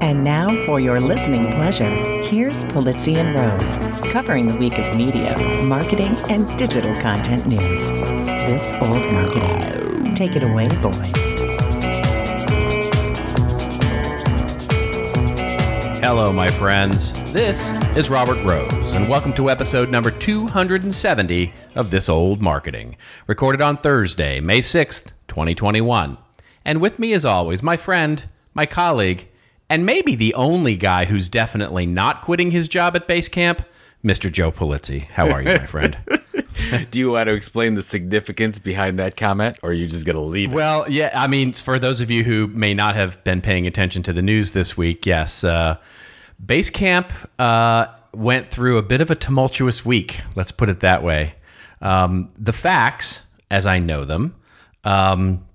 And 0.00 0.22
now, 0.22 0.64
for 0.66 0.78
your 0.78 1.00
listening 1.00 1.50
pleasure, 1.50 1.90
here's 2.22 2.64
Polizzi 2.66 3.16
and 3.16 3.34
Rose, 3.34 3.76
covering 4.12 4.46
the 4.46 4.56
week 4.56 4.78
of 4.78 4.96
media, 4.96 5.36
marketing, 5.64 6.14
and 6.28 6.46
digital 6.56 6.94
content 7.00 7.48
news. 7.48 7.90
This 7.90 8.72
old 8.74 9.04
marketing. 9.12 10.14
Take 10.14 10.36
it 10.36 10.44
away, 10.44 10.68
boys. 10.68 11.10
Hello, 15.98 16.32
my 16.32 16.46
friends. 16.46 17.12
This 17.32 17.70
is 17.96 18.08
Robert 18.08 18.40
Rose, 18.44 18.94
and 18.94 19.08
welcome 19.08 19.32
to 19.32 19.50
episode 19.50 19.90
number 19.90 20.12
270 20.12 21.52
of 21.74 21.90
This 21.90 22.08
Old 22.08 22.40
Marketing, 22.40 22.96
recorded 23.26 23.60
on 23.60 23.78
Thursday, 23.78 24.38
May 24.38 24.60
6th, 24.60 25.10
2021. 25.26 26.18
And 26.66 26.80
with 26.80 26.98
me, 26.98 27.12
as 27.12 27.24
always, 27.24 27.62
my 27.62 27.76
friend, 27.76 28.24
my 28.52 28.66
colleague, 28.66 29.28
and 29.70 29.86
maybe 29.86 30.16
the 30.16 30.34
only 30.34 30.76
guy 30.76 31.04
who's 31.04 31.28
definitely 31.28 31.86
not 31.86 32.22
quitting 32.22 32.50
his 32.50 32.66
job 32.66 32.96
at 32.96 33.06
Basecamp, 33.06 33.64
Mr. 34.04 34.30
Joe 34.30 34.50
Polizzi. 34.50 35.06
How 35.06 35.30
are 35.30 35.40
you, 35.40 35.48
my 35.48 35.66
friend? 35.66 35.96
Do 36.90 36.98
you 36.98 37.12
want 37.12 37.28
to 37.28 37.34
explain 37.34 37.74
the 37.74 37.84
significance 37.84 38.58
behind 38.58 38.98
that 38.98 39.16
comment, 39.16 39.58
or 39.62 39.70
are 39.70 39.72
you 39.72 39.86
just 39.86 40.04
going 40.04 40.16
to 40.16 40.22
leave 40.22 40.50
it? 40.50 40.56
Well, 40.56 40.90
yeah, 40.90 41.12
I 41.14 41.28
mean, 41.28 41.52
for 41.52 41.78
those 41.78 42.00
of 42.00 42.10
you 42.10 42.24
who 42.24 42.48
may 42.48 42.74
not 42.74 42.96
have 42.96 43.22
been 43.22 43.40
paying 43.40 43.68
attention 43.68 44.02
to 44.02 44.12
the 44.12 44.22
news 44.22 44.50
this 44.50 44.76
week, 44.76 45.06
yes, 45.06 45.44
uh, 45.44 45.76
Basecamp 46.44 47.12
uh, 47.38 47.94
went 48.12 48.50
through 48.50 48.78
a 48.78 48.82
bit 48.82 49.00
of 49.00 49.12
a 49.12 49.14
tumultuous 49.14 49.84
week. 49.84 50.20
Let's 50.34 50.50
put 50.50 50.68
it 50.68 50.80
that 50.80 51.04
way. 51.04 51.36
Um, 51.80 52.32
the 52.36 52.52
facts, 52.52 53.22
as 53.52 53.68
I 53.68 53.78
know 53.78 54.04
them, 54.04 54.34
um, 54.82 55.45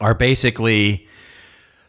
are 0.00 0.14
basically 0.14 1.06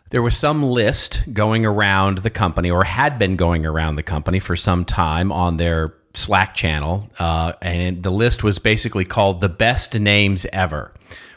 there 0.10 0.22
was 0.22 0.38
some 0.38 0.64
list 0.64 1.24
going 1.34 1.66
around 1.66 2.20
the 2.20 2.30
company, 2.30 2.72
or 2.72 2.84
had 2.84 3.20
been 3.20 3.36
going 3.36 3.66
around 3.66 3.95
the 3.95 4.04
company 4.04 4.39
for 4.39 4.56
some 4.56 4.86
time 4.86 5.31
on 5.31 5.58
their 5.58 5.94
Slack 6.14 6.56
channel, 6.56 7.09
uh, 7.20 7.54
and 7.62 8.02
the 8.04 8.12
list 8.12 8.44
was 8.44 8.58
basically 8.58 9.06
called 9.06 9.42
the 9.42 9.50
best 9.50 10.00
names 10.00 10.45
ever, 10.52 10.94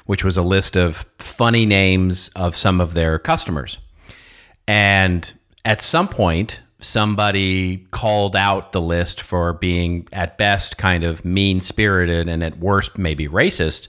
which 0.06 0.24
was 0.24 0.36
a 0.36 0.42
list 0.42 0.76
of 0.76 1.06
funny 1.18 1.66
names 1.66 2.30
of 2.36 2.56
some 2.56 2.80
of 2.80 2.94
their 2.94 3.18
customers. 3.18 3.78
And 4.66 5.32
at 5.64 5.82
some 5.82 6.08
point, 6.08 6.60
somebody 6.80 7.78
called 7.90 8.36
out 8.36 8.72
the 8.72 8.80
list 8.80 9.20
for 9.20 9.52
being, 9.54 10.08
at 10.12 10.38
best, 10.38 10.78
kind 10.78 11.04
of 11.04 11.24
mean 11.24 11.60
spirited 11.60 12.28
and 12.28 12.42
at 12.42 12.58
worst, 12.58 12.98
maybe 12.98 13.28
racist. 13.28 13.88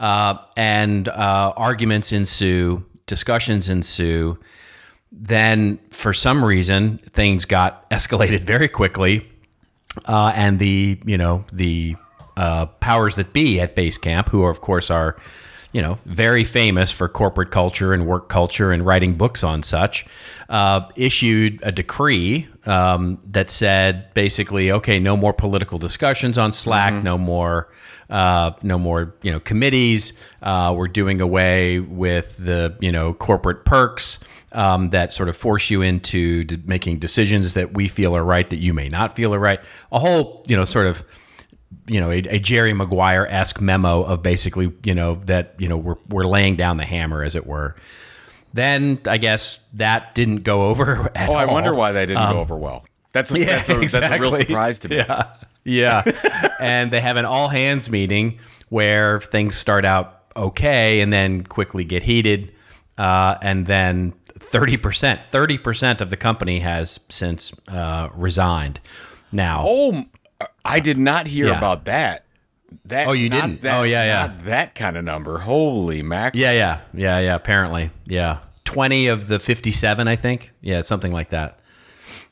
Uh, 0.00 0.36
and 0.56 1.08
uh, 1.08 1.52
arguments 1.56 2.12
ensue, 2.12 2.84
discussions 3.06 3.68
ensue. 3.68 4.38
Then, 5.10 5.78
for 5.90 6.12
some 6.12 6.44
reason, 6.44 6.98
things 7.12 7.44
got 7.44 7.88
escalated 7.90 8.40
very 8.40 8.68
quickly, 8.68 9.26
uh, 10.06 10.32
and 10.34 10.58
the 10.58 10.98
you 11.04 11.18
know 11.18 11.44
the 11.52 11.96
uh, 12.36 12.66
powers 12.66 13.16
that 13.16 13.32
be 13.32 13.60
at 13.60 13.74
Basecamp, 13.74 14.28
who 14.28 14.44
are, 14.44 14.50
of 14.50 14.60
course 14.60 14.90
are 14.90 15.16
you 15.72 15.82
know 15.82 15.98
very 16.04 16.44
famous 16.44 16.90
for 16.90 17.08
corporate 17.08 17.50
culture 17.50 17.92
and 17.92 18.06
work 18.06 18.28
culture 18.28 18.70
and 18.70 18.86
writing 18.86 19.14
books 19.14 19.42
on 19.42 19.62
such, 19.62 20.06
uh, 20.48 20.88
issued 20.96 21.60
a 21.62 21.70
decree 21.70 22.48
um, 22.64 23.18
that 23.26 23.50
said 23.50 24.12
basically, 24.14 24.72
okay, 24.72 24.98
no 24.98 25.16
more 25.16 25.32
political 25.32 25.78
discussions 25.78 26.38
on 26.38 26.52
Slack, 26.52 27.02
no 27.02 27.18
more 27.18 27.68
uh, 28.10 28.52
no 28.62 28.78
more 28.78 29.14
you 29.22 29.30
know 29.30 29.40
committees. 29.40 30.12
Uh, 30.42 30.74
we're 30.76 30.88
doing 30.88 31.20
away 31.20 31.80
with 31.80 32.36
the 32.38 32.76
you 32.80 32.90
know 32.90 33.12
corporate 33.12 33.64
perks 33.64 34.18
um, 34.52 34.90
that 34.90 35.12
sort 35.12 35.28
of 35.28 35.36
force 35.36 35.68
you 35.68 35.82
into 35.82 36.44
d- 36.44 36.58
making 36.64 36.98
decisions 36.98 37.54
that 37.54 37.74
we 37.74 37.88
feel 37.88 38.16
are 38.16 38.24
right 38.24 38.48
that 38.50 38.58
you 38.58 38.72
may 38.72 38.88
not 38.88 39.14
feel 39.14 39.34
are 39.34 39.38
right. 39.38 39.60
A 39.92 39.98
whole 39.98 40.44
you 40.48 40.56
know 40.56 40.64
sort 40.64 40.86
of 40.86 41.04
you 41.86 42.00
know 42.00 42.10
a, 42.10 42.18
a 42.28 42.38
Jerry 42.38 42.72
Maguire 42.72 43.26
esque 43.28 43.60
memo 43.60 44.02
of 44.02 44.22
basically 44.22 44.72
you 44.84 44.94
know 44.94 45.16
that 45.26 45.54
you 45.58 45.68
know 45.68 45.76
we're 45.76 45.96
we're 46.08 46.26
laying 46.26 46.56
down 46.56 46.78
the 46.78 46.86
hammer 46.86 47.22
as 47.22 47.36
it 47.36 47.46
were. 47.46 47.76
Then 48.54 49.00
I 49.06 49.18
guess 49.18 49.60
that 49.74 50.14
didn't 50.14 50.42
go 50.44 50.62
over. 50.68 51.10
At 51.14 51.28
oh, 51.28 51.34
I 51.34 51.44
all. 51.46 51.52
wonder 51.52 51.74
why 51.74 51.92
that 51.92 52.06
didn't 52.06 52.30
go 52.32 52.40
over 52.40 52.56
well. 52.56 52.84
That's 53.12 53.30
a, 53.32 53.38
Yeah, 53.38 53.46
that's, 53.46 53.68
a, 53.68 53.74
that's 54.00 54.16
a 54.16 54.20
real 54.20 54.32
surprise 54.32 54.78
to 54.80 54.88
me. 54.88 54.96
Yeah. 54.96 55.26
Yeah. 55.64 56.02
and 56.60 56.90
they 56.90 57.00
have 57.00 57.16
an 57.16 57.24
all 57.24 57.48
hands 57.48 57.90
meeting 57.90 58.38
where 58.70 59.20
things 59.20 59.56
start 59.56 59.84
out 59.84 60.22
okay 60.36 61.00
and 61.00 61.12
then 61.12 61.42
quickly 61.44 61.84
get 61.84 62.02
heated. 62.02 62.52
Uh, 62.96 63.36
and 63.42 63.66
then 63.66 64.12
30%, 64.38 65.18
30% 65.30 66.00
of 66.00 66.10
the 66.10 66.16
company 66.16 66.60
has 66.60 66.98
since 67.08 67.52
uh, 67.68 68.08
resigned. 68.14 68.80
Now, 69.30 69.62
Oh, 69.66 70.04
I 70.64 70.80
did 70.80 70.98
not 70.98 71.26
hear 71.26 71.48
Yeah. 71.48 71.58
about 71.58 71.84
that. 71.86 72.24
That 72.84 73.08
Oh, 73.08 73.12
you 73.12 73.28
didn't? 73.28 73.62
That, 73.62 73.80
Oh, 73.80 73.82
yeah, 73.82 74.04
yeah. 74.04 74.26
not 74.26 74.44
that 74.44 74.74
kind 74.74 74.96
of 74.96 75.04
number. 75.04 75.38
Holy 75.38 76.02
mac! 76.02 76.34
yeah, 76.34 76.52
yeah, 76.52 76.80
yeah, 76.94 77.18
yeah, 77.18 77.34
apparently. 77.34 77.90
Yeah. 78.06 78.38
20 78.64 79.06
of 79.06 79.28
the 79.28 79.38
57, 79.38 80.06
I 80.06 80.16
think. 80.16 80.52
Yeah, 80.60 80.82
something 80.82 81.12
like 81.12 81.30
that. 81.30 81.58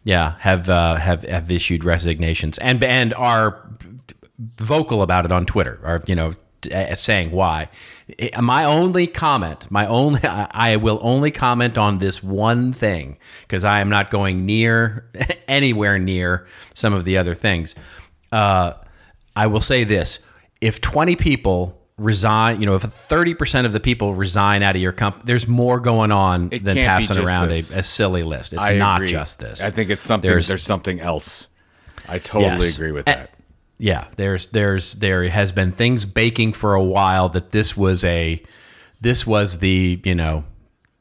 Yeah, 0.04 0.34
have 0.38 0.68
uh, 0.68 0.94
have 0.96 1.22
have 1.24 1.50
issued 1.50 1.82
resignations 1.84 2.58
and 2.58 2.80
and 2.84 3.12
are 3.14 3.68
vocal 4.58 5.02
about 5.02 5.24
it 5.24 5.32
on 5.32 5.46
Twitter, 5.46 5.80
or 5.82 6.00
you 6.06 6.14
know, 6.14 6.34
saying 6.94 7.32
why. 7.32 7.68
My 8.40 8.64
only 8.64 9.08
comment, 9.08 9.68
my 9.68 9.84
only, 9.86 10.20
I 10.24 10.46
I 10.52 10.76
will 10.76 11.00
only 11.02 11.32
comment 11.32 11.76
on 11.76 11.98
this 11.98 12.22
one 12.22 12.72
thing 12.72 13.16
because 13.42 13.64
I 13.64 13.80
am 13.80 13.88
not 13.88 14.10
going 14.10 14.46
near 14.46 15.06
anywhere 15.48 15.98
near 15.98 16.46
some 16.74 16.92
of 16.92 17.04
the 17.04 17.16
other 17.18 17.34
things. 17.34 17.74
Uh, 18.30 18.74
I 19.34 19.48
will 19.48 19.60
say 19.60 19.82
this: 19.82 20.20
if 20.60 20.80
twenty 20.80 21.16
people 21.16 21.80
resign, 21.98 22.60
you 22.60 22.66
know, 22.66 22.74
if 22.74 22.82
thirty 22.82 23.34
percent 23.34 23.66
of 23.66 23.72
the 23.72 23.80
people 23.80 24.14
resign 24.14 24.62
out 24.62 24.76
of 24.76 24.82
your 24.82 24.92
company, 24.92 25.24
there's 25.26 25.46
more 25.48 25.80
going 25.80 26.12
on 26.12 26.48
It 26.52 26.64
than 26.64 26.76
passing 26.76 27.18
around 27.24 27.50
a, 27.52 27.58
a 27.58 27.82
silly 27.82 28.22
list. 28.22 28.52
It's 28.52 28.62
I 28.62 28.76
not 28.76 28.98
agree. 28.98 29.08
just 29.08 29.38
this. 29.38 29.62
I 29.62 29.70
think 29.70 29.90
it's 29.90 30.02
something. 30.04 30.28
There's- 30.28 30.48
There's, 30.48 30.62
something 30.62 31.00
else. 31.00 31.48
I 32.08 32.18
totally 32.18 32.66
Yes. 32.66 32.76
agree 32.76 32.92
with 32.92 33.06
that. 33.06 33.30
yeah, 33.78 34.06
there's 34.16 34.46
there's 34.48 34.92
there 34.94 35.28
has 35.28 35.52
been 35.52 35.72
things 35.72 36.04
baking 36.04 36.52
for 36.52 36.74
a 36.74 36.82
while 36.84 37.28
that 37.30 37.50
this 37.52 37.76
was 37.76 38.04
a 38.04 38.42
this 39.00 39.26
was 39.26 39.58
the, 39.58 40.00
you 40.04 40.14
know, 40.14 40.44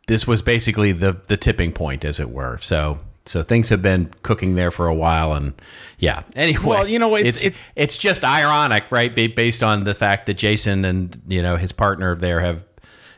this 0.08 0.26
was 0.28 0.42
basically 0.42 0.92
the 0.92 1.16
the 1.28 1.38
tipping 1.38 1.72
point 1.72 2.04
as 2.04 2.20
it 2.20 2.30
were. 2.32 2.58
So 2.62 3.00
so 3.26 3.42
things 3.44 3.70
have 3.70 3.82
been 3.82 4.12
cooking 4.24 4.56
there 4.56 4.72
for 4.72 4.88
a 4.88 4.94
while 4.94 5.34
and 5.34 5.54
yeah. 5.98 6.24
Anyway, 6.36 6.64
Well, 6.64 6.88
you 6.88 7.00
know, 7.00 7.16
it's- 7.16 7.38
it's 7.38 7.46
it's- 7.46 7.64
it's 7.76 7.98
just 7.98 8.24
ironic, 8.24 8.84
right? 8.92 9.16
ba- 9.16 9.30
Based 9.36 9.64
on 9.64 9.84
the 9.84 9.94
fact 9.94 10.26
that 10.28 10.36
Jason 10.36 10.86
and, 10.86 11.20
you 11.28 11.42
know, 11.42 11.56
his 11.58 11.72
partner 11.72 12.16
there 12.16 12.42
have 12.42 12.64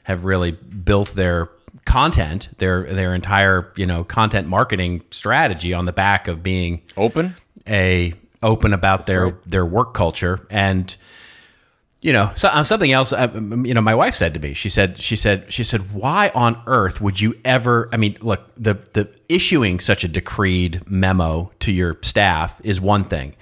have 0.03 0.23
really 0.23 0.51
built 0.51 1.09
their 1.15 1.49
content, 1.85 2.49
their 2.59 2.83
their 2.83 3.13
entire, 3.13 3.71
you 3.75 3.85
know, 3.85 4.03
content 4.03 4.47
marketing 4.47 5.01
strategy 5.11 5.73
on 5.73 5.85
the 5.85 5.93
back 5.93 6.27
of 6.27 6.41
being 6.43 6.81
Open. 6.95 7.35
a 7.67 8.13
open 8.43 8.71
about 8.73 9.05
their 9.07 9.25
right. 9.25 9.35
their 9.47 9.65
work 9.65 9.93
culture 9.93 10.45
and 10.49 10.95
you 12.01 12.13
know 12.13 12.31
so, 12.35 12.47
uh, 12.49 12.63
something 12.63 12.91
else 12.91 13.13
uh, 13.13 13.29
you 13.33 13.73
know 13.73 13.81
my 13.81 13.95
wife 13.95 14.13
said 14.13 14.33
to 14.33 14.39
me 14.39 14.53
she 14.53 14.69
said 14.69 15.01
she 15.01 15.15
said 15.15 15.51
she 15.51 15.63
said 15.63 15.93
why 15.93 16.31
on 16.35 16.61
earth 16.67 17.01
would 17.01 17.19
you 17.19 17.37
ever 17.43 17.89
i 17.91 17.97
mean 17.97 18.17
look 18.21 18.41
the 18.55 18.75
the 18.93 19.09
issuing 19.29 19.79
such 19.79 20.03
a 20.03 20.07
decreed 20.07 20.81
memo 20.89 21.51
to 21.59 21.71
your 21.71 21.97
staff 22.01 22.59
is 22.63 22.79
one 22.79 23.03
thing 23.03 23.35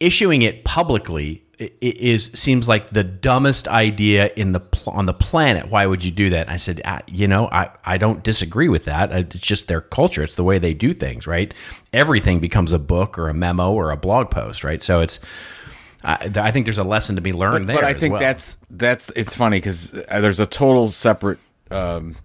issuing 0.00 0.42
it 0.42 0.64
publicly 0.64 1.42
is 1.80 2.30
seems 2.34 2.68
like 2.68 2.90
the 2.90 3.02
dumbest 3.02 3.66
idea 3.66 4.30
in 4.36 4.52
the 4.52 4.60
on 4.86 5.06
the 5.06 5.14
planet. 5.14 5.68
Why 5.68 5.86
would 5.86 6.04
you 6.04 6.10
do 6.10 6.30
that? 6.30 6.48
I 6.48 6.56
said, 6.56 6.80
I, 6.84 7.02
you 7.08 7.26
know, 7.26 7.48
I, 7.48 7.70
I 7.84 7.98
don't 7.98 8.22
disagree 8.22 8.68
with 8.68 8.84
that. 8.84 9.10
It's 9.10 9.40
just 9.40 9.66
their 9.66 9.80
culture. 9.80 10.22
It's 10.22 10.36
the 10.36 10.44
way 10.44 10.58
they 10.58 10.72
do 10.72 10.92
things, 10.92 11.26
right? 11.26 11.52
Everything 11.92 12.38
becomes 12.38 12.72
a 12.72 12.78
book 12.78 13.18
or 13.18 13.28
a 13.28 13.34
memo 13.34 13.72
or 13.72 13.90
a 13.90 13.96
blog 13.96 14.30
post, 14.30 14.64
right? 14.64 14.82
So 14.82 15.00
it's. 15.00 15.18
I, 16.08 16.30
I 16.36 16.50
think 16.52 16.64
there's 16.64 16.78
a 16.78 16.84
lesson 16.84 17.16
to 17.16 17.22
be 17.22 17.34
learned 17.34 17.68
there. 17.68 17.76
but 17.76 17.84
I 17.84 17.92
think 17.92 18.12
well. 18.12 18.20
that's 18.20 18.56
that's 18.70 19.10
it's 19.10 19.34
funny 19.34 19.58
because 19.58 19.90
there's 19.90 20.40
a 20.40 20.46
total 20.46 20.90
separate 20.90 21.38
um, 21.70 22.16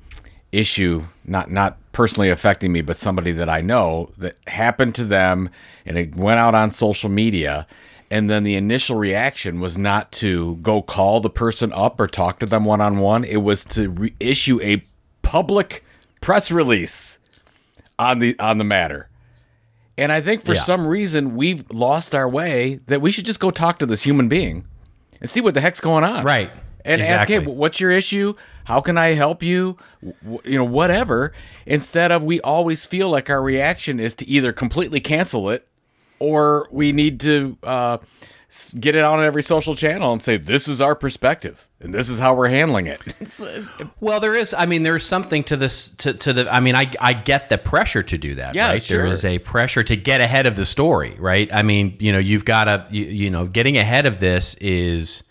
issue, 0.53 1.03
not 1.25 1.51
not 1.51 1.77
personally 1.91 2.29
affecting 2.29 2.71
me, 2.71 2.81
but 2.81 2.95
somebody 2.95 3.33
that 3.33 3.49
I 3.49 3.59
know 3.59 4.09
that 4.19 4.37
happened 4.47 4.95
to 4.95 5.03
them, 5.03 5.49
and 5.85 5.97
it 5.97 6.15
went 6.15 6.39
out 6.39 6.55
on 6.55 6.71
social 6.71 7.09
media, 7.09 7.67
and 8.09 8.29
then 8.29 8.43
the 8.43 8.55
initial 8.55 8.95
reaction 8.95 9.59
was 9.59 9.77
not 9.77 10.13
to 10.13 10.55
go 10.57 10.81
call 10.81 11.19
the 11.19 11.29
person 11.29 11.73
up 11.73 11.99
or 11.99 12.07
talk 12.07 12.39
to 12.39 12.45
them 12.45 12.63
one 12.63 12.79
on 12.79 12.99
one. 12.99 13.25
It 13.25 13.43
was 13.43 13.65
to 13.65 13.89
re- 13.89 14.15
issue 14.21 14.61
a 14.61 14.81
public 15.23 15.83
press 16.21 16.51
release 16.51 17.19
on 17.99 18.19
the 18.19 18.39
on 18.39 18.59
the 18.59 18.63
matter. 18.63 19.09
And 19.97 20.11
I 20.11 20.21
think 20.21 20.43
for 20.43 20.53
Yeah. 20.53 20.61
some 20.61 20.87
reason 20.87 21.35
we've 21.35 21.63
lost 21.71 22.15
our 22.15 22.27
way 22.27 22.79
that 22.87 23.01
we 23.01 23.11
should 23.11 23.25
just 23.25 23.39
go 23.39 23.51
talk 23.51 23.77
to 23.79 23.85
this 23.85 24.03
human 24.03 24.27
being 24.27 24.65
and 25.21 25.29
see 25.29 25.39
what 25.41 25.53
the 25.53 25.61
heck's 25.61 25.79
going 25.81 26.03
on. 26.03 26.23
Right. 26.23 26.51
and 26.85 26.99
Exactly. 27.01 27.35
ask, 27.37 27.43
hey, 27.45 27.49
what's 27.49 27.79
your 27.79 27.91
issue? 27.91 28.33
How 28.65 28.81
can 28.81 28.97
I 28.97 29.13
help 29.13 29.41
you? 29.41 29.77
You 30.01 30.57
know, 30.57 30.65
whatever. 30.65 31.31
Instead 31.65 32.11
of 32.11 32.23
we 32.23 32.41
always 32.41 32.83
feel 32.83 33.09
like 33.09 33.29
our 33.29 33.41
reaction 33.41 34.01
is 34.01 34.17
to 34.17 34.27
either 34.27 34.51
completely 34.51 34.99
cancel 34.99 35.49
it 35.49 35.65
or 36.19 36.67
we 36.71 36.91
need 36.91 37.21
to 37.21 37.57
uh, 37.63 37.99
get 38.79 38.95
it 38.95 39.03
on 39.03 39.19
every 39.19 39.43
social 39.43 39.75
channel 39.75 40.13
and 40.13 40.21
say, 40.21 40.37
this 40.37 40.67
is 40.67 40.79
our 40.79 40.95
perspective 40.95 41.67
and 41.83 41.93
this 41.93 42.09
is 42.09 42.17
how 42.17 42.33
we're 42.33 42.49
handling 42.49 42.87
it. 42.87 43.01
Uh, 43.41 43.87
Well, 43.99 44.19
there 44.19 44.35
is. 44.35 44.53
I 44.55 44.67
mean, 44.67 44.83
there's 44.83 45.03
something 45.03 45.43
to 45.45 45.57
this. 45.57 45.89
To, 45.99 46.13
to 46.13 46.33
the. 46.33 46.53
I 46.53 46.59
mean, 46.59 46.75
I 46.75 46.91
I 46.99 47.13
get 47.13 47.49
the 47.49 47.57
pressure 47.57 48.03
to 48.03 48.17
do 48.17 48.35
that. 48.35 48.53
Yeah, 48.53 48.73
right? 48.73 48.81
sure. 48.81 48.99
There 48.99 49.07
is 49.07 49.25
a 49.25 49.39
pressure 49.39 49.81
to 49.83 49.95
get 49.95 50.21
ahead 50.21 50.45
of 50.45 50.55
the 50.55 50.65
story, 50.65 51.15
right? 51.17 51.51
I 51.51 51.63
mean, 51.63 51.97
you 51.99 52.11
know, 52.11 52.19
you've 52.19 52.45
got 52.45 52.65
to. 52.65 52.85
You, 52.91 53.05
you 53.05 53.29
know, 53.31 53.47
getting 53.47 53.77
ahead 53.77 54.05
of 54.05 54.19
this 54.19 54.53
is 54.55 55.23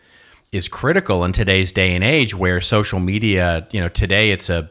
is 0.51 0.69
critical 0.69 1.25
in 1.25 1.33
today's 1.33 1.71
day 1.73 1.95
and 1.95 2.03
age, 2.03 2.35
where 2.35 2.61
social 2.61 2.99
media. 2.99 3.69
You 3.71 3.81
know, 3.81 3.89
today 3.89 4.33
it's 4.33 4.51
a 4.51 4.69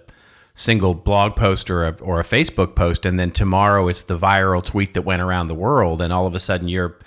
single 0.54 0.94
blog 0.94 1.36
post 1.36 1.70
or 1.70 1.86
a, 1.86 1.92
or 2.02 2.20
a 2.20 2.24
Facebook 2.24 2.76
post, 2.76 3.06
and 3.06 3.18
then 3.20 3.32
tomorrow 3.32 3.88
it's 3.88 4.04
the 4.04 4.18
viral 4.18 4.64
tweet 4.64 4.94
that 4.96 5.04
went 5.04 5.22
around 5.22 5.48
the 5.48 5.56
world, 5.56 6.02
and 6.02 6.12
all 6.12 6.28
of 6.28 6.36
a 6.36 6.40
sudden 6.40 6.68
you're, 6.68 7.00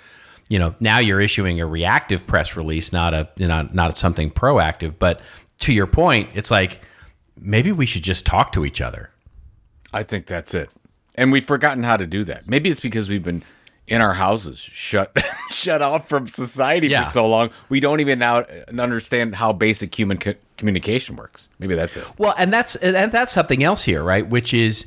you 0.49 0.59
know, 0.59 0.75
now 0.79 0.99
you're 0.99 1.21
issuing 1.21 1.59
a 1.59 1.65
reactive 1.65 2.25
press 2.27 2.55
release, 2.55 2.93
not 2.93 3.13
a 3.13 3.27
you 3.37 3.47
know, 3.47 3.67
not 3.73 3.97
something 3.97 4.29
proactive. 4.31 4.95
But 4.99 5.21
to 5.59 5.73
your 5.73 5.87
point, 5.87 6.29
it's 6.33 6.51
like 6.51 6.81
maybe 7.39 7.71
we 7.71 7.85
should 7.85 8.03
just 8.03 8.25
talk 8.25 8.51
to 8.53 8.65
each 8.65 8.81
other. 8.81 9.09
I 9.93 10.03
think 10.03 10.25
that's 10.27 10.53
it. 10.53 10.69
And 11.15 11.31
we've 11.31 11.45
forgotten 11.45 11.83
how 11.83 11.97
to 11.97 12.05
do 12.05 12.23
that. 12.25 12.47
Maybe 12.49 12.69
it's 12.69 12.79
because 12.81 13.07
we've 13.09 13.23
been 13.23 13.43
in 13.87 14.01
our 14.01 14.13
houses, 14.13 14.59
shut 14.59 15.15
shut 15.49 15.81
off 15.81 16.09
from 16.09 16.27
society 16.27 16.87
Yeah. 16.89 17.05
for 17.05 17.09
so 17.11 17.27
long. 17.27 17.51
We 17.69 17.79
don't 17.79 17.99
even 18.01 18.19
now 18.19 18.43
understand 18.77 19.35
how 19.35 19.53
basic 19.53 19.93
human 19.97 20.17
co- 20.17 20.33
communication 20.57 21.15
works. 21.15 21.49
Maybe 21.59 21.75
that's 21.75 21.95
it. 21.97 22.05
Well, 22.17 22.33
and 22.37 22.51
that's 22.51 22.75
and 22.77 23.11
that's 23.11 23.31
something 23.31 23.63
else 23.63 23.83
here, 23.85 24.03
right? 24.03 24.27
Which 24.27 24.53
is, 24.53 24.85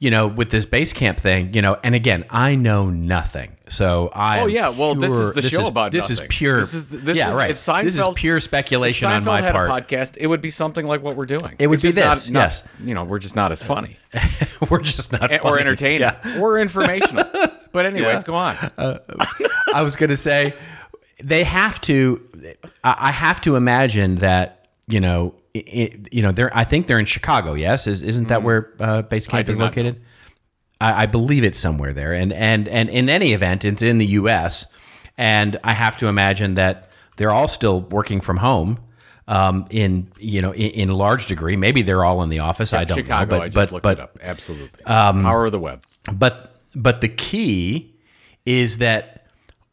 you 0.00 0.10
know, 0.10 0.26
with 0.26 0.48
this 0.50 0.64
Basecamp 0.66 1.20
thing, 1.20 1.52
you 1.54 1.60
know, 1.62 1.76
and 1.84 1.94
again, 1.94 2.24
I 2.30 2.54
know 2.54 2.88
nothing, 2.88 3.54
so 3.68 4.10
I. 4.14 4.40
Oh, 4.40 4.46
yeah. 4.46 4.70
Well, 4.70 4.94
this 4.94 5.12
is 5.12 5.34
the 5.34 5.42
show 5.42 5.66
about 5.66 5.92
this 5.92 6.08
nothing. 6.08 6.24
is 6.24 6.28
pure. 6.30 6.58
This 6.58 6.72
is- 6.72 6.88
this 6.88 7.16
yeah, 7.18 7.28
is- 7.28 7.36
right. 7.36 7.50
if 7.50 7.58
Seinfeld- 7.58 7.84
this 7.84 7.98
is 7.98 8.06
pure 8.16 8.40
speculation 8.40 9.10
on 9.10 9.24
my 9.24 9.42
had 9.42 9.52
part. 9.52 9.68
a 9.68 9.72
podcast, 9.72 10.16
it 10.18 10.26
would 10.26 10.40
be 10.40 10.48
something 10.50 10.86
like 10.86 11.02
what 11.02 11.16
we're 11.16 11.26
doing. 11.26 11.54
It 11.58 11.66
would 11.66 11.74
It's 11.76 11.82
be 11.82 12.00
this, 12.00 12.28
Not, 12.30 12.32
not- 12.32 12.40
yes. 12.48 12.62
You 12.82 12.94
know, 12.94 13.04
we're 13.04 13.18
just 13.18 13.36
not 13.36 13.52
as 13.52 13.62
funny 13.62 13.98
We're 14.70 14.80
just 14.80 15.12
not 15.12 15.30
eh, 15.30 15.38
or 15.44 15.58
entertaining 15.60 16.00
Yeah. 16.00 16.40
or 16.40 16.58
informational. 16.58 17.24
But 17.72 17.84
anyways, 17.86 18.22
Yeah. 18.22 18.26
go 18.26 18.34
on. 18.34 18.56
Uh, 18.78 18.98
I 19.74 19.82
was 19.82 19.94
going 19.96 20.10
to 20.10 20.16
say 20.16 20.54
they 21.22 21.44
have 21.44 21.80
to. 21.82 22.20
I 22.82 23.12
have 23.12 23.40
to 23.42 23.54
imagine 23.56 24.16
that 24.16 24.66
you 24.88 24.98
know, 24.98 25.34
it, 25.54 26.12
you 26.12 26.22
know, 26.22 26.32
they're. 26.32 26.56
I 26.56 26.64
think 26.64 26.86
they're 26.86 26.98
in 26.98 27.06
Chicago. 27.06 27.54
Yes, 27.54 27.86
is 27.86 28.02
isn't 28.02 28.28
that 28.28 28.42
where 28.42 28.72
uh, 28.78 29.02
Basecamp 29.02 29.48
is 29.48 29.58
located? 29.58 30.00
I, 30.80 31.02
I 31.02 31.06
believe 31.06 31.44
it's 31.44 31.58
somewhere 31.58 31.92
there. 31.92 32.12
And 32.12 32.32
and 32.32 32.68
and 32.68 32.88
in 32.88 33.08
any 33.08 33.32
event, 33.32 33.64
it's 33.64 33.82
in 33.82 33.98
the 33.98 34.06
U.S. 34.06 34.66
And 35.18 35.58
I 35.64 35.72
have 35.74 35.96
to 35.98 36.06
imagine 36.06 36.54
that 36.54 36.90
they're 37.16 37.30
all 37.30 37.48
still 37.48 37.82
working 37.82 38.20
from 38.20 38.38
home. 38.38 38.78
Um, 39.28 39.66
in 39.70 40.10
you 40.18 40.42
know, 40.42 40.52
in, 40.52 40.70
in 40.70 40.88
large 40.90 41.26
degree, 41.26 41.54
maybe 41.56 41.82
they're 41.82 42.04
all 42.04 42.22
in 42.22 42.30
the 42.30 42.40
office. 42.40 42.72
I 42.72 42.84
don't 42.84 42.96
Chicago. 42.96 43.36
know, 43.36 43.38
but 43.38 43.44
I 43.44 43.48
just 43.48 43.54
but 43.54 43.72
looked 43.72 43.82
but 43.84 43.98
it 43.98 44.02
up. 44.02 44.18
Absolutely. 44.20 44.82
Power 44.84 45.46
of 45.46 45.52
the 45.52 45.60
web. 45.60 45.84
but 46.12 46.56
but 46.74 47.00
the 47.00 47.08
key 47.08 47.94
is 48.44 48.78
that 48.78 49.19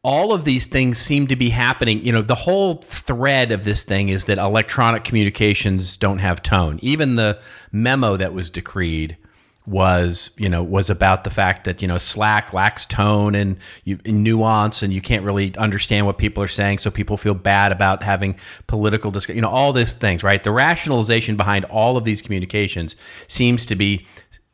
all 0.07 0.31
of 0.31 0.45
these 0.45 0.67
things 0.67 0.97
seem 0.97 1.27
to 1.27 1.35
be 1.35 1.49
happening. 1.49 2.03
You 2.05 2.13
know 2.13 2.21
the 2.21 2.33
whole 2.33 2.75
thread 2.75 3.51
of 3.51 3.65
this 3.65 3.83
thing 3.83 4.07
is 4.07 4.23
that 4.25 4.37
electronic 4.37 5.03
communications 5.03 5.97
don't 5.97 6.19
have 6.19 6.41
tone. 6.41 6.79
Even 6.81 7.17
the 7.17 7.41
memo 7.73 8.15
that 8.15 8.33
was 8.33 8.49
decreed 8.49 9.17
was 9.65 10.31
you 10.37 10.47
know 10.47 10.63
was 10.63 10.89
about 10.89 11.25
the 11.25 11.29
fact 11.29 11.65
that 11.65 11.81
you 11.81 11.89
know 11.89 11.97
slack 11.97 12.53
lacks 12.53 12.85
tone 12.85 13.35
and, 13.35 13.57
you, 13.83 13.99
and 14.05 14.23
nuance 14.23 14.81
and 14.81 14.93
you 14.93 15.01
can't 15.01 15.25
really 15.25 15.53
understand 15.57 16.05
what 16.05 16.17
people 16.17 16.41
are 16.41 16.47
saying 16.47 16.77
so 16.77 16.89
people 16.89 17.17
feel 17.17 17.33
bad 17.33 17.73
about 17.73 18.01
having 18.01 18.33
political 18.67 19.11
discussion 19.11 19.35
you 19.35 19.41
know 19.41 19.49
all 19.49 19.73
these 19.73 19.91
things 19.91 20.23
right? 20.23 20.41
The 20.41 20.51
rationalization 20.51 21.35
behind 21.35 21.65
all 21.65 21.97
of 21.97 22.05
these 22.05 22.21
communications 22.21 22.95
seems 23.27 23.65
to 23.65 23.75
be 23.75 24.05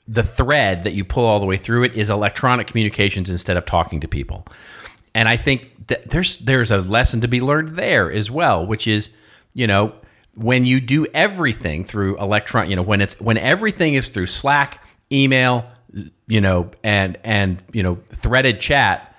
the 0.07 0.23
thread 0.23 0.83
that 0.83 0.93
you 0.93 1.05
pull 1.05 1.25
all 1.25 1.39
the 1.39 1.45
way 1.45 1.57
through 1.57 1.83
it 1.83 1.93
is 1.93 2.09
electronic 2.09 2.65
communications 2.65 3.29
instead 3.29 3.55
of 3.55 3.65
talking 3.65 3.99
to 3.99 4.07
people. 4.07 4.47
And 5.15 5.29
I 5.29 5.37
think 5.37 5.87
that 5.87 6.09
there's 6.09 6.39
there's 6.39 6.71
a 6.71 6.77
lesson 6.77 7.21
to 7.21 7.27
be 7.27 7.41
learned 7.41 7.69
there 7.69 8.11
as 8.11 8.31
well, 8.31 8.65
which 8.65 8.87
is, 8.87 9.09
you 9.53 9.67
know, 9.67 9.93
when 10.35 10.65
you 10.65 10.79
do 10.81 11.05
everything 11.13 11.83
through 11.83 12.17
electron, 12.17 12.69
you 12.69 12.75
know, 12.75 12.81
when 12.81 13.01
it's 13.01 13.19
when 13.19 13.37
everything 13.37 13.93
is 13.93 14.09
through 14.09 14.27
Slack, 14.27 14.85
email, 15.11 15.65
you 16.27 16.41
know, 16.41 16.71
and 16.83 17.17
and 17.23 17.61
you 17.71 17.83
know, 17.83 17.99
threaded 18.09 18.59
chat, 18.59 19.15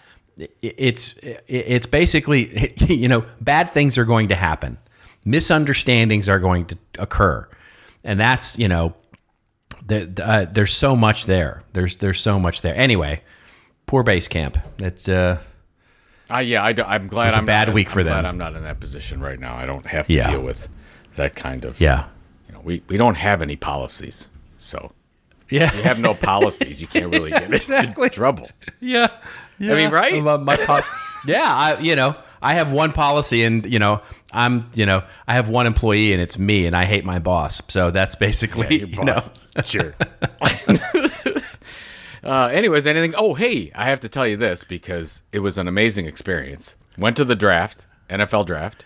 it's 0.63 1.15
it's 1.23 1.87
basically 1.87 2.75
you 2.89 3.09
know, 3.09 3.25
bad 3.41 3.73
things 3.73 3.97
are 3.99 4.05
going 4.05 4.29
to 4.29 4.35
happen. 4.35 4.79
Misunderstandings 5.25 6.29
are 6.29 6.41
going 6.41 6.67
to 6.67 6.79
occur. 6.99 7.49
And 8.03 8.21
that's, 8.21 8.59
you 8.59 8.69
know, 8.69 8.95
the, 9.87 10.05
the, 10.05 10.27
uh, 10.27 10.45
there's 10.45 10.75
so 10.75 10.95
much 10.95 11.27
there. 11.27 11.63
There's 11.73 11.97
there's 11.97 12.21
so 12.21 12.39
much 12.39 12.63
there. 12.63 12.75
Anyway, 12.75 13.23
poor 13.87 14.03
Basecamp. 14.03 14.63
It's 14.81 15.09
uh 15.09 15.39
Uh, 16.33 16.39
yeah, 16.39 16.63
I, 16.63 16.71
am 16.71 17.07
glad 17.09 17.27
was 17.27 17.35
a 17.35 17.39
I'm 17.39 17.47
bad 17.47 17.69
not 17.69 17.75
week 17.75 17.91
for 17.91 18.01
I'm 18.01 18.07
glad 18.07 18.17
them. 18.23 18.27
I'm 18.27 18.39
not 18.39 18.55
in 18.57 18.63
that 18.63 18.81
position 18.81 19.21
right 19.21 19.39
now. 19.39 19.57
I 19.57 19.67
don't 19.67 19.85
have 19.87 20.07
to 20.07 20.13
Yeah. 20.13 20.31
deal 20.31 20.43
with 20.43 20.69
that 21.17 21.35
kind 21.35 21.65
of. 21.65 21.81
yeah. 21.81 22.07
You 22.49 22.55
know, 22.55 22.61
we 22.65 22.83
we 22.89 22.97
don't 22.97 23.17
have 23.17 23.43
any 23.43 23.57
policies, 23.57 24.29
so 24.59 24.93
Yeah. 25.51 25.75
you 25.77 25.83
have 25.83 25.99
no 26.01 26.15
policies. 26.15 26.81
You 26.81 26.87
can't 26.87 27.11
really 27.13 27.31
get 27.41 27.53
Exactly. 27.53 28.05
into 28.05 28.15
trouble. 28.15 28.49
yeah. 28.81 29.09
I 29.61 29.75
mean, 29.75 29.91
right? 29.91 30.21
My, 30.23 30.37
my 30.39 30.57
po- 30.57 30.81
yeah, 31.27 31.45
I 31.55 31.79
you 31.79 31.95
know, 31.95 32.17
I 32.43 32.55
have 32.55 32.73
one 32.73 32.93
policy 32.93 33.45
and 33.45 33.65
you 33.71 33.79
know, 33.79 34.01
I'm, 34.33 34.69
you 34.75 34.85
know, 34.87 35.03
I 35.29 35.35
have 35.35 35.49
one 35.49 35.67
employee 35.67 36.13
and 36.13 36.21
it's 36.21 36.39
me 36.39 36.67
and 36.67 36.75
I 36.77 36.85
hate 36.87 37.05
my 37.05 37.19
boss. 37.19 37.63
So 37.69 37.91
that's 37.91 38.15
basically, 38.17 38.81
Your 38.81 38.89
you 38.89 39.05
know, 39.05 39.15
bosses. 39.15 39.49
Uh, 42.25 42.47
anyways, 42.53 42.87
anything? 42.87 43.15
Oh, 43.17 43.35
hey, 43.35 43.71
I 43.75 43.85
have 43.87 44.01
to 44.01 44.09
tell 44.09 44.27
you 44.27 44.37
this 44.37 44.65
because 44.65 45.23
it 45.33 45.41
was 45.41 45.59
an 45.59 45.69
amazing 45.69 46.07
experience. 46.07 46.77
Went 46.97 47.17
to 47.19 47.25
the 47.25 47.37
draft, 47.37 47.87
NFL 48.09 48.47
draft. 48.47 48.85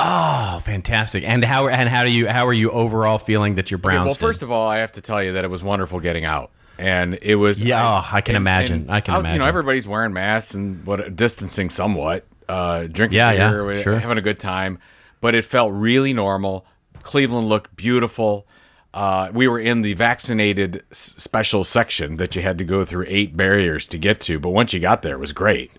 oh, 0.00 0.60
fantastic. 0.64 1.24
And 1.24 1.44
how 1.44 1.68
and 1.68 1.88
how 1.88 2.04
do 2.04 2.10
you 2.10 2.28
how 2.28 2.46
are 2.46 2.52
you 2.52 2.70
overall 2.70 3.18
feeling 3.18 3.54
that 3.54 3.70
your 3.70 3.78
Okay, 3.78 3.82
Browns 3.82 4.06
well, 4.06 4.14
did? 4.14 4.20
first 4.20 4.42
of 4.42 4.50
all, 4.50 4.68
I 4.68 4.78
have 4.78 4.92
to 4.92 5.00
tell 5.00 5.22
you 5.22 5.32
that 5.34 5.44
it 5.44 5.48
was 5.48 5.62
wonderful 5.62 6.00
getting 6.00 6.24
out, 6.24 6.50
and 6.78 7.18
it 7.22 7.36
was. 7.36 7.62
Yeah, 7.62 7.82
oh, 8.02 8.08
I 8.12 8.20
can 8.20 8.34
imagine. 8.36 8.90
I 8.90 9.00
can 9.00 9.14
out- 9.14 9.32
You 9.32 9.38
know, 9.38 9.46
everybody's 9.46 9.86
wearing 9.88 10.12
masks 10.12 10.54
and 10.54 10.84
what 10.84 11.14
distancing 11.16 11.70
somewhat, 11.70 12.26
uh, 12.48 12.86
drinking 12.90 13.16
Yeah, 13.16 13.30
yeah, 13.32 13.50
beer, 13.50 13.76
sure. 13.82 13.98
having 13.98 14.18
a 14.18 14.22
good 14.22 14.40
time, 14.40 14.78
but 15.20 15.34
it 15.34 15.44
felt 15.44 15.72
really 15.72 16.12
normal. 16.12 16.66
Cleveland 17.02 17.48
looked 17.48 17.76
beautiful. 17.76 18.46
Uh, 18.94 19.28
we 19.34 19.48
were 19.48 19.58
in 19.58 19.82
the 19.82 19.92
vaccinated 19.94 20.82
s- 20.92 21.12
special 21.18 21.64
section 21.64 22.16
that 22.18 22.36
you 22.36 22.42
had 22.42 22.56
to 22.58 22.64
go 22.64 22.84
through 22.84 23.04
eight 23.08 23.36
barriers 23.36 23.88
to 23.88 23.98
get 23.98 24.20
to, 24.20 24.38
but 24.38 24.50
once 24.50 24.72
you 24.72 24.78
got 24.78 25.02
there, 25.02 25.14
it 25.16 25.18
was 25.20 25.32
great. 25.32 25.72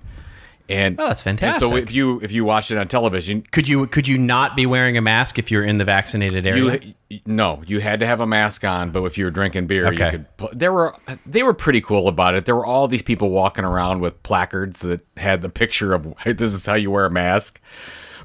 And 0.68 1.00
Oh, 1.00 1.08
that's 1.10 1.26
and 1.26 1.40
so 1.58 1.76
if 1.76 1.92
you 1.92 2.20
if 2.22 2.32
you 2.32 2.44
watched 2.44 2.72
it 2.72 2.78
on 2.80 2.88
television, 2.88 3.44
could 3.52 3.68
you 3.68 3.86
could 3.86 4.08
you 4.08 4.18
not 4.18 4.56
be 4.58 4.66
wearing 4.66 4.98
a 4.98 5.02
mask 5.02 5.38
if 5.38 5.52
you're 5.52 5.64
in 5.64 5.78
the 5.78 5.86
vaccinated 5.86 6.48
area? 6.48 6.80
You 7.08 7.20
no, 7.28 7.62
you 7.68 7.80
had 7.82 8.00
to 8.00 8.08
have 8.08 8.20
a 8.20 8.26
mask 8.26 8.64
on, 8.66 8.90
but 8.90 9.04
if 9.04 9.16
you 9.18 9.26
were 9.26 9.32
drinking 9.32 9.68
beer, 9.68 9.86
Okay. 9.90 10.06
you 10.06 10.26
could. 10.40 10.50
There 10.60 10.74
were 10.74 10.96
they 11.26 11.44
were 11.44 11.54
pretty 11.54 11.82
cool 11.82 12.08
about 12.08 12.34
it. 12.34 12.46
There 12.46 12.56
were 12.56 12.66
all 12.66 12.88
these 12.88 13.04
people 13.04 13.30
walking 13.30 13.64
around 13.64 14.02
with 14.02 14.22
placards 14.24 14.80
that 14.82 15.02
had 15.18 15.44
the 15.44 15.50
picture 15.50 15.94
of 15.94 16.12
this 16.26 16.52
is 16.52 16.66
how 16.66 16.74
you 16.74 16.90
wear 16.90 17.06
a 17.06 17.12
mask. 17.12 17.62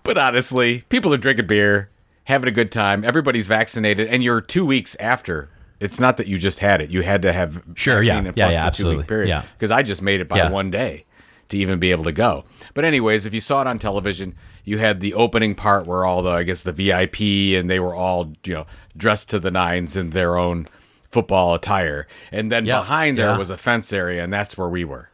But 0.02 0.16
honestly, 0.16 0.82
people 0.88 1.12
are 1.12 1.18
drinking 1.18 1.46
beer, 1.46 1.90
having 2.30 2.48
a 2.48 2.52
good 2.52 2.72
time. 2.72 3.04
Everybody's 3.04 3.46
vaccinated, 3.46 4.08
and 4.08 4.24
you're 4.24 4.40
two 4.40 4.64
weeks 4.64 4.96
after. 4.98 5.50
It's 5.80 6.00
not 6.00 6.16
that 6.18 6.26
you 6.26 6.38
just 6.38 6.58
had 6.60 6.80
it; 6.80 6.90
you 6.90 7.02
had 7.02 7.22
to 7.22 7.32
have 7.32 7.62
Sure, 7.74 8.02
yeah. 8.02 8.20
Yeah, 8.36 8.50
yeah, 8.50 8.66
absolutely. 8.66 9.04
period. 9.04 9.28
Yeah. 9.28 9.42
because 9.52 9.70
I 9.70 9.82
just 9.82 10.00
made 10.02 10.20
it 10.20 10.28
by 10.28 10.38
Yeah. 10.38 10.50
one 10.50 10.70
day 10.70 11.04
to 11.48 11.56
even 11.58 11.78
be 11.78 11.90
able 11.90 12.04
to 12.04 12.12
go. 12.12 12.44
But 12.74 12.84
anyways, 12.84 13.26
if 13.26 13.34
you 13.34 13.40
saw 13.40 13.60
it 13.62 13.66
on 13.66 13.78
television, 13.78 14.34
you 14.64 14.78
had 14.78 15.00
the 15.00 15.14
opening 15.14 15.54
part 15.54 15.86
where 15.86 16.04
all 16.04 16.22
the 16.22 16.30
I 16.30 16.42
guess 16.44 16.62
the 16.62 16.72
VIP 16.72 17.20
and 17.58 17.68
they 17.70 17.80
were 17.80 17.94
all, 17.94 18.32
you 18.44 18.54
know, 18.54 18.66
dressed 18.96 19.30
to 19.30 19.38
the 19.40 19.50
nines 19.50 19.96
in 19.96 20.10
their 20.10 20.36
own 20.36 20.68
football 21.10 21.54
attire. 21.54 22.06
And 22.30 22.52
then 22.52 22.66
behind 22.66 23.18
there 23.18 23.30
yeah. 23.30 23.38
was 23.38 23.50
a 23.50 23.56
fence 23.56 23.92
area 23.92 24.22
and 24.22 24.32
that's 24.32 24.56
where 24.56 24.68
we 24.68 24.84
were. 24.84 25.08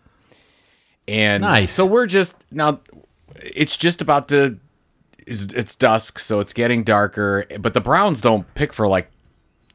And 1.09 1.43
Nice. 1.43 1.73
so 1.73 1.87
we're 1.87 2.07
just 2.07 2.37
now 2.51 2.81
it's 3.37 3.77
just 3.77 4.03
about 4.03 4.29
to 4.29 4.59
it's, 5.27 5.45
it's 5.53 5.75
dusk, 5.75 6.19
so 6.19 6.41
it's 6.41 6.53
getting 6.53 6.85
darker, 6.85 7.45
but 7.61 7.75
the 7.75 7.81
Browns 7.81 8.21
don't 8.21 8.53
pick 8.55 8.73
for 8.73 8.87
like 8.89 9.11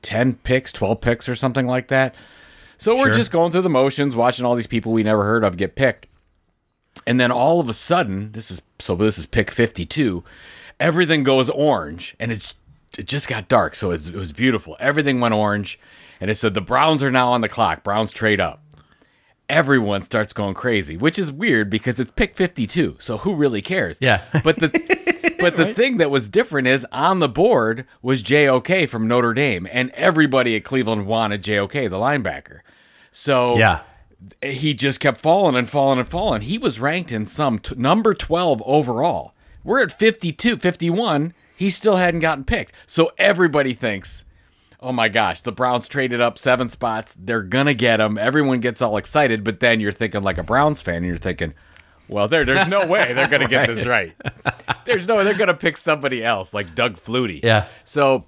10 0.02 0.36
picks, 0.36 0.72
12 0.72 1.02
picks 1.02 1.30
or 1.30 1.36
something 1.36 1.68
like 1.68 1.90
that. 1.90 2.16
So 2.78 2.96
we're 2.96 3.06
Sure. 3.06 3.14
just 3.14 3.32
going 3.32 3.52
through 3.52 3.62
the 3.62 3.70
motions, 3.70 4.16
watching 4.16 4.46
all 4.46 4.56
these 4.56 4.66
people 4.68 4.92
we 4.92 5.04
never 5.04 5.24
heard 5.24 5.44
of 5.44 5.58
get 5.58 5.76
picked. 5.76 6.08
And 7.06 7.20
then 7.20 7.32
all 7.32 7.60
of 7.60 7.70
a 7.70 7.74
sudden, 7.74 8.32
this 8.32 8.50
is 8.52 8.62
so 8.80 8.96
this 8.96 9.18
is 9.18 9.26
pick 9.26 9.52
52. 9.52 10.24
everything 10.80 11.22
goes 11.24 11.48
orange, 11.50 12.16
and 12.20 12.32
it's 12.32 12.56
it 12.98 13.06
just 13.06 13.28
got 13.28 13.48
dark, 13.48 13.76
so 13.76 13.90
it 13.90 13.94
was, 13.94 14.08
it 14.10 14.16
was 14.16 14.34
beautiful. 14.34 14.76
Everything 14.80 15.20
went 15.20 15.34
orange, 15.34 15.80
and 16.20 16.32
it 16.32 16.36
said 16.36 16.54
the 16.56 16.62
Browns 16.62 17.04
are 17.04 17.12
now 17.12 17.32
on 17.32 17.42
the 17.42 17.48
clock. 17.50 17.84
Browns 17.84 18.12
trade 18.12 18.40
up. 18.42 18.61
Everyone 19.52 20.02
starts 20.02 20.32
going 20.34 20.54
crazy, 20.54 20.96
which 20.98 21.20
is 21.20 21.32
weird 21.32 21.70
because 21.70 22.00
it's 22.00 22.10
pick 22.12 22.36
52. 22.36 22.96
So 23.00 23.18
who 23.18 23.36
really 23.36 23.62
cares? 23.62 23.98
Yeah. 24.00 24.22
But 24.44 24.56
the 24.58 25.36
but 25.40 25.58
the 25.58 25.74
thing 25.74 25.98
that 25.98 26.10
was 26.10 26.28
different 26.30 26.68
is 26.68 26.86
on 26.92 27.20
the 27.20 27.28
board 27.30 27.86
was 28.02 28.24
JOK 28.24 28.88
from 28.88 29.08
Notre 29.08 29.34
Dame, 29.34 29.68
and 29.72 29.90
everybody 29.92 30.56
at 30.56 30.64
Cleveland 30.64 31.06
wanted 31.06 31.44
JOK, 31.44 31.74
the 31.74 31.90
linebacker. 31.90 32.60
So 33.12 33.58
Yeah. 33.58 33.82
he 34.42 34.74
just 34.74 35.00
kept 35.00 35.20
falling 35.20 35.56
and 35.56 35.70
falling 35.70 36.00
and 36.00 36.08
falling. 36.08 36.44
He 36.44 36.58
was 36.58 36.80
ranked 36.80 37.12
in 37.12 37.28
some 37.28 37.60
t- 37.60 37.76
number 37.76 38.14
12 38.14 38.64
overall. 38.66 39.34
We're 39.64 39.84
at 39.84 39.92
52, 39.92 40.58
51. 40.58 41.34
He 41.56 41.70
still 41.70 41.98
hadn't 41.98 42.22
gotten 42.22 42.44
picked. 42.46 42.74
So 42.88 43.12
everybody 43.18 43.74
thinks, 43.74 44.24
oh 44.82 44.92
my 44.92 45.10
gosh, 45.10 45.42
the 45.42 45.52
Browns 45.52 45.88
traded 45.88 46.22
up 46.22 46.38
seven 46.38 46.70
spots. 46.70 47.16
They're 47.20 47.44
going 47.44 47.68
to 47.68 47.74
get 47.76 48.00
him. 48.00 48.18
Everyone 48.18 48.60
gets 48.60 48.82
all 48.82 48.98
excited. 48.98 49.44
But 49.44 49.60
then 49.60 49.80
you're 49.80 49.92
thinking, 49.92 50.24
like 50.24 50.38
a 50.38 50.44
Browns 50.44 50.82
fan, 50.82 50.98
and 50.98 51.06
you're 51.06 51.18
thinking, 51.18 51.54
well, 52.08 52.28
there, 52.28 52.44
there's 52.46 52.68
no 52.68 52.86
way 52.86 53.14
they're 53.14 53.28
going 53.28 53.42
to 53.42 53.48
get 53.48 53.68
this 53.68 53.86
right. 53.86 54.14
There's 54.86 55.08
no 55.08 55.16
way 55.18 55.24
they're 55.24 55.34
going 55.36 55.48
to 55.50 55.54
pick 55.54 55.78
somebody 55.78 56.24
else 56.24 56.54
like 56.54 56.76
Doug 56.76 56.96
Flutie. 56.98 57.42
Yeah. 57.44 57.68
So 57.84 58.26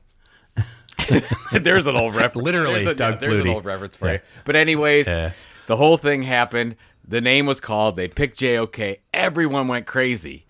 there's 1.51 1.87
an 1.87 1.95
old 1.95 2.15
reference. 2.15 2.45
Literally, 2.45 2.73
there's 2.75 2.87
a, 2.87 2.95
Doug 2.95 3.19
there's 3.19 3.39
an 3.41 3.47
old 3.47 3.65
reference 3.65 3.95
for 3.95 4.07
Yeah. 4.07 4.13
you. 4.13 4.19
But 4.45 4.55
anyways, 4.55 5.07
Yeah. 5.07 5.31
the 5.67 5.75
whole 5.75 5.97
thing 5.97 6.21
happened. 6.21 6.75
The 7.05 7.19
name 7.19 7.45
was 7.45 7.59
called. 7.59 7.95
They 7.95 8.07
picked 8.07 8.39
JOK. 8.39 8.97
Everyone 9.13 9.67
went 9.67 9.85
crazy, 9.85 10.45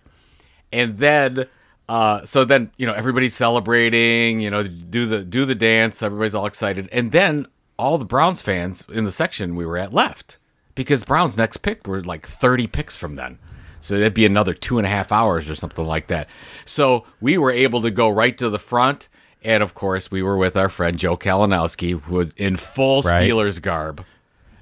and 0.72 0.98
then. 0.98 1.46
Uh, 1.88 2.24
so 2.24 2.44
then 2.44 2.70
you 2.76 2.86
know 2.86 2.94
everybody's 2.94 3.34
celebrating, 3.34 4.40
you 4.40 4.50
know, 4.50 4.62
do 4.62 5.06
the 5.06 5.22
do 5.24 5.44
the 5.44 5.54
dance, 5.54 6.02
everybody's 6.02 6.34
all 6.34 6.46
excited, 6.46 6.88
and 6.92 7.12
then 7.12 7.46
all 7.78 7.98
the 7.98 8.04
Browns 8.04 8.40
fans 8.40 8.84
in 8.92 9.04
the 9.04 9.12
section 9.12 9.54
we 9.56 9.66
were 9.66 9.76
at 9.76 9.92
left 9.92 10.38
because 10.74 11.04
Browns 11.04 11.36
next 11.36 11.58
pick 11.58 11.86
were 11.86 12.02
like 12.02 12.24
30 12.26 12.66
picks 12.68 12.96
from 12.96 13.16
then. 13.16 13.38
So 13.80 13.98
that'd 13.98 14.14
be 14.14 14.24
another 14.24 14.54
two 14.54 14.78
and 14.78 14.86
a 14.86 14.90
half 14.90 15.12
hours 15.12 15.50
or 15.50 15.54
something 15.56 15.84
like 15.84 16.06
that. 16.06 16.28
So 16.64 17.04
we 17.20 17.36
were 17.36 17.50
able 17.50 17.82
to 17.82 17.90
go 17.90 18.08
right 18.08 18.36
to 18.38 18.48
the 18.48 18.58
front. 18.58 19.08
And 19.42 19.62
of 19.62 19.74
course, 19.74 20.10
we 20.10 20.22
were 20.22 20.38
with 20.38 20.56
our 20.56 20.70
friend 20.70 20.96
Joe 20.98 21.16
Kalinowski, 21.18 22.00
who 22.00 22.14
was 22.14 22.32
in 22.34 22.56
full 22.56 23.02
Right. 23.02 23.18
Steelers 23.28 23.60
garb. 23.60 24.00
It 24.00 24.06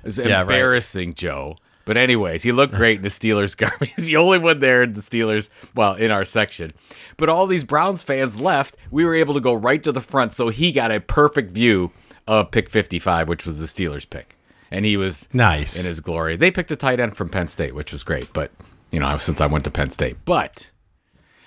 was 0.07 0.19
Yeah, 0.19 0.25
right. 0.39 0.41
embarrassing, 0.41 1.15
Joe. 1.15 1.57
But 1.85 1.97
anyways, 1.97 2.43
he 2.43 2.53
looked 2.53 2.75
great 2.75 2.97
in 2.99 3.03
the 3.03 3.09
Steelers 3.09 3.57
garb. 3.57 3.83
He's 3.83 4.07
the 4.07 4.17
only 4.17 4.39
one 4.39 4.61
there 4.61 4.83
in 4.83 4.93
the 4.93 5.01
Steelers, 5.01 5.49
well, 5.75 5.95
in 5.95 6.11
our 6.11 6.25
section. 6.25 6.73
But 7.17 7.29
all 7.29 7.47
these 7.47 7.65
Browns 7.65 8.03
fans 8.03 8.41
left. 8.41 8.77
We 8.91 9.05
were 9.05 9.15
able 9.15 9.35
to 9.35 9.41
go 9.41 9.53
right 9.53 9.83
to 9.83 9.93
the 9.93 10.01
front, 10.01 10.33
so 10.33 10.49
he 10.49 10.73
got 10.73 10.91
a 10.93 11.01
perfect 11.01 11.51
view 11.53 11.91
of 12.29 12.51
pick 12.53 12.71
55, 12.71 13.29
which 13.29 13.45
was 13.45 13.59
the 13.59 13.67
Steelers 13.67 14.09
pick. 14.09 14.37
And 14.71 14.85
he 14.85 14.97
was 14.97 15.29
Nice. 15.33 15.79
in 15.79 15.85
his 15.85 16.01
glory. 16.01 16.37
They 16.37 16.51
picked 16.51 16.71
a 16.71 16.77
tight 16.77 17.01
end 17.01 17.17
from 17.17 17.29
Penn 17.29 17.49
State, 17.49 17.75
which 17.75 17.93
was 17.93 18.03
great. 18.05 18.33
But 18.33 18.53
you 18.91 19.01
know, 19.01 19.19
since 19.19 19.41
I 19.41 19.47
went 19.47 19.65
to 19.65 19.71
Penn 19.71 19.91
State, 19.91 20.17
but 20.25 20.71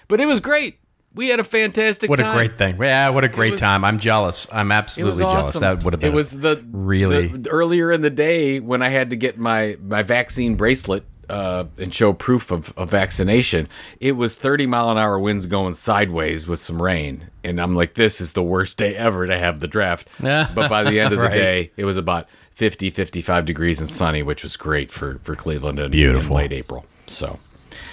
but 0.07 0.19
it 0.19 0.25
was 0.27 0.39
great. 0.41 0.77
We 1.15 1.29
had 1.29 1.39
a 1.39 1.43
fantastic. 1.43 2.09
What 2.09 2.19
a 2.19 2.31
great 2.33 2.57
thing. 2.57 2.77
Yeah, 2.79 3.09
what 3.09 3.23
a 3.23 3.27
great 3.29 3.53
was- 3.53 3.61
time. 3.61 3.83
I'm 3.85 3.99
jealous. 3.99 4.47
I'm 4.51 4.71
It 4.71 4.75
absolutely 4.75 5.19
jealous. 5.23 5.47
awesome. 5.47 5.61
That 5.61 5.83
would 5.83 5.93
have 5.93 6.01
been 6.01 6.11
It 6.11 6.15
was 6.15 6.31
the 6.39 6.63
really- 6.71 7.27
the- 7.29 7.49
earlier 7.49 7.91
in 7.91 8.01
the 8.01 8.09
day 8.09 8.59
when 8.59 8.81
I 8.81 8.89
had 8.89 9.09
to 9.11 9.15
get 9.15 9.37
my 9.37 9.77
my 9.81 10.03
vaccine 10.03 10.55
bracelet 10.55 11.03
uh, 11.27 11.63
and 11.79 11.91
show 11.91 12.13
proof 12.13 12.51
of, 12.51 12.71
of 12.77 12.91
vaccination. 12.91 13.67
It 13.99 14.11
was 14.11 14.35
30 14.35 14.67
mile 14.67 14.91
an 14.91 14.97
hour 14.99 15.17
winds 15.19 15.47
going 15.47 15.73
sideways 15.73 16.47
with 16.47 16.59
some 16.59 16.79
rain, 16.79 17.29
and 17.43 17.59
I'm 17.59 17.75
like, 17.75 17.95
this 17.95 18.21
is 18.21 18.33
the 18.33 18.43
worst 18.43 18.77
day 18.77 18.95
ever 18.95 19.25
to 19.25 19.35
have 19.35 19.59
the 19.59 19.67
draft. 19.67 20.07
But 20.21 20.69
by 20.69 20.83
the 20.83 20.99
end 20.99 21.13
of 21.13 21.19
the 21.19 21.25
Right. 21.25 21.33
day, 21.33 21.71
it 21.77 21.85
was 21.85 21.97
about 21.97 22.27
50, 22.51 22.91
55 22.91 23.45
degrees 23.45 23.79
and 23.79 23.89
sunny, 23.89 24.21
which 24.21 24.43
was 24.43 24.55
great 24.57 24.91
for 24.91 25.19
for 25.23 25.35
Cleveland 25.35 25.79
in, 25.79 25.89
Beautiful. 25.91 26.35
in 26.37 26.43
late 26.43 26.53
April. 26.53 26.85
So 27.07 27.39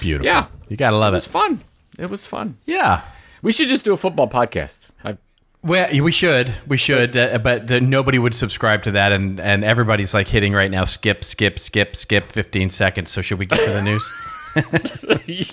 beautiful. 0.00 0.26
Yeah. 0.26 0.46
You 0.68 0.76
got 0.76 0.90
to 0.90 0.96
love 0.98 1.14
it 1.14 1.16
was 1.16 1.26
fun. 1.26 1.62
It 1.98 2.08
was 2.10 2.26
fun. 2.26 2.58
Yeah. 2.66 3.02
We 3.42 3.52
should 3.52 3.68
just 3.68 3.84
do 3.84 3.92
a 3.92 3.96
football 3.96 4.28
podcast. 4.28 4.88
I, 5.04 5.16
Well, 5.62 5.88
we 6.02 6.12
should, 6.12 6.52
we 6.66 6.76
should, 6.76 7.16
uh, 7.16 7.38
but 7.38 7.66
the, 7.66 7.80
nobody 7.80 8.18
would 8.18 8.34
subscribe 8.34 8.82
to 8.82 8.92
that, 8.92 9.12
and 9.12 9.38
and 9.40 9.64
everybody's 9.64 10.14
like 10.14 10.28
hitting 10.28 10.52
right 10.52 10.70
now. 10.70 10.84
Skip, 10.84 11.24
skip, 11.24 11.58
skip, 11.58 11.94
skip. 11.96 12.32
Fifteen 12.32 12.70
seconds. 12.70 13.10
So 13.10 13.20
should 13.22 13.38
we 13.38 13.46
get 13.46 13.58
to 13.64 13.72
the 13.72 13.82
news? 13.82 14.08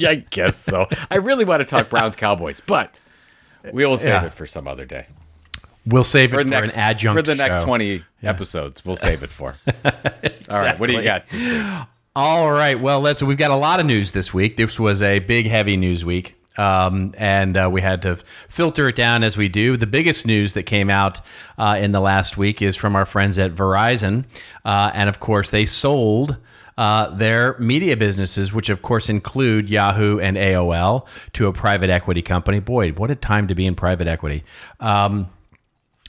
I 0.05 0.15
guess 0.29 0.55
so. 0.55 0.88
I 1.10 1.15
really 1.17 1.46
want 1.46 1.62
to 1.62 1.65
talk 1.65 1.89
Browns 1.89 2.15
Cowboys, 2.15 2.62
but 2.65 2.93
we 3.72 3.86
will 3.86 3.98
save 3.98 4.13
Yeah. 4.22 4.25
it 4.25 4.34
for 4.34 4.46
some 4.46 4.67
other 4.67 4.86
day. 4.86 5.08
We'll 5.86 6.03
save 6.03 6.34
it 6.34 6.38
For, 6.38 6.43
for, 6.43 6.50
next, 6.50 6.74
an 6.75 6.79
adjunct 6.81 7.17
for 7.17 7.22
the 7.24 7.36
next 7.36 7.60
show. 7.60 7.65
20 7.65 8.03
episodes, 8.24 8.86
we'll 8.86 8.96
save 8.98 9.24
it 9.24 9.29
for. 9.31 9.55
All 10.50 10.60
right, 10.62 10.77
what 10.79 10.88
do 10.88 10.93
you 10.93 11.01
got 11.03 11.27
this 11.29 11.46
week? 11.46 11.88
All 12.21 12.51
right. 12.51 12.77
Well, 12.77 12.99
let's. 12.99 13.23
We've 13.23 13.38
got 13.38 13.49
a 13.49 13.55
lot 13.55 13.79
of 13.79 13.85
news 13.85 14.11
this 14.11 14.33
week. 14.33 14.57
This 14.57 14.77
was 14.77 15.01
a 15.01 15.19
big, 15.19 15.47
heavy 15.47 15.77
news 15.77 16.03
week. 16.03 16.35
Um, 16.57 17.13
and 17.17 17.55
uh, 17.55 17.69
we 17.71 17.79
had 17.79 18.01
to 18.01 18.17
filter 18.49 18.89
it 18.89 18.97
down 18.97 19.23
as 19.23 19.38
we 19.38 19.47
do. 19.47 19.77
The 19.77 19.88
biggest 19.88 20.27
news 20.27 20.51
that 20.51 20.63
came 20.63 20.89
out 20.89 21.21
uh, 21.57 21.77
in 21.79 21.93
the 21.93 22.01
last 22.01 22.35
week 22.35 22.61
is 22.61 22.75
from 22.75 22.93
our 22.97 23.05
friends 23.05 23.39
at 23.39 23.55
Verizon. 23.55 24.25
Uh, 24.65 24.91
and 24.93 25.07
of 25.07 25.21
course, 25.21 25.51
they 25.51 25.65
sold 25.65 26.35
uh, 26.77 27.15
their 27.15 27.57
media 27.57 27.95
businesses, 27.95 28.51
which 28.51 28.67
of 28.67 28.81
course 28.81 29.07
include 29.07 29.69
Yahoo 29.69 30.19
and 30.19 30.35
AOL, 30.35 31.07
to 31.31 31.47
a 31.47 31.53
private 31.53 31.89
equity 31.89 32.21
company. 32.21 32.59
Boy, 32.59 32.91
what 32.91 33.09
a 33.09 33.15
time 33.15 33.47
to 33.47 33.55
be 33.55 33.65
in 33.65 33.75
private 33.75 34.09
equity. 34.09 34.43
Um, 34.81 35.29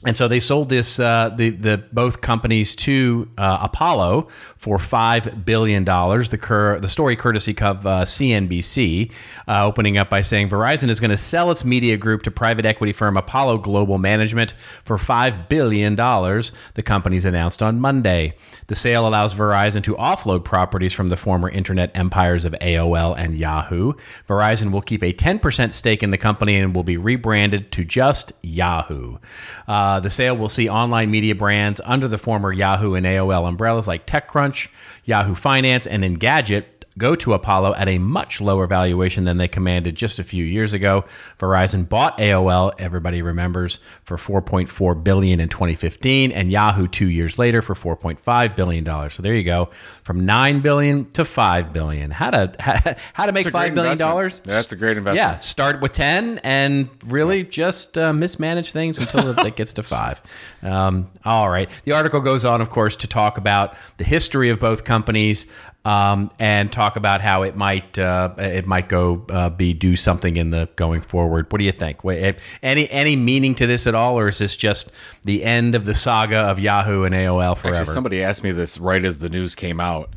and 0.07 0.17
so 0.17 0.29
they 0.29 0.41
sold 0.41 0.71
this 0.71 0.99
uh, 0.99 1.31
the 1.37 1.51
the 1.51 1.85
both 1.93 2.23
companies 2.23 2.75
to 2.75 3.29
uh, 3.37 3.59
Apollo 3.61 4.29
for 4.57 4.79
five 4.79 5.45
billion 5.45 5.85
dollars. 5.85 6.31
The 6.31 6.39
cur- 6.39 6.79
the 6.81 6.89
story 6.89 7.17
courtesy 7.17 7.53
of 7.59 7.87
uh, 7.87 8.05
CNBC, 8.05 9.13
uh, 9.47 9.67
opening 9.67 9.99
up 9.99 10.09
by 10.09 10.23
saying 10.23 10.49
Verizon 10.49 10.89
is 10.89 11.01
going 11.01 11.11
to 11.11 11.19
sell 11.19 11.51
its 11.51 11.67
media 11.67 11.99
group 11.99 12.23
to 12.23 12.31
private 12.31 12.65
equity 12.65 12.95
firm 12.95 13.19
Apollo 13.19 13.59
Global 13.59 13.99
Management 13.99 14.55
for 14.85 14.97
five 14.97 15.51
billion 15.51 15.95
dollars. 15.95 16.53
The 16.75 16.83
company's 16.83 17.27
announced 17.27 17.63
on 17.63 17.79
Monday. 17.79 18.35
The 18.69 18.75
sale 18.77 19.07
allows 19.07 19.35
Verizon 19.35 19.83
to 19.85 19.97
offload 19.97 20.45
properties 20.45 20.95
from 20.95 21.11
the 21.11 21.17
former 21.17 21.51
internet 21.51 21.91
empires 21.95 22.47
of 22.47 22.55
AOL 22.63 23.19
and 23.19 23.35
Yahoo. 23.35 23.95
Verizon 24.29 24.71
will 24.71 24.81
keep 24.81 25.03
a 25.03 25.13
10% 25.13 25.73
stake 25.73 26.03
in 26.03 26.11
the 26.11 26.17
company 26.17 26.57
and 26.57 26.75
will 26.75 26.85
be 26.85 26.97
rebranded 26.97 27.73
to 27.73 27.85
just 27.85 28.33
Yahoo. 28.43 29.19
Uh, 29.67 29.90
Uh, 29.91 29.99
the 29.99 30.09
sale 30.09 30.37
will 30.37 30.49
see 30.49 30.69
online 30.69 31.11
media 31.11 31.35
brands 31.35 31.81
under 31.85 32.07
the 32.07 32.17
former 32.17 32.53
Yahoo 32.53 32.95
and 32.95 33.05
AOL 33.05 33.49
umbrellas 33.49 33.89
like 33.89 34.07
TechCrunch, 34.07 34.69
Yahoo 35.05 35.35
Finance, 35.35 35.85
and 35.85 36.05
Engadget 36.05 36.80
go 37.01 37.17
to 37.17 37.35
Apollo 37.35 37.75
at 37.75 37.89
a 37.89 37.99
much 37.99 38.41
lower 38.41 38.67
valuation 38.67 39.25
than 39.25 39.39
they 39.39 39.49
commanded 39.49 39.97
just 39.97 40.21
a 40.21 40.25
few 40.25 40.45
years 40.45 40.73
ago. 40.73 41.05
Verizon 41.39 41.89
bought 41.89 42.17
AOL, 42.19 42.73
everybody 42.79 43.23
remembers, 43.23 43.81
for 44.05 44.17
4.4 44.17 45.03
billion 45.03 45.41
in 45.41 45.49
2015 45.49 46.31
and 46.31 46.53
Yahoo 46.53 46.87
2 46.87 47.07
years 47.07 47.39
later 47.39 47.63
for 47.63 47.75
4.5 47.75 48.55
billion 48.55 48.85
dollars. 48.85 49.15
So 49.15 49.23
there 49.23 49.35
you 49.35 49.43
go, 49.43 49.71
from 50.05 50.25
9 50.25 50.61
billion 50.61 51.11
to 51.13 51.25
5 51.25 51.73
billion. 51.73 52.11
How 52.11 52.31
to 52.31 52.55
how, 52.61 52.95
how 53.15 53.27
to 53.27 53.33
make 53.33 53.45
That's 53.45 53.55
a 53.55 53.59
great 53.59 53.69
5 53.69 53.75
billion 53.75 53.99
dollars? 53.99 54.41
That's 54.45 54.71
a 54.71 54.77
great 54.77 54.97
investment. 54.97 55.17
Yeah, 55.17 55.39
start 55.41 55.81
with 55.81 55.93
10 55.93 56.39
and 56.45 56.89
really 57.07 57.43
just 57.43 57.97
uh, 57.97 58.13
mismanage 58.13 58.73
things 58.73 58.99
until 58.99 59.31
it 59.39 59.57
gets 59.57 59.73
to 59.75 59.83
5. 59.91 60.23
Um, 60.63 61.11
all 61.25 61.49
right. 61.49 61.71
The 61.85 61.93
article 61.93 62.21
goes 62.21 62.45
on 62.45 62.61
of 62.61 62.69
course 62.69 62.95
to 62.97 63.07
talk 63.07 63.39
about 63.39 63.75
the 63.97 64.05
history 64.05 64.51
of 64.51 64.61
both 64.61 64.85
companies 64.85 65.47
um, 65.85 66.31
and 66.39 66.71
talk 66.71 66.97
about 66.97 67.21
how 67.23 67.43
it 67.43 67.57
might 67.57 67.99
uh, 67.99 68.35
it 68.39 68.67
might 68.67 68.89
go 68.89 69.25
uh, 69.31 69.49
be 69.51 69.73
do 69.73 69.97
something 69.97 70.37
in 70.37 70.51
the 70.51 70.69
going 70.77 71.01
forward. 71.01 71.51
What 71.51 71.59
do 71.59 71.65
you 71.65 71.73
think? 71.73 72.05
Wait, 72.05 72.23
eh, 72.23 72.33
Any 72.63 72.91
any 72.91 73.17
meaning 73.17 73.55
to 73.57 73.67
this 73.67 73.87
at 73.87 73.95
all, 73.95 74.19
or 74.19 74.29
is 74.29 74.39
this 74.39 74.57
just 74.57 74.91
the 75.25 75.43
end 75.43 75.75
of 75.75 75.87
the 75.87 75.95
saga 75.95 76.37
of 76.39 76.59
Yahoo 76.59 77.05
and 77.05 77.15
AOL 77.15 77.57
forever? 77.57 77.79
Actually, 77.79 77.95
somebody 77.95 78.23
asked 78.23 78.43
me 78.45 78.53
this 78.53 78.79
right 78.79 79.05
as 79.05 79.19
the 79.21 79.31
news 79.31 79.55
came 79.55 79.81
out, 79.81 80.11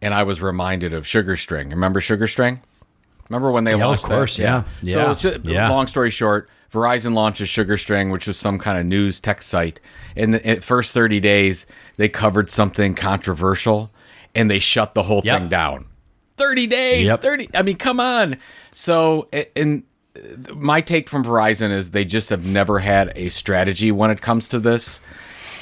and 0.00 0.14
I 0.14 0.22
was 0.22 0.40
reminded 0.40 0.94
of 0.94 1.04
SugarString. 1.04 1.70
Remember 1.70 2.00
SugarString? 2.00 2.60
Remember 3.28 3.50
when 3.50 3.64
they 3.64 3.72
Yeah, 3.72 3.82
of 3.84 3.88
launched 3.88 4.04
course, 4.04 4.36
that? 4.38 4.42
yeah. 4.42 4.62
So, 4.92 5.00
Yeah, 5.02 5.10
it's 5.12 5.20
just- 5.22 5.44
yeah. 5.44 5.68
long 5.68 5.86
story 5.86 6.10
short, 6.10 6.48
Verizon 6.72 7.12
launches 7.12 7.48
SugarString, 7.48 8.10
which 8.10 8.26
was 8.26 8.38
some 8.38 8.58
kind 8.58 8.78
of 8.78 8.86
news 8.86 9.20
tech 9.20 9.42
site. 9.42 9.80
In 10.16 10.30
the 10.30 10.48
in 10.50 10.60
first 10.62 10.92
30 10.94 11.20
days, 11.20 11.66
they 11.98 12.08
covered 12.08 12.48
something 12.48 12.94
controversial, 12.94 13.90
and 14.34 14.50
they 14.50 14.58
shut 14.58 14.94
the 14.94 15.02
whole 15.02 15.22
Yep. 15.24 15.38
thing 15.38 15.48
down. 15.48 15.86
30 16.36 16.66
days, 16.66 17.04
Yep. 17.06 17.20
30. 17.20 17.48
I 17.54 17.62
mean, 17.62 17.76
come 17.76 17.98
on. 18.00 18.36
So, 18.72 19.28
and 19.56 19.82
my 20.54 20.80
take 20.80 21.08
from 21.08 21.24
Verizon 21.24 21.70
is 21.70 21.90
they 21.90 22.04
just 22.04 22.30
have 22.30 22.44
never 22.44 22.78
had 22.78 23.12
a 23.16 23.28
strategy 23.28 23.90
when 23.92 24.10
it 24.10 24.20
comes 24.20 24.48
to 24.50 24.58
this. 24.60 25.00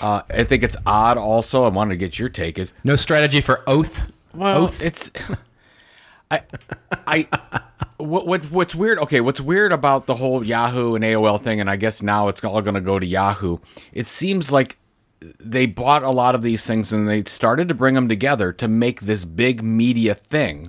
Uh, 0.00 0.20
I 0.30 0.44
think 0.44 0.62
it's 0.62 0.76
odd. 0.84 1.16
Also, 1.16 1.64
I 1.64 1.68
wanted 1.68 1.90
to 1.90 1.96
get 1.96 2.18
your 2.18 2.28
take. 2.28 2.58
Is 2.58 2.72
no 2.84 2.96
strategy 2.96 3.40
for 3.40 3.62
Oath. 3.66 4.02
well, 4.34 4.64
Oath. 4.64 4.82
it's 4.82 5.10
I 6.30 6.42
I 7.06 7.28
what, 7.96 8.26
what 8.26 8.44
what's 8.50 8.74
weird? 8.74 8.98
Okay, 8.98 9.20
what's 9.22 9.40
weird 9.40 9.72
about 9.72 10.06
the 10.06 10.14
whole 10.16 10.44
Yahoo 10.44 10.94
and 10.94 11.04
AOL 11.04 11.40
thing, 11.40 11.60
and 11.60 11.70
I 11.70 11.76
guess 11.76 12.02
now 12.02 12.28
it's 12.28 12.44
all 12.44 12.60
going 12.60 12.74
to 12.74 12.80
go 12.82 12.98
to 12.98 13.06
Yahoo. 13.06 13.58
It 13.92 14.06
seems 14.06 14.52
like 14.52 14.76
they 15.20 15.66
bought 15.66 16.02
a 16.02 16.10
lot 16.10 16.34
of 16.34 16.42
these 16.42 16.66
things 16.66 16.92
and 16.92 17.08
they 17.08 17.24
started 17.24 17.68
to 17.68 17.74
bring 17.74 17.94
them 17.94 18.08
together 18.08 18.52
to 18.52 18.68
make 18.68 19.00
this 19.00 19.24
big 19.24 19.62
media 19.62 20.14
thing. 20.14 20.68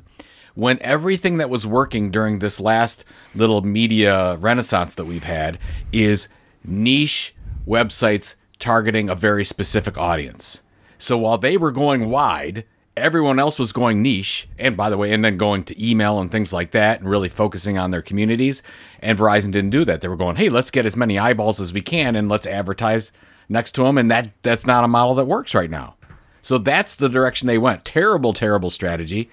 When 0.55 0.79
everything 0.81 1.37
that 1.37 1.49
was 1.49 1.67
working 1.67 2.09
during 2.09 2.39
this 2.39 2.59
last 2.59 3.05
little 3.35 3.61
media 3.61 4.37
renaissance 4.37 4.95
that 4.95 5.05
we've 5.05 5.23
had 5.23 5.59
is 5.91 6.27
niche 6.63 7.35
websites 7.67 8.35
targeting 8.57 9.09
a 9.09 9.15
very 9.15 9.43
specific 9.43 9.97
audience. 9.97 10.63
So 10.97 11.17
while 11.17 11.37
they 11.37 11.57
were 11.57 11.71
going 11.71 12.09
wide, 12.09 12.65
everyone 12.95 13.37
else 13.37 13.59
was 13.59 13.71
going 13.71 14.01
niche 14.01 14.47
and 14.57 14.75
by 14.75 14.89
the 14.89 14.97
way 14.97 15.13
and 15.13 15.23
then 15.23 15.37
going 15.37 15.63
to 15.63 15.89
email 15.89 16.19
and 16.19 16.31
things 16.31 16.51
like 16.51 16.71
that 16.71 16.99
and 16.99 17.07
really 17.07 17.29
focusing 17.29 17.77
on 17.77 17.91
their 17.91 18.01
communities 18.01 18.63
and 19.01 19.19
verizon 19.19 19.51
didn't 19.51 19.69
do 19.69 19.85
that 19.85 20.01
they 20.01 20.07
were 20.07 20.15
going 20.15 20.35
hey 20.35 20.49
let's 20.49 20.71
get 20.71 20.83
as 20.83 20.97
many 20.97 21.19
eyeballs 21.19 21.61
as 21.61 21.71
we 21.71 21.81
can 21.81 22.15
and 22.15 22.27
let's 22.27 22.47
advertise 22.47 23.11
next 23.49 23.71
to 23.73 23.83
them 23.83 23.97
and 23.97 24.09
that 24.11 24.29
that's 24.41 24.65
not 24.67 24.83
a 24.83 24.87
model 24.87 25.15
that 25.15 25.25
works 25.25 25.53
right 25.55 25.69
now 25.69 25.95
so 26.41 26.57
that's 26.57 26.95
the 26.95 27.09
direction 27.09 27.47
they 27.47 27.57
went 27.57 27.83
terrible 27.85 28.33
terrible 28.33 28.69
strategy 28.69 29.29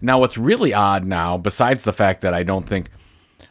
now 0.00 0.18
what's 0.18 0.38
really 0.38 0.72
odd 0.72 1.04
now 1.04 1.36
besides 1.36 1.84
the 1.84 1.92
fact 1.92 2.20
that 2.20 2.32
i 2.34 2.42
don't 2.42 2.66
think 2.66 2.88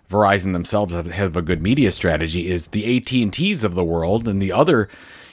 verizon 0.10 0.54
themselves 0.54 0.94
have, 0.94 1.08
have 1.08 1.36
a 1.36 1.42
good 1.42 1.62
media 1.62 1.92
strategy 1.92 2.48
is 2.48 2.68
the 2.70 2.98
at&ts 2.98 3.64
of 3.64 3.76
the 3.76 3.84
world 3.84 4.28
and 4.28 4.42
the 4.42 4.52
other 4.52 4.88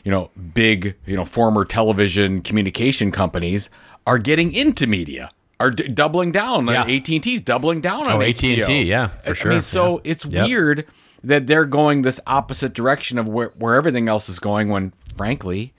you 0.05 0.11
know 0.11 0.31
big 0.53 0.97
you 1.07 1.17
know 1.17 1.25
former 1.25 1.65
television 1.65 2.43
communication 2.43 3.11
companies 3.13 3.71
are 4.07 4.19
getting 4.19 4.53
into 4.53 4.87
media, 4.87 5.31
are 5.59 5.71
d- 5.71 5.89
doubling 5.89 6.31
down. 6.31 6.67
Yeah. 6.67 6.83
AT 6.83 7.09
and 7.09 7.23
T's 7.23 7.41
doubling 7.41 7.81
down 7.81 8.03
on 8.07 8.13
Oh, 8.13 8.19
HBO. 8.19 8.59
AT&T, 8.61 8.83
yeah, 8.83 9.09
for 9.25 9.35
sure, 9.35 9.51
I 9.51 9.55
mean, 9.55 9.63
so 9.63 9.95
yeah. 10.05 10.11
it's 10.11 10.27
Yep. 10.27 10.47
weird 10.47 10.87
that 11.25 11.47
they're 11.47 11.65
going 11.65 12.03
this 12.03 12.21
opposite 12.27 12.73
direction 12.73 13.19
of 13.19 13.27
where, 13.27 13.53
where 13.57 13.75
everything 13.75 14.09
else 14.09 14.29
is 14.29 14.39
going. 14.39 14.69
When, 14.69 14.93
frankly, 15.17 15.75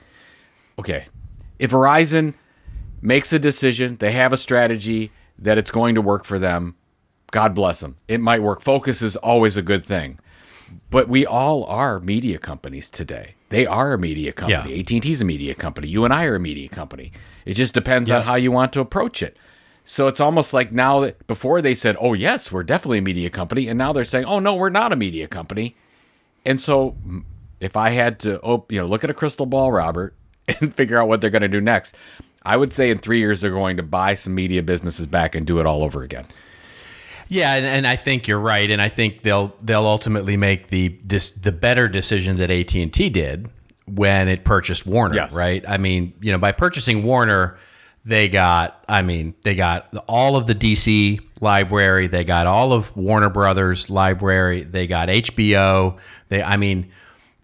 okay, 0.79 1.05
if 1.59 1.71
Verizon 1.71 2.33
makes 3.01 3.31
a 3.31 3.39
decision, 3.39 3.95
they 3.95 4.11
have 4.11 4.33
a 4.33 4.37
strategy 4.37 5.11
that 5.37 5.57
it's 5.57 5.71
going 5.71 5.95
to 5.95 6.01
work 6.01 6.25
for 6.25 6.39
them. 6.39 6.75
God 7.31 7.53
bless 7.53 7.79
them. 7.79 7.97
It 8.07 8.19
might 8.19 8.41
work. 8.41 8.61
Focus 8.61 9.01
is 9.01 9.15
always 9.15 9.57
a 9.57 9.61
good 9.61 9.85
thing. 9.85 10.19
But 10.89 11.07
we 11.09 11.25
all 11.25 11.63
are 11.65 11.99
media 11.99 12.37
companies 12.39 12.89
today. 12.89 13.35
They 13.49 13.65
are 13.65 13.93
a 13.93 13.99
media 13.99 14.33
company. 14.33 14.73
Yeah. 14.73 14.79
AT&T 14.79 15.11
is 15.11 15.21
a 15.21 15.25
media 15.25 15.53
company. 15.53 15.87
You 15.87 16.05
and 16.05 16.13
I 16.13 16.25
are 16.25 16.35
a 16.35 16.39
media 16.39 16.69
company. 16.69 17.11
It 17.45 17.53
just 17.53 17.73
depends 17.73 18.09
on 18.09 18.23
how 18.23 18.35
you 18.35 18.51
want 18.51 18.73
to 18.73 18.79
approach 18.79 19.21
it. 19.21 19.37
So 19.85 20.07
it's 20.07 20.19
almost 20.19 20.51
like 20.51 20.71
now 20.71 21.01
that 21.01 21.25
before 21.27 21.61
they 21.61 21.75
said, 21.75 21.95
"Oh 21.99 22.13
yes, 22.13 22.51
we're 22.51 22.63
definitely 22.63 22.97
a 22.97 23.03
media 23.03 23.29
company," 23.29 23.67
and 23.67 23.77
now 23.77 23.93
they're 23.93 24.03
saying, 24.03 24.25
"Oh 24.25 24.39
no, 24.39 24.55
we're 24.55 24.69
not 24.69 24.91
a 24.91 24.95
media 24.95 25.27
company." 25.27 25.75
And 26.43 26.59
so, 26.59 26.95
if 27.59 27.77
I 27.77 27.91
had 27.91 28.19
to, 28.21 28.39
op- 28.41 28.71
you 28.71 28.79
know, 28.79 28.87
look 28.87 29.03
at 29.03 29.09
a 29.09 29.13
crystal 29.13 29.45
ball, 29.45 29.71
Robert, 29.71 30.15
and 30.59 30.75
figure 30.75 30.99
out 30.99 31.07
what 31.07 31.21
they're 31.21 31.29
going 31.29 31.43
to 31.43 31.47
do 31.47 31.61
next, 31.61 31.95
I 32.43 32.57
would 32.57 32.73
say 32.73 32.89
in 32.89 32.97
three 32.97 33.19
years 33.19 33.41
they're 33.41 33.51
going 33.51 33.77
to 33.77 33.83
buy 33.83 34.15
some 34.15 34.33
media 34.33 34.63
businesses 34.63 35.07
back 35.07 35.35
and 35.35 35.45
do 35.45 35.59
it 35.59 35.67
all 35.67 35.83
over 35.83 36.01
again. 36.01 36.25
Yeah, 37.27 37.53
and, 37.55 37.65
and 37.65 37.87
I 37.87 37.95
think 37.95 38.27
you're 38.27 38.39
right, 38.39 38.69
and 38.69 38.81
I 38.81 38.89
think 38.89 39.21
they'll 39.21 39.55
they'll 39.61 39.87
ultimately 39.87 40.35
make 40.35 40.67
the 40.67 40.97
this, 41.03 41.29
the 41.29 41.51
better 41.51 41.87
decision 41.87 42.37
that 42.37 42.49
AT 42.49 42.73
and 42.73 42.91
T 42.91 43.09
did 43.09 43.49
when 43.85 44.27
it 44.27 44.43
purchased 44.43 44.85
Warner. 44.87 45.15
Yes. 45.15 45.33
Right. 45.33 45.63
I 45.67 45.77
mean, 45.77 46.13
you 46.21 46.31
know, 46.31 46.39
by 46.39 46.51
purchasing 46.51 47.03
Warner, 47.03 47.57
they 48.05 48.29
got 48.29 48.83
I 48.87 49.01
mean, 49.01 49.33
they 49.43 49.55
got 49.55 49.93
all 50.07 50.35
of 50.35 50.47
the 50.47 50.55
DC 50.55 51.19
library, 51.41 52.07
they 52.07 52.23
got 52.23 52.47
all 52.47 52.71
of 52.71 52.95
Warner 52.95 53.29
Brothers 53.29 53.89
library, 53.89 54.63
they 54.63 54.87
got 54.87 55.09
HBO. 55.09 55.97
They, 56.29 56.43
I 56.43 56.57
mean, 56.57 56.91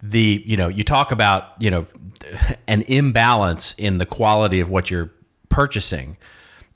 the 0.03 0.43
you 0.45 0.57
know, 0.57 0.67
you 0.67 0.83
talk 0.83 1.11
about 1.11 1.53
you 1.59 1.71
know 1.71 1.85
an 2.67 2.83
imbalance 2.83 3.73
in 3.77 3.97
the 3.97 4.05
quality 4.05 4.59
of 4.59 4.69
what 4.69 4.91
you're 4.91 5.11
purchasing. 5.49 6.17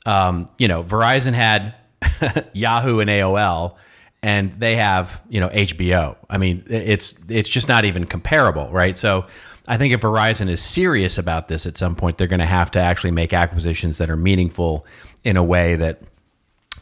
Um, 0.05 0.47
you 0.57 0.67
know, 0.67 0.83
Verizon 0.83 1.33
had 1.33 1.75
Yahoo 2.53 2.99
and 2.99 3.09
AOL, 3.09 3.75
and 4.21 4.59
they 4.59 4.75
have 4.75 5.21
you 5.29 5.39
know 5.39 5.49
HBO. 5.49 6.15
I 6.29 6.37
mean, 6.37 6.63
it's 6.67 7.13
it's 7.29 7.49
just 7.49 7.67
not 7.67 7.85
even 7.85 8.05
comparable, 8.05 8.69
right? 8.71 8.95
So, 8.97 9.25
I 9.67 9.77
think 9.77 9.93
if 9.93 10.01
Verizon 10.01 10.49
is 10.49 10.61
serious 10.61 11.17
about 11.17 11.47
this, 11.47 11.65
at 11.65 11.77
some 11.77 11.95
point 11.95 12.17
they're 12.17 12.27
going 12.27 12.39
to 12.39 12.45
have 12.45 12.71
to 12.71 12.79
actually 12.79 13.11
make 13.11 13.33
acquisitions 13.33 13.97
that 13.97 14.09
are 14.09 14.15
meaningful 14.17 14.85
in 15.23 15.37
a 15.37 15.43
way 15.43 15.75
that 15.75 16.01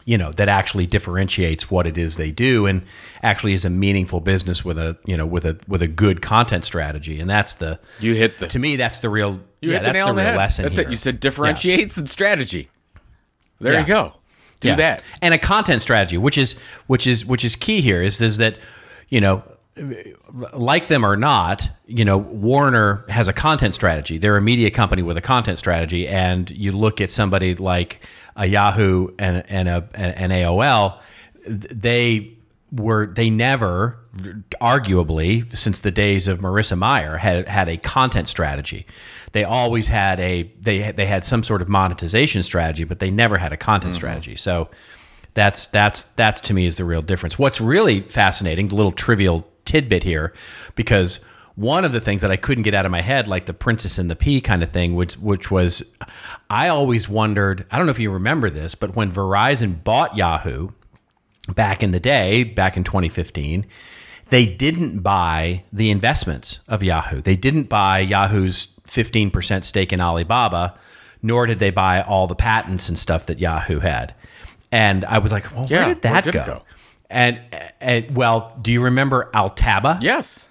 you 0.06 0.18
know 0.18 0.30
that 0.32 0.50
actually 0.50 0.86
differentiates 0.86 1.70
what 1.70 1.86
it 1.86 1.96
is 1.96 2.18
they 2.18 2.30
do 2.30 2.66
and 2.66 2.82
actually 3.22 3.54
is 3.54 3.64
a 3.64 3.70
meaningful 3.70 4.20
business 4.20 4.62
with 4.62 4.76
a 4.76 4.98
you 5.06 5.16
know 5.16 5.24
with 5.24 5.46
a 5.46 5.58
with 5.66 5.80
a 5.80 5.86
good 5.88 6.20
content 6.20 6.62
strategy 6.62 7.18
and 7.20 7.30
that's 7.30 7.54
the 7.54 7.80
You 8.00 8.14
hit 8.14 8.36
the 8.38 8.46
to 8.48 8.58
me 8.58 8.76
that's 8.76 9.00
the 9.00 9.08
real 9.08 9.40
you 9.62 9.70
yeah 9.70 9.78
hit 9.78 9.78
the 9.78 9.84
that's 9.84 9.98
the 10.00 10.04
the 10.04 10.12
real 10.12 10.24
head. 10.26 10.36
lesson 10.36 10.62
That's 10.64 10.76
here. 10.76 10.86
it. 10.86 10.90
You 10.90 10.98
said 10.98 11.20
differentiates 11.20 11.96
and 11.96 12.06
strategy. 12.06 12.68
There 13.60 13.72
Yeah. 13.72 13.80
you 13.80 13.86
go. 13.86 14.12
Do 14.60 14.68
Yeah. 14.68 14.76
that. 14.76 15.02
and 15.22 15.32
a 15.32 15.38
content 15.38 15.80
strategy 15.80 16.18
which 16.18 16.36
is 16.36 16.54
which 16.86 17.06
is 17.06 17.24
which 17.24 17.42
is 17.42 17.56
key 17.56 17.80
here 17.80 18.02
is 18.02 18.20
is 18.20 18.36
that 18.36 18.58
you 19.08 19.22
know 19.22 19.42
like 20.52 20.86
them 20.86 21.04
or 21.04 21.16
not 21.16 21.68
you 21.86 22.04
know 22.04 22.16
warner 22.16 23.04
has 23.08 23.26
a 23.26 23.32
content 23.32 23.74
strategy 23.74 24.18
they're 24.18 24.36
a 24.36 24.42
media 24.42 24.70
company 24.70 25.02
with 25.02 25.16
a 25.16 25.20
content 25.20 25.58
strategy 25.58 26.06
and 26.06 26.50
you 26.52 26.70
look 26.70 27.00
at 27.00 27.10
somebody 27.10 27.56
like 27.56 28.00
a 28.36 28.46
yahoo 28.46 29.08
and, 29.18 29.42
and 29.48 29.68
a 29.68 29.88
an 29.94 30.30
aol 30.30 31.00
they 31.46 32.36
were 32.70 33.06
they 33.06 33.30
never 33.30 33.98
arguably 34.60 35.54
since 35.54 35.80
the 35.80 35.90
days 35.90 36.28
of 36.28 36.38
Marissa 36.38 36.78
Mayer 36.78 37.16
had 37.16 37.48
had 37.48 37.68
a 37.68 37.76
content 37.76 38.28
strategy. 38.28 38.86
They 39.32 39.44
always 39.44 39.86
had 39.88 40.20
a 40.20 40.50
they 40.60 40.92
they 40.92 41.06
had 41.06 41.24
some 41.24 41.42
sort 41.42 41.62
of 41.62 41.68
monetization 41.68 42.42
strategy, 42.42 42.84
but 42.84 42.98
they 42.98 43.10
never 43.10 43.38
had 43.38 43.52
a 43.52 43.56
content 43.56 43.92
mm-hmm. 43.92 43.98
strategy. 43.98 44.36
So 44.36 44.70
that's 45.34 45.66
that's 45.68 46.04
that's 46.16 46.40
to 46.42 46.54
me 46.54 46.66
is 46.66 46.76
the 46.76 46.84
real 46.84 47.02
difference. 47.02 47.38
What's 47.38 47.60
really 47.60 48.00
fascinating, 48.02 48.68
the 48.68 48.76
little 48.76 48.92
trivial 48.92 49.48
tidbit 49.64 50.02
here, 50.02 50.32
because 50.74 51.20
one 51.56 51.84
of 51.84 51.92
the 51.92 52.00
things 52.00 52.22
that 52.22 52.30
I 52.32 52.36
couldn't 52.36 52.64
get 52.64 52.74
out 52.74 52.84
of 52.84 52.90
my 52.90 53.00
head, 53.00 53.28
like 53.28 53.46
the 53.46 53.54
Princess 53.54 53.98
and 53.98 54.10
the 54.10 54.16
Pea 54.16 54.40
kind 54.40 54.62
of 54.62 54.70
thing, 54.70 54.94
which 54.94 55.14
which 55.18 55.50
was, 55.50 55.82
I 56.50 56.68
always 56.68 57.08
wondered. 57.08 57.66
I 57.70 57.76
don't 57.76 57.86
know 57.86 57.92
if 57.92 58.00
you 58.00 58.10
remember 58.10 58.50
this, 58.50 58.74
but 58.74 58.96
when 58.96 59.12
Verizon 59.12 59.82
bought 59.84 60.16
Yahoo, 60.16 60.70
back 61.54 61.82
in 61.82 61.90
the 61.90 62.00
day, 62.00 62.42
back 62.44 62.76
in 62.76 62.84
2015, 62.84 63.66
they 64.30 64.46
didn't 64.46 65.00
buy 65.00 65.62
the 65.72 65.90
investments 65.90 66.58
of 66.68 66.82
Yahoo. 66.82 67.20
They 67.20 67.36
didn't 67.36 67.68
buy 67.68 68.00
Yahoo's 68.00 68.70
15% 68.88 69.64
stake 69.64 69.92
in 69.92 70.00
Alibaba, 70.00 70.74
nor 71.22 71.46
did 71.46 71.58
they 71.58 71.70
buy 71.70 72.02
all 72.02 72.26
the 72.26 72.34
patents 72.34 72.88
and 72.88 72.98
stuff 72.98 73.26
that 73.26 73.38
Yahoo 73.38 73.80
had. 73.80 74.14
And 74.72 75.04
I 75.04 75.18
was 75.18 75.30
like, 75.32 75.54
well, 75.54 75.66
Yeah, 75.68 75.86
where 75.86 75.94
did 75.94 76.04
where 76.04 76.12
that 76.14 76.24
did 76.24 76.32
go? 76.34 76.44
go? 76.44 76.62
And, 77.14 77.40
and 77.80 78.16
well, 78.16 78.58
do 78.60 78.72
you 78.72 78.82
remember 78.82 79.30
Altaba? 79.32 80.02
Yes. 80.02 80.48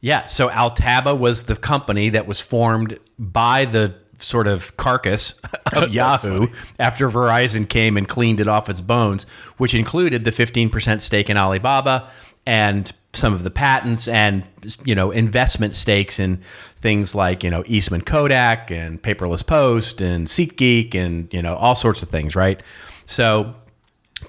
Yeah. 0.00 0.24
So 0.26 0.48
Altaba 0.48 1.16
was 1.16 1.42
the 1.42 1.56
company 1.56 2.08
that 2.08 2.26
was 2.26 2.40
formed 2.40 2.98
by 3.18 3.66
the 3.66 3.94
sort 4.18 4.46
of 4.46 4.74
carcass 4.78 5.34
of 5.76 5.90
Yahoo 5.90 6.46
after 6.80 7.10
Verizon 7.10 7.68
came 7.68 7.98
and 7.98 8.08
cleaned 8.08 8.40
it 8.40 8.48
off 8.48 8.70
its 8.70 8.80
bones, 8.80 9.24
which 9.58 9.74
included 9.74 10.24
the 10.24 10.30
15% 10.32 11.02
stake 11.02 11.28
in 11.28 11.36
Alibaba 11.36 12.10
and 12.46 12.90
some 13.12 13.34
of 13.34 13.44
the 13.44 13.50
patents 13.50 14.08
and 14.08 14.46
you 14.84 14.94
know 14.94 15.10
investment 15.10 15.74
stakes 15.74 16.18
in 16.18 16.40
things 16.80 17.14
like 17.14 17.42
you 17.44 17.50
know 17.50 17.62
Eastman 17.66 18.00
Kodak 18.00 18.70
and 18.70 19.02
Paperless 19.02 19.46
Post 19.46 20.00
and 20.00 20.26
SeatGeek 20.26 20.94
and 20.94 21.32
you 21.32 21.42
know 21.42 21.56
all 21.56 21.74
sorts 21.74 22.02
of 22.02 22.08
things, 22.08 22.34
right? 22.34 22.62
So 23.04 23.54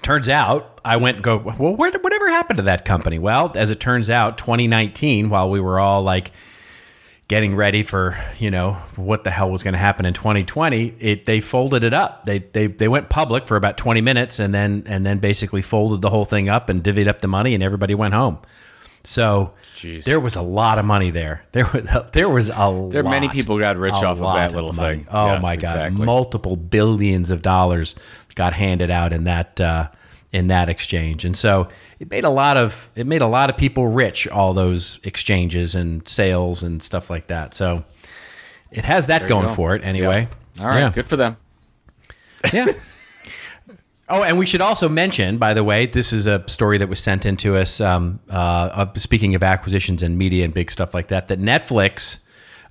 turns 0.02 0.28
out 0.28 0.80
I 0.84 0.96
went 0.96 1.16
and 1.16 1.24
go, 1.24 1.36
well, 1.36 1.74
where 1.76 1.90
whatever 1.92 2.30
happened 2.30 2.58
to 2.58 2.62
that 2.64 2.84
company? 2.84 3.18
Well, 3.18 3.52
as 3.54 3.70
it 3.70 3.80
turns 3.80 4.10
out, 4.10 4.38
2019, 4.38 5.30
while 5.30 5.50
we 5.50 5.60
were 5.60 5.78
all 5.80 6.02
like 6.02 6.32
getting 7.28 7.54
ready 7.54 7.82
for, 7.84 8.16
you 8.38 8.50
know, 8.50 8.72
what 8.96 9.22
the 9.24 9.30
hell 9.30 9.50
was 9.50 9.62
going 9.62 9.72
to 9.74 9.78
happen 9.78 10.04
in 10.04 10.12
2020, 10.14 10.94
it, 10.98 11.24
they 11.26 11.40
folded 11.40 11.84
it 11.84 11.92
up. 11.92 12.24
They, 12.24 12.40
they, 12.40 12.66
they 12.66 12.88
went 12.88 13.08
public 13.08 13.46
for 13.46 13.56
about 13.56 13.76
20 13.76 14.00
minutes 14.00 14.38
and 14.40 14.52
then, 14.52 14.82
and 14.86 15.06
then 15.06 15.18
basically 15.18 15.62
folded 15.62 16.02
the 16.02 16.10
whole 16.10 16.24
thing 16.24 16.48
up 16.48 16.68
and 16.68 16.82
divvied 16.82 17.06
up 17.06 17.20
the 17.20 17.28
money 17.28 17.54
and 17.54 17.62
everybody 17.62 17.94
went 17.94 18.14
home. 18.14 18.38
So 19.02 19.54
Jeez. 19.76 20.04
there 20.04 20.20
was 20.20 20.36
a 20.36 20.42
lot 20.42 20.78
of 20.78 20.84
money 20.84 21.10
there. 21.10 21.42
There 21.52 21.64
was 21.72 21.88
there 22.12 22.28
was 22.28 22.50
a 22.50 22.88
There 22.90 23.02
lot. 23.02 23.10
many 23.10 23.30
people 23.30 23.58
got 23.58 23.78
rich 23.78 23.94
off 23.94 24.20
of 24.20 24.34
that 24.34 24.52
little 24.52 24.74
money. 24.74 24.96
thing. 24.98 25.06
Oh 25.10 25.26
Yes, 25.26 25.42
my 25.42 25.56
god, 25.56 25.62
exactly. 25.70 26.04
multiple 26.04 26.54
billions 26.56 27.30
of 27.30 27.40
dollars 27.40 27.94
got 28.34 28.52
handed 28.52 28.90
out 28.90 29.12
in 29.12 29.24
that 29.24 29.60
uh, 29.60 29.88
in 30.32 30.46
that 30.48 30.68
exchange, 30.68 31.24
and 31.24 31.36
so 31.36 31.68
it 31.98 32.10
made 32.10 32.24
a 32.24 32.30
lot 32.30 32.56
of 32.56 32.90
it 32.94 33.06
made 33.06 33.22
a 33.22 33.26
lot 33.26 33.50
of 33.50 33.56
people 33.56 33.88
rich. 33.88 34.28
All 34.28 34.54
those 34.54 34.98
exchanges 35.04 35.74
and 35.74 36.06
sales 36.06 36.62
and 36.62 36.82
stuff 36.82 37.10
like 37.10 37.26
that. 37.28 37.54
So 37.54 37.84
it 38.70 38.84
has 38.84 39.08
that 39.08 39.28
going 39.28 39.48
go. 39.48 39.54
for 39.54 39.74
it 39.74 39.84
anyway. 39.84 40.28
All 40.60 40.66
right. 40.66 40.80
Yeah. 40.80 40.92
Good 40.92 41.06
for 41.06 41.16
them. 41.16 41.36
Yeah. 42.54 42.72
Oh, 44.10 44.24
and 44.24 44.38
we 44.38 44.44
should 44.44 44.60
also 44.60 44.88
mention, 44.88 45.38
by 45.38 45.54
the 45.54 45.62
way, 45.62 45.86
this 45.86 46.12
is 46.12 46.26
a 46.26 46.42
story 46.48 46.78
that 46.78 46.88
was 46.88 46.98
sent 46.98 47.24
in 47.24 47.36
to 47.38 47.56
us. 47.56 47.80
Um, 47.80 48.18
uh, 48.28 48.86
speaking 48.96 49.36
of 49.36 49.44
acquisitions 49.44 50.02
and 50.02 50.18
media 50.18 50.44
and 50.44 50.52
big 50.52 50.68
stuff 50.70 50.94
like 50.94 51.08
that, 51.08 51.28
that 51.28 51.38
Netflix, 51.38 52.18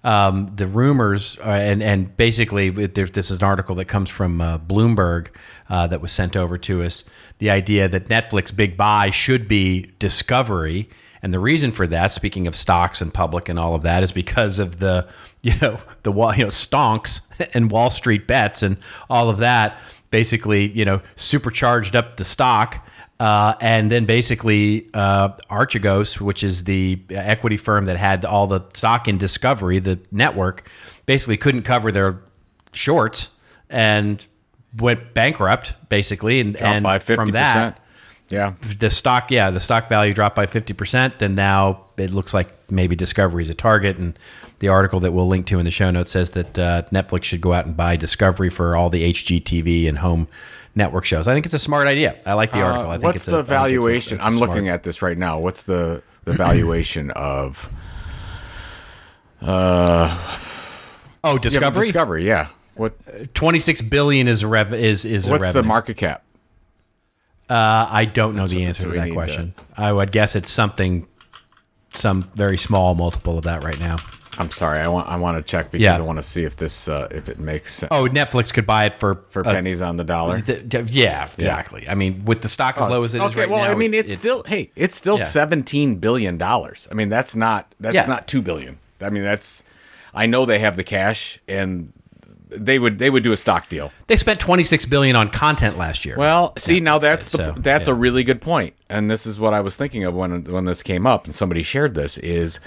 um, 0.03 0.47
the 0.55 0.67
rumors, 0.67 1.37
uh, 1.39 1.49
and 1.49 1.83
and 1.83 2.15
basically, 2.15 2.69
this 2.69 3.31
is 3.31 3.39
an 3.39 3.45
article 3.45 3.75
that 3.75 3.85
comes 3.85 4.09
from 4.09 4.39
uh, 4.39 4.57
Bloomberg 4.59 5.27
uh, 5.69 5.87
that 5.87 6.01
was 6.01 6.11
sent 6.11 6.35
over 6.35 6.57
to 6.59 6.83
us. 6.83 7.03
The 7.39 7.49
idea 7.49 7.87
that 7.87 8.05
Netflix 8.07 8.55
big 8.55 8.77
buy 8.77 9.09
should 9.09 9.47
be 9.47 9.91
Discovery, 9.99 10.89
and 11.21 11.33
the 11.33 11.39
reason 11.39 11.71
for 11.71 11.85
that, 11.87 12.11
speaking 12.11 12.47
of 12.47 12.55
stocks 12.55 13.01
and 13.01 13.13
public 13.13 13.49
and 13.49 13.59
all 13.59 13.75
of 13.75 13.83
that, 13.83 14.03
is 14.03 14.11
because 14.11 14.59
of 14.59 14.79
the 14.79 15.07
you 15.41 15.53
know 15.61 15.79
the 16.03 16.11
you 16.11 16.43
know 16.43 16.49
stonks 16.49 17.21
and 17.53 17.69
Wall 17.71 17.89
Street 17.89 18.25
bets 18.27 18.63
and 18.63 18.77
all 19.09 19.29
of 19.29 19.39
that 19.39 19.77
basically, 20.11 20.69
you 20.71 20.85
know, 20.85 21.01
supercharged 21.15 21.95
up 21.95 22.17
the 22.17 22.25
stock. 22.25 22.85
Uh, 23.19 23.53
and 23.59 23.91
then 23.91 24.05
basically, 24.05 24.87
uh, 24.93 25.29
Archegos, 25.51 26.21
which 26.21 26.41
is 26.41 26.63
the 26.63 26.99
equity 27.09 27.57
firm 27.57 27.85
that 27.85 27.97
had 27.97 28.23
all 28.23 28.47
the 28.47 28.61
stock 28.73 29.09
in 29.09 29.17
Discovery, 29.17 29.79
the 29.79 29.99
network, 30.11 30.69
basically 31.05 31.35
couldn't 31.35 31.63
cover 31.63 31.91
their 31.91 32.21
shorts 32.71 33.29
and 33.69 34.25
went 34.77 35.13
bankrupt, 35.13 35.73
basically. 35.89 36.39
And, 36.39 36.53
Dropped 36.53 36.63
and 36.63 36.83
by 36.83 36.99
50%. 36.99 37.15
from 37.15 37.31
that, 37.31 37.81
yeah. 38.29 38.53
the 38.77 38.89
stock, 38.89 39.31
yeah, 39.31 39.49
the 39.49 39.59
stock 39.59 39.89
value 39.89 40.13
dropped 40.13 40.37
by 40.37 40.45
50%. 40.45 41.21
And 41.21 41.35
now 41.35 41.87
it 41.97 42.11
looks 42.11 42.33
like 42.33 42.71
maybe 42.71 42.95
Discovery 42.95 43.43
is 43.43 43.49
a 43.49 43.53
target. 43.53 43.97
And 43.97 44.17
the 44.59 44.69
article 44.69 45.01
that 45.01 45.11
we'll 45.11 45.27
link 45.27 45.45
to 45.47 45.59
in 45.59 45.65
the 45.65 45.71
show 45.71 45.91
notes 45.91 46.11
says 46.11 46.29
that 46.31 46.57
uh, 46.57 46.83
Netflix 46.93 47.23
should 47.23 47.41
go 47.41 47.51
out 47.51 47.65
and 47.65 47.75
buy 47.75 47.97
Discovery 47.97 48.49
for 48.49 48.77
all 48.77 48.89
the 48.89 49.11
HGTV 49.11 49.89
and 49.89 49.97
home 49.97 50.29
network 50.75 51.05
shows. 51.05 51.27
I 51.27 51.33
think 51.33 51.45
it's 51.45 51.55
a 51.55 51.59
smart 51.59 51.87
idea. 51.87 52.15
I 52.25 52.33
like 52.33 52.51
the 52.51 52.61
article. 52.61 52.89
I 52.89 52.95
think 52.95 53.03
Uh, 53.03 53.07
What's 53.07 53.15
it's 53.17 53.27
a- 53.27 53.31
the 53.31 53.37
I 53.37 53.39
think 53.39 53.41
it's 53.43 53.49
a- 53.49 53.53
valuation? 53.53 54.17
it's 54.17 54.23
a 54.23 54.27
I'm 54.27 54.37
looking 54.39 54.69
at 54.69 54.83
this 54.83 55.01
right 55.01 55.17
now. 55.17 55.39
What's 55.39 55.63
the 55.63 56.03
the 56.25 56.33
valuation 56.33 57.11
of 57.15 57.69
Oh, 59.41 61.33
yeah, 61.33 61.37
Discovery. 61.39 61.85
Discovery? 61.85 62.25
Yeah. 62.27 62.47
What 62.75 63.33
26 63.33 63.81
billion 63.81 64.27
is 64.27 64.43
a 64.43 64.47
rev 64.47 64.73
is 64.73 65.03
is 65.05 65.27
a 65.27 65.31
what's 65.31 65.51
the 65.51 65.63
market 65.63 65.97
cap? 65.97 66.23
Uh, 67.49 67.87
I 67.89 68.05
don't 68.05 68.35
know 68.35 68.47
the 68.47 68.59
what- 68.59 68.67
answer 68.67 68.83
to 68.83 68.91
that 68.95 69.11
question. 69.11 69.53
I 69.75 69.91
would 69.91 70.11
guess 70.11 70.35
it's 70.35 70.49
something 70.51 71.07
some 71.93 72.29
very 72.35 72.57
small 72.57 72.95
multiple 72.95 73.37
of 73.37 73.43
that 73.45 73.63
right 73.63 73.79
now. 73.79 73.97
I'm 74.39 74.49
sorry. 74.51 74.79
I 74.79 74.87
want 74.87 75.07
I 75.09 75.17
want 75.17 75.37
to 75.37 75.43
check 75.43 75.69
because 75.71 75.83
Yeah. 75.83 75.97
I 75.97 76.01
want 76.01 76.17
to 76.17 76.23
see 76.23 76.43
if 76.45 76.55
this 76.55 76.87
uh, 76.87 77.07
if 77.11 77.27
it 77.29 77.39
makes 77.39 77.75
sense 77.75 77.89
Oh, 77.91 78.05
Netflix 78.05 78.53
could 78.53 78.65
buy 78.65 78.85
it 78.85 78.99
for 78.99 79.15
for 79.29 79.41
a- 79.41 79.43
pennies 79.43 79.81
on 79.81 79.97
the 79.97 80.03
dollar. 80.03 80.39
th- 80.41 80.69
th- 80.69 80.89
yeah, 80.89 81.29
exactly. 81.37 81.87
I 81.89 81.95
mean, 81.95 82.23
with 82.25 82.41
the 82.41 82.49
stock 82.49 82.77
as 82.77 82.89
low 82.89 83.03
as 83.03 83.13
it 83.13 83.17
is 83.19 83.23
okay, 83.25 83.41
right 83.41 83.49
well, 83.49 83.63
now, 83.65 83.71
I 83.71 83.75
mean, 83.75 83.93
it- 83.93 84.05
it's, 84.05 84.13
still 84.13 84.43
hey, 84.47 84.71
it's 84.75 84.95
still 84.95 85.17
Yeah. 85.17 85.25
17 85.25 85.95
billion 85.97 86.37
dollars. 86.37 86.87
I 86.89 86.93
mean, 86.93 87.09
that's 87.09 87.35
not 87.35 87.73
that's 87.79 88.07
not 88.07 88.27
2 88.27 88.41
billion. 88.41 88.79
I 89.01 89.09
mean, 89.09 89.23
that's 89.23 89.63
I 90.13 90.25
know 90.25 90.45
they 90.45 90.59
have 90.59 90.75
the 90.77 90.83
cash 90.83 91.39
and 91.47 91.91
they 92.49 92.79
would 92.79 92.97
they 92.97 93.09
would 93.09 93.23
do 93.23 93.31
a 93.31 93.37
stock 93.37 93.69
deal. 93.69 93.91
they 94.07 94.17
spent 94.17 94.39
26 94.39 94.85
billion 94.87 95.15
on 95.15 95.29
content 95.29 95.77
last 95.77 96.03
year. 96.05 96.15
Well, 96.17 96.53
see, 96.57 96.79
now 96.79 96.97
that's 96.97 97.29
the 97.31 97.37
so, 97.53 97.55
that's 97.57 97.87
a 97.87 97.93
really 97.93 98.23
good 98.23 98.41
point, 98.41 98.73
and 98.89 99.11
this 99.11 99.27
is 99.27 99.39
what 99.39 99.53
I 99.53 99.59
was 99.61 99.75
thinking 99.75 100.03
of 100.05 100.15
when 100.15 100.45
when 100.45 100.65
this 100.65 100.81
came 100.81 101.05
up, 101.05 101.25
and 101.25 101.35
somebody 101.35 101.61
shared 101.61 101.93
this 101.93 102.17
is. 102.17 102.59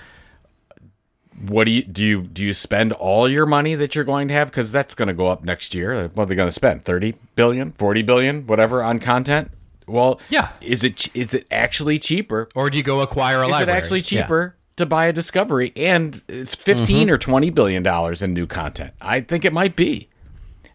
What 1.40 1.64
do 1.64 1.70
you 1.72 1.82
do? 1.82 2.02
You 2.02 2.22
do 2.22 2.44
you 2.44 2.54
spend 2.54 2.92
all 2.92 3.28
your 3.28 3.46
money 3.46 3.74
that 3.74 3.94
you're 3.94 4.04
going 4.04 4.28
to 4.28 4.34
have 4.34 4.50
because 4.50 4.70
that's 4.70 4.94
going 4.94 5.08
to 5.08 5.14
go 5.14 5.26
up 5.28 5.42
next 5.44 5.74
year? 5.74 6.08
What 6.14 6.24
are 6.24 6.26
they 6.26 6.34
going 6.34 6.48
to 6.48 6.52
spend? 6.52 6.82
30 6.82 7.14
billion, 7.36 7.72
40 7.72 8.02
billion, 8.02 8.46
whatever 8.46 8.82
on 8.82 8.98
content? 9.00 9.50
Well, 9.86 10.20
Yeah. 10.28 10.50
Is 10.60 10.84
it 10.84 11.14
is 11.16 11.34
it 11.34 11.46
actually 11.50 11.98
cheaper? 11.98 12.48
or 12.54 12.70
do 12.70 12.76
you 12.76 12.84
go 12.84 13.00
acquire 13.00 13.42
a 13.42 13.46
Is 13.46 13.52
library? 13.52 13.72
it 13.72 13.76
actually 13.76 13.98
Yeah. 14.00 14.04
Mm-hmm. 14.04 14.18
cheaper 14.22 14.56
to 14.76 14.86
buy 14.86 15.06
a 15.06 15.12
Discovery 15.12 15.72
and 15.76 16.22
it's 16.28 16.54
15 16.54 17.10
or 17.10 17.18
20 17.18 17.50
billion 17.50 17.82
dollars 17.82 18.22
in 18.22 18.32
new 18.34 18.46
content? 18.46 18.92
I 19.00 19.20
think 19.20 19.44
it 19.44 19.52
might 19.52 19.74
be. 19.74 20.08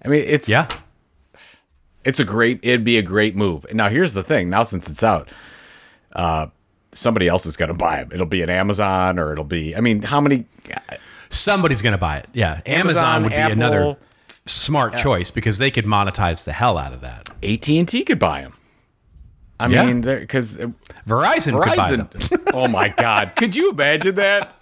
I 0.03 0.09
mean, 0.09 0.23
it's 0.27 0.49
Yeah. 0.49 0.67
it's 2.03 2.19
a 2.19 2.25
great 2.25 2.59
it'd 2.63 2.83
be 2.83 2.97
a 2.97 3.01
great 3.03 3.35
move. 3.35 3.65
Now 3.73 3.89
here's 3.89 4.13
the 4.13 4.23
thing, 4.23 4.49
now 4.49 4.63
since 4.63 4.89
it's 4.89 5.03
out, 5.03 5.29
uh 6.13 6.47
somebody 6.97 7.27
else 7.27 7.45
is 7.45 7.55
going 7.55 7.69
to 7.69 7.75
buy 7.75 7.97
them. 7.97 8.09
It'll 8.11 8.25
be 8.25 8.41
an 8.41 8.49
Amazon 8.49 9.19
or 9.19 9.31
it'll 9.31 9.43
be 9.43 9.75
I 9.75 9.79
mean, 9.81 10.01
how 10.01 10.19
many 10.19 10.45
Somebody's 11.29 11.81
going 11.81 11.91
to 11.93 11.97
buy 11.97 12.17
it. 12.19 12.27
Yeah, 12.33 12.61
Amazon, 12.65 13.03
Amazon, 13.03 13.23
would 13.23 13.29
be 13.31 13.35
Apple, 13.35 13.53
another 13.53 13.97
smart 14.45 14.95
choice 14.97 15.29
because 15.29 15.57
they 15.57 15.69
could 15.71 15.85
monetize 15.85 16.45
the 16.45 16.53
hell 16.53 16.77
out 16.77 16.93
of 16.93 17.01
that. 17.01 17.29
AT&T 17.43 18.03
could 18.05 18.17
buy 18.19 18.41
them? 18.41 18.53
I 19.59 19.67
Yeah. 19.67 19.85
mean, 19.85 20.03
cuz 20.27 20.57
Verizon, 21.07 21.61
could 21.61 21.75
buy 21.75 21.91
them. 21.95 22.07
Verizon. 22.07 22.43
oh 22.53 22.67
my 22.67 22.89
God! 22.89 23.33
Could 23.35 23.55
you 23.55 23.71
imagine 23.71 24.15
that? 24.15 24.53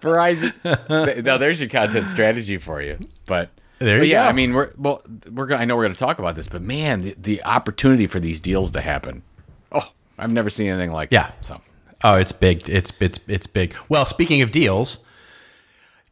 Verizon. 0.00 0.52
Now 1.24 1.36
there's 1.38 1.60
your 1.60 1.70
content 1.70 2.10
strategy 2.10 2.58
for 2.58 2.82
you. 2.82 2.98
But, 3.26 3.50
There 3.78 3.98
but 3.98 4.06
you 4.06 4.12
yeah, 4.12 4.24
go. 4.24 4.28
I 4.28 4.32
mean, 4.32 4.52
we're 4.54 4.70
well, 4.76 5.02
we're 5.32 5.46
gonna. 5.46 5.62
I 5.62 5.64
know 5.64 5.76
we're 5.76 5.84
gonna 5.84 5.94
talk 5.94 6.18
about 6.18 6.34
this, 6.36 6.46
but 6.46 6.62
man, 6.62 7.00
the, 7.00 7.14
the 7.18 7.44
opportunity 7.44 8.06
for 8.06 8.20
these 8.20 8.40
deals 8.40 8.70
to 8.72 8.80
happen. 8.82 9.22
I've 10.18 10.32
never 10.32 10.50
seen 10.50 10.68
anything 10.68 10.92
like 10.92 11.10
Yeah. 11.12 11.28
that. 11.28 11.44
So 11.44 11.60
Oh, 12.04 12.14
it's 12.14 12.32
big. 12.32 12.68
It's 12.68 12.92
it's 13.00 13.18
it's 13.26 13.46
big. 13.46 13.74
Well, 13.88 14.04
speaking 14.04 14.42
of 14.42 14.50
deals, 14.52 14.98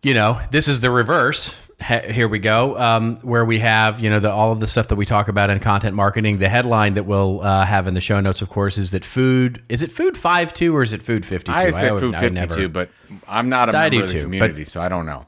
you 0.02 0.14
know, 0.14 0.40
this 0.50 0.66
is 0.68 0.80
the 0.80 0.90
reverse. 0.90 1.54
Here 2.10 2.28
we 2.28 2.38
go, 2.38 2.78
um, 2.78 3.16
where 3.16 3.44
we 3.44 3.58
have 3.58 4.00
you 4.00 4.08
know 4.08 4.18
the 4.18 4.30
all 4.30 4.52
of 4.52 4.60
the 4.60 4.66
stuff 4.66 4.88
that 4.88 4.96
we 4.96 5.04
talk 5.04 5.28
about 5.28 5.50
in 5.50 5.60
content 5.60 5.94
marketing. 5.94 6.38
The 6.38 6.48
headline 6.48 6.94
that 6.94 7.04
we'll 7.04 7.42
uh, 7.42 7.66
have 7.66 7.86
in 7.86 7.92
the 7.92 8.00
show 8.00 8.20
notes, 8.20 8.40
of 8.40 8.48
course, 8.48 8.78
is 8.78 8.92
that 8.92 9.04
food 9.04 9.62
is 9.68 9.82
it 9.82 9.90
food 9.90 10.16
five 10.16 10.54
two 10.54 10.74
or 10.74 10.82
is 10.82 10.92
it 10.94 11.02
food 11.02 11.26
fifty 11.26 11.52
two? 11.52 11.58
I 11.58 11.70
say 11.70 11.90
food 11.90 12.16
fifty 12.16 12.46
two, 12.46 12.68
but 12.70 12.88
I'm 13.28 13.50
not 13.50 13.68
a 13.68 13.72
member 13.72 14.02
of 14.02 14.08
the 14.08 14.14
too, 14.14 14.22
community, 14.22 14.64
so 14.64 14.80
I 14.80 14.88
don't 14.88 15.04
know. 15.04 15.26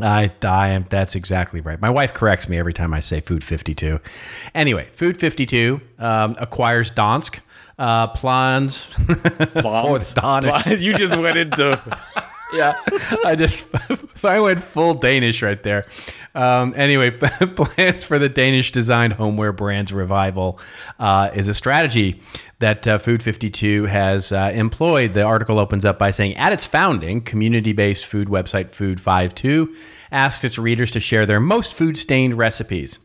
I, 0.00 0.30
I 0.42 0.68
am. 0.68 0.86
That's 0.88 1.14
exactly 1.16 1.60
right. 1.60 1.80
My 1.80 1.90
wife 1.90 2.14
corrects 2.14 2.48
me 2.48 2.56
every 2.56 2.72
time 2.72 2.94
I 2.94 3.00
say 3.00 3.20
Food 3.20 3.42
52. 3.42 3.98
Anyway, 4.54 4.86
Food 4.92 5.18
52 5.18 5.80
um, 5.98 6.36
acquires 6.38 6.92
Dansk. 6.92 7.40
Uh, 7.78 8.08
plans. 8.08 8.88
Don- 9.54 10.42
Plums. 10.42 10.82
you 10.82 10.94
just 10.94 11.16
went 11.16 11.36
into 11.36 11.80
yeah, 12.52 12.74
I 13.24 13.34
just 13.36 13.66
I 14.24 14.40
went 14.40 14.62
full 14.64 14.94
Danish 14.94 15.42
right 15.42 15.62
there. 15.62 15.84
Um, 16.34 16.74
anyway, 16.76 17.10
plans 17.10 18.04
for 18.04 18.18
the 18.18 18.28
Danish 18.28 18.70
designed 18.72 19.14
homeware 19.14 19.52
brand's 19.52 19.92
revival 19.92 20.60
uh, 20.98 21.30
is 21.34 21.48
a 21.48 21.54
strategy 21.54 22.20
that 22.60 22.86
uh, 22.86 22.98
Food 22.98 23.22
52 23.22 23.86
has 23.86 24.32
uh, 24.32 24.50
employed. 24.54 25.14
The 25.14 25.22
article 25.22 25.58
opens 25.58 25.84
up 25.84 25.98
by 25.98 26.10
saying, 26.10 26.36
at 26.36 26.52
its 26.52 26.64
founding, 26.64 27.22
community-based 27.22 28.04
food 28.04 28.28
website 28.28 28.72
Food 28.72 29.00
52 29.00 29.74
asked 30.12 30.44
its 30.44 30.58
readers 30.58 30.90
to 30.92 31.00
share 31.00 31.26
their 31.26 31.40
most 31.40 31.74
food-stained 31.74 32.36
recipes 32.38 32.98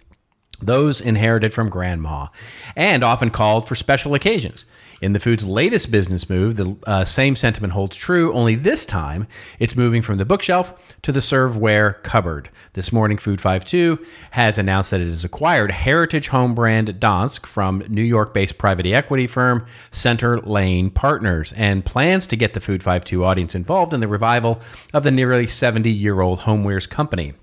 those 0.65 1.01
inherited 1.01 1.53
from 1.53 1.69
grandma, 1.69 2.27
and 2.75 3.03
often 3.03 3.29
called 3.29 3.67
for 3.67 3.75
special 3.75 4.13
occasions. 4.15 4.65
In 5.03 5.11
the 5.11 5.19
food's 5.19 5.45
latest 5.45 5.91
business 5.91 6.29
move, 6.29 6.55
the 6.55 6.77
uh, 6.87 7.03
same 7.03 7.35
sentiment 7.35 7.73
holds 7.73 7.97
true, 7.97 8.31
only 8.33 8.55
this 8.55 8.85
time 8.85 9.27
it's 9.59 9.75
moving 9.75 10.01
from 10.01 10.17
the 10.17 10.23
bookshelf 10.23 10.73
to 11.01 11.11
the 11.11 11.19
serveware 11.19 12.01
cupboard. 12.03 12.49
This 12.71 12.93
morning, 12.93 13.17
Food 13.17 13.41
52 13.41 13.99
has 14.31 14.57
announced 14.57 14.91
that 14.91 15.01
it 15.01 15.09
has 15.09 15.25
acquired 15.25 15.71
heritage 15.71 16.29
home 16.29 16.55
brand 16.55 16.87
Dansk 17.01 17.45
from 17.45 17.83
New 17.89 18.01
York 18.01 18.33
based 18.33 18.57
private 18.57 18.85
equity 18.85 19.27
firm 19.27 19.65
Center 19.91 20.39
Lane 20.39 20.89
Partners 20.89 21.51
and 21.57 21.83
plans 21.83 22.25
to 22.27 22.37
get 22.37 22.53
the 22.53 22.61
Food 22.61 22.81
52 22.81 23.25
audience 23.25 23.55
involved 23.55 23.93
in 23.93 23.99
the 23.99 24.07
revival 24.07 24.61
of 24.93 25.03
the 25.03 25.11
nearly 25.11 25.47
70 25.47 25.91
year 25.91 26.21
old 26.21 26.39
homewares 26.39 26.89
company. 26.89 27.33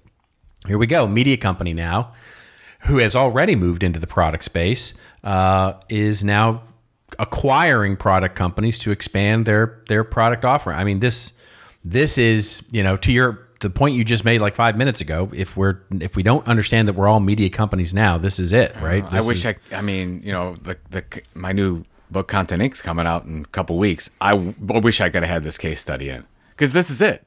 Here 0.67 0.79
we 0.79 0.87
go, 0.87 1.07
media 1.07 1.37
company 1.37 1.75
now 1.75 2.15
who 2.87 2.99
has 2.99 3.15
already 3.17 3.57
moved 3.57 3.83
into 3.83 3.99
the 4.01 4.07
product 4.07 4.45
space, 4.45 4.95
uh, 5.25 5.75
is 5.89 6.25
now 6.25 6.63
acquiring 7.19 7.97
product 7.97 8.37
companies 8.37 8.79
to 8.81 8.91
expand 8.91 9.47
their 9.47 9.83
their 9.89 10.05
product 10.05 10.45
offering. 10.45 10.79
I 10.79 10.85
mean 10.85 11.01
this 11.01 11.33
this 11.85 12.19
is 12.19 12.63
you 12.71 12.83
know 12.83 12.97
to 12.99 13.13
your 13.13 13.49
to 13.61 13.69
the 13.69 13.75
point 13.75 13.95
you 13.95 14.05
just 14.05 14.25
made 14.25 14.41
like 14.41 14.55
five 14.55 14.77
minutes 14.77 15.01
ago. 15.01 15.31
If 15.35 15.57
we're 15.57 15.81
if 16.01 16.17
we 16.17 16.23
don't 16.23 16.47
understand 16.47 16.89
that 16.89 16.95
we're 16.95 17.09
all 17.09 17.21
media 17.21 17.51
companies 17.51 17.93
now, 17.93 18.17
this 18.17 18.39
is 18.39 18.53
it, 18.53 18.75
right? 18.81 19.05
I 19.13 19.21
wish 19.21 19.45
is- 19.45 19.55
I. 19.73 19.77
I 19.77 19.81
mean, 19.83 20.21
you 20.25 20.33
know, 20.33 20.55
the 20.55 20.77
the 20.91 21.05
my 21.35 21.53
new 21.53 21.85
book, 22.11 22.27
Content 22.29 22.63
Inc. 22.63 22.73
is 22.73 22.83
coming 22.83 23.07
out 23.07 23.25
in 23.25 23.43
a 23.43 23.49
couple 23.49 23.77
weeks. 23.79 24.11
I, 24.21 24.31
w- 24.31 24.55
I 24.75 24.79
wish 24.79 25.01
I 25.01 25.11
could 25.11 25.23
have 25.23 25.31
had 25.33 25.43
this 25.43 25.59
case 25.59 25.81
study 25.81 26.09
in 26.09 26.27
because 26.51 26.73
this 26.73 26.91
is 26.91 27.01
it. 27.03 27.25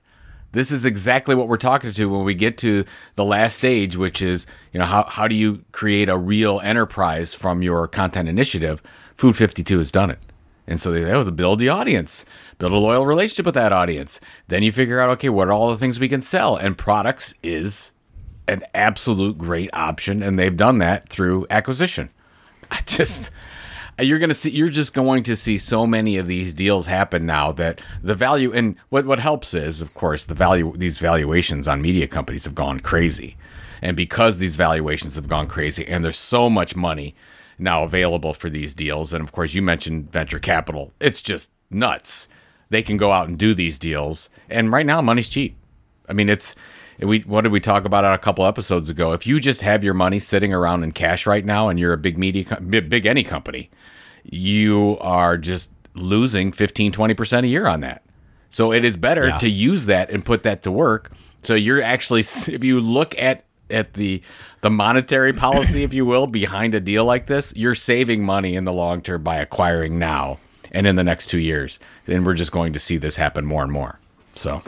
This 0.53 0.71
is 0.71 0.85
exactly 0.85 1.35
what 1.35 1.47
we're 1.47 1.57
talking 1.57 1.91
to 1.91 2.09
when 2.09 2.23
we 2.23 2.33
get 2.35 2.57
to 2.59 2.85
the 3.15 3.25
last 3.25 3.55
stage, 3.55 3.97
which 3.97 4.21
is 4.21 4.45
you 4.71 4.79
know 4.79 4.85
how 4.85 5.03
how 5.03 5.27
do 5.27 5.35
you 5.35 5.65
create 5.71 6.09
a 6.09 6.17
real 6.17 6.59
enterprise 6.61 7.33
from 7.33 7.61
your 7.61 7.87
content 7.87 8.29
initiative? 8.29 8.81
Food 9.17 9.35
Fifty 9.35 9.63
Two 9.63 9.79
has 9.79 9.91
done 9.91 10.09
it. 10.09 10.19
And 10.65 10.79
so 10.79 10.91
they 10.91 11.03
oh, 11.11 11.23
to 11.23 11.31
build 11.31 11.59
the 11.59 11.69
audience, 11.69 12.23
build 12.57 12.71
a 12.71 12.77
loyal 12.77 13.05
relationship 13.05 13.45
with 13.45 13.55
that 13.55 13.73
audience. 13.73 14.21
Then 14.47 14.63
you 14.63 14.71
figure 14.71 15.01
out, 15.01 15.09
okay, 15.11 15.29
what 15.29 15.49
are 15.49 15.51
all 15.51 15.71
the 15.71 15.77
things 15.77 15.99
we 15.99 16.07
can 16.07 16.21
sell? 16.21 16.55
And 16.55 16.77
products 16.77 17.33
is 17.43 17.91
an 18.47 18.63
absolute 18.73 19.37
great 19.37 19.69
option, 19.73 20.23
and 20.23 20.37
they've 20.37 20.55
done 20.55 20.77
that 20.77 21.09
through 21.09 21.47
acquisition. 21.49 22.09
I 22.71 22.79
just 22.85 23.31
you're 23.99 24.19
gonna 24.19 24.33
see 24.33 24.49
you're 24.49 24.69
just 24.69 24.93
going 24.93 25.23
to 25.23 25.35
see 25.35 25.57
so 25.57 25.85
many 25.85 26.17
of 26.17 26.27
these 26.27 26.53
deals 26.53 26.85
happen 26.85 27.25
now 27.25 27.51
that 27.51 27.81
the 28.01 28.15
value 28.15 28.51
and 28.53 28.75
what 28.89 29.05
what 29.05 29.19
helps 29.19 29.53
is 29.53 29.81
of 29.81 29.93
course 29.93 30.25
the 30.25 30.33
value 30.33 30.73
these 30.77 30.97
valuations 30.97 31.67
on 31.67 31.81
media 31.81 32.07
companies 32.07 32.45
have 32.45 32.55
gone 32.55 32.79
crazy. 32.79 33.35
And 33.81 33.97
because 33.97 34.37
these 34.37 34.55
valuations 34.55 35.15
have 35.15 35.27
gone 35.27 35.47
crazy 35.47 35.85
and 35.85 36.05
there's 36.05 36.17
so 36.17 36.49
much 36.49 36.75
money 36.75 37.15
now 37.59 37.83
available 37.83 38.33
for 38.33 38.49
these 38.49 38.73
deals 38.73 39.13
and 39.13 39.23
of 39.23 39.31
course 39.31 39.53
you 39.53 39.61
mentioned 39.61 40.11
venture 40.11 40.39
capital 40.39 40.91
it's 40.99 41.21
just 41.21 41.51
nuts. 41.69 42.27
They 42.69 42.81
can 42.81 42.97
go 42.97 43.11
out 43.11 43.27
and 43.27 43.37
do 43.37 43.53
these 43.53 43.77
deals 43.77 44.29
and 44.49 44.71
right 44.71 44.85
now 44.85 45.01
money's 45.01 45.29
cheap. 45.29 45.55
I 46.09 46.13
mean 46.13 46.29
it's 46.29 46.55
we 46.99 47.19
what 47.21 47.41
did 47.41 47.51
we 47.51 47.59
talk 47.59 47.85
about 47.85 48.05
a 48.05 48.17
couple 48.17 48.45
episodes 48.45 48.89
ago? 48.89 49.13
If 49.13 49.25
you 49.27 49.39
just 49.39 49.61
have 49.61 49.83
your 49.83 49.93
money 49.93 50.19
sitting 50.19 50.53
around 50.53 50.83
in 50.83 50.91
cash 50.91 51.25
right 51.25 51.45
now, 51.45 51.69
and 51.69 51.79
you're 51.79 51.93
a 51.93 51.97
big 51.97 52.17
media, 52.17 52.59
big, 52.61 52.89
big 52.89 53.05
any 53.05 53.23
company, 53.23 53.69
you 54.23 54.97
are 55.01 55.37
just 55.37 55.71
losing 55.95 56.51
15, 56.51 56.91
20 56.91 57.13
percent 57.13 57.45
a 57.45 57.49
year 57.49 57.67
on 57.67 57.81
that. 57.81 58.03
So 58.49 58.71
it 58.71 58.85
is 58.85 58.97
better 58.97 59.27
yeah. 59.27 59.37
to 59.39 59.49
use 59.49 59.87
that 59.87 60.11
and 60.11 60.23
put 60.23 60.43
that 60.43 60.63
to 60.63 60.71
work. 60.71 61.11
So 61.41 61.55
you're 61.55 61.81
actually, 61.81 62.19
if 62.47 62.63
you 62.63 62.79
look 62.79 63.19
at 63.19 63.45
at 63.69 63.93
the 63.93 64.21
the 64.61 64.69
monetary 64.69 65.33
policy, 65.33 65.83
if 65.83 65.93
you 65.93 66.05
will, 66.05 66.27
behind 66.27 66.75
a 66.75 66.79
deal 66.79 67.05
like 67.05 67.27
this, 67.27 67.53
you're 67.55 67.75
saving 67.75 68.23
money 68.23 68.55
in 68.55 68.63
the 68.63 68.73
long 68.73 69.01
term 69.01 69.23
by 69.23 69.35
acquiring 69.35 69.99
now 69.99 70.39
and 70.71 70.87
in 70.87 70.95
the 70.95 71.03
next 71.03 71.27
two 71.27 71.39
years. 71.39 71.79
And 72.07 72.25
we're 72.25 72.33
just 72.33 72.51
going 72.51 72.73
to 72.73 72.79
see 72.79 72.97
this 72.97 73.15
happen 73.15 73.45
more 73.45 73.63
and 73.63 73.71
more. 73.71 73.99
So, 74.35 74.61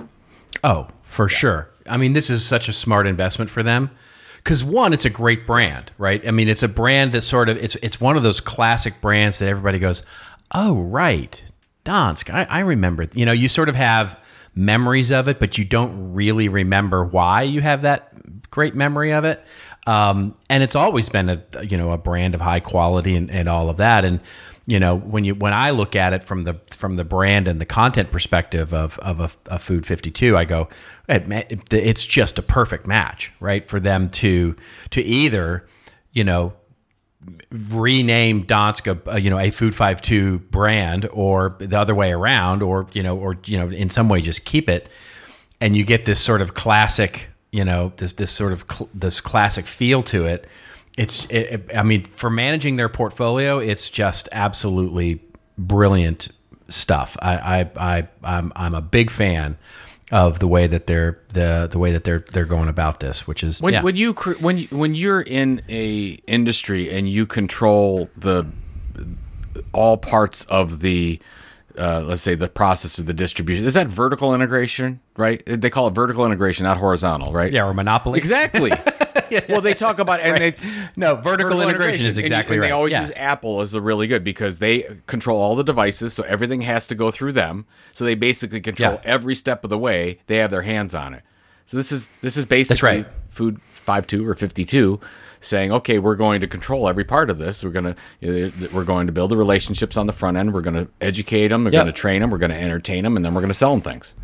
oh, 0.63 0.87
for 1.03 1.25
yeah. 1.25 1.37
sure. 1.37 1.69
I 1.87 1.97
mean, 1.97 2.13
this 2.13 2.29
is 2.29 2.45
such 2.45 2.67
a 2.67 2.73
smart 2.73 3.07
investment 3.07 3.49
for 3.49 3.63
them 3.63 3.91
because 4.37 4.63
one, 4.63 4.93
it's 4.93 5.05
a 5.05 5.09
great 5.09 5.47
brand, 5.47 5.91
right? 5.97 6.25
I 6.27 6.31
mean, 6.31 6.47
it's 6.47 6.63
a 6.63 6.67
brand 6.67 7.11
that 7.13 7.21
sort 7.21 7.49
of 7.49 7.57
it's 7.57 7.75
it's 7.77 7.99
one 7.99 8.15
of 8.17 8.23
those 8.23 8.39
classic 8.39 9.01
brands 9.01 9.39
that 9.39 9.49
everybody 9.49 9.79
goes, 9.79 10.03
oh 10.53 10.79
right, 10.81 11.43
Dansk. 11.83 12.33
I, 12.33 12.45
I 12.49 12.59
remember. 12.59 13.07
You 13.15 13.25
know, 13.25 13.31
you 13.31 13.47
sort 13.47 13.69
of 13.69 13.75
have 13.75 14.19
memories 14.55 15.11
of 15.11 15.27
it, 15.27 15.39
but 15.39 15.57
you 15.57 15.65
don't 15.65 16.13
really 16.13 16.47
remember 16.47 17.03
why 17.03 17.43
you 17.43 17.61
have 17.61 17.81
that 17.81 18.49
great 18.49 18.75
memory 18.75 19.11
of 19.11 19.25
it. 19.25 19.43
Um, 19.87 20.35
and 20.49 20.63
it's 20.63 20.75
always 20.75 21.09
been 21.09 21.29
a 21.29 21.43
you 21.63 21.77
know 21.77 21.91
a 21.91 21.97
brand 21.97 22.35
of 22.35 22.41
high 22.41 22.59
quality 22.59 23.15
and, 23.15 23.29
and 23.29 23.47
all 23.49 23.69
of 23.69 23.77
that. 23.77 24.05
And 24.05 24.19
you 24.67 24.79
know 24.79 24.95
when 24.95 25.23
you 25.23 25.35
when 25.35 25.53
I 25.53 25.69
look 25.69 25.95
at 25.95 26.13
it 26.13 26.23
from 26.23 26.43
the 26.43 26.55
from 26.67 26.95
the 26.95 27.05
brand 27.05 27.47
and 27.47 27.61
the 27.61 27.65
content 27.65 28.11
perspective 28.11 28.73
of 28.73 28.97
of 28.99 29.19
a, 29.19 29.31
a 29.47 29.59
Food 29.59 29.85
52, 29.85 30.35
I 30.35 30.45
go, 30.45 30.69
it's 31.07 32.05
just 32.05 32.39
a 32.39 32.41
perfect 32.41 32.87
match, 32.87 33.31
right, 33.39 33.63
for 33.63 33.79
them 33.79 34.09
to 34.09 34.55
to 34.91 35.01
either 35.01 35.67
you 36.13 36.23
know 36.23 36.53
rename 37.51 38.45
Dansk 38.45 38.87
a, 38.87 39.11
uh, 39.11 39.17
you 39.17 39.29
know 39.29 39.39
a 39.39 39.51
Food 39.51 39.75
52 39.75 40.39
brand 40.39 41.07
or 41.11 41.55
the 41.59 41.79
other 41.79 41.93
way 41.93 42.11
around, 42.11 42.63
or 42.63 42.87
you 42.93 43.03
know 43.03 43.17
or 43.17 43.37
you 43.45 43.57
know 43.57 43.69
in 43.69 43.89
some 43.89 44.09
way 44.09 44.21
just 44.21 44.45
keep 44.45 44.67
it, 44.67 44.89
and 45.61 45.77
you 45.77 45.83
get 45.83 46.05
this 46.05 46.19
sort 46.19 46.41
of 46.41 46.55
classic 46.55 47.29
you 47.51 47.63
know 47.63 47.93
this 47.97 48.13
this 48.13 48.31
sort 48.31 48.51
of 48.51 48.65
cl- 48.69 48.89
this 48.93 49.21
classic 49.21 49.67
feel 49.67 50.01
to 50.03 50.25
it 50.25 50.47
it's 50.97 51.25
it, 51.29 51.69
i 51.75 51.83
mean 51.83 52.03
for 52.05 52.29
managing 52.29 52.75
their 52.75 52.89
portfolio 52.89 53.59
it's 53.59 53.89
just 53.89 54.29
absolutely 54.31 55.21
brilliant 55.57 56.29
stuff 56.69 57.17
i 57.21 57.61
i, 57.61 57.97
I 57.97 58.07
I'm, 58.23 58.51
I'm 58.55 58.75
a 58.75 58.81
big 58.81 59.09
fan 59.11 59.57
of 60.11 60.39
the 60.39 60.47
way 60.47 60.67
that 60.67 60.87
they're 60.87 61.19
the 61.29 61.67
the 61.71 61.79
way 61.79 61.91
that 61.91 62.03
they're 62.03 62.23
they're 62.31 62.45
going 62.45 62.69
about 62.69 62.99
this 62.99 63.25
which 63.25 63.43
is 63.43 63.61
when, 63.61 63.73
yeah. 63.73 63.81
when 63.81 63.95
you 63.95 64.13
when 64.13 64.57
you, 64.59 64.67
when 64.69 64.93
you're 64.95 65.21
in 65.21 65.61
a 65.67 66.19
industry 66.27 66.89
and 66.91 67.09
you 67.09 67.25
control 67.25 68.09
the 68.15 68.45
all 69.73 69.97
parts 69.97 70.45
of 70.45 70.81
the 70.81 71.19
uh, 71.77 72.01
let's 72.01 72.21
say 72.21 72.35
the 72.35 72.47
process 72.47 72.97
of 72.99 73.05
the 73.05 73.13
distribution 73.13 73.65
is 73.65 73.73
that 73.73 73.87
vertical 73.87 74.33
integration 74.33 74.99
right 75.17 75.43
they 75.45 75.69
call 75.69 75.87
it 75.87 75.91
vertical 75.91 76.25
integration 76.25 76.63
not 76.63 76.77
horizontal 76.77 77.33
right 77.33 77.51
yeah 77.51 77.65
or 77.65 77.73
monopoly 77.73 78.17
exactly 78.17 78.71
well, 79.49 79.61
they 79.61 79.73
talk 79.73 79.99
about 79.99 80.19
and 80.19 80.39
right. 80.39 80.55
they 80.55 80.67
no 80.95 81.15
vertical, 81.15 81.31
vertical 81.31 81.61
integration, 81.61 81.83
integration, 81.83 82.09
is 82.09 82.17
exactly 82.17 82.55
and, 82.55 82.55
and 82.55 82.61
right. 82.61 82.67
They 82.67 82.71
always 82.71 82.91
yeah. 82.91 83.01
use 83.01 83.11
Apple 83.15 83.61
as 83.61 83.73
a 83.73 83.81
really 83.81 84.07
good 84.07 84.23
because 84.23 84.59
they 84.59 84.99
control 85.07 85.41
all 85.41 85.55
the 85.55 85.63
devices, 85.63 86.13
so 86.13 86.23
everything 86.23 86.61
has 86.61 86.87
to 86.87 86.95
go 86.95 87.11
through 87.11 87.33
them. 87.33 87.65
So 87.93 88.05
they 88.05 88.15
basically 88.15 88.61
control 88.61 88.93
yeah. 88.93 89.01
every 89.03 89.35
step 89.35 89.63
of 89.63 89.69
the 89.69 89.77
way. 89.77 90.19
They 90.27 90.37
have 90.37 90.51
their 90.51 90.61
hands 90.61 90.93
on 90.93 91.13
it. 91.13 91.23
So 91.65 91.77
this 91.77 91.91
is 91.91 92.11
this 92.21 92.37
is 92.37 92.45
basically 92.45 92.87
right. 92.87 93.07
food 93.29 93.59
five 93.71 94.07
two 94.07 94.27
or 94.27 94.35
fifty 94.35 94.65
two 94.65 94.99
saying, 95.39 95.71
okay, 95.71 95.99
we're 95.99 96.15
going 96.15 96.41
to 96.41 96.47
control 96.47 96.87
every 96.87 97.03
part 97.03 97.29
of 97.29 97.37
this. 97.37 97.63
We're 97.63 97.69
going 97.71 97.95
to 97.95 98.69
we're 98.73 98.83
going 98.83 99.07
to 99.07 99.13
build 99.13 99.31
the 99.31 99.37
relationships 99.37 99.97
on 99.97 100.05
the 100.05 100.13
front 100.13 100.37
end. 100.37 100.53
We're 100.53 100.61
going 100.61 100.75
to 100.75 100.87
educate 101.01 101.49
them. 101.49 101.63
We're 101.63 101.71
yep. 101.71 101.83
going 101.83 101.93
to 101.93 101.93
train 101.93 102.21
them. 102.21 102.29
We're 102.29 102.37
going 102.37 102.51
to 102.51 102.59
entertain 102.61 103.03
them, 103.03 103.15
and 103.15 103.25
then 103.25 103.33
we're 103.33 103.41
going 103.41 103.49
to 103.49 103.53
sell 103.53 103.71
them 103.71 103.81
things. 103.81 104.15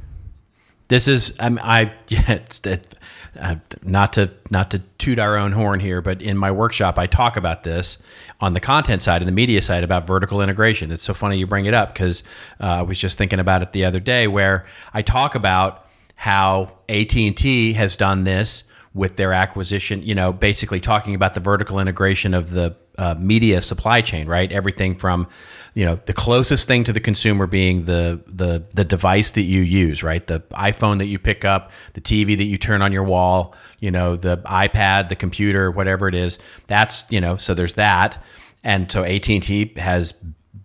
This 0.88 1.08
is 1.08 1.34
I 1.40 1.48
I 1.62 1.94
yeah, 2.10 2.40
it, 2.66 2.96
uh, 3.40 3.56
not 3.82 4.14
to 4.14 4.30
not 4.50 4.72
to 4.72 4.80
toot 4.98 5.20
our 5.20 5.38
own 5.38 5.54
horn 5.54 5.80
here, 5.80 6.02
but 6.02 6.22
in 6.22 6.38
my 6.38 6.52
workshop 6.52 7.00
I 7.00 7.08
talk 7.08 7.38
about 7.38 7.64
this 7.64 7.98
on 8.42 8.52
the 8.54 8.60
content 8.60 9.02
side 9.02 9.22
and 9.22 9.28
the 9.28 9.34
media 9.34 9.62
side 9.62 9.86
about 9.86 10.06
vertical 10.06 10.42
integration. 10.42 10.92
It's 10.92 11.04
so 11.04 11.14
funny 11.14 11.38
you 11.38 11.48
bring 11.48 11.66
it 11.66 11.74
up 11.74 11.94
because 11.94 12.24
uh, 12.60 12.66
I 12.66 12.82
was 12.82 13.00
just 13.00 13.18
thinking 13.18 13.40
about 13.40 13.62
it 13.62 13.72
the 13.72 13.86
other 13.86 14.02
day 14.02 14.28
where 14.28 14.66
I 14.94 15.02
talk 15.02 15.36
about 15.36 15.88
how 16.16 16.74
AT 16.90 17.16
and 17.16 17.38
T 17.38 17.72
has 17.74 17.96
done 17.96 18.26
this 18.26 18.66
with 18.94 19.16
their 19.16 19.34
acquisition. 19.34 20.02
You 20.04 20.16
know, 20.16 20.32
basically 20.34 20.80
talking 20.80 21.16
about 21.16 21.34
the 21.34 21.40
vertical 21.40 21.80
integration 21.80 22.34
of 22.34 22.52
the 22.52 22.76
uh, 22.98 23.16
media 23.18 23.62
supply 23.62 24.02
chain, 24.02 24.28
right? 24.28 24.52
Everything 24.52 24.96
from 24.96 25.28
you 25.74 25.86
know 25.86 26.00
the 26.06 26.14
closest 26.14 26.68
thing 26.68 26.84
to 26.84 26.94
the 26.94 27.00
consumer 27.00 27.48
being 27.48 27.86
the 27.86 28.22
the 28.28 28.68
the 28.74 28.84
device 28.84 29.32
that 29.32 29.44
you 29.44 29.62
use 29.62 30.04
right 30.04 30.28
the 30.28 30.42
iphone 30.52 30.98
that 30.98 31.06
you 31.06 31.18
pick 31.18 31.46
up 31.46 31.72
the 31.94 32.02
tv 32.02 32.38
that 32.38 32.44
you 32.44 32.58
turn 32.58 32.82
on 32.82 32.92
your 32.92 33.06
wall 33.06 33.56
you 33.80 33.90
know 33.90 34.18
the 34.18 34.36
ipad 34.40 35.08
the 35.08 35.16
computer 35.16 35.72
whatever 35.72 36.10
it 36.10 36.14
is 36.14 36.40
that's 36.68 37.06
you 37.10 37.22
know 37.22 37.38
so 37.38 37.54
there's 37.54 37.76
that 37.76 38.22
and 38.64 38.92
so 38.92 39.04
AT&T 39.04 39.74
has 39.78 40.14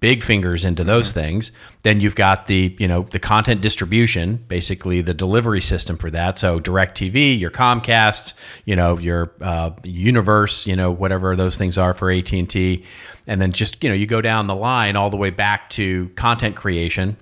big 0.07 0.23
fingers 0.23 0.65
into 0.65 0.85
those 0.85 1.09
mm-hmm. 1.09 1.19
things. 1.19 1.51
Then 1.83 2.01
you've 2.01 2.15
got 2.15 2.47
the 2.47 2.77
you 2.79 2.87
know 2.87 3.03
the 3.03 3.19
content 3.19 3.61
distribution, 3.61 4.37
basically 4.47 5.03
the 5.03 5.13
delivery 5.13 5.61
system 5.61 5.97
for 5.97 6.13
that. 6.13 6.39
So 6.39 6.61
DirecTV, 6.61 7.37
your 7.37 7.51
Comcast, 7.51 8.35
you 8.65 8.77
know 8.77 8.99
your 8.99 9.33
uh, 9.41 9.73
U-verse, 9.83 10.65
you 10.65 10.77
know 10.77 10.93
whatever 10.93 11.35
those 11.35 11.59
things 11.59 11.77
are 11.77 11.93
for 11.93 12.09
AT 12.09 12.33
and 12.33 12.49
T, 12.49 12.85
and 13.27 13.43
then 13.43 13.51
just 13.51 13.83
you 13.83 13.91
know 13.91 13.97
you 13.97 14.07
go 14.07 14.21
down 14.21 14.47
the 14.47 14.55
line 14.55 14.95
all 14.95 15.11
the 15.11 15.17
way 15.17 15.31
back 15.31 15.71
to 15.71 16.09
content 16.15 16.55
creation 16.55 17.17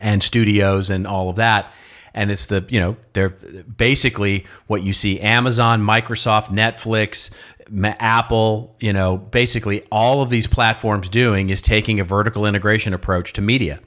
and 0.00 0.22
studios 0.22 0.90
and 0.90 1.08
all 1.08 1.28
of 1.28 1.36
that 1.36 1.72
and 2.14 2.30
it's 2.30 2.46
the 2.46 2.64
you 2.68 2.80
know 2.80 2.96
they're 3.12 3.28
basically 3.28 4.46
what 4.66 4.82
you 4.82 4.92
see 4.92 5.20
Amazon, 5.20 5.82
Microsoft, 5.82 6.46
Netflix, 6.46 7.30
Apple, 7.84 8.76
you 8.80 8.92
know, 8.92 9.16
basically 9.16 9.82
all 9.90 10.22
of 10.22 10.30
these 10.30 10.46
platforms 10.46 11.08
doing 11.08 11.50
is 11.50 11.60
taking 11.60 12.00
a 12.00 12.04
vertical 12.04 12.46
integration 12.46 12.94
approach 12.94 13.32
to 13.34 13.40
media, 13.40 13.80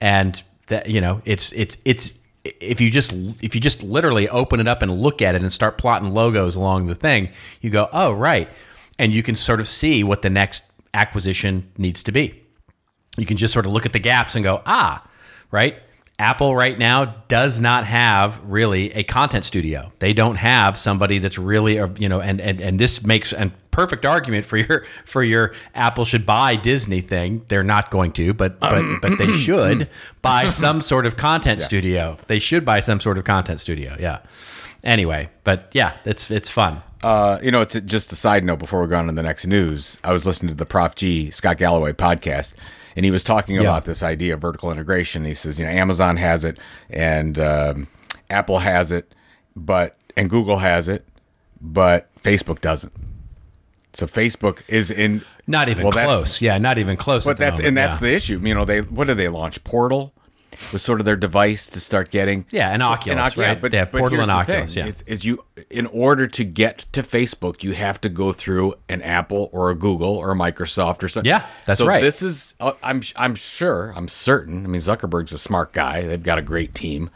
and 0.00 0.42
that 0.68 0.88
you 0.88 1.00
know, 1.00 1.20
it's 1.24 1.52
it's 1.52 1.76
it's 1.84 2.12
if 2.44 2.80
you 2.80 2.90
just 2.90 3.12
if 3.42 3.54
you 3.54 3.60
just 3.60 3.82
literally 3.82 4.28
open 4.28 4.60
it 4.60 4.68
up 4.68 4.82
and 4.82 5.00
look 5.00 5.20
at 5.20 5.34
it 5.34 5.42
and 5.42 5.52
start 5.52 5.78
plotting 5.78 6.10
logos 6.10 6.56
along 6.56 6.86
the 6.86 6.94
thing, 6.94 7.28
you 7.60 7.70
go, 7.70 7.88
oh 7.92 8.12
right, 8.12 8.48
and 8.98 9.12
you 9.12 9.22
can 9.22 9.34
sort 9.34 9.60
of 9.60 9.68
see 9.68 10.02
what 10.02 10.22
the 10.22 10.30
next 10.30 10.64
acquisition 10.94 11.70
needs 11.76 12.02
to 12.02 12.12
be. 12.12 12.42
You 13.16 13.26
can 13.26 13.36
just 13.36 13.52
sort 13.52 13.66
of 13.66 13.72
look 13.72 13.84
at 13.86 13.92
the 13.92 13.98
gaps 13.98 14.36
and 14.36 14.44
go, 14.44 14.62
ah, 14.64 15.04
right. 15.50 15.82
Apple 16.20 16.56
right 16.56 16.76
now 16.76 17.04
does 17.28 17.60
not 17.60 17.86
have 17.86 18.40
really 18.42 18.92
a 18.92 19.04
content 19.04 19.44
studio. 19.44 19.92
They 20.00 20.12
don't 20.12 20.34
have 20.34 20.76
somebody 20.76 21.20
that's 21.20 21.38
really, 21.38 21.74
you 21.98 22.08
know, 22.08 22.20
and 22.20 22.40
and 22.40 22.60
and 22.60 22.78
this 22.78 23.04
makes 23.04 23.32
a 23.32 23.52
perfect 23.70 24.04
argument 24.04 24.44
for 24.44 24.56
your 24.56 24.84
for 25.04 25.22
your 25.22 25.54
Apple 25.76 26.04
should 26.04 26.26
buy 26.26 26.56
Disney 26.56 27.02
thing. 27.02 27.44
They're 27.46 27.62
not 27.62 27.92
going 27.92 28.12
to, 28.12 28.34
but 28.34 28.58
but 28.58 28.82
but 29.00 29.16
they 29.16 29.32
should 29.32 29.88
buy 30.22 30.48
some 30.48 30.80
sort 30.80 31.06
of 31.06 31.16
content 31.16 31.60
yeah. 31.60 31.66
studio. 31.66 32.16
They 32.26 32.40
should 32.40 32.64
buy 32.64 32.80
some 32.80 32.98
sort 32.98 33.16
of 33.16 33.24
content 33.24 33.60
studio. 33.60 33.96
Yeah. 34.00 34.18
Anyway, 34.82 35.30
but 35.44 35.70
yeah, 35.72 35.98
it's 36.04 36.32
it's 36.32 36.48
fun. 36.48 36.82
Uh, 37.04 37.38
you 37.40 37.52
know, 37.52 37.60
it's 37.60 37.78
just 37.82 38.10
a 38.10 38.16
side 38.16 38.42
note 38.42 38.58
before 38.58 38.82
we 38.82 38.88
go 38.88 38.96
on 38.96 39.06
to 39.06 39.12
the 39.12 39.22
next 39.22 39.46
news. 39.46 40.00
I 40.02 40.12
was 40.12 40.26
listening 40.26 40.48
to 40.48 40.56
the 40.56 40.66
Prof 40.66 40.96
G 40.96 41.30
Scott 41.30 41.58
Galloway 41.58 41.92
podcast 41.92 42.56
and 42.98 43.04
he 43.04 43.12
was 43.12 43.22
talking 43.22 43.54
yeah. 43.54 43.60
about 43.60 43.84
this 43.84 44.02
idea 44.02 44.34
of 44.34 44.40
vertical 44.40 44.72
integration. 44.72 45.24
He 45.24 45.32
says, 45.32 45.60
you 45.60 45.64
know, 45.64 45.70
Amazon 45.70 46.16
has 46.16 46.42
it, 46.42 46.58
and 46.90 47.38
um, 47.38 47.86
Apple 48.28 48.58
has 48.58 48.90
it, 48.90 49.14
but 49.54 49.96
and 50.16 50.28
Google 50.28 50.56
has 50.56 50.88
it, 50.88 51.06
but 51.60 52.12
Facebook 52.16 52.60
doesn't. 52.60 52.92
So 53.92 54.08
Facebook 54.08 54.62
is 54.66 54.90
in 54.90 55.22
not 55.46 55.68
even 55.68 55.84
well, 55.84 55.92
close. 55.92 56.42
Yeah, 56.42 56.58
not 56.58 56.76
even 56.76 56.96
close. 56.96 57.24
But 57.24 57.36
that's 57.36 57.58
moment. 57.58 57.68
and 57.68 57.76
that's 57.76 58.02
yeah. 58.02 58.08
the 58.08 58.14
issue. 58.16 58.40
You 58.42 58.52
know, 58.52 58.64
they 58.64 58.80
what 58.80 59.06
do 59.06 59.14
they 59.14 59.28
launch? 59.28 59.62
Portal. 59.62 60.12
Was 60.72 60.82
sort 60.82 61.00
of 61.00 61.06
their 61.06 61.16
device 61.16 61.68
to 61.68 61.80
start 61.80 62.10
getting 62.10 62.44
Yeah, 62.50 62.72
an 62.72 62.82
Oculus, 62.82 63.36
yeah, 63.36 63.54
right? 63.60 63.72
Yeah, 63.72 63.84
Portal 63.84 64.10
here's 64.10 64.22
and 64.22 64.30
the 64.30 64.34
Oculus, 64.34 64.74
thing, 64.74 64.84
yeah. 64.84 64.92
is, 64.92 65.02
is 65.02 65.24
you 65.24 65.44
in 65.70 65.86
order 65.86 66.26
to 66.26 66.44
get 66.44 66.78
to 66.92 67.02
Facebook, 67.02 67.62
you 67.62 67.72
have 67.72 68.00
to 68.00 68.08
go 68.08 68.32
through 68.32 68.74
an 68.88 69.02
Apple 69.02 69.50
or 69.52 69.70
a 69.70 69.74
Google 69.74 70.16
or 70.16 70.32
a 70.32 70.34
Microsoft 70.34 71.02
or 71.02 71.08
something. 71.08 71.28
Yeah, 71.28 71.46
that's 71.64 71.78
so 71.78 71.86
right. 71.86 72.02
This 72.02 72.22
is 72.22 72.54
uh, 72.60 72.72
I'm 72.82 73.02
I'm 73.16 73.34
sure 73.34 73.92
I'm 73.96 74.08
certain. 74.08 74.64
I 74.64 74.68
mean, 74.68 74.80
Zuckerberg's 74.80 75.32
a 75.32 75.38
smart 75.38 75.72
guy. 75.72 76.06
They've 76.06 76.22
got 76.22 76.38
a 76.38 76.42
great 76.42 76.74
team. 76.74 77.10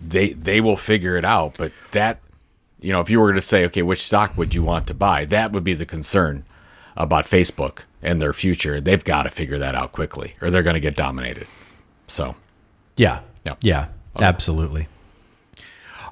They 0.00 0.32
they 0.32 0.60
will 0.60 0.76
figure 0.76 1.16
it 1.16 1.24
out. 1.24 1.56
But 1.58 1.72
that 1.92 2.20
you 2.80 2.92
know, 2.92 3.00
if 3.00 3.10
you 3.10 3.20
were 3.20 3.32
to 3.32 3.40
say, 3.40 3.64
okay, 3.66 3.82
which 3.82 4.02
stock 4.02 4.36
would 4.36 4.54
you 4.54 4.62
want 4.62 4.86
to 4.88 4.94
buy? 4.94 5.24
That 5.24 5.52
would 5.52 5.64
be 5.64 5.74
the 5.74 5.86
concern 5.86 6.44
about 6.96 7.24
Facebook 7.24 7.84
and 8.02 8.20
their 8.20 8.32
future. 8.32 8.80
They've 8.80 9.04
got 9.04 9.22
to 9.22 9.30
figure 9.30 9.58
that 9.58 9.74
out 9.74 9.92
quickly, 9.92 10.34
or 10.40 10.50
they're 10.50 10.62
going 10.62 10.74
to 10.74 10.80
get 10.80 10.96
dominated. 10.96 11.46
So. 12.06 12.34
Yeah. 13.02 13.20
Yeah. 13.44 13.56
Yeah. 13.62 13.88
Absolutely. 14.20 14.86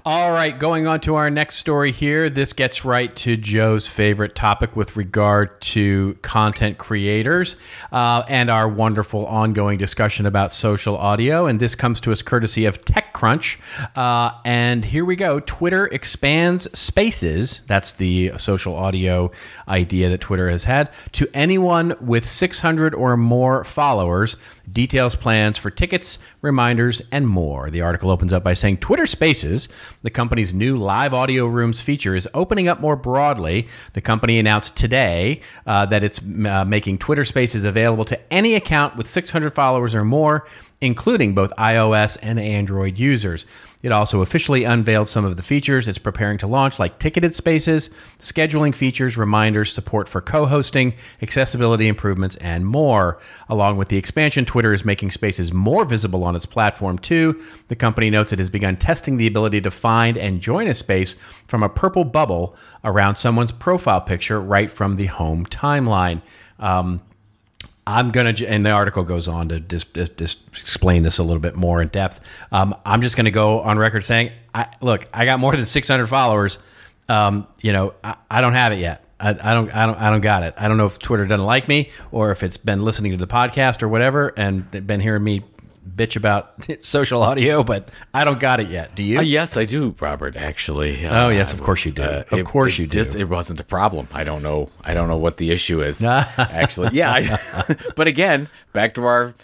All 0.06 0.32
right, 0.32 0.58
going 0.58 0.86
on 0.86 1.00
to 1.00 1.16
our 1.16 1.28
next 1.28 1.56
story 1.56 1.92
here. 1.92 2.30
This 2.30 2.54
gets 2.54 2.86
right 2.86 3.14
to 3.16 3.36
Joe's 3.36 3.86
favorite 3.86 4.34
topic 4.34 4.74
with 4.74 4.96
regard 4.96 5.60
to 5.60 6.14
content 6.22 6.78
creators 6.78 7.56
uh, 7.92 8.22
and 8.26 8.48
our 8.48 8.66
wonderful 8.66 9.26
ongoing 9.26 9.76
discussion 9.76 10.24
about 10.24 10.52
social 10.52 10.96
audio. 10.96 11.44
And 11.44 11.60
this 11.60 11.74
comes 11.74 12.00
to 12.00 12.12
us 12.12 12.22
courtesy 12.22 12.64
of 12.64 12.82
TechCrunch. 12.86 13.58
Uh, 13.94 14.32
and 14.46 14.86
here 14.86 15.04
we 15.04 15.16
go 15.16 15.38
Twitter 15.40 15.86
expands 15.88 16.66
spaces. 16.76 17.60
That's 17.66 17.92
the 17.92 18.32
social 18.38 18.74
audio 18.74 19.30
idea 19.68 20.08
that 20.08 20.22
Twitter 20.22 20.48
has 20.48 20.64
had 20.64 20.88
to 21.12 21.28
anyone 21.34 21.94
with 22.00 22.24
600 22.24 22.94
or 22.94 23.18
more 23.18 23.64
followers. 23.64 24.38
Details, 24.70 25.16
plans 25.16 25.56
for 25.58 25.70
tickets, 25.70 26.18
reminders, 26.42 27.02
and 27.10 27.26
more. 27.26 27.70
The 27.70 27.80
article 27.80 28.10
opens 28.10 28.32
up 28.32 28.44
by 28.44 28.54
saying 28.54 28.78
Twitter 28.78 29.06
Spaces, 29.06 29.68
the 30.02 30.10
company's 30.10 30.52
new 30.52 30.76
live 30.76 31.14
audio 31.14 31.46
rooms 31.46 31.80
feature, 31.80 32.14
is 32.14 32.28
opening 32.34 32.68
up 32.68 32.80
more 32.80 32.96
broadly. 32.96 33.68
The 33.94 34.00
company 34.00 34.38
announced 34.38 34.76
today 34.76 35.40
uh, 35.66 35.86
that 35.86 36.04
it's 36.04 36.20
uh, 36.20 36.64
making 36.66 36.98
Twitter 36.98 37.24
Spaces 37.24 37.64
available 37.64 38.04
to 38.04 38.32
any 38.32 38.54
account 38.54 38.96
with 38.96 39.08
600 39.08 39.54
followers 39.54 39.94
or 39.94 40.04
more, 40.04 40.46
including 40.80 41.34
both 41.34 41.50
iOS 41.58 42.18
and 42.22 42.38
Android 42.38 42.98
users. 42.98 43.46
It 43.82 43.92
also 43.92 44.20
officially 44.20 44.64
unveiled 44.64 45.08
some 45.08 45.24
of 45.24 45.36
the 45.36 45.42
features 45.42 45.88
it's 45.88 45.98
preparing 45.98 46.36
to 46.38 46.46
launch, 46.46 46.78
like 46.78 46.98
ticketed 46.98 47.34
spaces, 47.34 47.88
scheduling 48.18 48.74
features, 48.74 49.16
reminders, 49.16 49.72
support 49.72 50.08
for 50.08 50.20
co 50.20 50.44
hosting, 50.44 50.92
accessibility 51.22 51.88
improvements, 51.88 52.36
and 52.36 52.66
more. 52.66 53.18
Along 53.48 53.78
with 53.78 53.88
the 53.88 53.96
expansion, 53.96 54.44
Twitter 54.44 54.74
is 54.74 54.84
making 54.84 55.12
spaces 55.12 55.52
more 55.52 55.86
visible 55.86 56.24
on 56.24 56.36
its 56.36 56.44
platform, 56.44 56.98
too. 56.98 57.42
The 57.68 57.76
company 57.76 58.10
notes 58.10 58.32
it 58.32 58.38
has 58.38 58.50
begun 58.50 58.76
testing 58.76 59.16
the 59.16 59.26
ability 59.26 59.62
to 59.62 59.70
find 59.70 60.18
and 60.18 60.40
join 60.40 60.66
a 60.68 60.74
space 60.74 61.14
from 61.46 61.62
a 61.62 61.68
purple 61.68 62.04
bubble 62.04 62.56
around 62.84 63.16
someone's 63.16 63.52
profile 63.52 64.00
picture 64.02 64.40
right 64.40 64.70
from 64.70 64.96
the 64.96 65.06
home 65.06 65.46
timeline. 65.46 66.20
Um, 66.58 67.00
I'm 67.90 68.10
gonna, 68.10 68.34
and 68.46 68.64
the 68.64 68.70
article 68.70 69.02
goes 69.02 69.28
on 69.28 69.48
to 69.48 69.60
just, 69.60 69.92
just, 69.94 70.38
explain 70.58 71.02
this 71.02 71.18
a 71.18 71.22
little 71.22 71.40
bit 71.40 71.56
more 71.56 71.82
in 71.82 71.88
depth. 71.88 72.20
Um, 72.52 72.76
I'm 72.86 73.02
just 73.02 73.16
gonna 73.16 73.30
go 73.30 73.60
on 73.60 73.78
record 73.78 74.04
saying, 74.04 74.32
I, 74.54 74.66
look, 74.80 75.06
I 75.12 75.24
got 75.24 75.40
more 75.40 75.54
than 75.54 75.66
600 75.66 76.06
followers. 76.06 76.58
Um, 77.08 77.46
you 77.60 77.72
know, 77.72 77.94
I, 78.04 78.14
I 78.30 78.40
don't 78.40 78.54
have 78.54 78.72
it 78.72 78.78
yet. 78.78 79.04
I, 79.18 79.30
I 79.30 79.54
don't, 79.54 79.74
I 79.74 79.86
don't, 79.86 79.98
I 79.98 80.10
don't 80.10 80.20
got 80.20 80.42
it. 80.44 80.54
I 80.56 80.68
don't 80.68 80.76
know 80.76 80.86
if 80.86 80.98
Twitter 80.98 81.26
doesn't 81.26 81.44
like 81.44 81.68
me 81.68 81.90
or 82.10 82.30
if 82.30 82.42
it's 82.42 82.56
been 82.56 82.80
listening 82.80 83.12
to 83.12 83.18
the 83.18 83.26
podcast 83.26 83.82
or 83.82 83.88
whatever 83.88 84.32
and 84.36 84.70
been 84.86 85.00
hearing 85.00 85.24
me 85.24 85.42
bitch 85.88 86.16
about 86.16 86.66
social 86.84 87.22
audio, 87.22 87.62
but 87.62 87.88
I 88.14 88.24
don't 88.24 88.40
got 88.40 88.60
it 88.60 88.68
yet. 88.70 88.94
Do 88.94 89.02
you? 89.02 89.18
Uh, 89.18 89.22
yes, 89.22 89.56
I 89.56 89.64
do, 89.64 89.94
Robert. 90.00 90.36
Actually. 90.36 91.06
Oh, 91.06 91.28
yes, 91.30 91.52
Uh, 91.52 91.56
of 91.56 91.62
course 91.62 91.84
you 91.84 91.92
do. 91.92 92.02
Of 92.02 92.32
it- 92.32 92.46
course 92.46 92.74
it 92.74 92.82
you 92.82 92.86
do. 92.86 92.94
Just, 92.94 93.14
it 93.16 93.24
wasn't 93.28 93.60
a 93.60 93.64
problem. 93.64 94.08
I 94.12 94.24
don't 94.24 94.42
know. 94.42 94.70
I 94.84 94.94
don't 94.94 95.08
know 95.08 95.16
what 95.16 95.36
the 95.38 95.50
issue 95.50 95.82
is. 95.82 96.04
actually, 96.04 96.90
yeah. 96.92 97.12
I, 97.12 97.76
but 97.96 98.06
again, 98.06 98.48
back 98.72 98.94
to 98.94 99.04
our 99.04 99.34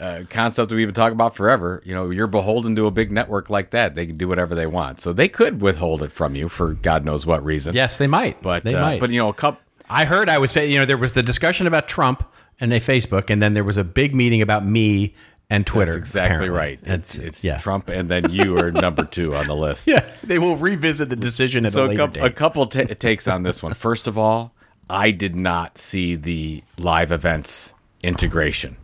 uh, 0.00 0.24
concept 0.28 0.68
that 0.68 0.74
we've 0.76 0.86
been 0.86 0.94
talking 0.94 1.14
about 1.14 1.34
forever. 1.34 1.80
You 1.84 1.94
know, 1.94 2.10
you're 2.10 2.26
beholden 2.26 2.76
to 2.76 2.86
a 2.86 2.90
big 2.90 3.10
network 3.10 3.48
like 3.48 3.70
that. 3.70 3.94
They 3.94 4.04
can 4.06 4.16
do 4.16 4.28
whatever 4.28 4.54
they 4.54 4.66
want. 4.66 5.00
So 5.00 5.12
they 5.12 5.28
could 5.28 5.62
withhold 5.62 6.02
it 6.02 6.12
from 6.12 6.34
you 6.34 6.48
for 6.48 6.74
God 6.74 7.04
knows 7.04 7.24
what 7.24 7.42
reason. 7.44 7.74
yes, 7.74 7.96
they 7.96 8.06
might. 8.06 8.42
But 8.42 8.62
they 8.64 8.74
uh, 8.74 8.80
might. 8.82 9.00
but 9.00 9.10
you 9.10 9.18
know, 9.20 9.28
a 9.30 9.34
couple. 9.34 9.60
I 9.88 10.04
heard 10.04 10.28
I 10.28 10.38
was, 10.38 10.54
you 10.56 10.78
know, 10.78 10.84
there 10.84 10.98
was 10.98 11.12
the 11.12 11.22
discussion 11.22 11.66
about 11.68 11.86
Trump 11.88 12.28
and 12.60 12.72
a 12.72 12.80
Facebook, 12.80 13.30
and 13.30 13.40
then 13.40 13.54
there 13.54 13.62
was 13.64 13.76
a 13.78 13.84
big 13.84 14.14
meeting 14.14 14.42
about 14.42 14.66
me 14.66 15.14
and 15.50 15.66
Twitter. 15.66 15.92
That's 15.92 15.98
exactly 15.98 16.48
apparently. 16.48 16.58
right. 16.58 16.78
It's 16.82 17.14
It's, 17.14 17.26
it's 17.26 17.44
yeah. 17.44 17.58
Trump, 17.58 17.88
and 17.88 18.08
then 18.08 18.30
you 18.30 18.58
are 18.58 18.70
number 18.70 19.04
two 19.04 19.34
on 19.34 19.46
the 19.46 19.54
list. 19.56 19.86
Yeah, 19.86 20.04
they 20.22 20.38
will 20.38 20.56
revisit 20.56 21.08
the 21.08 21.16
decision 21.16 21.64
at 21.64 21.72
a 21.72 21.74
so 21.74 21.84
a 21.84 21.86
later 21.86 21.98
couple, 21.98 22.24
a 22.24 22.30
couple 22.30 22.66
ta 22.66 22.82
takes 22.98 23.28
on 23.28 23.42
this 23.42 23.62
one. 23.62 23.74
First 23.74 24.06
of 24.06 24.18
all, 24.18 24.52
I 24.90 25.10
did 25.10 25.36
not 25.36 25.78
see 25.78 26.16
the 26.16 26.62
live 26.78 27.12
events 27.12 27.74
integration, 28.02 28.76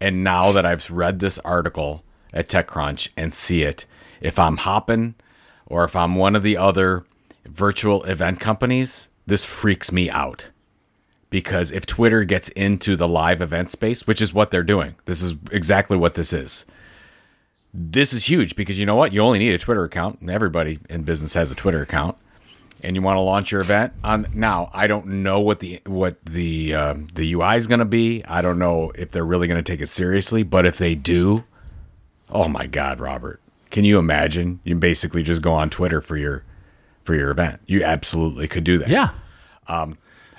and 0.00 0.22
now 0.22 0.52
that 0.52 0.66
I've 0.66 0.90
read 0.90 1.20
this 1.20 1.38
article 1.40 2.04
at 2.32 2.48
TechCrunch 2.48 3.08
and 3.16 3.32
see 3.32 3.62
it, 3.62 3.86
if 4.20 4.38
I'm 4.38 4.58
Hopin 4.58 5.14
or 5.66 5.84
if 5.84 5.96
I'm 5.96 6.14
one 6.14 6.36
of 6.36 6.42
the 6.42 6.56
other 6.56 7.04
virtual 7.46 8.02
event 8.04 8.40
companies, 8.40 9.08
this 9.26 9.44
freaks 9.44 9.92
me 9.92 10.10
out. 10.10 10.50
Because 11.30 11.70
if 11.70 11.84
Twitter 11.84 12.24
gets 12.24 12.48
into 12.50 12.96
the 12.96 13.08
live 13.08 13.42
event 13.42 13.70
space, 13.70 14.06
which 14.06 14.22
is 14.22 14.32
what 14.32 14.50
they're 14.50 14.62
doing, 14.62 14.94
this 15.04 15.22
is 15.22 15.34
exactly 15.52 15.96
what 15.96 16.14
this 16.14 16.32
is 16.32 16.64
this 17.74 18.12
is 18.12 18.28
huge 18.28 18.56
because 18.56 18.78
you 18.78 18.86
know 18.86 18.96
what? 18.96 19.12
You 19.12 19.20
only 19.20 19.38
need 19.38 19.52
a 19.52 19.58
Twitter 19.58 19.84
account, 19.84 20.20
and 20.20 20.30
everybody 20.30 20.78
in 20.88 21.02
business 21.02 21.34
has 21.34 21.50
a 21.50 21.54
Twitter 21.54 21.82
account. 21.82 22.16
And 22.84 22.94
you 22.94 23.02
want 23.02 23.16
to 23.16 23.20
launch 23.20 23.50
your 23.50 23.60
event 23.60 23.92
on 24.04 24.28
now. 24.32 24.70
I 24.72 24.86
don't 24.86 25.06
know 25.06 25.40
what 25.40 25.58
the 25.58 25.80
what 25.84 26.24
the 26.24 26.74
um, 26.74 27.08
the 27.12 27.32
UI 27.34 27.56
is 27.56 27.66
going 27.66 27.80
to 27.80 27.84
be. 27.84 28.24
I 28.24 28.40
don't 28.40 28.58
know 28.58 28.92
if 28.94 29.10
they're 29.10 29.26
really 29.26 29.48
going 29.48 29.62
to 29.62 29.68
take 29.68 29.80
it 29.80 29.90
seriously. 29.90 30.44
But 30.44 30.64
if 30.64 30.78
they 30.78 30.94
do, 30.94 31.44
oh 32.30 32.46
my 32.46 32.68
God, 32.68 33.00
Robert, 33.00 33.40
can 33.72 33.84
you 33.84 33.98
imagine? 33.98 34.60
You 34.62 34.76
basically 34.76 35.24
just 35.24 35.42
go 35.42 35.54
on 35.54 35.70
Twitter 35.70 36.00
for 36.00 36.16
your 36.16 36.44
for 37.02 37.16
your 37.16 37.32
event. 37.32 37.60
You 37.66 37.82
absolutely 37.82 38.46
could 38.46 38.62
do 38.62 38.78
that. 38.78 38.88
yeah. 38.88 39.10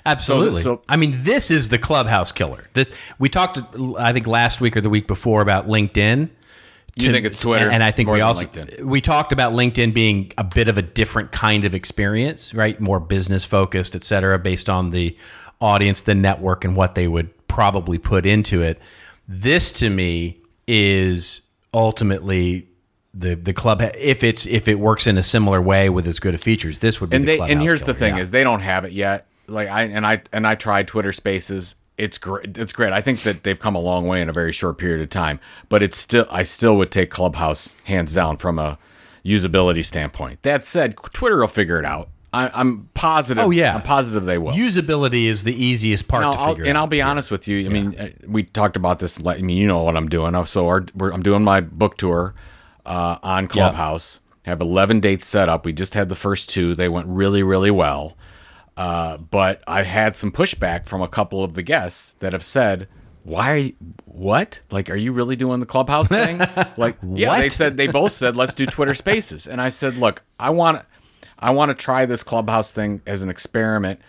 Absolutely. 0.06 0.62
so- 0.62 0.82
I 0.88 0.96
mean, 0.96 1.14
this 1.18 1.50
is 1.50 1.68
the 1.68 1.78
clubhouse 1.78 2.32
killer. 2.32 2.64
This 2.74 2.90
we 3.18 3.28
talked, 3.28 3.58
I 3.98 4.12
think, 4.12 4.26
last 4.26 4.60
week 4.60 4.76
or 4.76 4.80
the 4.80 4.90
week 4.90 5.06
before 5.06 5.42
about 5.42 5.66
LinkedIn. 5.68 6.30
You 6.96 7.12
think 7.12 7.24
it's 7.24 7.40
Twitter 7.40 7.70
and 7.70 7.82
I 7.82 7.92
think 7.92 8.08
we 8.08 8.20
also 8.20 8.46
LinkedIn. 8.46 8.84
we 8.84 9.00
talked 9.00 9.32
about 9.32 9.52
LinkedIn 9.52 9.94
being 9.94 10.32
a 10.36 10.44
bit 10.44 10.68
of 10.68 10.76
a 10.76 10.82
different 10.82 11.32
kind 11.32 11.64
of 11.64 11.74
experience, 11.74 12.52
right? 12.52 12.80
More 12.80 12.98
business 13.00 13.44
focused, 13.44 13.94
et 13.94 14.02
cetera, 14.02 14.38
based 14.38 14.68
on 14.68 14.90
the 14.90 15.16
audience, 15.60 16.02
the 16.02 16.14
network, 16.14 16.64
and 16.64 16.74
what 16.76 16.96
they 16.96 17.06
would 17.06 17.30
probably 17.48 17.98
put 17.98 18.26
into 18.26 18.62
it. 18.62 18.80
This 19.28 19.70
to 19.72 19.88
me 19.88 20.38
is 20.66 21.42
ultimately 21.72 22.68
the 23.14 23.34
the 23.34 23.52
club 23.52 23.82
if 23.98 24.22
it's 24.22 24.46
if 24.46 24.68
it 24.68 24.78
works 24.78 25.06
in 25.06 25.18
a 25.18 25.22
similar 25.22 25.60
way 25.60 25.88
with 25.88 26.06
as 26.06 26.18
good 26.20 26.34
of 26.34 26.42
features. 26.42 26.78
This 26.78 27.00
would 27.00 27.10
be 27.10 27.16
and 27.16 27.26
the 27.26 27.38
they 27.38 27.50
and 27.50 27.60
here's 27.60 27.84
the 27.84 27.94
thing 27.94 28.16
yeah. 28.16 28.22
is 28.22 28.30
they 28.30 28.44
don't 28.44 28.60
have 28.60 28.84
it 28.84 28.92
yet 28.92 29.26
like 29.50 29.68
i 29.68 29.82
and 29.82 30.06
i 30.06 30.22
and 30.32 30.46
i 30.46 30.54
tried 30.54 30.86
twitter 30.88 31.12
spaces 31.12 31.76
it's 31.98 32.18
great 32.18 32.56
it's 32.56 32.72
great 32.72 32.92
i 32.92 33.00
think 33.00 33.22
that 33.22 33.42
they've 33.42 33.60
come 33.60 33.74
a 33.74 33.80
long 33.80 34.06
way 34.06 34.20
in 34.20 34.28
a 34.28 34.32
very 34.32 34.52
short 34.52 34.78
period 34.78 35.00
of 35.02 35.10
time 35.10 35.38
but 35.68 35.82
it's 35.82 35.98
still 35.98 36.26
i 36.30 36.42
still 36.42 36.76
would 36.76 36.90
take 36.90 37.10
clubhouse 37.10 37.76
hands 37.84 38.14
down 38.14 38.36
from 38.36 38.58
a 38.58 38.78
usability 39.24 39.84
standpoint 39.84 40.40
that 40.42 40.64
said 40.64 40.96
twitter 41.12 41.38
will 41.40 41.48
figure 41.48 41.78
it 41.78 41.84
out 41.84 42.08
I, 42.32 42.48
i'm 42.54 42.88
positive 42.94 43.44
Oh, 43.44 43.50
yeah. 43.50 43.74
i'm 43.74 43.82
positive 43.82 44.24
they 44.24 44.38
will 44.38 44.52
Usability 44.52 45.24
is 45.26 45.44
the 45.44 45.52
easiest 45.54 46.06
part 46.08 46.22
now, 46.22 46.32
to 46.32 46.38
I'll, 46.38 46.48
figure 46.54 46.64
and 46.66 46.78
out. 46.78 46.82
I'll 46.82 46.86
be 46.86 47.02
honest 47.02 47.30
with 47.30 47.48
you. 47.48 47.66
I 47.66 47.68
mean, 47.68 47.98
uh, 47.98 48.08
we 48.26 48.44
talked 48.44 48.76
about 48.76 49.00
this. 49.00 49.18
I 49.26 49.38
mean, 49.38 49.56
you 49.56 49.66
know 49.66 49.82
what 49.82 49.96
I'm 49.96 50.08
doing. 50.08 50.44
So 50.46 50.68
our, 50.68 50.86
we're, 50.94 51.12
I'm 51.12 51.24
doing 51.24 51.42
my 51.42 51.60
book 51.60 51.96
tour 51.96 52.34
uh, 52.86 53.18
on 53.24 53.48
Clubhouse. 53.48 54.20
I 54.46 54.50
have 54.50 54.60
11 54.60 55.00
dates 55.00 55.26
set 55.26 55.48
up. 55.48 55.64
We 55.66 55.72
just 55.72 55.94
had 55.94 56.08
the 56.08 56.14
first 56.14 56.48
two. 56.50 56.74
They 56.76 56.88
went 56.88 57.08
really, 57.08 57.42
really 57.42 57.70
well. 57.72 58.16
Uh, 58.80 59.18
but 59.18 59.62
I've 59.66 59.86
had 59.86 60.16
some 60.16 60.32
pushback 60.32 60.86
from 60.86 61.02
a 61.02 61.08
couple 61.08 61.44
of 61.44 61.52
the 61.52 61.62
guests 61.62 62.14
that 62.20 62.32
have 62.32 62.42
said, 62.42 62.88
"Why? 63.24 63.74
What? 64.06 64.62
Like, 64.70 64.88
are 64.88 64.96
you 64.96 65.12
really 65.12 65.36
doing 65.36 65.60
the 65.60 65.66
Clubhouse 65.66 66.08
thing?" 66.20 66.40
like, 66.78 66.96
yeah, 67.02 67.38
they 67.38 67.50
said 67.50 67.76
they 67.76 67.88
both 67.88 68.12
said, 68.12 68.36
"Let's 68.36 68.54
do 68.54 68.64
Twitter 68.64 68.94
Spaces," 68.94 69.46
and 69.46 69.60
I 69.60 69.68
said, 69.68 69.98
"Look, 69.98 70.22
I 70.38 70.48
want." 70.48 70.78
to, 70.78 70.86
I 71.42 71.50
want 71.50 71.70
to 71.70 71.74
try 71.74 72.04
this 72.06 72.22
clubhouse 72.22 72.70
thing 72.70 73.00
as 73.06 73.22
an 73.22 73.30
experiment, 73.30 74.00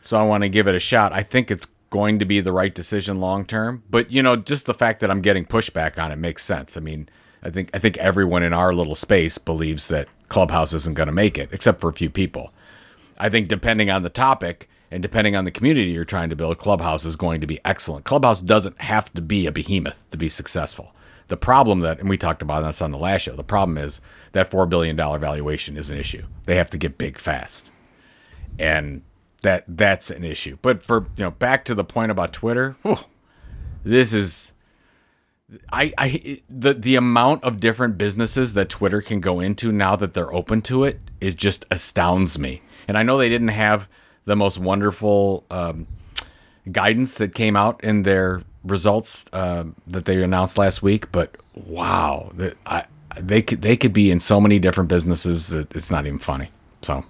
so 0.00 0.16
I 0.18 0.22
want 0.22 0.42
to 0.44 0.48
give 0.48 0.68
it 0.68 0.74
a 0.76 0.78
shot. 0.80 1.12
I 1.12 1.22
think 1.24 1.50
it's 1.50 1.66
going 1.90 2.20
to 2.20 2.24
be 2.24 2.40
the 2.40 2.52
right 2.52 2.72
decision 2.74 3.20
long 3.20 3.44
term, 3.44 3.82
but 3.90 4.10
you 4.10 4.22
know, 4.22 4.36
just 4.36 4.66
the 4.66 4.74
fact 4.74 5.00
that 5.00 5.10
I'm 5.10 5.20
getting 5.20 5.44
pushback 5.44 6.02
on 6.02 6.12
it 6.12 6.16
makes 6.16 6.44
sense. 6.44 6.76
I 6.76 6.80
mean, 6.80 7.08
I 7.42 7.50
think 7.50 7.70
I 7.74 7.78
think 7.78 7.96
everyone 7.98 8.42
in 8.42 8.52
our 8.52 8.72
little 8.72 8.94
space 8.94 9.38
believes 9.38 9.88
that 9.88 10.08
Clubhouse 10.28 10.72
isn't 10.72 10.94
going 10.96 11.08
to 11.08 11.12
make 11.12 11.38
it, 11.38 11.48
except 11.52 11.80
for 11.80 11.88
a 11.88 11.92
few 11.92 12.10
people. 12.10 12.52
I 13.18 13.28
think 13.28 13.48
depending 13.48 13.90
on 13.90 14.02
the 14.02 14.10
topic 14.10 14.68
and 14.90 15.02
depending 15.02 15.36
on 15.36 15.44
the 15.44 15.50
community 15.50 15.90
you're 15.90 16.04
trying 16.04 16.30
to 16.30 16.36
build, 16.36 16.58
Clubhouse 16.58 17.04
is 17.04 17.16
going 17.16 17.40
to 17.40 17.46
be 17.46 17.60
excellent. 17.64 18.04
Clubhouse 18.04 18.40
doesn't 18.40 18.80
have 18.80 19.12
to 19.14 19.22
be 19.22 19.46
a 19.46 19.52
behemoth 19.52 20.08
to 20.10 20.16
be 20.16 20.28
successful. 20.28 20.92
The 21.28 21.36
problem 21.36 21.80
that, 21.80 21.98
and 21.98 22.08
we 22.08 22.16
talked 22.16 22.42
about 22.42 22.62
this 22.62 22.80
on 22.80 22.92
the 22.92 22.98
last 22.98 23.22
show, 23.22 23.34
the 23.34 23.42
problem 23.42 23.78
is 23.78 24.00
that 24.32 24.50
$4 24.50 24.68
billion 24.68 24.96
valuation 24.96 25.76
is 25.76 25.90
an 25.90 25.98
issue. 25.98 26.24
They 26.44 26.56
have 26.56 26.70
to 26.70 26.78
get 26.78 26.98
big 26.98 27.18
fast. 27.18 27.72
And 28.58 29.02
that 29.42 29.64
that's 29.68 30.10
an 30.10 30.24
issue. 30.24 30.58
But 30.62 30.82
for, 30.82 31.06
you 31.16 31.24
know, 31.24 31.30
back 31.30 31.64
to 31.66 31.74
the 31.74 31.84
point 31.84 32.10
about 32.10 32.32
Twitter, 32.32 32.76
whew, 32.82 32.98
this 33.84 34.12
is 34.12 34.52
I, 35.72 35.92
I 35.98 36.42
the 36.48 36.74
the 36.74 36.96
amount 36.96 37.44
of 37.44 37.60
different 37.60 37.98
businesses 37.98 38.54
that 38.54 38.68
Twitter 38.68 39.00
can 39.00 39.20
go 39.20 39.40
into 39.40 39.72
now 39.72 39.96
that 39.96 40.14
they're 40.14 40.32
open 40.32 40.62
to 40.62 40.84
it 40.84 41.00
is 41.20 41.34
just 41.34 41.64
astounds 41.70 42.38
me. 42.38 42.62
And 42.88 42.96
I 42.96 43.02
know 43.02 43.18
they 43.18 43.28
didn't 43.28 43.48
have 43.48 43.88
the 44.24 44.36
most 44.36 44.58
wonderful 44.58 45.44
um, 45.50 45.86
guidance 46.70 47.18
that 47.18 47.34
came 47.34 47.56
out 47.56 47.82
in 47.82 48.02
their 48.02 48.42
results 48.64 49.26
uh, 49.32 49.64
that 49.86 50.04
they 50.04 50.22
announced 50.22 50.58
last 50.58 50.82
week, 50.82 51.10
but 51.12 51.36
wow, 51.54 52.30
that 52.34 52.56
I, 52.66 52.84
they 53.18 53.42
could 53.42 53.62
they 53.62 53.76
could 53.76 53.92
be 53.92 54.10
in 54.10 54.20
so 54.20 54.40
many 54.40 54.58
different 54.58 54.88
businesses 54.88 55.48
that 55.48 55.74
it's 55.74 55.90
not 55.90 56.06
even 56.06 56.18
funny. 56.18 56.48
So 56.82 57.04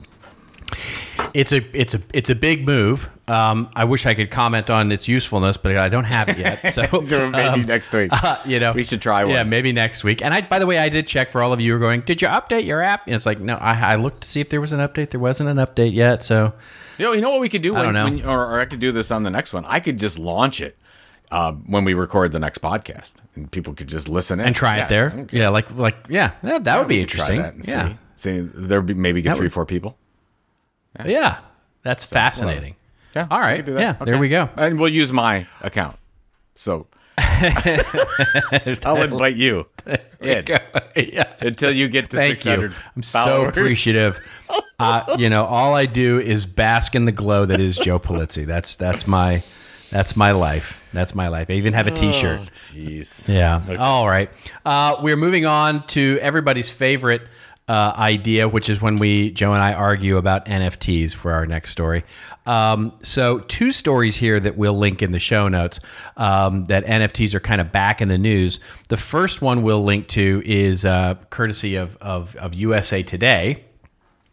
It's 1.37 1.53
a 1.53 1.61
it's 1.79 1.95
a 1.95 2.01
it's 2.15 2.31
a 2.31 2.35
big 2.35 2.67
move. 2.67 3.11
Um, 3.29 3.69
I 3.75 3.85
wish 3.85 4.07
I 4.07 4.15
could 4.15 4.31
comment 4.31 4.71
on 4.71 4.93
its 4.93 5.09
usefulness, 5.09 5.57
but 5.57 5.77
I 5.77 5.89
don't 5.89 6.05
have 6.05 6.29
it 6.29 6.39
yet. 6.39 6.75
So, 6.75 7.01
So 7.01 7.29
maybe 7.29 7.43
um, 7.49 7.63
next 7.63 7.93
week. 7.93 8.11
uh, 8.13 8.39
you 8.47 8.61
know, 8.61 8.73
We 8.73 8.85
should 8.85 9.03
try 9.03 9.25
one. 9.25 9.35
Yeah, 9.35 9.43
maybe 9.43 9.73
next 9.73 10.05
week. 10.05 10.23
And 10.23 10.33
I, 10.33 10.41
by 10.43 10.59
the 10.61 10.67
way, 10.67 10.79
I 10.79 10.89
did 10.89 11.07
check 11.09 11.33
for 11.33 11.43
all 11.43 11.53
of 11.53 11.61
you 11.61 11.73
who 11.73 11.77
are 11.77 11.81
going. 11.81 12.03
Did 12.03 12.23
you 12.23 12.29
update 12.29 12.65
your 12.67 12.81
app? 12.83 13.07
And 13.07 13.15
it's 13.17 13.27
like, 13.27 13.41
no, 13.41 13.57
I, 13.57 13.93
I 13.93 13.97
looked 13.97 14.23
to 14.23 14.29
see 14.29 14.41
if 14.41 14.49
there 14.49 14.61
was 14.61 14.73
an 14.73 14.79
update. 14.79 15.11
There 15.11 15.19
wasn't 15.21 15.49
an 15.49 15.57
update 15.57 15.93
yet. 15.93 16.23
So 16.23 16.53
You 16.99 17.05
know, 17.07 17.13
you 17.15 17.21
know 17.21 17.31
what 17.31 17.41
we 17.41 17.49
could 17.49 17.63
do? 17.63 17.75
When, 17.75 17.83
don't 17.83 17.95
know. 17.95 18.05
When, 18.05 18.25
or, 18.25 18.45
or 18.47 18.61
I 18.61 18.65
could 18.65 18.81
do 18.81 18.93
this 18.93 19.11
on 19.11 19.25
the 19.25 19.31
next 19.31 19.53
one. 19.53 19.65
I 19.67 19.81
could 19.81 19.99
just 19.99 20.19
launch 20.21 20.61
it 20.61 20.79
uh, 21.33 21.53
when 21.53 21.85
we 21.85 21.95
record 21.95 22.31
the 22.31 22.39
next 22.39 22.59
podcast, 22.59 23.17
and 23.35 23.51
people 23.51 23.75
could 23.75 23.89
just 23.89 24.09
listen 24.09 24.39
in 24.39 24.47
and 24.47 24.55
try 24.57 24.77
Yeah, 24.77 24.85
it 24.85 24.89
there. 24.89 25.13
okay. 25.23 25.39
Yeah, 25.39 25.49
like 25.49 25.69
like 25.73 25.97
yeah, 26.09 26.31
yeah 26.45 26.59
that 26.61 26.79
would 26.79 26.87
be 26.89 26.99
We 26.99 27.05
could 27.07 27.11
interesting. 27.15 27.37
Try 27.41 27.45
that 27.51 27.55
and 27.55 27.67
yeah, 27.69 27.89
see. 27.89 27.97
See, 28.15 28.49
there 28.55 28.79
would 28.81 28.87
be 28.87 28.95
maybe 28.95 29.21
get 29.21 29.31
That 29.31 29.37
three, 29.39 29.47
would- 29.47 29.53
four 29.53 29.67
people. 29.67 29.99
Yeah, 31.05 31.39
that's 31.83 32.05
fascinating. 32.05 32.77
Yeah. 33.15 33.27
All 33.31 33.39
we 33.39 33.45
right. 33.45 33.57
could 33.57 33.67
do 33.67 33.75
that. 33.75 33.81
Yeah, 33.99 34.05
there 34.05 34.19
we 34.19 34.29
go. 34.29 34.49
And 34.57 34.79
we'll 34.79 34.93
use 34.93 35.13
my 35.13 35.47
account. 35.63 35.97
So 36.55 36.87
I'll 37.19 39.03
invite 39.03 39.37
you 39.37 39.67
in 40.21 40.45
yeah. 40.97 41.25
until 41.41 41.71
you 41.71 41.89
get 41.89 42.11
to 42.11 42.17
Thank 42.17 42.41
600 42.41 42.73
you. 42.73 42.77
I'm 42.95 43.03
so 43.03 43.45
appreciative. 43.45 44.19
Uh, 44.79 45.03
you 45.17 45.31
know, 45.31 45.47
all 45.47 45.75
I 45.75 45.87
do 45.87 46.21
is 46.21 46.45
bask 46.45 46.95
in 46.95 47.07
the 47.07 47.13
glow 47.13 47.47
that 47.47 47.59
is 47.59 47.79
Joe 47.79 47.99
Pulizzi. 47.99 48.47
That's 48.47 48.75
that's 48.75 49.07
my 49.07 49.43
that's 49.91 50.17
my 50.17 50.33
life. 50.33 50.83
That's 50.93 51.15
my 51.15 51.29
life. 51.29 51.49
I 51.49 51.55
even 51.55 51.73
have 51.73 51.87
a 51.87 51.91
T-shirt. 51.91 52.41
Oh, 52.41 52.45
Jeez. 52.45 53.33
Yeah. 53.33 53.63
All 53.79 54.07
right. 54.07 54.31
Uh, 54.67 54.97
we're 55.01 55.17
moving 55.17 55.47
on 55.47 55.87
to 55.89 56.19
everybody's 56.21 56.71
favorite 56.71 57.23
uh, 57.69 57.93
idea, 57.97 58.49
which 58.49 58.69
is 58.69 58.81
when 58.81 58.97
we 58.97 59.31
Joe 59.31 59.53
and 59.53 59.63
I 59.63 59.73
argue 59.73 60.17
about 60.17 60.47
NFTs 60.47 61.15
for 61.15 61.33
our 61.33 61.47
next 61.47 61.71
story. 61.71 62.05
Um, 62.47 62.93
so, 63.03 63.41
two 63.41 63.73
stories 63.73 64.17
here 64.17 64.39
that 64.39 64.57
we'll 64.57 64.79
link 64.79 65.03
in 65.03 65.11
the 65.13 65.19
show 65.19 65.49
notes 65.49 65.81
um, 66.17 66.67
that 66.67 66.85
NFTs 66.85 67.35
are 67.35 67.41
kind 67.41 67.61
of 67.61 67.73
back 67.73 68.01
in 68.01 68.09
the 68.09 68.19
news. 68.19 68.61
The 68.89 68.97
first 68.97 69.43
one 69.43 69.63
we'll 69.63 69.85
link 69.85 70.07
to 70.09 70.43
is 70.45 70.85
uh, 70.85 71.17
courtesy 71.31 71.75
of, 71.75 71.97
of, 72.01 72.37
of 72.37 72.55
USA 72.55 73.03
Today 73.03 73.65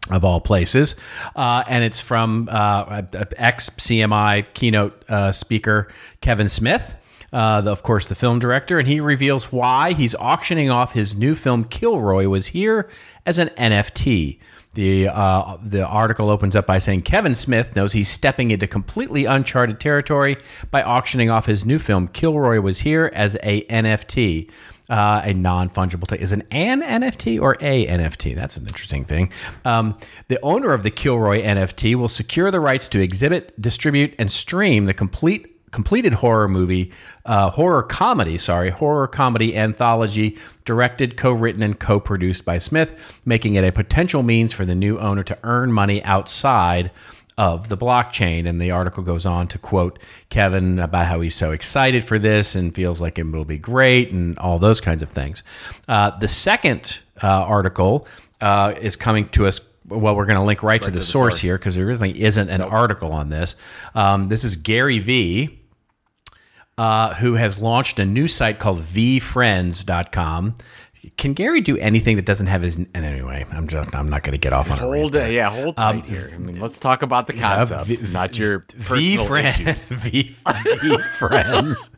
of 0.09 0.23
all 0.23 0.41
places. 0.41 0.95
Uh, 1.35 1.63
and 1.67 1.83
it's 1.83 1.99
from 1.99 2.49
uh, 2.51 3.03
ex 3.37 3.69
CMI 3.71 4.45
keynote 4.53 5.09
uh, 5.09 5.31
speaker 5.31 5.87
Kevin 6.21 6.49
Smith. 6.49 6.95
Uh, 7.33 7.61
the, 7.61 7.71
of 7.71 7.81
course, 7.83 8.05
the 8.05 8.15
film 8.15 8.39
director, 8.39 8.77
and 8.77 8.87
he 8.87 8.99
reveals 8.99 9.51
why 9.51 9.93
he's 9.93 10.13
auctioning 10.15 10.69
off 10.69 10.93
his 10.93 11.17
new 11.17 11.33
film 11.33 11.65
Kilroy 11.65 12.27
was 12.27 12.47
here 12.47 12.87
as 13.25 13.39
an 13.39 13.49
NFT. 13.57 14.39
The 14.75 15.07
uh, 15.07 15.57
the 15.61 15.85
article 15.85 16.29
opens 16.29 16.55
up 16.55 16.65
by 16.65 16.77
saying 16.77 17.01
Kevin 17.01 17.35
Smith 17.35 17.75
knows 17.75 17.93
he's 17.93 18.09
stepping 18.09 18.51
into 18.51 18.67
completely 18.67 19.25
uncharted 19.25 19.79
territory 19.79 20.37
by 20.71 20.81
auctioning 20.81 21.29
off 21.29 21.45
his 21.45 21.65
new 21.65 21.77
film 21.77 22.07
Kilroy 22.07 22.59
was 22.59 22.79
here 22.79 23.11
as 23.13 23.35
a 23.43 23.63
NFT 23.65 24.49
uh, 24.89 25.21
a 25.23 25.33
non-fungible 25.33 26.07
token. 26.07 26.23
Is 26.23 26.31
an 26.31 26.43
an 26.51 26.81
NFT 26.81 27.41
or 27.41 27.57
a 27.61 27.87
NFT? 27.87 28.35
That's 28.35 28.57
an 28.57 28.63
interesting 28.63 29.05
thing. 29.05 29.31
Um, 29.65 29.97
the 30.27 30.39
owner 30.43 30.73
of 30.73 30.83
the 30.83 30.91
Kilroy 30.91 31.41
NFT 31.41 31.95
will 31.95 32.09
secure 32.09 32.51
the 32.51 32.59
rights 32.59 32.87
to 32.89 32.99
exhibit, 32.99 33.59
distribute, 33.61 34.13
and 34.19 34.31
stream 34.31 34.85
the 34.85 34.93
complete 34.93 35.52
completed 35.73 36.13
horror 36.13 36.47
movie, 36.47 36.91
uh, 37.25 37.49
horror 37.49 37.83
comedy, 37.83 38.37
sorry, 38.37 38.69
horror 38.69 39.07
comedy 39.07 39.57
anthology, 39.57 40.37
directed, 40.63 41.17
co-written, 41.17 41.61
and 41.61 41.79
co-produced 41.79 42.45
by 42.45 42.57
Smith, 42.57 42.97
making 43.25 43.55
it 43.55 43.65
a 43.65 43.71
potential 43.71 44.23
means 44.23 44.53
for 44.53 44.63
the 44.63 44.75
new 44.75 44.97
owner 44.99 45.23
to 45.23 45.37
earn 45.43 45.73
money 45.73 46.01
outside 46.03 46.91
of 47.37 47.67
the 47.67 47.77
blockchain. 47.77 48.47
And 48.47 48.61
the 48.61 48.71
article 48.71 49.03
goes 49.03 49.25
on 49.25 49.47
to 49.49 49.57
quote 49.57 49.99
Kevin 50.29 50.79
about 50.79 51.07
how 51.07 51.21
he's 51.21 51.35
so 51.35 51.51
excited 51.51 52.03
for 52.03 52.19
this 52.19 52.55
and 52.55 52.73
feels 52.73 53.01
like 53.01 53.19
it 53.19 53.23
will 53.23 53.45
be 53.45 53.57
great 53.57 54.11
and 54.11 54.37
all 54.39 54.59
those 54.59 54.79
kinds 54.79 55.01
of 55.01 55.09
things. 55.09 55.43
Uh, 55.87 56.11
the 56.19 56.27
second 56.27 56.99
uh, 57.21 57.27
article 57.27 58.07
uh, 58.41 58.73
is 58.79 58.95
coming 58.95 59.27
to 59.29 59.47
us. 59.47 59.59
Well, 59.85 60.15
we're 60.15 60.25
going 60.25 60.39
to 60.39 60.43
link 60.43 60.63
right, 60.63 60.81
to 60.81 60.91
the, 60.91 60.99
the 60.99 61.03
source, 61.03 61.33
source. 61.33 61.39
here 61.39 61.57
because 61.57 61.75
there 61.75 61.85
really 61.85 62.23
isn't 62.23 62.49
an 62.49 62.61
article 62.61 63.11
on 63.11 63.29
this. 63.29 63.55
Um, 63.95 64.29
this 64.29 64.45
is 64.45 64.55
Gary 64.55 64.99
Vee, 64.99 65.59
uh, 66.77 67.13
who 67.15 67.35
has 67.35 67.59
launched 67.59 67.99
a 67.99 68.05
new 68.05 68.27
site 68.27 68.59
called 68.59 68.81
veefriends.com. 68.81 70.55
Can 71.17 71.33
Gary 71.33 71.59
do 71.61 71.77
anything 71.77 72.15
that 72.15 72.25
doesn't 72.25 72.47
have 72.47 72.61
his? 72.61 72.77
And 72.77 72.95
anyway, 72.95 73.45
I'm 73.51 73.67
just, 73.67 73.93
I'm 73.93 74.09
not 74.09 74.23
going 74.23 74.31
to 74.31 74.37
get 74.37 74.53
off 74.53 74.71
on 74.71 74.79
a 74.79 74.81
Hold 74.81 75.15
it, 75.15 75.33
yeah, 75.33 75.49
hold 75.49 75.75
tight 75.77 76.05
here. 76.05 76.31
I 76.33 76.37
mean, 76.37 76.59
let's 76.59 76.79
talk 76.79 77.01
about 77.01 77.27
the 77.27 77.33
concept, 77.33 77.85
V- 77.85 78.13
not 78.13 78.37
your 78.39 78.59
V 78.75 79.17
personal 79.17 79.25
friends, 79.25 79.59
issues. 79.61 79.89
V, 79.91 80.35
v 80.81 80.97
friends. 81.17 81.91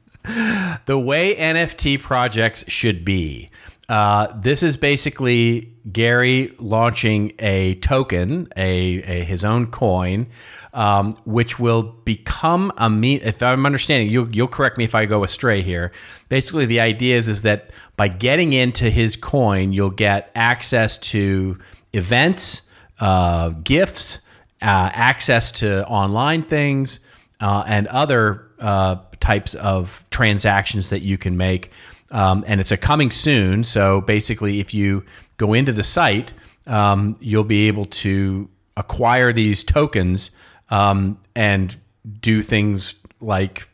the 0.87 0.97
way 0.97 1.35
NFT 1.35 2.01
projects 2.01 2.65
should 2.67 3.05
be. 3.05 3.51
Uh, 3.87 4.27
this 4.35 4.63
is 4.63 4.75
basically 4.75 5.74
Gary 5.91 6.53
launching 6.57 7.33
a 7.39 7.75
token, 7.75 8.47
a, 8.57 9.03
a 9.03 9.23
his 9.23 9.45
own 9.45 9.67
coin, 9.67 10.27
um, 10.73 11.13
which 11.25 11.59
will 11.59 11.83
become 11.83 12.71
a 12.77 12.89
mean. 12.89 13.21
If 13.23 13.43
I'm 13.43 13.65
understanding, 13.65 14.09
you'll 14.09 14.29
you'll 14.29 14.47
correct 14.47 14.77
me 14.77 14.83
if 14.83 14.95
I 14.95 15.05
go 15.05 15.23
astray 15.23 15.61
here. 15.61 15.91
Basically, 16.27 16.65
the 16.65 16.79
idea 16.79 17.17
is 17.17 17.27
is 17.27 17.43
that 17.43 17.69
by 17.97 18.07
getting 18.07 18.53
into 18.53 18.89
his 18.89 19.15
coin, 19.15 19.73
you'll 19.73 19.89
get 19.89 20.31
access 20.35 20.97
to 20.97 21.59
events, 21.93 22.63
uh, 22.99 23.49
gifts, 23.49 24.19
uh, 24.61 24.89
access 24.93 25.51
to 25.51 25.85
online 25.87 26.43
things, 26.43 26.99
uh, 27.39 27.63
and 27.67 27.87
other 27.87 28.49
uh, 28.59 28.97
types 29.19 29.53
of 29.55 30.03
transactions 30.09 30.89
that 30.89 31.01
you 31.01 31.17
can 31.17 31.37
make. 31.37 31.71
Um, 32.11 32.43
and 32.47 32.61
it's 32.61 32.71
a 32.71 32.77
coming 32.77 33.11
soon. 33.11 33.63
So 33.63 34.01
basically, 34.01 34.59
if 34.59 34.73
you 34.73 35.03
go 35.37 35.53
into 35.53 35.71
the 35.71 35.83
site, 35.83 36.33
um, 36.67 37.17
you'll 37.19 37.43
be 37.43 37.67
able 37.67 37.85
to 37.85 38.49
acquire 38.77 39.31
these 39.33 39.63
tokens 39.63 40.31
um, 40.69 41.17
and 41.35 41.75
do 42.21 42.41
things 42.41 42.95
like, 43.21 43.67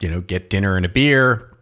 you 0.00 0.10
know, 0.10 0.20
get 0.20 0.50
dinner 0.50 0.76
and 0.76 0.84
a 0.86 0.88
beer, 0.88 1.52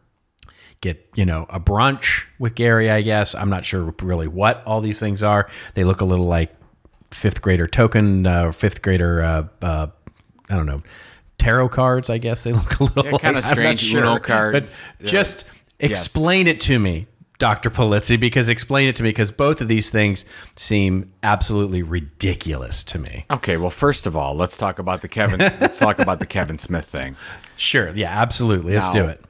get 0.80 1.09
you 1.14 1.24
know 1.24 1.47
a 1.49 1.59
brunch 1.59 2.24
with 2.38 2.55
Gary. 2.55 2.90
I 2.90 3.01
guess 3.03 3.34
I'm 3.34 3.49
not 3.49 3.64
sure 3.64 3.95
really 4.03 4.28
what 4.28 4.62
all 4.66 4.80
these 4.80 5.01
things 5.01 5.22
are. 5.22 5.49
They 5.74 5.84
look 5.84 6.01
a 6.01 6.05
little 6.05 6.26
like 6.26 6.55
fifth 7.11 7.40
grader 7.40 7.66
token, 7.66 8.26
uh, 8.26 8.53
fifth 8.53 8.82
grader. 8.82 9.22
Uh, 9.22 9.47
uh, 9.62 9.86
I 10.51 10.57
don't 10.57 10.66
know. 10.66 10.82
Tarot 11.38 11.68
cards, 11.70 12.11
I 12.11 12.18
guess 12.18 12.42
they 12.45 12.53
look 12.55 12.80
a 12.80 12.84
little 12.84 13.05
Yeah, 13.05 13.11
kinda 13.18 13.40
like, 13.40 13.45
not 13.45 13.45
strange 13.45 13.95
Uno 13.95 14.11
sure. 14.12 14.20
cards. 14.20 14.53
But 14.99 15.05
Yeah. 15.07 15.11
just 15.11 15.45
explain 15.80 16.47
it 16.47 16.61
to 16.62 16.78
me, 16.78 17.07
Dr. 17.39 17.68
Pulizzi, 17.68 18.18
because 18.18 18.49
explain 18.49 18.89
it 18.89 18.97
to 18.97 19.03
me 19.03 19.09
because 19.09 19.30
both 19.30 19.61
of 19.61 19.68
these 19.68 19.91
things 19.91 20.24
seem 20.57 21.12
absolutely 21.22 21.82
ridiculous 21.82 22.85
to 22.85 22.99
me. 22.99 23.26
Okay, 23.30 23.57
well, 23.57 23.70
first 23.70 24.07
of 24.07 24.14
all, 24.16 24.35
let's 24.35 24.57
talk 24.57 24.78
about 24.78 25.03
the 25.03 25.09
Kevin. 25.09 25.41
let's 25.61 25.76
talk 25.76 25.99
about 25.99 26.20
the 26.20 26.26
Kevin 26.26 26.59
Smith 26.59 26.87
thing. 26.87 27.16
Sure, 27.57 27.95
yeah, 27.95 28.11
absolutely. 28.20 28.74
Let's 28.74 28.93
Now- 28.93 29.03
do 29.05 29.09
it. 29.11 29.24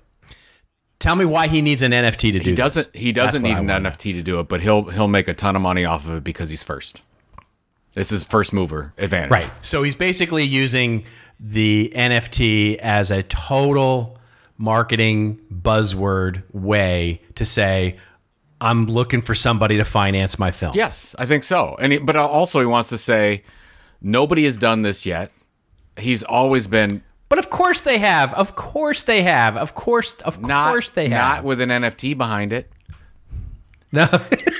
Tell 0.98 1.14
me 1.16 1.26
why 1.26 1.48
he 1.48 1.60
needs 1.60 1.82
an 1.82 1.92
NFT 1.92 2.32
to 2.32 2.38
do 2.38 2.50
He 2.50 2.52
doesn't. 2.54 2.96
He 2.96 3.12
doesn't 3.12 3.42
need 3.42 3.58
an. 3.58 3.66
NFT 3.66 4.14
to 4.14 4.22
do 4.22 4.40
it, 4.40 4.48
but 4.48 4.62
he'll 4.62 4.84
he'll 4.84 5.08
make 5.08 5.28
a 5.28 5.34
ton 5.34 5.54
of 5.56 5.60
money 5.60 5.84
off 5.84 6.08
of 6.08 6.14
it 6.16 6.24
because 6.24 6.48
he's 6.48 6.62
first. 6.62 7.02
This 7.92 8.10
is 8.12 8.24
first 8.24 8.54
mover 8.54 8.94
advantage. 8.96 9.30
Right. 9.30 9.50
So 9.60 9.82
he's 9.82 9.96
basically 9.96 10.44
using 10.44 11.04
the 11.38 11.92
NFT 11.94 12.76
as 12.78 13.10
a 13.10 13.22
total 13.24 14.18
marketing 14.58 15.38
buzzword 15.52 16.42
way 16.52 17.20
to 17.34 17.44
say, 17.44 17.96
I'm 18.60 18.86
looking 18.86 19.20
for 19.20 19.34
somebody 19.34 19.76
to 19.78 19.84
finance 19.84 20.38
my 20.38 20.50
film. 20.50 20.72
Yes, 20.74 21.14
I 21.18 21.26
think 21.26 21.42
so. 21.42 21.76
And 21.80 21.92
he, 21.92 21.98
but 21.98 22.16
also 22.16 22.60
he 22.60 22.66
wants 22.66 22.88
to 22.90 22.98
say 22.98 23.42
nobody 24.00 24.44
has 24.44 24.58
done 24.58 24.82
this 24.82 25.04
yet. 25.04 25.32
He's 25.96 26.22
always 26.22 26.66
been 26.66 27.02
But 27.28 27.38
of 27.38 27.50
course 27.50 27.80
they 27.82 27.98
have. 27.98 28.32
Of 28.34 28.54
course 28.56 29.02
they 29.02 29.22
have. 29.22 29.56
Of 29.56 29.74
course, 29.74 30.14
of 30.24 30.40
Not, 30.40 30.70
course 30.72 30.90
they 30.90 31.08
have. 31.08 31.18
not 31.18 31.44
with 31.44 31.60
an 31.60 31.68
NFT 31.70 32.16
behind 32.16 32.52
it. 32.52 32.70
No. 33.92 34.08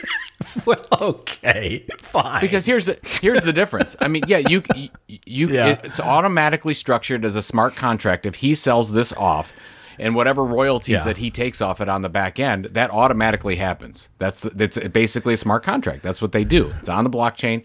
well, 0.66 0.84
okay, 1.00 1.84
fine. 1.98 2.40
Because 2.40 2.66
here's 2.66 2.86
the 2.86 2.98
here's 3.20 3.42
the 3.42 3.52
difference. 3.52 3.96
I 4.00 4.08
mean, 4.08 4.22
yeah, 4.28 4.38
you 4.38 4.62
you, 4.74 4.88
you 5.26 5.48
Yeah. 5.48 5.80
it's 5.82 5.98
automatically 5.98 6.74
structured 6.74 7.24
as 7.24 7.34
a 7.36 7.42
smart 7.42 7.74
contract. 7.74 8.26
If 8.26 8.36
he 8.36 8.54
sells 8.54 8.92
this 8.92 9.12
off, 9.14 9.52
and 9.98 10.14
whatever 10.14 10.44
royalties 10.44 11.00
Yeah. 11.00 11.04
that 11.04 11.16
he 11.18 11.30
takes 11.30 11.60
off 11.60 11.80
it 11.80 11.88
on 11.88 12.02
the 12.02 12.08
back 12.08 12.38
end, 12.40 12.66
that 12.72 12.90
automatically 12.90 13.56
happens. 13.56 14.08
That's 14.18 14.40
the, 14.40 14.50
that's 14.50 14.78
basically 14.88 15.34
a 15.34 15.36
smart 15.36 15.62
contract. 15.62 16.02
That's 16.02 16.20
what 16.22 16.32
they 16.32 16.44
do. 16.44 16.72
It's 16.78 16.88
on 16.88 17.04
the 17.04 17.10
blockchain. 17.10 17.64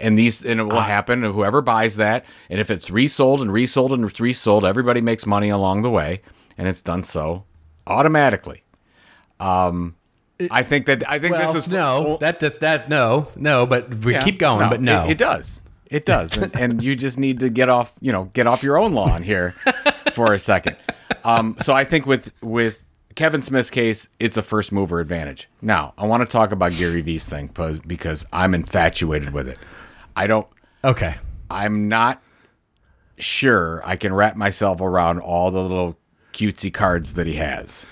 And 0.00 0.16
these 0.16 0.44
and 0.44 0.60
it 0.60 0.64
will 0.64 0.80
happen. 0.80 1.24
and 1.24 1.34
Whoever 1.34 1.60
buys 1.60 1.96
that, 1.96 2.24
and 2.48 2.60
if 2.60 2.70
it's 2.70 2.88
resold 2.88 3.42
and 3.42 3.52
resold 3.52 3.92
and 3.92 4.20
resold, 4.20 4.64
everybody 4.64 5.00
makes 5.00 5.26
money 5.26 5.48
along 5.48 5.82
the 5.82 5.90
way, 5.90 6.22
and 6.56 6.68
it's 6.68 6.82
done 6.82 7.02
so 7.02 7.44
automatically. 7.84 8.62
Um, 9.40 9.96
I 10.52 10.62
think 10.62 10.86
that 10.86 11.08
I 11.08 11.18
think 11.18 11.32
well, 11.34 11.52
this 11.52 11.66
is 11.66 11.68
no. 11.72 12.16
That 12.20 12.38
that's 12.38 12.58
that 12.58 12.88
no 12.88 13.32
no. 13.34 13.66
But 13.66 14.04
we 14.04 14.12
yeah. 14.12 14.22
keep 14.22 14.38
going. 14.38 14.68
but 14.70 14.80
no, 14.80 15.04
it, 15.06 15.12
it 15.12 15.18
does. 15.18 15.62
It 15.90 16.04
does, 16.06 16.36
and, 16.36 16.54
and 16.54 16.82
you 16.82 16.94
just 16.94 17.18
need 17.18 17.40
to 17.40 17.48
get 17.48 17.68
off, 17.70 17.94
you 18.00 18.12
know, 18.12 18.24
get 18.34 18.46
off 18.46 18.62
your 18.62 18.78
own 18.78 18.92
lawn 18.92 19.22
here 19.22 19.52
for 20.12 20.32
a 20.34 20.38
second. 20.38 20.76
Um, 21.24 21.56
so 21.60 21.72
I 21.74 21.84
think 21.84 22.06
with 22.06 22.32
with 22.42 22.84
Kevin 23.14 23.42
Smith's 23.42 23.70
case, 23.70 24.08
it's 24.20 24.36
a 24.36 24.42
first 24.42 24.72
mover 24.72 25.00
advantage. 25.00 25.48
Now 25.62 25.94
I 25.98 26.06
want 26.06 26.22
to 26.22 26.26
talk 26.30 26.52
about 26.52 26.72
Gary 26.72 27.00
Vee's 27.00 27.28
thing 27.28 27.46
because 27.48 27.80
because 27.80 28.26
I'm 28.32 28.54
infatuated 28.54 29.32
with 29.32 29.48
it. 29.48 29.58
I 30.16 30.26
don't. 30.26 30.46
okay. 30.84 31.16
I'm 31.50 31.88
not 31.88 32.22
sure 33.18 33.82
I 33.84 33.96
can 33.96 34.12
wrap 34.12 34.36
myself 34.36 34.80
around 34.80 35.20
all 35.20 35.50
the 35.50 35.60
little 35.62 35.98
cutesy 36.32 36.72
cards 36.72 37.14
that 37.14 37.26
he 37.26 37.34
has. 37.34 37.86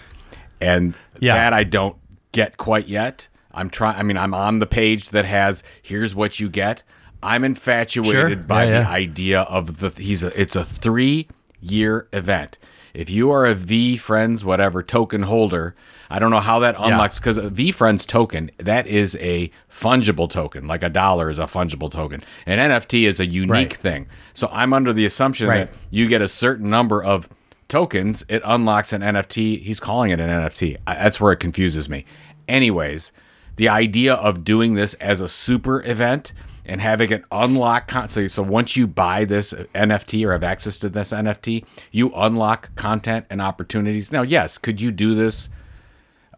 And 0.60 0.94
Yeah. 1.20 1.34
that 1.34 1.52
I 1.52 1.64
don't 1.64 1.96
get 2.32 2.56
quite 2.58 2.86
yet. 2.86 3.28
I'm 3.52 3.70
trying 3.70 3.96
I 3.98 4.02
mean 4.02 4.18
I'm 4.18 4.34
on 4.34 4.58
the 4.58 4.66
page 4.66 5.10
that 5.10 5.24
has 5.24 5.62
here's 5.82 6.14
what 6.14 6.38
you 6.38 6.48
get. 6.48 6.82
I'm 7.22 7.44
infatuated 7.44 8.12
Sure. 8.40 8.46
by 8.46 8.64
Yeah, 8.66 8.82
the 8.82 8.88
idea 8.88 9.40
of 9.42 9.80
the 9.80 9.88
he's 9.90 10.22
a 10.22 10.38
it's 10.40 10.54
a 10.54 10.64
3 10.64 11.26
year 11.60 12.08
event. 12.12 12.58
If 12.97 13.11
you 13.11 13.30
are 13.30 13.44
a 13.44 13.55
VeeFriends 13.55 14.42
whatever 14.42 14.82
token 14.82 15.22
holder, 15.22 15.74
I 16.09 16.18
don't 16.18 16.30
know 16.30 16.40
how 16.40 16.61
that 16.61 16.76
unlocks 16.78 17.18
because 17.20 17.36
VeeFriends 17.38 18.07
token 18.07 18.51
that 18.57 18.86
is 18.86 19.16
a 19.20 19.51
fungible 19.70 20.30
token, 20.30 20.66
like 20.66 20.82
a 20.82 20.88
dollar 20.88 21.28
is 21.28 21.38
a 21.38 21.44
fungible 21.44 21.90
token. 21.90 22.24
An 22.47 22.59
NFT 22.59 23.05
is 23.07 23.20
a 23.20 23.26
unique 23.26 23.51
Right. 23.51 23.72
thing. 23.74 24.07
So 24.32 24.49
I'm 24.51 24.72
under 24.72 24.94
the 24.94 25.05
assumption 25.05 25.47
Right. 25.49 25.66
that 25.70 25.74
you 25.90 26.07
get 26.09 26.22
a 26.22 26.28
certain 26.28 26.70
number 26.70 27.05
of 27.05 27.28
tokens, 27.68 28.24
it 28.28 28.40
unlocks 28.47 28.92
an 28.94 29.03
NFT. 29.03 29.62
He's 29.62 29.78
calling 29.80 30.11
it 30.11 30.18
an 30.18 30.30
NFT. 30.30 30.76
I, 30.86 30.94
that's 30.94 31.20
where 31.20 31.32
it 31.32 31.36
confuses 31.40 31.88
me. 31.90 32.07
Anyways, 32.49 33.12
the 33.57 33.68
idea 33.68 34.14
of 34.14 34.42
doing 34.44 34.74
this 34.74 34.94
as 34.94 35.20
a 35.20 35.28
super 35.28 35.82
event 35.84 36.32
and 36.66 36.80
having 36.80 37.10
it 37.10 37.24
unlock 37.30 37.88
con- 37.88 38.08
so, 38.08 38.26
so 38.26 38.42
once 38.42 38.76
you 38.76 38.86
buy 38.86 39.24
this 39.24 39.52
NFT 39.74 40.26
or 40.26 40.32
have 40.32 40.44
access 40.44 40.76
to 40.78 40.88
this 40.88 41.12
NFT, 41.12 41.64
you 41.92 42.12
unlock 42.14 42.74
content 42.74 43.26
and 43.30 43.40
opportunities. 43.40 44.12
Now, 44.12 44.22
yes, 44.22 44.58
could 44.58 44.80
you 44.80 44.90
do 44.90 45.14
this 45.14 45.48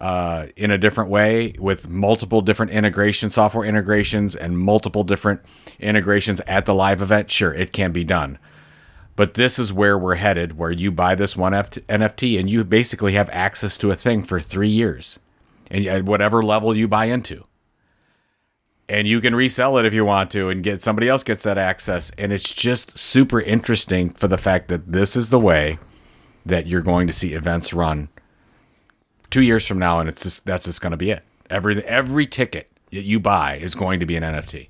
uh, 0.00 0.46
in 0.56 0.70
a 0.70 0.78
different 0.78 1.10
way 1.10 1.54
with 1.58 1.88
multiple 1.88 2.42
different 2.42 2.72
integration 2.72 3.30
software 3.30 3.66
integrations 3.66 4.36
and 4.36 4.58
multiple 4.58 5.02
different 5.02 5.40
integrations 5.80 6.40
at 6.46 6.66
the 6.66 6.74
live 6.74 7.02
event? 7.02 7.30
Sure, 7.30 7.52
it 7.52 7.72
can 7.72 7.90
be 7.90 8.04
done. 8.04 8.38
But 9.16 9.34
this 9.34 9.58
is 9.58 9.72
where 9.72 9.98
we're 9.98 10.14
headed, 10.14 10.56
where 10.56 10.70
you 10.70 10.92
buy 10.92 11.16
this 11.16 11.36
one 11.36 11.52
F- 11.52 11.70
NFT 11.70 12.38
and 12.38 12.48
you 12.48 12.62
basically 12.62 13.14
have 13.14 13.28
access 13.30 13.76
to 13.78 13.90
a 13.90 13.96
thing 13.96 14.22
for 14.22 14.38
three 14.38 14.68
years, 14.68 15.18
and 15.70 15.84
at 15.86 16.04
whatever 16.04 16.40
level 16.40 16.76
you 16.76 16.86
buy 16.86 17.06
into, 17.06 17.44
and 18.88 19.06
you 19.06 19.20
can 19.20 19.34
resell 19.34 19.78
it 19.78 19.84
if 19.84 19.92
you 19.92 20.04
want 20.04 20.30
to, 20.32 20.48
and 20.48 20.62
get 20.62 20.80
somebody 20.82 21.08
else 21.08 21.22
gets 21.22 21.42
that 21.42 21.58
access, 21.58 22.10
and 22.18 22.32
it's 22.32 22.52
just 22.52 22.98
super 22.98 23.40
interesting 23.40 24.10
for 24.10 24.28
the 24.28 24.38
fact 24.38 24.68
that 24.68 24.92
this 24.92 25.16
is 25.16 25.30
the 25.30 25.38
way 25.38 25.78
that 26.46 26.66
you're 26.66 26.82
going 26.82 27.06
to 27.06 27.12
see 27.12 27.34
events 27.34 27.72
run 27.72 28.08
two 29.30 29.42
years 29.42 29.66
from 29.66 29.78
now, 29.78 30.00
and 30.00 30.08
it's 30.08 30.22
just 30.22 30.46
that's 30.46 30.64
just 30.64 30.80
going 30.80 30.92
to 30.92 30.96
be 30.96 31.10
it. 31.10 31.22
Every 31.50 31.82
every 31.84 32.26
ticket 32.26 32.70
that 32.90 33.04
you 33.04 33.20
buy 33.20 33.56
is 33.56 33.74
going 33.74 34.00
to 34.00 34.06
be 34.06 34.16
an 34.16 34.22
NFT. 34.22 34.68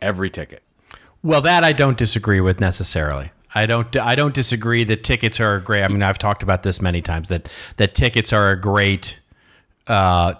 Every 0.00 0.30
ticket. 0.30 0.62
Well, 1.22 1.40
that 1.42 1.62
I 1.62 1.72
don't 1.72 1.96
disagree 1.96 2.40
with 2.40 2.60
necessarily. 2.60 3.30
I 3.54 3.66
don't. 3.66 3.94
I 3.96 4.14
don't 4.14 4.34
disagree 4.34 4.82
that 4.84 5.04
tickets 5.04 5.38
are 5.38 5.60
great. 5.60 5.84
I 5.84 5.88
mean, 5.88 6.02
I've 6.02 6.18
talked 6.18 6.42
about 6.42 6.62
this 6.62 6.80
many 6.80 7.02
times 7.02 7.28
that 7.28 7.48
that 7.76 7.94
tickets 7.94 8.32
are 8.32 8.50
a 8.50 8.60
great 8.60 9.20
uh, 9.86 10.34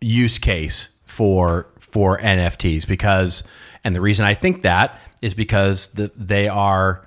use 0.00 0.38
case 0.38 0.88
for 1.12 1.66
for 1.78 2.18
NFTs 2.18 2.86
because, 2.86 3.44
and 3.84 3.94
the 3.94 4.00
reason 4.00 4.24
I 4.24 4.32
think 4.32 4.62
that 4.62 4.98
is 5.20 5.34
because 5.34 5.88
the, 5.88 6.10
they 6.16 6.48
are 6.48 7.06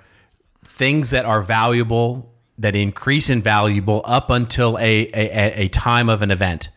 things 0.64 1.10
that 1.10 1.24
are 1.24 1.42
valuable 1.42 2.32
that 2.56 2.76
increase 2.76 3.28
in 3.28 3.42
valuable 3.42 4.02
up 4.04 4.30
until 4.30 4.78
a, 4.78 5.08
a, 5.12 5.64
a 5.64 5.68
time 5.68 6.08
of 6.08 6.22
an 6.22 6.30
event 6.30 6.68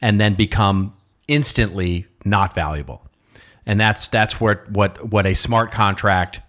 and 0.00 0.18
then 0.18 0.34
become 0.34 0.94
instantly 1.28 2.06
not 2.24 2.54
valuable. 2.54 3.06
And 3.66 3.78
that's 3.78 4.08
that's 4.08 4.40
what 4.40 4.68
what 4.70 5.10
what 5.10 5.26
a 5.26 5.34
smart 5.34 5.72
contract 5.72 6.40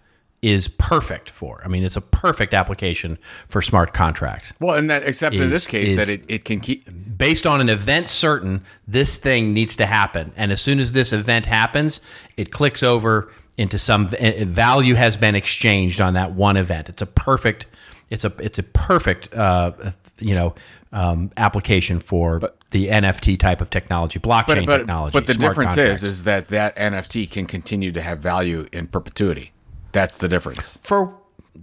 is 0.42 0.68
perfect 0.68 1.28
for 1.30 1.60
i 1.64 1.68
mean 1.68 1.84
it's 1.84 1.96
a 1.96 2.00
perfect 2.00 2.54
application 2.54 3.18
for 3.48 3.60
smart 3.60 3.92
contracts 3.92 4.52
Well, 4.58 4.76
and 4.76 4.88
that 4.90 5.02
except 5.02 5.34
in 5.34 5.50
this 5.50 5.66
case 5.66 5.96
that 5.96 6.08
it, 6.08 6.22
it 6.28 6.44
can 6.44 6.60
keep 6.60 6.88
based 7.16 7.46
on 7.46 7.60
an 7.60 7.68
event 7.68 8.08
certain 8.08 8.64
this 8.88 9.16
thing 9.16 9.52
needs 9.52 9.76
to 9.76 9.86
happen 9.86 10.32
and 10.36 10.50
as 10.50 10.60
soon 10.60 10.80
as 10.80 10.92
this 10.92 11.12
event 11.12 11.46
happens 11.46 12.00
it 12.36 12.50
clicks 12.50 12.82
over 12.82 13.30
into 13.58 13.78
some 13.78 14.08
value 14.08 14.94
has 14.94 15.16
been 15.16 15.34
exchanged 15.34 16.00
on 16.00 16.14
that 16.14 16.32
one 16.32 16.56
event 16.56 16.88
it's 16.88 17.02
a 17.02 17.06
perfect 17.06 17.66
it's 18.08 18.24
a 18.24 18.32
it's 18.38 18.58
a 18.58 18.62
perfect 18.62 19.32
uh, 19.34 19.72
you 20.18 20.34
know 20.34 20.54
um, 20.92 21.30
application 21.36 22.00
for 22.00 22.40
the 22.70 22.88
nft 22.88 23.38
type 23.38 23.60
of 23.60 23.70
technology 23.70 24.18
blockchain 24.18 24.46
but 24.46 24.66
but, 24.66 24.78
technology 24.78 25.12
but 25.12 25.26
the 25.26 25.34
difference 25.34 25.74
contracts. 25.74 26.02
is 26.02 26.08
is 26.08 26.24
that 26.24 26.48
that 26.48 26.74
NFT 26.76 27.30
can 27.30 27.46
continue 27.46 27.92
to 27.92 28.02
have 28.02 28.18
value 28.18 28.66
in 28.72 28.86
perpetuity. 28.86 29.52
That's 29.92 30.18
the 30.18 30.28
difference. 30.28 30.78
for 30.82 31.14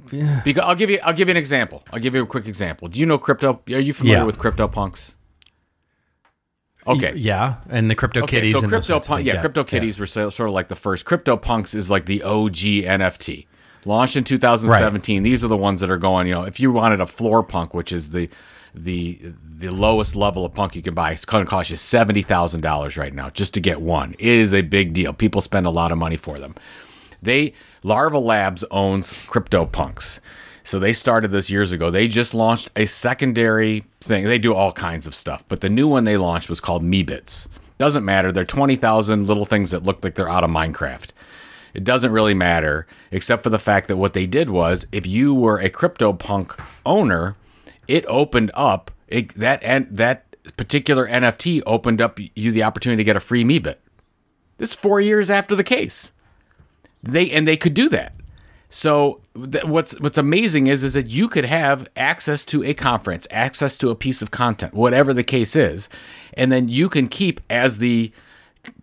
Because 0.10 0.64
I'll 0.64 0.76
give 0.76 0.90
you 0.90 1.00
I'll 1.04 1.14
give 1.14 1.28
you 1.28 1.32
an 1.32 1.38
example. 1.38 1.84
I'll 1.92 2.00
give 2.00 2.14
you 2.16 2.24
a 2.24 2.26
quick 2.28 2.48
example. 2.48 2.88
Do 2.88 3.00
you 3.00 3.06
know 3.06 3.18
crypto? 3.18 3.62
Are 3.72 3.80
you 3.80 3.94
familiar 3.94 4.20
Yeah. 4.20 4.26
with 4.26 4.38
CryptoPunks? 4.40 5.16
Okay. 6.86 7.14
yeah 7.18 7.56
and 7.70 7.92
the 7.92 7.96
crypto 7.96 8.22
Okay, 8.24 8.38
kitties 8.38 8.54
so 8.54 8.60
and 8.60 8.70
crypto 8.70 9.00
punk, 9.02 9.26
things. 9.26 9.28
yeah, 9.28 9.44
CryptoKitties 9.44 10.00
were 10.00 10.06
sort 10.06 10.40
of 10.48 10.54
like 10.54 10.70
the 10.70 10.76
first. 10.76 11.06
CryptoPunks 11.06 11.76
is 11.76 11.90
like 11.92 12.06
the 12.06 12.24
OG 12.24 12.56
NFT, 12.86 13.46
launched 13.84 14.16
in 14.16 14.24
2017. 14.24 15.22
These 15.22 15.44
are 15.44 15.50
the 15.50 15.58
ones 15.58 15.82
that 15.82 15.92
are 15.92 15.98
going. 15.98 16.28
You 16.28 16.36
know, 16.36 16.44
if 16.44 16.62
you 16.62 16.72
wanted 16.72 17.02
a 17.02 17.06
floor 17.08 17.44
punk, 17.44 17.74
which 17.74 17.92
is 17.92 18.12
the 18.12 18.30
the 18.74 19.20
the 19.44 19.70
lowest 19.70 20.16
level 20.16 20.46
of 20.46 20.54
punk 20.54 20.78
you 20.78 20.82
can 20.82 20.94
buy, 20.94 21.12
it's 21.12 21.26
going 21.26 21.44
to 21.44 21.50
cost 21.50 21.70
you 21.72 21.76
seventy 21.76 22.22
thousand 22.22 22.62
dollars 22.62 22.96
right 22.96 23.14
now 23.14 23.32
just 23.32 23.54
to 23.56 23.60
get 23.60 23.82
one. 23.82 24.14
It 24.18 24.26
is 24.30 24.54
a 24.54 24.62
big 24.62 24.94
deal. 24.94 25.12
People 25.12 25.42
spend 25.42 25.66
a 25.66 25.72
lot 25.72 25.92
of 25.92 25.98
money 25.98 26.16
for 26.16 26.40
them. 26.40 26.56
They 27.22 27.52
Larva 27.88 28.20
Labs 28.20 28.66
owns 28.70 29.14
CryptoPunks. 29.14 30.20
So 30.66 30.78
they 30.78 30.92
started 30.92 31.32
this 31.32 31.50
years 31.50 31.72
ago. 31.72 31.90
They 31.90 32.10
just 32.10 32.34
launched 32.34 32.70
a 32.76 32.86
secondary 32.86 33.86
thing. 34.02 34.26
They 34.26 34.40
do 34.40 34.54
all 34.54 34.74
kinds 34.74 35.08
of 35.08 35.16
stuff, 35.16 35.46
but 35.48 35.62
the 35.62 35.70
new 35.70 35.88
one 35.88 36.04
they 36.04 36.18
launched 36.18 36.50
was 36.50 36.60
called 36.60 36.84
Meebits. 36.84 37.48
Doesn't 37.78 38.04
matter. 38.04 38.34
They're 38.34 38.44
20,000 38.44 39.26
little 39.26 39.46
things 39.46 39.72
that 39.72 39.84
look 39.84 40.04
like 40.04 40.16
they're 40.16 40.28
out 40.28 40.44
of 40.44 40.50
Minecraft. 40.50 41.12
It 41.74 41.86
doesn't 41.86 42.12
really 42.12 42.34
matter, 42.34 42.88
except 43.10 43.42
for 43.42 43.50
the 43.50 43.58
fact 43.58 43.88
that 43.88 43.96
what 43.96 44.12
they 44.12 44.28
did 44.28 44.50
was 44.50 44.86
if 44.92 45.08
you 45.08 45.34
were 45.34 45.58
a 45.58 45.70
CryptoPunk 45.70 46.60
owner, 46.86 47.38
it 47.88 48.04
opened 48.10 48.52
up 48.54 48.92
it, 49.08 49.34
that 49.36 49.64
and 49.64 49.88
that 49.90 50.26
particular 50.58 51.08
NFT 51.08 51.62
opened 51.66 52.02
up 52.02 52.20
you 52.36 52.52
the 52.52 52.64
opportunity 52.64 53.00
to 53.00 53.06
get 53.06 53.16
a 53.16 53.22
free 53.22 53.46
Meebit. 53.46 53.78
This 54.58 54.72
is 54.72 54.76
four 54.76 55.00
years 55.00 55.30
after 55.30 55.56
the 55.56 55.64
case. 55.64 56.12
They 57.04 57.30
and 57.30 57.48
they 57.48 57.58
could 57.58 57.74
do 57.74 57.90
that. 57.90 58.14
So 58.70 59.22
th- 59.34 59.64
what's 59.64 59.98
what's 60.00 60.18
amazing 60.18 60.68
is 60.68 60.84
is 60.84 60.94
that 60.94 61.10
you 61.10 61.30
could 61.30 61.46
have 61.46 61.88
access 61.96 62.44
to 62.46 62.64
a 62.64 62.74
conference, 62.74 63.28
access 63.32 63.78
to 63.78 63.90
a 63.90 63.96
piece 63.96 64.22
of 64.22 64.32
content, 64.32 64.74
whatever 64.74 65.14
the 65.14 65.24
case 65.24 65.56
is, 65.56 65.88
and 66.34 66.52
then 66.52 66.68
you 66.68 66.90
can 66.90 67.08
keep 67.08 67.40
as 67.50 67.78
the 67.78 68.12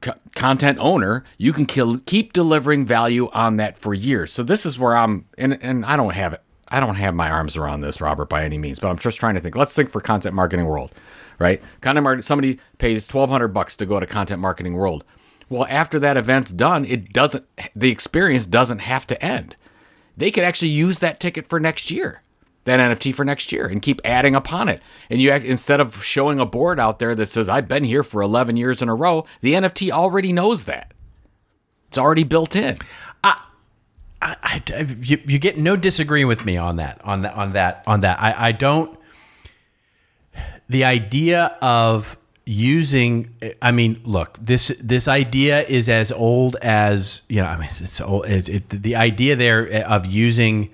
c- 0.03 0.13
content 0.35 0.79
owner, 0.81 1.25
you 1.37 1.53
can 1.53 1.67
kill, 1.67 1.99
keep 2.07 2.33
delivering 2.33 2.87
value 2.87 3.29
on 3.33 3.57
that 3.59 3.79
for 3.79 3.93
years. 3.93 4.33
So 4.33 4.43
this 4.43 4.65
is 4.65 4.79
where 4.79 4.97
I'm, 4.97 5.27
and 5.37 5.59
and 5.63 5.85
I 5.85 5.97
don't 5.97 6.15
have 6.15 6.33
it. 6.33 6.43
I 6.69 6.81
don't 6.81 6.95
have 6.97 7.15
my 7.15 7.31
arms 7.31 7.57
around 7.57 7.83
this, 7.83 8.01
Robert, 8.01 8.29
by 8.31 8.43
any 8.43 8.57
means. 8.59 8.79
But 8.79 8.89
I'm 8.89 8.99
just 8.99 9.21
trying 9.21 9.35
to 9.35 9.41
think. 9.41 9.55
Let's 9.55 9.75
think 9.75 9.91
for 9.91 10.01
content 10.01 10.35
marketing 10.35 10.65
world, 10.65 10.93
right? 11.39 11.61
Content 11.83 12.05
marketing. 12.05 12.23
Somebody 12.23 12.59
pays 12.79 13.07
twelve 13.07 13.29
hundred 13.29 13.49
bucks 13.49 13.77
to 13.77 13.87
go 13.87 14.01
to 14.01 14.07
content 14.07 14.41
marketing 14.41 14.75
world. 14.75 15.05
Well, 15.49 15.67
after 15.69 15.99
that 16.01 16.17
event's 16.17 16.53
done, 16.53 16.85
it 16.85 17.13
doesn't. 17.13 17.45
The 17.77 17.91
experience 17.91 18.47
doesn't 18.47 18.81
have 18.81 19.07
to 19.09 19.25
end 19.25 19.57
they 20.17 20.31
could 20.31 20.45
actually 20.45 20.69
use 20.69 21.01
that 21.01 21.21
ticket 21.21 21.47
for 21.47 21.59
next 21.59 21.91
year, 21.91 22.23
that 22.65 22.81
NFT 22.81 23.15
for 23.15 23.25
next 23.25 23.53
year, 23.53 23.67
and 23.67 23.83
keep 23.83 24.01
adding 24.05 24.35
upon 24.35 24.69
it. 24.69 24.81
And 25.11 25.21
you 25.21 25.31
act, 25.31 25.45
instead 25.45 25.81
of 25.81 26.05
showing 26.05 26.41
a 26.41 26.47
board 26.47 26.79
out 26.79 26.99
there 26.99 27.15
that 27.15 27.27
says 27.27 27.49
I've 27.49 27.69
been 27.69 27.85
here 27.85 28.03
for 28.03 28.23
11 28.23 28.57
years 28.57 28.83
in 28.83 28.89
a 28.89 28.95
row, 28.95 29.27
the 29.41 29.55
NFT 29.55 29.91
already 29.91 30.33
knows 30.33 30.65
that. 30.65 30.93
It's 31.89 31.99
already 31.99 32.25
built 32.25 32.57
in. 32.57 32.79
I, 33.23 33.41
I, 34.23 34.87
you, 35.03 35.21
you 35.27 35.39
get 35.39 35.59
no 35.59 35.77
disagreeing 35.77 36.29
with 36.29 36.47
me 36.47 36.57
on 36.57 36.77
that 36.77 36.99
on 37.05 37.23
that 37.23 37.35
on 37.35 37.53
that 37.53 37.85
on 37.87 38.01
that. 38.01 38.19
I, 38.19 38.49
I 38.49 38.53
don't. 38.53 38.99
The 40.67 40.85
idea 40.85 41.59
of 41.61 42.17
using 42.47 43.35
i 43.63 43.71
mean 43.71 43.99
look 44.05 44.39
this 44.41 44.71
this 44.83 45.09
idea 45.09 45.63
is 45.63 45.89
as 45.89 46.13
old 46.13 46.57
as 46.57 47.23
you 47.29 47.41
know 47.41 47.47
i 47.47 47.57
mean 47.57 47.71
it's 47.79 48.01
old 48.03 48.27
it, 48.27 48.49
it, 48.49 48.69
the 48.69 48.95
idea 48.95 49.35
there 49.35 49.71
eh, 49.73 49.81
of 49.83 50.05
using 50.05 50.69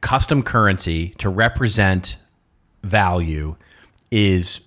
custom 0.00 0.42
currency 0.42 1.10
to 1.10 1.28
represent 1.28 2.16
value 2.82 3.54
is 4.10 4.60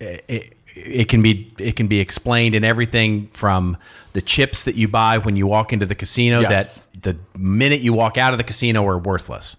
eh, 0.00 0.18
it, 0.28 0.56
it 0.74 1.08
can 1.10 1.20
be 1.20 1.52
it 1.58 1.76
can 1.76 1.88
be 1.88 2.00
explained 2.00 2.54
in 2.54 2.64
everything 2.64 3.26
from 3.26 3.76
the 4.14 4.22
chips 4.22 4.64
that 4.64 4.74
you 4.74 4.88
buy 4.88 5.18
when 5.18 5.36
you 5.36 5.46
walk 5.46 5.74
into 5.74 5.84
the 5.84 5.94
casino 5.94 6.40
Yes. 6.40 6.82
that 7.02 7.02
the 7.02 7.38
minute 7.38 7.82
you 7.82 7.92
walk 7.92 8.16
out 8.16 8.32
of 8.32 8.38
the 8.38 8.44
casino 8.44 8.86
are 8.86 8.96
worthless 8.98 9.56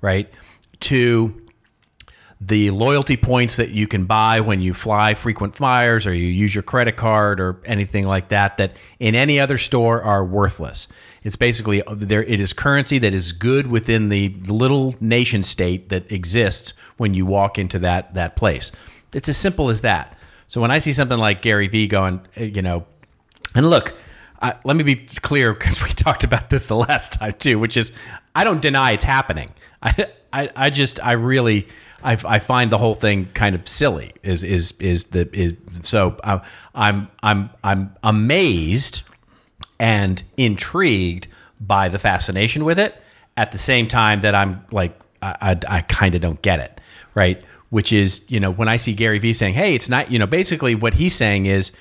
right 0.00 0.28
to 0.80 1.32
the 2.40 2.70
loyalty 2.70 3.16
points 3.16 3.56
that 3.56 3.70
you 3.70 3.86
can 3.86 4.04
buy 4.04 4.40
when 4.40 4.60
you 4.60 4.74
fly 4.74 5.14
frequent 5.14 5.56
flyers 5.56 6.06
or 6.06 6.12
you 6.12 6.26
use 6.26 6.54
your 6.54 6.62
credit 6.62 6.96
card 6.96 7.40
or 7.40 7.60
anything 7.64 8.06
like 8.06 8.28
that 8.28 8.58
that 8.58 8.76
in 9.00 9.14
any 9.14 9.40
other 9.40 9.56
store 9.56 10.02
are 10.02 10.24
worthless. 10.24 10.86
It's 11.22 11.36
basically 11.36 11.82
there 11.90 12.22
it 12.22 12.38
is 12.38 12.52
currency 12.52 12.98
that 12.98 13.14
is 13.14 13.32
good 13.32 13.66
within 13.66 14.10
the 14.10 14.28
little 14.46 14.94
nation 15.00 15.42
state 15.42 15.88
that 15.88 16.12
exists 16.12 16.74
when 16.98 17.14
you 17.14 17.24
walk 17.24 17.58
into 17.58 17.78
that 17.80 18.14
that 18.14 18.36
place. 18.36 18.70
It's 19.14 19.28
as 19.28 19.38
simple 19.38 19.70
as 19.70 19.80
that. 19.80 20.12
So 20.48 20.60
when 20.60 20.70
i 20.70 20.78
see 20.78 20.92
something 20.92 21.18
like 21.18 21.42
gary 21.42 21.66
vee 21.66 21.88
going 21.88 22.20
eh, 22.36 22.44
you 22.44 22.62
know 22.62 22.86
and 23.56 23.70
look, 23.70 23.94
I, 24.42 24.54
let 24.64 24.76
me 24.76 24.82
be 24.84 24.96
clear 24.96 25.54
because 25.54 25.82
we 25.82 25.88
talked 25.88 26.22
about 26.22 26.50
this 26.50 26.66
the 26.68 26.76
last 26.76 27.14
time 27.14 27.32
too, 27.38 27.58
which 27.58 27.76
is 27.76 27.90
I 28.34 28.44
don't 28.44 28.60
deny 28.60 28.92
it's 28.92 29.04
happening. 29.04 29.50
I, 29.82 30.06
I, 30.32 30.50
I 30.54 30.70
just 30.70 31.04
I 31.04 31.12
really 31.12 31.66
I, 32.02 32.12
I 32.24 32.38
find 32.38 32.70
the 32.70 32.78
whole 32.78 32.94
thing 32.94 33.26
kind 33.34 33.54
of 33.54 33.66
silly. 33.68 34.12
Is 34.22 34.44
is 34.44 34.72
is 34.80 35.04
the 35.04 35.28
is 35.36 35.54
so 35.82 36.16
uh, 36.24 36.40
I'm 36.74 37.08
I'm 37.22 37.50
I'm 37.64 37.94
amazed 38.02 39.02
and 39.78 40.22
intrigued 40.36 41.28
by 41.60 41.88
the 41.88 41.98
fascination 41.98 42.64
with 42.64 42.78
it. 42.78 43.00
At 43.36 43.52
the 43.52 43.58
same 43.58 43.88
time 43.88 44.20
that 44.20 44.34
I'm 44.34 44.64
like 44.70 44.98
I 45.22 45.36
I, 45.40 45.76
I 45.78 45.80
kind 45.82 46.14
of 46.14 46.20
don't 46.20 46.40
get 46.42 46.60
it, 46.60 46.80
right? 47.14 47.42
Which 47.70 47.92
is 47.92 48.24
you 48.28 48.40
know 48.40 48.50
when 48.50 48.68
I 48.68 48.76
see 48.76 48.92
Gary 48.92 49.18
Vee 49.18 49.32
saying, 49.32 49.54
"Hey, 49.54 49.74
it's 49.74 49.88
not," 49.88 50.10
you 50.10 50.18
know, 50.18 50.26
basically 50.26 50.74
what 50.74 50.94
he's 50.94 51.14
saying 51.14 51.46
is 51.46 51.72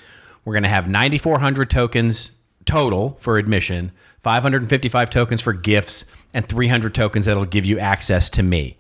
we're 0.44 0.54
going 0.54 0.64
to 0.64 0.70
have 0.70 0.88
9,400 0.88 1.70
tokens 1.70 2.32
total 2.66 3.18
for 3.20 3.38
admission, 3.38 3.92
555 4.24 5.10
tokens 5.10 5.42
for 5.42 5.54
gifts, 5.54 6.06
and 6.34 6.48
300 6.48 6.94
tokens 6.94 7.26
that'll 7.26 7.46
give 7.46 7.66
you 7.66 7.80
access 7.80 8.30
to 8.32 8.44
me. 8.44 8.78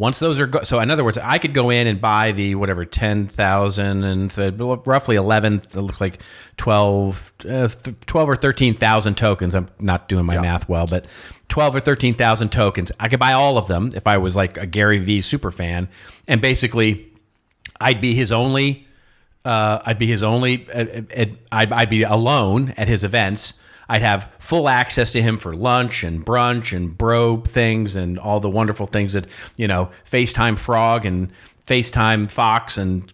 Once 0.00 0.18
those 0.18 0.40
are 0.40 0.46
go- 0.46 0.62
so, 0.62 0.80
in 0.80 0.90
other 0.90 1.04
words, 1.04 1.18
I 1.18 1.36
could 1.36 1.52
go 1.52 1.68
in 1.68 1.86
and 1.86 2.00
buy 2.00 2.32
the 2.32 2.54
whatever 2.54 2.86
10,000 2.86 4.02
and 4.02 4.30
th- 4.30 4.54
roughly 4.58 5.16
11, 5.16 5.60
it 5.74 5.76
looks 5.76 6.00
like 6.00 6.22
12, 6.56 7.32
uh, 7.46 7.68
th- 7.68 7.96
12 8.06 8.28
or 8.30 8.34
13,000 8.34 9.14
tokens. 9.16 9.54
I'm 9.54 9.68
not 9.78 10.08
doing 10.08 10.24
my 10.24 10.36
math 10.40 10.70
well, 10.70 10.86
but 10.86 11.04
12 11.50 11.76
or 11.76 11.80
13,000 11.80 12.48
tokens. 12.50 12.90
I 12.98 13.08
could 13.08 13.20
buy 13.20 13.34
all 13.34 13.58
of 13.58 13.68
them 13.68 13.90
if 13.94 14.06
I 14.06 14.16
was 14.16 14.36
like 14.36 14.56
a 14.56 14.64
Gary 14.64 15.00
Vee 15.00 15.20
super 15.20 15.50
fan. 15.50 15.86
And 16.26 16.40
basically, 16.40 17.12
I'd 17.78 18.00
be 18.00 18.14
his 18.14 18.32
only 18.32 18.86
uh, 19.44 19.80
I'd 19.86 19.98
be 19.98 20.06
his 20.06 20.22
only. 20.22 20.66
uh, 20.70 21.02
uh, 21.16 21.24
I'd, 21.52 21.72
I'd 21.72 21.90
be 21.90 22.02
alone 22.02 22.74
at 22.76 22.88
his 22.88 23.04
events. 23.04 23.54
I'd 23.90 24.02
have 24.02 24.30
full 24.38 24.68
access 24.68 25.10
to 25.12 25.20
him 25.20 25.36
for 25.36 25.52
lunch 25.52 26.04
and 26.04 26.24
brunch 26.24 26.74
and 26.74 26.96
bro 26.96 27.38
things 27.38 27.96
and 27.96 28.20
all 28.20 28.38
the 28.38 28.48
wonderful 28.48 28.86
things 28.86 29.14
that 29.14 29.26
you 29.56 29.66
know, 29.66 29.90
FaceTime 30.10 30.56
Frog 30.56 31.04
and 31.04 31.32
FaceTime 31.66 32.30
Fox 32.30 32.78
and 32.78 33.12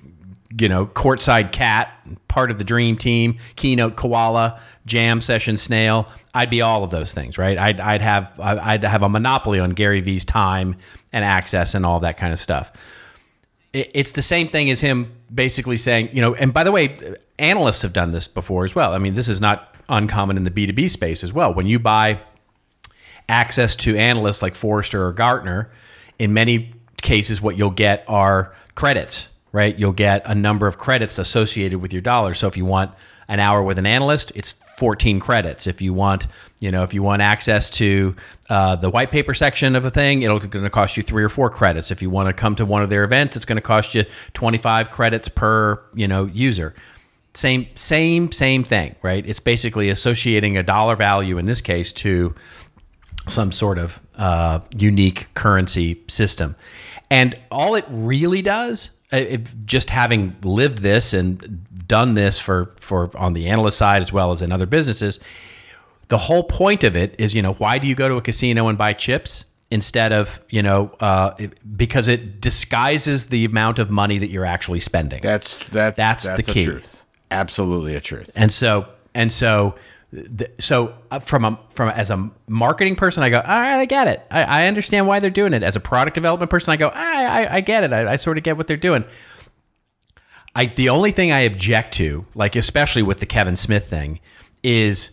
you 0.58 0.68
know, 0.68 0.86
courtside 0.86 1.50
cat, 1.50 1.92
part 2.28 2.50
of 2.50 2.58
the 2.58 2.64
dream 2.64 2.96
team, 2.96 3.38
keynote 3.56 3.96
koala, 3.96 4.60
jam 4.84 5.22
session 5.22 5.56
snail. 5.56 6.08
I'd 6.34 6.50
be 6.50 6.60
all 6.60 6.84
of 6.84 6.90
those 6.90 7.14
things, 7.14 7.38
right? 7.38 7.56
I'd, 7.56 7.80
I'd 7.80 8.02
have 8.02 8.38
I'd 8.38 8.84
have 8.84 9.02
a 9.02 9.08
monopoly 9.08 9.58
on 9.58 9.70
Gary 9.70 10.02
Vee's 10.02 10.26
time 10.26 10.76
and 11.10 11.24
access 11.24 11.74
and 11.74 11.86
all 11.86 12.00
that 12.00 12.18
kind 12.18 12.34
of 12.34 12.38
stuff 12.38 12.70
it's 13.72 14.12
the 14.12 14.22
same 14.22 14.48
thing 14.48 14.70
as 14.70 14.80
him 14.80 15.12
basically 15.34 15.76
saying, 15.76 16.08
you 16.10 16.22
know, 16.22 16.34
and 16.34 16.54
by 16.54 16.64
the 16.64 16.72
way, 16.72 16.98
analysts 17.38 17.82
have 17.82 17.92
done 17.92 18.10
this 18.10 18.26
before 18.26 18.64
as 18.64 18.74
well. 18.74 18.94
I 18.94 18.98
mean, 18.98 19.14
this 19.14 19.28
is 19.28 19.38
not 19.38 19.75
uncommon 19.88 20.36
in 20.36 20.44
the 20.44 20.50
B2B 20.50 20.90
space 20.90 21.22
as 21.24 21.32
well. 21.32 21.52
When 21.52 21.66
you 21.66 21.78
buy 21.78 22.20
access 23.28 23.76
to 23.76 23.96
analysts 23.96 24.42
like 24.42 24.54
Forrester 24.54 25.06
or 25.06 25.12
Gartner, 25.12 25.70
in 26.18 26.32
many 26.32 26.72
cases, 27.02 27.40
what 27.40 27.56
you'll 27.56 27.70
get 27.70 28.04
are 28.08 28.54
credits, 28.74 29.28
right? 29.52 29.76
You'll 29.78 29.92
get 29.92 30.22
a 30.26 30.34
number 30.34 30.66
of 30.66 30.78
credits 30.78 31.18
associated 31.18 31.80
with 31.80 31.92
your 31.92 32.02
dollar. 32.02 32.34
So 32.34 32.46
if 32.46 32.56
you 32.56 32.64
want 32.64 32.92
an 33.28 33.40
hour 33.40 33.62
with 33.62 33.78
an 33.78 33.86
analyst, 33.86 34.32
it's 34.34 34.52
14 34.76 35.18
credits. 35.18 35.66
If 35.66 35.82
you 35.82 35.92
want, 35.92 36.26
you 36.60 36.70
know, 36.70 36.84
if 36.84 36.94
you 36.94 37.02
want 37.02 37.22
access 37.22 37.70
to 37.70 38.14
uh, 38.48 38.76
the 38.76 38.90
white 38.90 39.10
paper 39.10 39.34
section 39.34 39.74
of 39.74 39.84
a 39.84 39.90
thing, 39.90 40.22
it's 40.22 40.46
going 40.46 40.64
to 40.64 40.70
cost 40.70 40.96
you 40.96 41.02
three 41.02 41.24
or 41.24 41.28
four 41.28 41.50
credits. 41.50 41.90
If 41.90 42.02
you 42.02 42.10
want 42.10 42.28
to 42.28 42.32
come 42.32 42.54
to 42.56 42.64
one 42.64 42.82
of 42.82 42.90
their 42.90 43.02
events, 43.02 43.34
it's 43.34 43.44
going 43.44 43.56
to 43.56 43.62
cost 43.62 43.94
you 43.94 44.04
25 44.34 44.90
credits 44.90 45.28
per, 45.28 45.82
you 45.94 46.06
know, 46.06 46.26
user. 46.26 46.74
Same, 47.36 47.66
same, 47.74 48.32
same 48.32 48.64
thing, 48.64 48.94
right? 49.02 49.24
It's 49.26 49.40
basically 49.40 49.90
associating 49.90 50.56
a 50.56 50.62
dollar 50.62 50.96
value 50.96 51.36
in 51.38 51.44
this 51.44 51.60
case 51.60 51.92
to 51.94 52.34
some 53.28 53.52
sort 53.52 53.78
of 53.78 54.00
uh, 54.16 54.60
unique 54.76 55.28
currency 55.34 56.02
system. 56.08 56.56
And 57.10 57.38
all 57.50 57.74
it 57.74 57.84
really 57.88 58.42
does, 58.42 58.90
uh, 59.12 59.18
it, 59.18 59.52
just 59.66 59.90
having 59.90 60.34
lived 60.42 60.78
this 60.78 61.12
and 61.12 61.66
done 61.86 62.14
this 62.14 62.40
for, 62.40 62.74
for 62.80 63.16
on 63.16 63.32
the 63.34 63.48
analyst 63.48 63.78
side 63.78 64.02
as 64.02 64.12
well 64.12 64.32
as 64.32 64.42
in 64.42 64.50
other 64.50 64.66
businesses, 64.66 65.20
the 66.08 66.18
whole 66.18 66.44
point 66.44 66.84
of 66.84 66.96
it 66.96 67.14
is, 67.18 67.34
you 67.34 67.42
know, 67.42 67.52
why 67.54 67.78
do 67.78 67.86
you 67.86 67.94
go 67.94 68.08
to 68.08 68.16
a 68.16 68.22
casino 68.22 68.68
and 68.68 68.78
buy 68.78 68.92
chips 68.92 69.44
instead 69.70 70.12
of, 70.12 70.40
you 70.48 70.62
know, 70.62 70.90
uh, 71.00 71.34
because 71.76 72.08
it 72.08 72.40
disguises 72.40 73.26
the 73.26 73.44
amount 73.44 73.78
of 73.78 73.90
money 73.90 74.18
that 74.18 74.30
you're 74.30 74.44
actually 74.44 74.80
spending. 74.80 75.20
That's 75.20 75.54
that's 75.66 75.96
That's 75.96 76.22
the 76.22 76.36
that's, 76.36 76.52
key. 76.52 76.64
truth. 76.64 77.04
Absolutely 77.30 77.94
a 77.94 78.00
truth. 78.00 78.30
And 78.36 78.52
so 78.52 78.86
and 79.14 79.32
so 79.32 79.74
th- 80.12 80.50
so 80.58 80.94
uh, 81.10 81.18
from 81.18 81.44
a 81.44 81.58
from 81.74 81.88
a, 81.88 81.92
as 81.92 82.10
a 82.10 82.30
marketing 82.48 82.96
person, 82.96 83.22
I 83.22 83.30
go, 83.30 83.38
all 83.38 83.60
right, 83.60 83.80
I 83.80 83.84
get 83.84 84.08
it. 84.08 84.26
I, 84.30 84.42
I 84.44 84.66
understand 84.66 85.06
why 85.06 85.20
they're 85.20 85.30
doing 85.30 85.52
it. 85.52 85.62
As 85.62 85.76
a 85.76 85.80
product 85.80 86.14
development 86.14 86.50
person, 86.50 86.72
I 86.72 86.76
go, 86.76 86.88
I 86.88 87.24
I, 87.24 87.54
I 87.56 87.60
get 87.60 87.84
it. 87.84 87.92
I, 87.92 88.12
I 88.12 88.16
sort 88.16 88.38
of 88.38 88.44
get 88.44 88.56
what 88.56 88.66
they're 88.66 88.76
doing. 88.76 89.04
I 90.54 90.66
the 90.66 90.88
only 90.88 91.10
thing 91.10 91.32
I 91.32 91.40
object 91.40 91.94
to, 91.94 92.24
like 92.34 92.56
especially 92.56 93.02
with 93.02 93.18
the 93.18 93.26
Kevin 93.26 93.56
Smith 93.56 93.88
thing, 93.88 94.20
is 94.62 95.10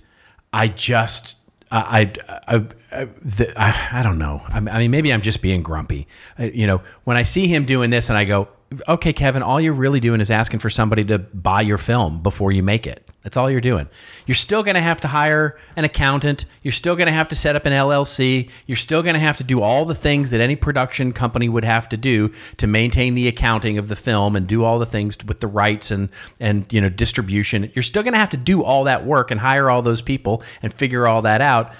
I 0.54 0.68
just 0.68 1.36
I 1.72 2.14
I 2.48 2.56
I, 2.56 2.56
I, 2.92 3.06
the, 3.22 3.54
I, 3.58 4.00
I 4.00 4.04
don't 4.04 4.20
know. 4.20 4.44
I 4.50 4.60
mean, 4.60 4.92
maybe 4.92 5.12
I'm 5.12 5.22
just 5.22 5.42
being 5.42 5.64
grumpy. 5.64 6.08
Uh, 6.40 6.44
you 6.44 6.68
know, 6.68 6.82
when 7.04 7.18
I 7.18 7.24
see 7.24 7.48
him 7.48 7.66
doing 7.66 7.90
this, 7.90 8.10
and 8.10 8.18
I 8.18 8.26
go, 8.26 8.48
okay, 8.88 9.14
Kevin, 9.14 9.44
all 9.44 9.60
you're 9.60 9.74
really 9.74 10.00
doing 10.00 10.22
is 10.22 10.32
asking 10.32 10.60
for 10.60 10.70
somebody 10.70 11.04
to 11.06 11.20
buy 11.20 11.62
your 11.62 11.78
film 11.78 12.22
before 12.22 12.52
you 12.52 12.64
make 12.64 12.88
it. 12.88 13.10
That's 13.24 13.38
all 13.38 13.50
you're 13.50 13.62
doing. 13.62 13.88
You're 14.26 14.36
still 14.36 14.64
going 14.64 14.76
to 14.76 14.82
have 14.82 15.00
to 15.02 15.08
hire 15.08 15.58
an 15.78 15.86
accountant. 15.86 16.44
You're 16.62 16.74
still 16.74 16.96
going 16.96 17.08
to 17.08 17.14
have 17.14 17.30
to 17.30 17.36
set 17.36 17.56
up 17.56 17.66
an 17.66 17.72
LLC. 17.72 18.50
You're 18.68 18.76
still 18.76 19.02
going 19.02 19.14
to 19.14 19.20
have 19.20 19.38
to 19.38 19.46
do 19.46 19.62
all 19.62 19.86
the 19.86 19.96
things 19.96 20.30
that 20.32 20.42
any 20.42 20.58
production 20.58 21.14
company 21.14 21.48
would 21.48 21.64
have 21.64 21.88
to 21.90 21.98
do 21.98 22.34
to 22.58 22.68
maintain 22.68 23.16
the 23.16 23.30
accounting 23.30 23.78
of 23.78 23.88
the 23.88 23.96
film 23.96 24.36
and 24.36 24.46
do 24.46 24.66
all 24.66 24.78
the 24.78 24.86
things 24.86 25.18
with 25.26 25.40
the 25.40 25.48
rights 25.48 25.90
and 25.90 26.10
and 26.42 26.72
you 26.74 26.82
know 26.82 26.90
distribution. 26.90 27.72
You're 27.74 27.84
still 27.84 28.04
going 28.04 28.14
to 28.14 28.20
have 28.20 28.32
to 28.32 28.38
do 28.38 28.62
all 28.62 28.84
that 28.86 29.06
work 29.06 29.32
and 29.32 29.40
hire 29.40 29.70
all 29.70 29.82
those 29.82 30.02
people 30.02 30.44
and 30.62 30.74
figure 30.74 31.08
all 31.08 31.22
that 31.22 31.40
out. 31.40 31.74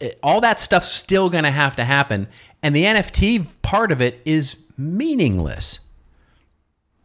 Eh, 0.00 0.12
all 0.22 0.40
that 0.40 0.58
stuff's 0.58 0.90
still 0.90 1.28
going 1.28 1.44
to 1.44 1.50
have 1.50 1.76
to 1.76 1.84
happen, 1.84 2.26
and 2.62 2.74
the 2.74 2.84
NFT 2.84 3.46
part 3.60 3.92
of 3.92 4.00
it 4.00 4.22
is 4.24 4.56
meaningless. 4.78 5.80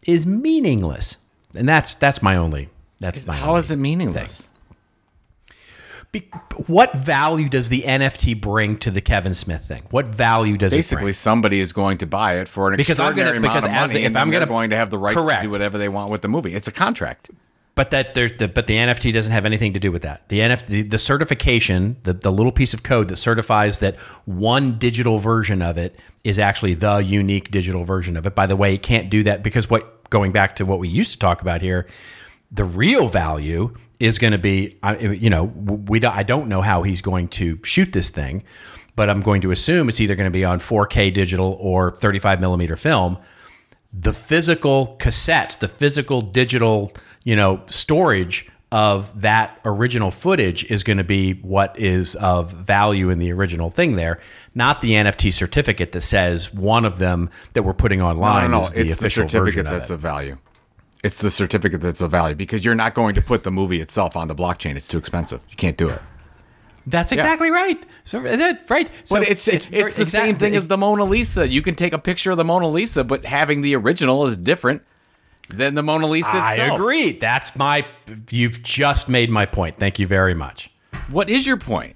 Is 0.06 0.26
meaningless, 0.26 1.18
and 1.56 1.68
that's 1.70 1.94
that's 1.94 2.22
my 2.22 2.36
only. 2.36 2.70
That's 3.00 3.26
my 3.28 3.36
How 3.36 3.50
only 3.50 3.60
is 3.60 3.72
it 3.72 3.78
meaningless? 3.78 4.50
be- 6.12 6.30
what 6.68 6.94
value 6.94 7.48
does 7.50 7.70
the 7.70 7.84
NFT 7.84 8.40
bring 8.40 8.78
to 8.78 8.92
the 8.92 9.00
Kevin 9.02 9.34
Smith 9.34 9.66
thing? 9.68 9.84
What 9.92 10.08
value 10.08 10.58
does 10.58 10.74
it 10.74 10.78
Basically, 10.78 11.14
somebody 11.14 11.60
is 11.60 11.72
going 11.74 11.98
to 12.00 12.06
buy 12.06 12.40
it 12.40 12.48
for 12.48 12.68
an 12.70 12.76
Because 12.78 12.92
extraordinary 13.00 13.30
gonna- 13.38 13.42
because 13.42 13.64
amount 13.64 13.86
of 13.86 13.92
money, 13.92 14.02
if 14.02 14.08
and 14.08 14.18
I'm 14.18 14.30
gonna- 14.32 14.46
going 14.46 14.70
to 14.72 14.76
have 14.76 14.90
the 14.90 14.98
rights 14.98 15.18
Correct. 15.18 15.42
to 15.42 15.48
do 15.48 15.52
whatever 15.52 15.78
they 15.78 15.88
want 15.90 16.10
with 16.12 16.22
the 16.22 16.28
movie. 16.28 16.54
It's 16.54 16.68
a 16.68 16.72
contract. 16.72 17.30
But 17.74 17.92
that 17.92 18.16
there's 18.16 18.34
the 18.34 18.50
but 18.50 18.68
the 18.68 18.76
NFT 18.76 19.14
doesn't 19.14 19.32
have 19.32 19.46
anything 19.46 19.74
to 19.74 19.80
do 19.80 19.92
with 19.92 20.02
that. 20.02 20.28
The 20.28 20.40
NFT 20.40 20.90
the, 20.90 20.98
certification, 20.98 21.96
the, 22.04 22.14
the 22.14 22.32
little 22.32 22.52
piece 22.52 22.74
of 22.74 22.84
code 22.84 23.08
that 23.08 23.16
certifies 23.16 23.80
that 23.80 23.96
one 24.26 24.78
digital 24.78 25.20
version 25.20 25.62
of 25.62 25.78
it 25.78 25.98
is 26.26 26.38
actually 26.38 26.74
the 26.74 26.98
unique 26.98 27.50
digital 27.50 27.86
version 27.86 28.18
of 28.18 28.26
it. 28.26 28.36
By 28.36 28.46
the 28.46 28.58
way, 28.58 28.76
it 28.76 28.84
can't 28.84 29.10
do 29.10 29.24
that 29.24 29.42
because 29.42 29.70
what 29.70 30.10
going 30.10 30.34
back 30.34 30.58
to 30.58 30.66
what 30.66 30.80
we 30.80 30.90
used 30.90 31.14
to 31.14 31.20
talk 31.20 31.42
about 31.42 31.62
here, 31.62 31.88
the 32.52 32.66
real 32.66 33.08
value 33.08 33.74
is 34.02 34.20
going 34.20 34.34
to 34.34 34.38
be 34.38 34.78
you 35.00 35.30
know 35.30 35.46
we 35.46 36.04
I 36.04 36.24
don't 36.24 36.50
know 36.50 36.62
how 36.62 36.84
he's 36.84 37.02
going 37.02 37.30
to 37.30 37.58
shoot 37.64 37.94
this 37.94 38.10
thing, 38.10 38.44
but 38.98 39.10
I'm 39.10 39.22
going 39.22 39.42
to 39.42 39.52
assume 39.52 39.88
it's 39.88 40.02
either 40.02 40.16
going 40.16 40.30
to 40.30 40.32
be 40.32 40.44
on 40.44 40.60
4K 40.60 41.14
digital 41.14 41.58
or 41.62 41.96
35 41.96 42.42
millimeter 42.42 42.76
film 42.76 43.18
the 43.94 44.14
physical 44.14 44.96
cassettes, 45.00 45.60
the 45.60 45.68
physical 45.68 46.22
digital, 46.22 46.94
you 47.24 47.36
know, 47.36 47.62
storage 47.68 48.48
of 48.72 49.20
that 49.20 49.60
original 49.66 50.12
footage 50.12 50.64
is 50.72 50.82
going 50.82 50.98
to 50.98 51.04
be 51.04 51.34
what 51.34 51.78
is 51.78 52.16
of 52.16 52.52
value 52.52 53.10
in 53.10 53.20
the 53.20 53.32
original 53.32 53.70
thing 53.70 53.98
there, 53.98 54.20
not 54.56 54.82
the 54.82 54.92
NFT 54.94 55.34
certificate 55.34 55.92
that 55.92 56.02
says 56.02 56.54
one 56.54 56.86
of 56.86 56.98
them 56.98 57.30
that 57.54 57.64
we're 57.64 57.74
putting 57.74 58.00
No, 58.00 58.08
online 58.08 58.52
no, 58.52 58.62
no. 58.62 58.66
is 58.68 58.72
the 58.72 58.82
It's 58.82 58.96
the 58.98 59.10
certificate 59.10 59.44
version 59.44 59.68
of 59.68 59.74
that's 59.74 59.90
of 59.90 60.00
value. 60.00 60.38
It's 61.04 61.20
the 61.20 61.32
certificate 61.32 61.82
that's 61.82 62.00
of 62.00 62.12
value 62.12 62.36
because 62.36 62.64
you're 62.64 62.76
not 62.76 62.94
going 62.94 63.16
to 63.16 63.22
put 63.22 63.44
the 63.44 63.52
movie 63.52 63.82
itself 63.82 64.16
on 64.16 64.28
the 64.28 64.36
blockchain. 64.36 64.76
It's 64.76 64.88
too 64.88 65.00
expensive. 65.00 65.42
You 65.50 65.58
can't 65.58 65.78
do 65.78 65.90
it. 65.90 66.02
That's 66.88 67.12
exactly 67.12 67.52
right. 67.52 67.84
So 68.04 68.20
right. 68.20 68.90
So 69.04 69.16
But 69.16 69.28
it's 69.28 69.48
it's, 69.48 69.68
it's, 69.72 69.94
the 69.96 70.06
same 70.06 70.38
thing 70.38 70.56
as 70.56 70.68
the 70.68 70.78
Mona 70.78 71.04
Lisa. 71.04 71.48
You 71.48 71.62
can 71.62 71.76
take 71.76 71.94
a 71.94 72.00
picture 72.00 72.32
of 72.32 72.38
the 72.38 72.46
Mona 72.46 72.70
Lisa, 72.70 73.04
but 73.04 73.26
having 73.26 73.62
the 73.62 73.76
original 73.76 74.26
is 74.26 74.38
different 74.38 74.82
than 75.54 75.76
the 75.76 75.84
Mona 75.84 76.08
Lisa 76.08 76.30
I 76.38 76.54
itself. 76.54 76.80
agree. 76.80 77.14
That's 77.14 77.56
my. 77.56 77.86
You've 78.30 78.64
just 78.64 79.10
made 79.10 79.30
my 79.30 79.46
point. 79.46 79.78
Thank 79.80 80.00
you 80.00 80.08
very 80.08 80.34
much. 80.34 80.70
What 81.10 81.30
is 81.30 81.46
your 81.46 81.58
point? 81.58 81.96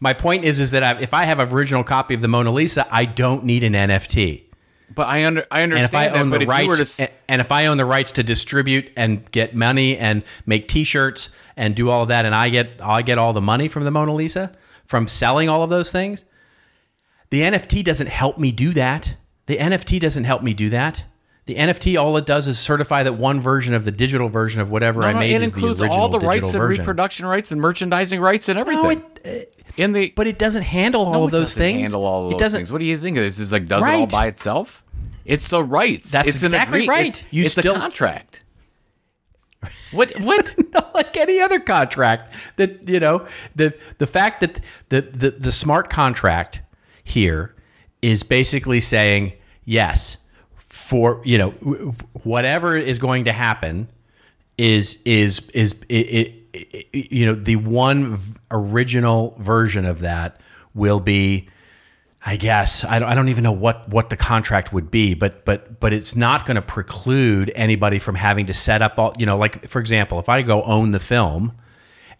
My 0.00 0.12
point 0.12 0.44
is, 0.44 0.60
is 0.60 0.72
that 0.72 0.82
I, 0.82 1.00
if 1.00 1.14
I 1.14 1.24
have 1.24 1.38
an 1.38 1.48
original 1.48 1.84
copy 1.84 2.14
of 2.14 2.20
the 2.20 2.28
Mona 2.28 2.52
Lisa, 2.52 2.86
I 2.90 3.04
don't 3.04 3.44
need 3.44 3.64
an 3.64 3.72
NFT. 3.72 4.42
But 4.94 5.08
I 5.08 5.24
under 5.24 5.44
I 5.50 5.60
And 5.60 5.72
if 5.72 5.78
understand 5.78 6.14
I 6.14 6.20
own 6.20 6.30
that. 6.30 6.38
But 6.38 6.46
the 6.46 6.52
if 6.52 6.60
you 6.60 6.68
were 6.68 6.76
to 6.76 6.80
rights, 6.80 7.00
and, 7.00 7.10
and 7.28 7.40
if 7.40 7.50
I 7.50 7.66
own 7.66 7.76
the 7.78 7.84
rights 7.84 8.12
to 8.12 8.22
distribute 8.22 8.90
and 8.96 9.30
get 9.32 9.54
money 9.54 9.96
and 9.96 10.22
make 10.46 10.68
T-shirts 10.68 11.30
and 11.56 11.74
do 11.74 11.90
all 11.90 12.02
of 12.02 12.08
that, 12.08 12.24
and 12.24 12.34
I 12.34 12.48
get 12.50 12.80
I 12.82 13.02
get 13.02 13.18
all 13.18 13.32
the 13.32 13.40
money 13.40 13.68
from 13.68 13.84
the 13.84 13.90
Mona 13.90 14.14
Lisa 14.14 14.52
from 14.86 15.06
selling 15.06 15.48
all 15.48 15.62
of 15.62 15.70
those 15.70 15.90
things, 15.90 16.24
the 17.30 17.40
NFT 17.40 17.82
doesn't 17.82 18.08
help 18.08 18.38
me 18.38 18.52
do 18.52 18.72
that. 18.74 19.16
The 19.46 19.56
NFT 19.56 19.98
doesn't 20.00 20.24
help 20.24 20.42
me 20.42 20.54
do 20.54 20.68
that. 20.70 21.04
The 21.46 21.56
NFT 21.56 22.00
all 22.00 22.16
it 22.16 22.24
does 22.24 22.48
is 22.48 22.58
certify 22.58 23.02
that 23.02 23.14
one 23.14 23.38
version 23.40 23.74
of 23.74 23.84
the 23.84 23.90
digital 23.92 24.30
version 24.30 24.62
of 24.62 24.70
whatever 24.70 25.02
no, 25.02 25.08
I 25.08 25.12
no, 25.12 25.18
made 25.18 25.32
it 25.32 25.42
is 25.42 25.52
includes 25.52 25.78
the 25.78 25.84
original 25.84 26.00
all 26.00 26.08
the 26.08 26.18
rights 26.20 26.54
and 26.54 26.62
version. 26.62 26.80
reproduction 26.82 27.26
rights 27.26 27.52
and 27.52 27.60
merchandising 27.60 28.18
rights 28.20 28.48
and 28.48 28.58
everything. 28.58 28.82
No, 28.82 29.30
it, 29.30 29.54
uh, 29.58 29.72
In 29.76 29.92
the 29.92 30.12
but 30.16 30.26
it 30.26 30.38
doesn't 30.38 30.62
handle 30.62 31.04
all 31.04 31.12
no, 31.12 31.22
of 31.24 31.28
it 31.28 31.32
those 31.32 31.48
doesn't 31.50 31.62
things. 31.62 31.80
Handle 31.82 32.04
all 32.06 32.20
of 32.24 32.26
it 32.28 32.30
those 32.32 32.40
doesn't. 32.40 32.58
things. 32.60 32.72
What 32.72 32.78
do 32.78 32.86
you 32.86 32.96
think? 32.96 33.16
This 33.16 33.38
is 33.38 33.52
like 33.52 33.68
does 33.68 33.82
it 33.82 33.84
all 33.84 33.90
Right. 34.00 34.10
by 34.10 34.26
itself? 34.26 34.82
It's 35.26 35.48
the 35.48 35.62
rights. 35.62 36.12
That's 36.12 36.28
it's 36.28 36.42
an 36.44 36.54
exactly 36.54 36.78
agree- 36.84 36.88
right. 36.88 37.06
It's, 37.08 37.24
You 37.30 37.44
it's 37.44 37.52
still- 37.52 37.76
a 37.76 37.78
contract. 37.78 38.42
What? 39.92 40.18
What? 40.20 40.54
not 40.72 40.94
like 40.94 41.16
any 41.16 41.40
other 41.40 41.60
contract 41.60 42.34
that 42.56 42.88
you 42.88 43.00
know 43.00 43.26
the 43.54 43.74
the 43.98 44.06
fact 44.06 44.40
that 44.40 44.60
the, 44.88 45.02
the 45.02 45.30
the 45.30 45.52
smart 45.52 45.88
contract 45.90 46.60
here 47.02 47.54
is 48.02 48.22
basically 48.22 48.80
saying 48.80 49.32
yes 49.64 50.16
for 50.94 51.20
you 51.24 51.36
know 51.36 51.50
whatever 52.22 52.76
is 52.76 53.00
going 53.00 53.24
to 53.24 53.32
happen 53.32 53.88
is 54.56 55.02
is 55.04 55.40
is 55.52 55.74
it, 55.88 55.92
it, 55.92 56.34
it, 56.92 57.12
you 57.12 57.26
know 57.26 57.34
the 57.34 57.56
one 57.56 58.16
original 58.52 59.34
version 59.40 59.86
of 59.86 59.98
that 59.98 60.40
will 60.72 61.00
be 61.00 61.48
I 62.24 62.36
guess 62.36 62.84
I 62.84 63.00
don't, 63.00 63.08
I 63.08 63.16
don't 63.16 63.28
even 63.28 63.42
know 63.42 63.50
what 63.50 63.88
what 63.88 64.08
the 64.08 64.16
contract 64.16 64.72
would 64.72 64.88
be, 64.88 65.14
but 65.14 65.44
but 65.44 65.80
but 65.80 65.92
it's 65.92 66.14
not 66.14 66.46
going 66.46 66.54
to 66.54 66.62
preclude 66.62 67.50
anybody 67.56 67.98
from 67.98 68.14
having 68.14 68.46
to 68.46 68.54
set 68.54 68.80
up 68.80 68.96
all 68.96 69.14
you 69.18 69.26
know 69.26 69.36
like 69.36 69.66
for 69.68 69.80
example, 69.80 70.20
if 70.20 70.28
I 70.28 70.42
go 70.42 70.62
own 70.62 70.92
the 70.92 71.00
film, 71.00 71.54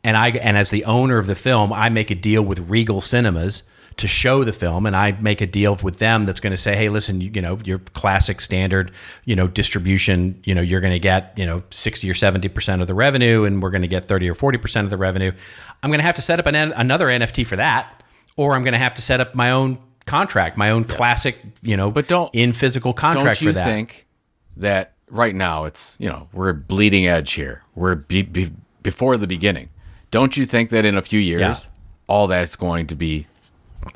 and 0.03 0.17
I 0.17 0.31
and 0.31 0.59
as 0.59 0.71
the 0.71 0.85
owner 0.85 1.19
of 1.19 1.29
the 1.29 1.37
film, 1.37 1.73
I 1.73 1.91
make 1.91 2.11
a 2.11 2.17
deal 2.17 2.43
with 2.43 2.59
Regal 2.69 3.01
Cinemas 3.01 3.63
to 3.97 4.09
show 4.09 4.43
the 4.45 4.53
film, 4.53 4.87
and 4.87 4.97
I 4.97 5.13
make 5.21 5.41
a 5.41 5.47
deal 5.47 5.77
with 5.83 5.97
them 5.99 6.27
that's 6.27 6.41
going 6.41 6.51
to 6.53 6.57
say, 6.57 6.75
hey, 6.77 6.89
listen, 6.89 7.21
you, 7.21 7.31
you 7.35 7.41
know 7.43 7.59
your 7.65 7.79
classic 7.79 8.41
standard, 8.41 8.91
you 9.25 9.37
know 9.37 9.47
distribution, 9.47 10.41
you 10.45 10.55
know 10.55 10.61
you're 10.63 10.81
going 10.81 10.93
to 10.93 10.99
get 10.99 11.33
you 11.37 11.47
know 11.47 11.63
sixty 11.71 12.09
or 12.11 12.15
seventy 12.15 12.49
percent 12.49 12.83
of 12.83 12.89
the 12.89 12.95
revenue, 12.95 13.45
and 13.45 13.63
we're 13.63 13.71
going 13.71 13.83
to 13.83 13.89
get 13.89 14.05
thirty 14.07 14.29
or 14.29 14.35
forty 14.35 14.59
percent 14.59 14.85
of 14.85 14.91
the 14.91 14.97
revenue. 14.97 15.33
I'm 15.83 15.91
going 15.91 16.01
to 16.01 16.07
have 16.07 16.15
to 16.17 16.23
set 16.23 16.39
up 16.39 16.47
an, 16.47 16.55
another 16.55 17.07
NFT 17.07 17.47
for 17.47 17.57
that, 17.57 18.03
or 18.37 18.55
I'm 18.55 18.63
going 18.63 18.73
to 18.73 18.79
have 18.79 18.95
to 18.95 19.03
set 19.03 19.21
up 19.21 19.35
my 19.35 19.51
own 19.51 19.79
contract, 20.07 20.57
my 20.57 20.71
own 20.71 20.85
classic, 20.85 21.39
you 21.63 21.77
know, 21.77 21.91
But 21.91 22.09
don't- 22.09 22.35
in 22.35 22.53
physical 22.53 22.93
contract 22.93 23.41
Don't 23.41 23.47
you 23.47 23.53
that. 23.53 23.65
think 23.65 24.07
that 24.57 24.93
right 25.11 25.35
now 25.35 25.65
it's 25.65 25.97
you 25.99 26.09
know 26.09 26.29
we're 26.33 26.53
bleeding 26.53 27.07
edge 27.07 27.33
here. 27.35 27.63
We're 27.75 27.95
be, 27.95 28.23
be, 28.23 28.51
before 28.83 29.17
the 29.17 29.27
beginning. 29.27 29.69
Don't 30.11 30.37
you 30.37 30.45
think 30.47 30.71
that 30.71 30.85
in 30.85 30.97
a 30.97 31.03
few 31.03 31.19
years 31.21 31.41
Yeah. 31.41 31.57
all 32.07 32.27
that's 32.27 32.55
going 32.57 32.87
to 32.89 32.95
be 32.95 33.27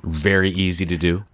very 0.03 0.51
easy 0.51 0.87
to 0.87 0.97
do? 0.97 1.25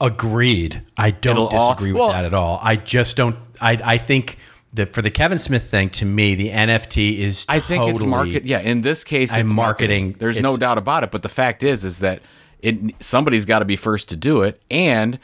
Agreed. 0.00 0.82
I 0.96 1.10
don't 1.12 1.32
It'll 1.36 1.46
all- 1.48 1.70
disagree 1.74 1.92
with 1.92 2.00
well- 2.00 2.10
that 2.10 2.24
at 2.24 2.34
all. 2.34 2.58
I 2.62 2.76
just 2.76 3.16
don't. 3.16 3.36
I 3.60 3.78
I 3.82 3.98
think 3.98 4.38
that 4.74 4.92
for 4.92 5.02
the 5.02 5.10
Kevin 5.10 5.38
Smith 5.38 5.70
thing, 5.70 5.88
to 5.90 6.04
me, 6.04 6.34
the 6.34 6.50
NFT 6.50 7.18
is. 7.20 7.46
I 7.48 7.60
think 7.60 7.84
it's 7.94 8.02
market. 8.04 8.44
Yeah, 8.44 8.58
in 8.58 8.80
this 8.82 9.04
case, 9.04 9.34
it's 9.34 9.52
marketing. 9.52 10.06
marketing. 10.06 10.16
There's 10.18 10.40
no 10.40 10.56
doubt 10.56 10.78
about 10.78 11.04
it. 11.04 11.10
But 11.10 11.22
the 11.22 11.28
fact 11.28 11.62
is, 11.62 11.84
is 11.84 12.00
that 12.00 12.20
it 12.60 12.76
somebody's 13.00 13.44
got 13.44 13.60
to 13.60 13.64
be 13.64 13.76
first 13.76 14.08
to 14.10 14.16
do 14.16 14.42
it, 14.42 14.60
and 14.70 15.18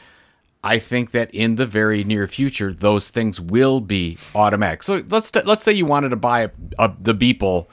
I 0.63 0.79
think 0.79 1.11
that 1.11 1.29
in 1.33 1.55
the 1.55 1.65
very 1.65 2.03
near 2.05 2.27
future, 2.27 2.73
those 2.73 3.09
things 3.09 3.41
will 3.41 3.81
be 3.81 4.17
automatic. 4.33 4.83
So 4.83 5.03
let's 5.09 5.35
let's 5.35 5.63
say 5.63 5.73
you 5.73 5.85
wanted 5.85 6.09
to 6.09 6.15
buy 6.15 6.41
a, 6.43 6.49
a, 6.79 6.95
the 6.99 7.13
Beeple 7.13 7.67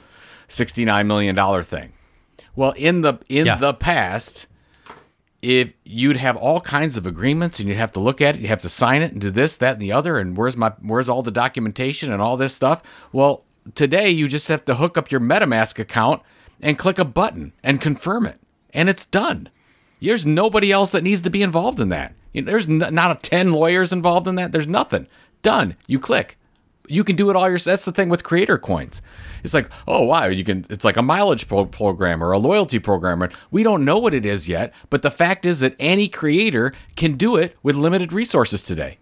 sixty 0.49 0.83
nine 0.85 1.07
million 1.07 1.33
dollar 1.33 1.63
thing. 1.63 1.93
Well, 2.59 2.73
in 2.75 2.99
the 3.01 3.13
in 3.29 3.45
Yeah. 3.45 3.55
the 3.55 3.73
past, 3.73 4.45
if 5.41 5.71
you'd 5.85 6.17
have 6.17 6.35
all 6.35 6.59
kinds 6.59 6.97
of 6.97 7.05
agreements 7.05 7.57
and 7.61 7.69
you'd 7.69 7.77
have 7.77 7.93
to 7.93 8.01
look 8.01 8.19
at 8.19 8.35
it, 8.35 8.41
you'd 8.41 8.49
have 8.49 8.61
to 8.63 8.67
sign 8.69 9.01
it 9.01 9.13
and 9.13 9.21
do 9.21 9.31
this, 9.31 9.55
that, 9.55 9.71
and 9.73 9.81
the 9.81 9.93
other, 9.93 10.19
and 10.19 10.35
where's 10.35 10.57
my 10.57 10.73
where's 10.81 11.07
all 11.07 11.23
the 11.23 11.31
documentation 11.31 12.11
and 12.11 12.21
all 12.21 12.35
this 12.35 12.53
stuff? 12.53 12.81
Well, 13.13 13.45
today 13.75 14.09
you 14.09 14.27
just 14.27 14.49
have 14.49 14.65
to 14.65 14.75
hook 14.75 14.97
up 14.97 15.09
your 15.09 15.21
MetaMask 15.21 15.79
account 15.79 16.21
and 16.61 16.77
click 16.77 16.99
a 16.99 17.05
button 17.05 17.53
and 17.63 17.79
confirm 17.79 18.25
it, 18.25 18.41
and 18.73 18.89
it's 18.89 19.05
done. 19.05 19.47
There's 20.01 20.25
nobody 20.25 20.69
else 20.69 20.91
that 20.91 21.03
needs 21.03 21.21
to 21.21 21.29
be 21.29 21.41
involved 21.41 21.79
in 21.79 21.87
that. 21.89 22.13
You 22.33 22.41
know, 22.41 22.51
there's 22.51 22.67
n- 22.67 22.93
not 22.93 23.11
a 23.11 23.15
ten 23.29 23.53
lawyers 23.53 23.93
involved 23.93 24.27
in 24.27 24.35
that. 24.35 24.51
There's 24.51 24.67
nothing. 24.67 25.07
Done. 25.43 25.77
You 25.87 25.97
click. 25.99 26.37
You 26.89 27.03
can 27.03 27.15
do 27.15 27.29
it 27.29 27.35
all 27.35 27.49
yourself. 27.49 27.73
That's 27.73 27.85
the 27.85 27.91
thing 27.91 28.09
with 28.09 28.23
creator 28.23 28.57
coins. 28.57 29.01
It's 29.43 29.53
like, 29.53 29.69
oh 29.87 30.03
wow, 30.03 30.25
you 30.25 30.43
can. 30.43 30.65
It's 30.69 30.83
like 30.83 30.97
a 30.97 31.01
mileage 31.01 31.47
pro- 31.47 31.65
program 31.65 32.23
or 32.23 32.31
a 32.31 32.39
loyalty 32.39 32.79
program. 32.79 33.27
We 33.51 33.63
don't 33.63 33.85
know 33.85 33.99
what 33.99 34.13
it 34.13 34.25
is 34.25 34.49
yet, 34.49 34.73
but 34.89 35.01
the 35.01 35.11
fact 35.11 35.45
is 35.45 35.59
that 35.61 35.75
any 35.79 36.07
creator 36.07 36.73
can 36.95 37.13
do 37.13 37.35
it 37.37 37.55
with 37.63 37.75
limited 37.75 38.11
resources 38.11 38.63
today. 38.63 38.97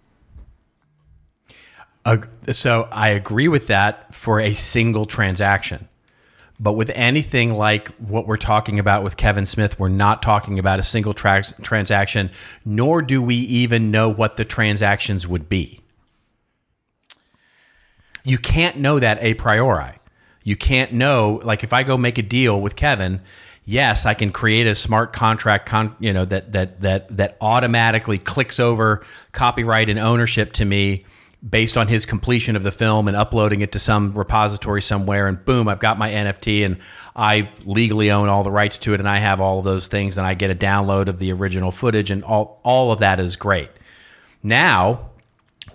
Ag- 2.06 2.28
So 2.52 2.88
I 2.92 3.10
agree 3.10 3.48
with 3.48 3.68
that 3.68 4.14
for 4.14 4.40
a 4.40 4.54
single 4.54 5.06
transaction. 5.06 5.88
But 6.60 6.74
with 6.74 6.90
anything 6.96 7.54
like 7.54 7.90
what 8.00 8.26
we're 8.26 8.36
talking 8.36 8.80
about 8.80 9.04
with 9.04 9.16
Kevin 9.16 9.46
Smith, 9.46 9.80
we're 9.80 9.90
not 9.90 10.24
talking 10.24 10.58
about 10.58 10.80
a 10.80 10.84
single 10.84 11.14
tra- 11.14 11.44
transaction, 11.62 12.32
nor 12.66 13.04
do 13.04 13.22
we 13.22 13.36
even 13.36 13.92
know 13.92 14.10
what 14.10 14.38
the 14.38 14.46
transactions 14.46 15.28
would 15.28 15.50
be. 15.50 15.82
You 18.28 18.38
can't 18.38 18.78
know 18.78 19.00
that 19.00 19.20
a 19.22 19.36
priori. 19.36 19.94
You 20.44 20.58
can't 20.58 20.92
know, 20.92 21.42
like 21.44 21.64
if 21.64 21.72
I 21.72 21.84
go 21.84 21.98
make 21.98 22.18
a 22.18 22.22
deal 22.22 22.60
with 22.60 22.76
Kevin, 22.76 23.22
yes, 23.64 24.06
I 24.06 24.14
can 24.14 24.32
create 24.32 24.68
a 24.68 24.76
smart 24.76 25.14
contract, 25.14 25.66
con- 25.66 25.96
you 26.00 26.12
know, 26.12 26.26
that 26.26 26.52
that 26.52 26.82
that 26.82 27.16
that 27.16 27.38
automatically 27.40 28.18
clicks 28.18 28.60
over 28.60 29.06
copyright 29.32 29.88
and 29.88 29.98
ownership 29.98 30.52
to 30.54 30.66
me 30.66 31.06
based 31.48 31.78
on 31.78 31.88
his 31.88 32.06
completion 32.06 32.56
of 32.56 32.64
the 32.64 32.72
film 32.72 33.08
and 33.08 33.16
uploading 33.16 33.62
it 33.62 33.72
to 33.72 33.80
some 33.80 34.14
repository 34.14 34.82
somewhere 34.82 35.28
and 35.28 35.46
boom 35.46 35.68
i've 35.68 35.80
got 35.80 35.96
my 35.98 36.10
nft 36.10 36.66
and 36.66 36.78
i 37.16 37.48
legally 37.64 38.10
own 38.10 38.28
all 38.28 38.42
the 38.44 38.50
rights 38.50 38.80
to 38.80 38.96
it 38.96 39.00
and 39.00 39.08
i 39.08 39.20
have 39.20 39.40
all 39.40 39.60
of 39.60 39.64
those 39.64 39.88
things 39.88 40.18
and 40.18 40.26
i 40.26 40.34
get 40.34 40.50
a 40.50 40.56
download 40.56 41.08
of 41.08 41.20
the 41.20 41.32
original 41.32 41.72
footage 41.72 42.10
and 42.10 42.24
all, 42.24 42.60
all 42.64 42.92
of 42.92 43.00
that 43.00 43.20
is 43.20 43.36
great 43.36 43.70
now 44.42 45.12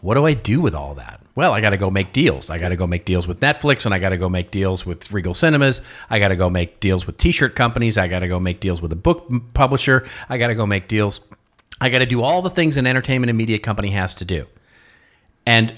what 0.01 0.15
do 0.15 0.27
i 0.27 0.35
do 0.35 0.61
with 0.61 0.75
all 0.75 0.95
that 0.95 1.22
well 1.35 1.53
i 1.53 1.61
got 1.61 1.70
to 1.70 1.76
go 1.76 1.91
make 1.91 2.12
deals. 2.12 2.51
I 2.51 2.59
got 2.59 2.70
to 2.70 2.76
go 2.76 2.87
make 2.87 3.05
deals 3.05 3.26
with 3.26 3.41
netflix 3.41 3.85
and 3.87 3.95
i 3.95 3.99
got 3.99 4.11
to 4.11 4.16
go 4.16 4.28
make 4.28 4.51
deals 4.51 4.87
with 4.87 5.12
regal 5.12 5.35
cinemas. 5.35 5.80
I 6.11 6.18
got 6.18 6.28
to 6.28 6.37
go 6.37 6.51
make 6.51 6.80
deals 6.80 7.07
with 7.07 7.16
t-shirt 7.18 7.55
companies. 7.57 7.99
I 7.99 8.09
got 8.09 8.20
to 8.20 8.28
go 8.28 8.39
make 8.39 8.61
deals 8.61 8.83
with 8.83 8.93
a 8.93 8.97
book 8.97 9.30
publisher. 9.55 10.07
I 10.28 10.39
got 10.39 10.49
to 10.49 10.55
go 10.55 10.66
make 10.66 10.89
deals. 10.89 11.20
I 11.80 11.89
got 11.89 11.99
to 11.99 12.07
do 12.07 12.22
all 12.22 12.43
the 12.43 12.51
things 12.51 12.76
an 12.76 12.87
entertainment 12.87 13.30
and 13.30 13.37
media 13.37 13.59
company 13.59 13.91
has 13.91 14.14
to 14.16 14.24
do. 14.24 14.47
And 15.45 15.76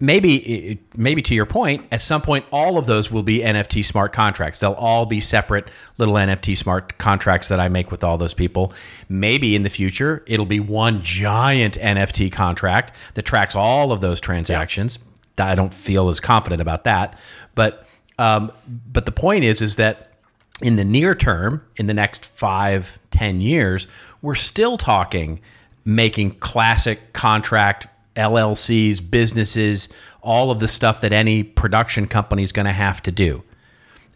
maybe 0.00 0.80
maybe 0.96 1.22
to 1.22 1.34
your 1.34 1.46
point 1.46 1.86
at 1.92 2.00
some 2.00 2.22
point 2.22 2.44
all 2.50 2.78
of 2.78 2.86
those 2.86 3.10
will 3.10 3.22
be 3.22 3.40
nft 3.40 3.84
smart 3.84 4.12
contracts. 4.12 4.60
They'll 4.60 4.72
all 4.72 5.06
be 5.06 5.20
separate 5.20 5.68
little 5.98 6.14
nft 6.14 6.56
smart 6.56 6.96
contracts 6.98 7.48
that 7.48 7.60
i 7.60 7.68
make 7.68 7.90
with 7.90 8.02
all 8.02 8.18
those 8.18 8.34
people. 8.34 8.72
Maybe 9.08 9.54
in 9.54 9.62
the 9.62 9.70
future 9.70 10.24
it'll 10.26 10.46
be 10.46 10.60
one 10.60 11.02
giant 11.02 11.78
nft 11.78 12.32
contract 12.32 12.96
that 13.14 13.22
tracks 13.22 13.54
all 13.54 13.92
of 13.92 14.00
those 14.00 14.20
transactions. 14.20 14.98
I 15.36 15.54
don't 15.54 15.72
feel 15.72 16.08
as 16.08 16.18
confident 16.18 16.60
about 16.60 16.84
that. 16.84 17.18
But 17.54 17.86
um, 18.18 18.50
but 18.66 19.06
the 19.06 19.12
point 19.12 19.44
is 19.44 19.62
is 19.62 19.76
that 19.76 20.12
in 20.60 20.76
the 20.76 20.84
near 20.84 21.14
term 21.14 21.62
in 21.76 21.86
the 21.86 21.94
next 21.94 22.24
five 22.24 22.98
ten 23.10 23.40
years 23.40 23.86
we're 24.22 24.34
still 24.34 24.76
talking 24.76 25.40
making 25.84 26.32
classic 26.32 27.12
contract 27.12 27.86
LLCs, 28.18 29.10
businesses, 29.10 29.88
all 30.20 30.50
of 30.50 30.60
the 30.60 30.68
stuff 30.68 31.00
that 31.00 31.12
any 31.12 31.42
production 31.42 32.06
company 32.06 32.42
is 32.42 32.52
going 32.52 32.66
to 32.66 32.72
have 32.72 33.02
to 33.04 33.12
do. 33.12 33.42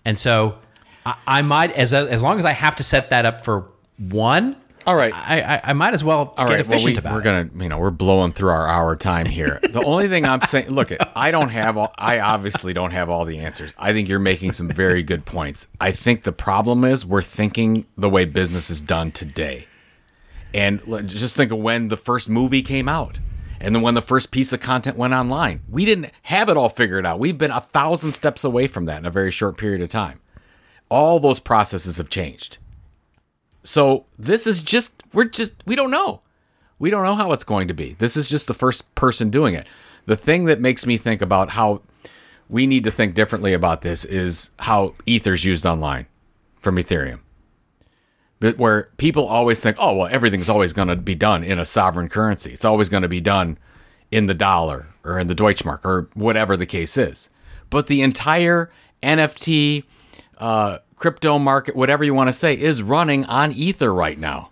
And 0.05 0.19
so 0.19 0.59
I, 1.07 1.15
I 1.27 1.43
might, 1.43 1.73
as, 1.73 1.93
a, 1.93 2.11
as 2.11 2.23
long 2.23 2.39
as 2.39 2.45
I 2.45 2.53
have 2.53 2.77
to 2.77 2.83
set 2.83 3.11
that 3.11 3.25
up 3.25 3.45
for 3.45 3.71
one, 3.99 4.57
all 4.87 4.97
right. 4.97 5.15
I, 5.15 5.41
I, 5.41 5.61
I, 5.65 5.73
might 5.75 5.95
as 5.95 6.03
well 6.03 6.35
All 6.37 6.47
get 6.47 6.55
right. 6.55 6.61
efficient 6.61 6.85
well, 6.85 6.87
we, 6.95 6.99
about 6.99 7.15
we're 7.15 7.21
it. 7.21 7.53
gonna, 7.53 7.63
you 7.63 7.69
know, 7.69 7.79
we're 7.79 7.91
blowing 7.91 8.33
through 8.33 8.51
our 8.51 8.67
hour 8.67 8.97
time 8.97 9.27
here. 9.27 9.61
the 9.63 9.83
only 9.85 10.09
thing 10.09 10.25
I'm 10.27 10.41
saying, 10.43 10.71
look, 10.71 10.93
I 11.17 11.31
don't 11.31 11.51
have 11.51 11.77
all. 11.77 11.95
I 11.99 12.19
obviously 12.19 12.73
don't 12.73 12.91
have 12.91 13.09
all 13.09 13.25
the 13.25 13.39
answers. 13.39 13.75
I 13.79 13.93
think 13.93 14.09
you're 14.09 14.19
making 14.19 14.53
some 14.53 14.69
very 14.69 15.03
good 15.03 15.25
points. 15.25 15.69
I 15.81 15.93
think 15.93 16.25
the 16.25 16.33
problem 16.33 16.85
is 16.85 17.07
we're 17.07 17.23
thinking 17.23 17.87
the 17.97 18.11
way 18.11 18.25
business 18.25 18.71
is 18.71 18.83
done 18.83 19.13
today, 19.13 19.67
and 20.53 20.83
just 21.09 21.37
think 21.37 21.53
of 21.53 21.59
when 21.59 21.89
the 21.89 21.97
first 21.97 22.29
movie 22.29 22.63
came 22.63 22.89
out. 22.89 23.19
And 23.63 23.75
then 23.75 23.83
when 23.83 23.95
the 23.95 24.03
first 24.03 24.33
piece 24.33 24.53
of 24.53 24.59
content 24.59 24.97
went 24.97 25.15
online, 25.15 25.63
we 25.71 25.85
didn't 25.85 26.11
have 26.23 26.49
it 26.49 26.57
all 26.57 26.69
figured 26.69 27.07
out. 27.07 27.21
We've 27.21 27.39
been 27.39 27.53
a 27.53 27.61
thousand 27.61 28.11
steps 28.11 28.43
away 28.43 28.67
from 28.67 28.87
that 28.87 28.99
in 28.99 29.07
a 29.07 29.11
very 29.11 29.31
short 29.31 29.57
period 29.57 29.81
of 29.81 29.89
time. 29.89 30.21
All 30.89 31.21
those 31.21 31.39
processes 31.39 31.99
have 31.99 32.11
changed. 32.11 32.59
So 33.63 34.05
this 34.19 34.49
is 34.49 34.63
just 34.65 35.03
we're 35.13 35.27
just 35.27 35.55
we 35.65 35.77
don't 35.77 35.93
know. 35.93 36.23
We 36.81 36.91
don't 36.91 37.05
know 37.05 37.15
how 37.15 37.31
it's 37.31 37.45
going 37.45 37.69
to 37.69 37.75
be. 37.75 37.95
This 38.01 38.17
is 38.17 38.29
just 38.29 38.49
the 38.49 38.55
first 38.55 38.93
person 38.97 39.31
doing 39.31 39.55
it. 39.55 39.69
The 40.07 40.17
thing 40.17 40.47
that 40.47 40.61
makes 40.61 40.85
me 40.85 40.97
think 40.97 41.23
about 41.23 41.51
how 41.51 41.83
we 42.49 42.67
need 42.67 42.83
to 42.85 42.91
think 42.91 43.15
differently 43.15 43.53
about 43.53 43.83
this 43.83 44.05
is 44.05 44.51
how 44.59 44.95
Ether's 45.07 45.45
used 45.45 45.65
online 45.65 46.07
from 46.61 46.77
Ethereum. 46.77 47.21
Where 48.43 48.91
people 48.97 49.27
always 49.27 49.61
think, 49.61 49.77
oh 49.79 49.95
well, 49.95 50.09
everything's 50.11 50.49
always 50.49 50.73
going 50.73 50.89
to 50.89 50.97
be 50.97 51.15
done 51.15 51.45
in 51.45 51.59
a 51.59 51.65
sovereign 51.65 52.09
currency. 52.09 52.53
It's 52.53 52.65
always 52.65 52.89
going 52.89 53.03
to 53.03 53.09
be 53.09 53.21
done 53.21 53.59
in 54.11 54.27
the 54.27 54.35
dollar 54.35 54.89
or 55.05 55.19
in 55.19 55.27
the 55.27 55.35
Deutschmark 55.35 55.85
or 55.85 56.09
whatever 56.15 56.57
the 56.57 56.67
case 56.67 56.97
is. 56.97 57.31
But 57.71 57.87
the 57.87 58.03
entire 58.03 58.71
NFT 59.03 59.85
uh, 60.39 60.79
crypto 60.97 61.39
market, 61.39 61.75
whatever 61.75 62.05
you 62.05 62.15
want 62.15 62.29
to 62.29 62.33
say, 62.33 62.55
is 62.55 62.83
running 62.83 63.25
on 63.25 63.53
Ether 63.53 63.93
right 63.93 64.19
now. 64.19 64.51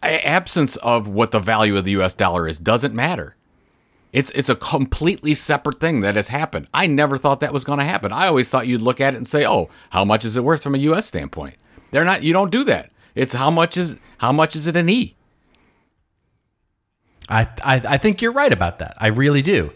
Absence 0.00 0.76
of 0.76 1.08
what 1.08 1.32
the 1.32 1.40
value 1.40 1.76
of 1.76 1.84
the 1.84 1.90
U.S. 1.92 2.14
dollar 2.14 2.46
is 2.46 2.60
doesn't 2.60 2.94
matter. 2.94 3.34
It's 4.12 4.30
it's 4.30 4.48
a 4.48 4.54
completely 4.54 5.34
separate 5.34 5.80
thing 5.80 6.00
that 6.00 6.14
has 6.14 6.28
happened. 6.28 6.68
I 6.72 6.86
never 6.86 7.18
thought 7.18 7.40
that 7.40 7.52
was 7.52 7.64
going 7.64 7.80
to 7.80 7.84
happen. 7.84 8.12
I 8.12 8.28
always 8.28 8.48
thought 8.48 8.68
you'd 8.68 8.80
look 8.80 9.00
at 9.00 9.14
it 9.14 9.16
and 9.18 9.28
say, 9.28 9.44
"Oh, 9.44 9.68
how 9.90 10.04
much 10.04 10.24
is 10.24 10.36
it 10.36 10.44
worth 10.44 10.62
from 10.62 10.76
a 10.76 10.78
U.S. 10.78 11.06
standpoint?" 11.06 11.56
They're 11.90 12.04
not. 12.04 12.22
You 12.22 12.32
don't 12.32 12.50
do 12.50 12.64
that. 12.64 12.90
It's 13.14 13.34
how 13.34 13.50
much 13.50 13.76
is 13.76 13.96
how 14.18 14.32
much 14.32 14.56
is 14.56 14.66
it 14.66 14.76
an 14.76 14.88
E? 14.88 15.14
I, 17.28 17.42
I 17.62 17.82
I 17.86 17.98
think 17.98 18.22
you're 18.22 18.32
right 18.32 18.52
about 18.52 18.78
that. 18.78 18.94
I 18.98 19.08
really 19.08 19.42
do. 19.42 19.72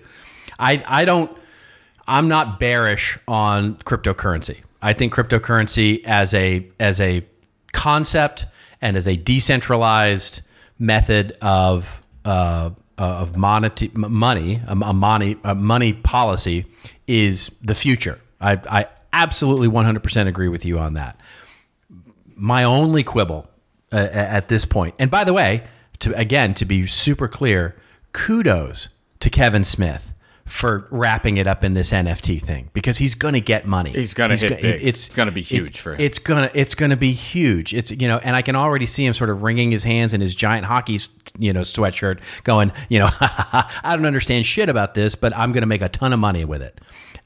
I 0.58 0.82
I 0.86 1.04
don't. 1.04 1.36
I'm 2.06 2.28
not 2.28 2.58
bearish 2.58 3.18
on 3.28 3.76
cryptocurrency. 3.76 4.58
I 4.80 4.92
think 4.92 5.14
cryptocurrency 5.14 6.04
as 6.04 6.34
a 6.34 6.68
as 6.80 7.00
a 7.00 7.24
concept 7.72 8.46
and 8.80 8.96
as 8.96 9.06
a 9.06 9.16
decentralized 9.16 10.42
method 10.78 11.36
of 11.40 12.06
uh, 12.24 12.70
of 12.98 13.36
money 13.36 13.90
money 13.94 14.60
a, 14.66 14.74
money 14.74 15.36
a 15.44 15.54
money 15.54 15.92
policy 15.92 16.66
is 17.06 17.50
the 17.62 17.74
future. 17.74 18.18
I 18.40 18.52
I 18.68 18.86
absolutely 19.12 19.68
100% 19.68 20.26
agree 20.26 20.48
with 20.48 20.64
you 20.64 20.78
on 20.78 20.94
that. 20.94 21.18
My 22.36 22.64
only 22.64 23.02
quibble 23.02 23.48
uh, 23.92 23.96
at 23.96 24.48
this 24.48 24.64
point, 24.64 24.94
and 24.98 25.10
by 25.10 25.24
the 25.24 25.32
way, 25.32 25.64
to 26.00 26.14
again 26.18 26.54
to 26.54 26.64
be 26.64 26.86
super 26.86 27.28
clear, 27.28 27.76
kudos 28.12 28.88
to 29.20 29.30
Kevin 29.30 29.64
Smith 29.64 30.12
for 30.44 30.86
wrapping 30.90 31.36
it 31.36 31.46
up 31.46 31.62
in 31.62 31.74
this 31.74 31.92
NFT 31.92 32.42
thing 32.42 32.68
because 32.74 32.98
he's 32.98 33.14
going 33.14 33.34
to 33.34 33.40
get 33.40 33.64
money. 33.64 33.90
He's 33.90 34.12
gonna 34.12 34.36
hit 34.36 34.50
go- 34.50 34.56
big. 34.56 34.84
It's 34.84 35.06
It's 35.06 35.14
gonna 35.14 35.30
be 35.30 35.40
huge 35.40 35.68
it's- 35.68 35.82
for 35.82 35.94
him. 35.94 36.00
It's 36.00 36.18
gonna 36.18 36.50
it's 36.52 36.74
gonna 36.74 36.96
be 36.96 37.12
huge. 37.12 37.72
It's 37.72 37.90
you 37.92 38.08
know, 38.08 38.18
and 38.18 38.34
I 38.34 38.42
can 38.42 38.56
already 38.56 38.84
see 38.86 39.06
him 39.06 39.14
sort 39.14 39.30
of 39.30 39.42
wringing 39.42 39.70
his 39.70 39.84
hands 39.84 40.12
in 40.12 40.20
his 40.20 40.34
giant 40.34 40.66
hockey 40.66 40.98
you 41.38 41.52
know 41.52 41.60
sweatshirt, 41.60 42.18
going 42.44 42.72
you 42.88 42.98
know, 42.98 43.08
I 43.20 43.94
don't 43.96 44.04
understand 44.04 44.44
shit 44.44 44.68
about 44.68 44.94
this, 44.94 45.14
but 45.14 45.34
I'm 45.36 45.52
going 45.52 45.62
to 45.62 45.68
make 45.68 45.82
a 45.82 45.88
ton 45.88 46.12
of 46.12 46.18
money 46.18 46.44
with 46.44 46.60
it, 46.62 46.80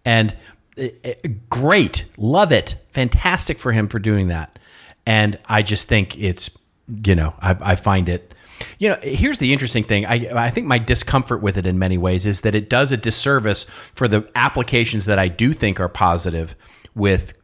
and 0.04 0.36
eh, 0.76 0.90
eh, 1.02 1.14
great, 1.48 2.04
love 2.18 2.52
it, 2.52 2.76
fantastic 2.92 3.58
for 3.58 3.72
him 3.72 3.88
for 3.88 3.98
doing 3.98 4.28
that, 4.28 4.58
and 5.06 5.38
I 5.46 5.62
just 5.62 5.88
think 5.88 6.18
it's 6.18 6.50
you 6.88 7.14
know, 7.14 7.34
I, 7.40 7.56
I 7.60 7.76
find 7.76 8.08
it. 8.08 8.34
You 8.78 8.90
know, 8.90 8.98
here's 9.02 9.38
the 9.38 9.52
interesting 9.52 9.84
thing. 9.84 10.06
I, 10.06 10.46
I 10.46 10.50
think 10.50 10.66
my 10.66 10.78
discomfort 10.78 11.42
with 11.42 11.58
it 11.58 11.66
in 11.66 11.78
many 11.78 11.98
ways 11.98 12.24
is 12.26 12.40
that 12.42 12.54
it 12.54 12.70
does 12.70 12.90
a 12.90 12.96
disservice 12.96 13.64
for 13.94 14.08
the 14.08 14.28
applications 14.34 15.04
that 15.06 15.18
I 15.18 15.28
do 15.28 15.52
think 15.52 15.78
are 15.78 15.88
positive 15.88 16.54
with 16.94 17.34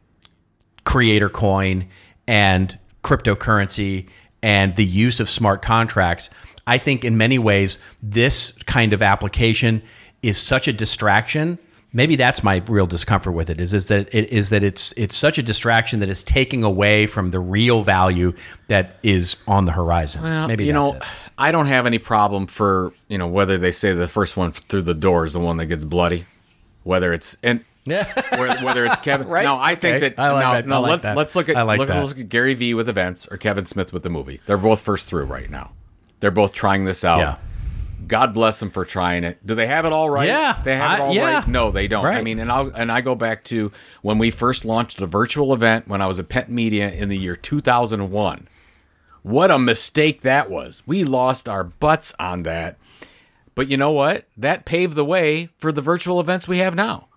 creator 0.85 1.29
coin 1.29 1.87
and 2.27 2.77
cryptocurrency 3.03 4.09
and 4.41 4.75
the 4.75 4.85
use 4.85 5.19
of 5.19 5.29
smart 5.29 5.61
contracts. 5.61 6.29
I 6.65 6.77
think 6.77 7.05
in 7.05 7.17
many 7.17 7.37
ways, 7.37 7.77
this 8.01 8.51
kind 8.65 8.93
of 8.93 9.01
application 9.01 9.83
is 10.21 10.37
such 10.37 10.67
a 10.67 10.73
distraction. 10.73 11.59
Maybe 11.95 12.15
that's 12.15 12.43
my 12.43 12.63
real 12.67 12.87
discomfort 12.87 13.33
with 13.33 13.51
it 13.51 13.61
is, 13.61 13.71
is 13.73 13.85
that 13.87 14.13
it 14.13 14.31
is 14.31 14.49
that 14.49 14.63
it's 14.63 14.93
it's 14.97 15.15
such 15.15 15.37
a 15.37 15.43
distraction 15.43 15.99
that 15.99 16.09
it's 16.09 16.23
taking 16.23 16.63
away 16.63 17.05
from 17.05 17.29
the 17.29 17.39
real 17.39 17.83
value 17.83 18.33
that 18.67 18.95
is 19.03 19.35
on 19.47 19.65
the 19.65 19.71
horizon. 19.71 20.23
Well, 20.23 20.47
Maybe 20.47 20.65
you 20.65 20.73
know, 20.73 20.95
it. 20.95 21.03
I 21.37 21.51
don't 21.51 21.67
have 21.67 21.85
any 21.85 21.99
problem 21.99 22.47
for 22.47 22.93
you 23.09 23.19
know 23.19 23.27
whether 23.27 23.59
they 23.59 23.71
say 23.71 23.93
the 23.93 24.07
first 24.07 24.35
one 24.35 24.51
through 24.53 24.81
the 24.81 24.95
door 24.95 25.25
is 25.25 25.33
the 25.33 25.39
one 25.39 25.57
that 25.57 25.67
gets 25.67 25.85
bloody, 25.85 26.25
whether 26.83 27.13
it's 27.13 27.37
and 27.43 27.63
whether, 27.83 28.65
whether 28.65 28.85
it's 28.85 28.97
Kevin. 28.97 29.27
Right. 29.27 29.43
No, 29.43 29.57
I 29.59 29.75
think 29.75 29.97
Okay. 29.97 30.09
that. 30.09 30.19
I 30.19 30.31
like 30.31 30.43
no, 30.43 30.51
that. 30.53 30.67
no. 30.67 30.75
I 30.75 30.79
like 30.79 30.89
let, 30.89 31.01
that. 31.03 31.17
Let's 31.17 31.35
look 31.35 31.47
at 31.49 31.67
like 31.67 31.77
look, 31.77 31.89
let's 31.89 32.09
look 32.09 32.19
at 32.19 32.29
Gary 32.29 32.55
Vee 32.55 32.73
with 32.73 32.89
events 32.89 33.27
or 33.29 33.37
Kevin 33.37 33.65
Smith 33.65 33.93
with 33.93 34.01
the 34.01 34.09
movie. 34.09 34.39
They're 34.47 34.57
both 34.57 34.81
first 34.81 35.07
through 35.07 35.25
right 35.25 35.49
now. 35.49 35.71
They're 36.21 36.31
both 36.31 36.53
trying 36.53 36.85
this 36.85 37.03
out. 37.03 37.19
Yeah. 37.19 37.35
God 38.07 38.33
bless 38.33 38.59
them 38.59 38.69
for 38.69 38.85
trying 38.85 39.23
it. 39.23 39.45
Do 39.45 39.55
they 39.55 39.67
have 39.67 39.85
it 39.85 39.93
all 39.93 40.09
right? 40.09 40.27
Yeah, 40.27 40.61
they 40.63 40.75
have 40.75 40.99
it 40.99 41.01
I- 41.01 41.05
all 41.05 41.13
yeah. 41.13 41.33
right. 41.39 41.47
No, 41.47 41.71
they 41.71 41.87
don't. 41.87 42.05
I 42.05 42.21
mean, 42.21 42.39
and 42.39 42.51
I 42.51 42.61
and 42.63 42.91
I 42.91 43.01
go 43.01 43.15
back 43.15 43.43
to 43.45 43.71
when 44.01 44.17
we 44.17 44.31
first 44.31 44.65
launched 44.65 45.01
a 45.01 45.05
virtual 45.07 45.53
event 45.53 45.87
when 45.87 46.01
I 46.01 46.07
was 46.07 46.19
at 46.19 46.29
Penton 46.29 46.55
Media 46.55 46.89
in 46.91 47.09
the 47.09 47.17
year 47.17 47.35
2001. 47.35 48.47
What 49.21 49.51
a 49.51 49.57
mistake 49.59 50.21
that 50.21 50.49
was. 50.49 50.83
We 50.85 51.03
lost 51.03 51.47
our 51.47 51.63
butts 51.63 52.13
on 52.19 52.43
that. 52.43 52.77
But 53.55 53.69
you 53.69 53.77
know 53.77 53.91
what? 53.91 54.25
That 54.35 54.65
paved 54.65 54.95
the 54.95 55.05
way 55.05 55.49
for 55.59 55.71
the 55.71 55.81
virtual 55.81 56.19
events 56.19 56.47
we 56.47 56.57
have 56.57 56.75
now. 56.75 57.07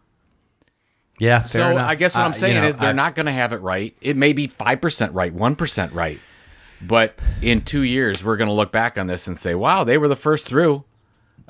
Yeah. 1.19 1.43
so 1.43 1.71
enough. 1.71 1.89
I 1.89 1.95
guess 1.95 2.15
what 2.15 2.25
I'm 2.27 2.35
saying 2.35 2.57
you 2.57 2.61
know, 2.61 2.69
is 2.69 2.79
they're 2.79 2.91
I- 2.91 2.93
not 2.93 3.15
going 3.15 3.27
to 3.27 3.33
have 3.33 3.53
it 3.53 3.61
right. 3.63 3.97
It 4.01 4.17
may 4.17 4.33
be 4.35 4.49
5% 4.49 5.15
right, 5.15 5.35
1% 5.35 5.95
right. 5.95 6.21
But 6.81 7.19
in 7.43 7.63
2 7.63 7.81
years 7.83 8.23
we're 8.23 8.37
going 8.37 8.49
to 8.49 8.55
look 8.55 8.73
back 8.73 8.99
on 8.99 9.07
this 9.07 9.27
and 9.27 9.37
say, 9.39 9.55
"Wow, 9.55 9.85
they 9.85 9.99
were 9.99 10.09
the 10.09 10.17
first 10.17 10.47
through." 10.47 10.85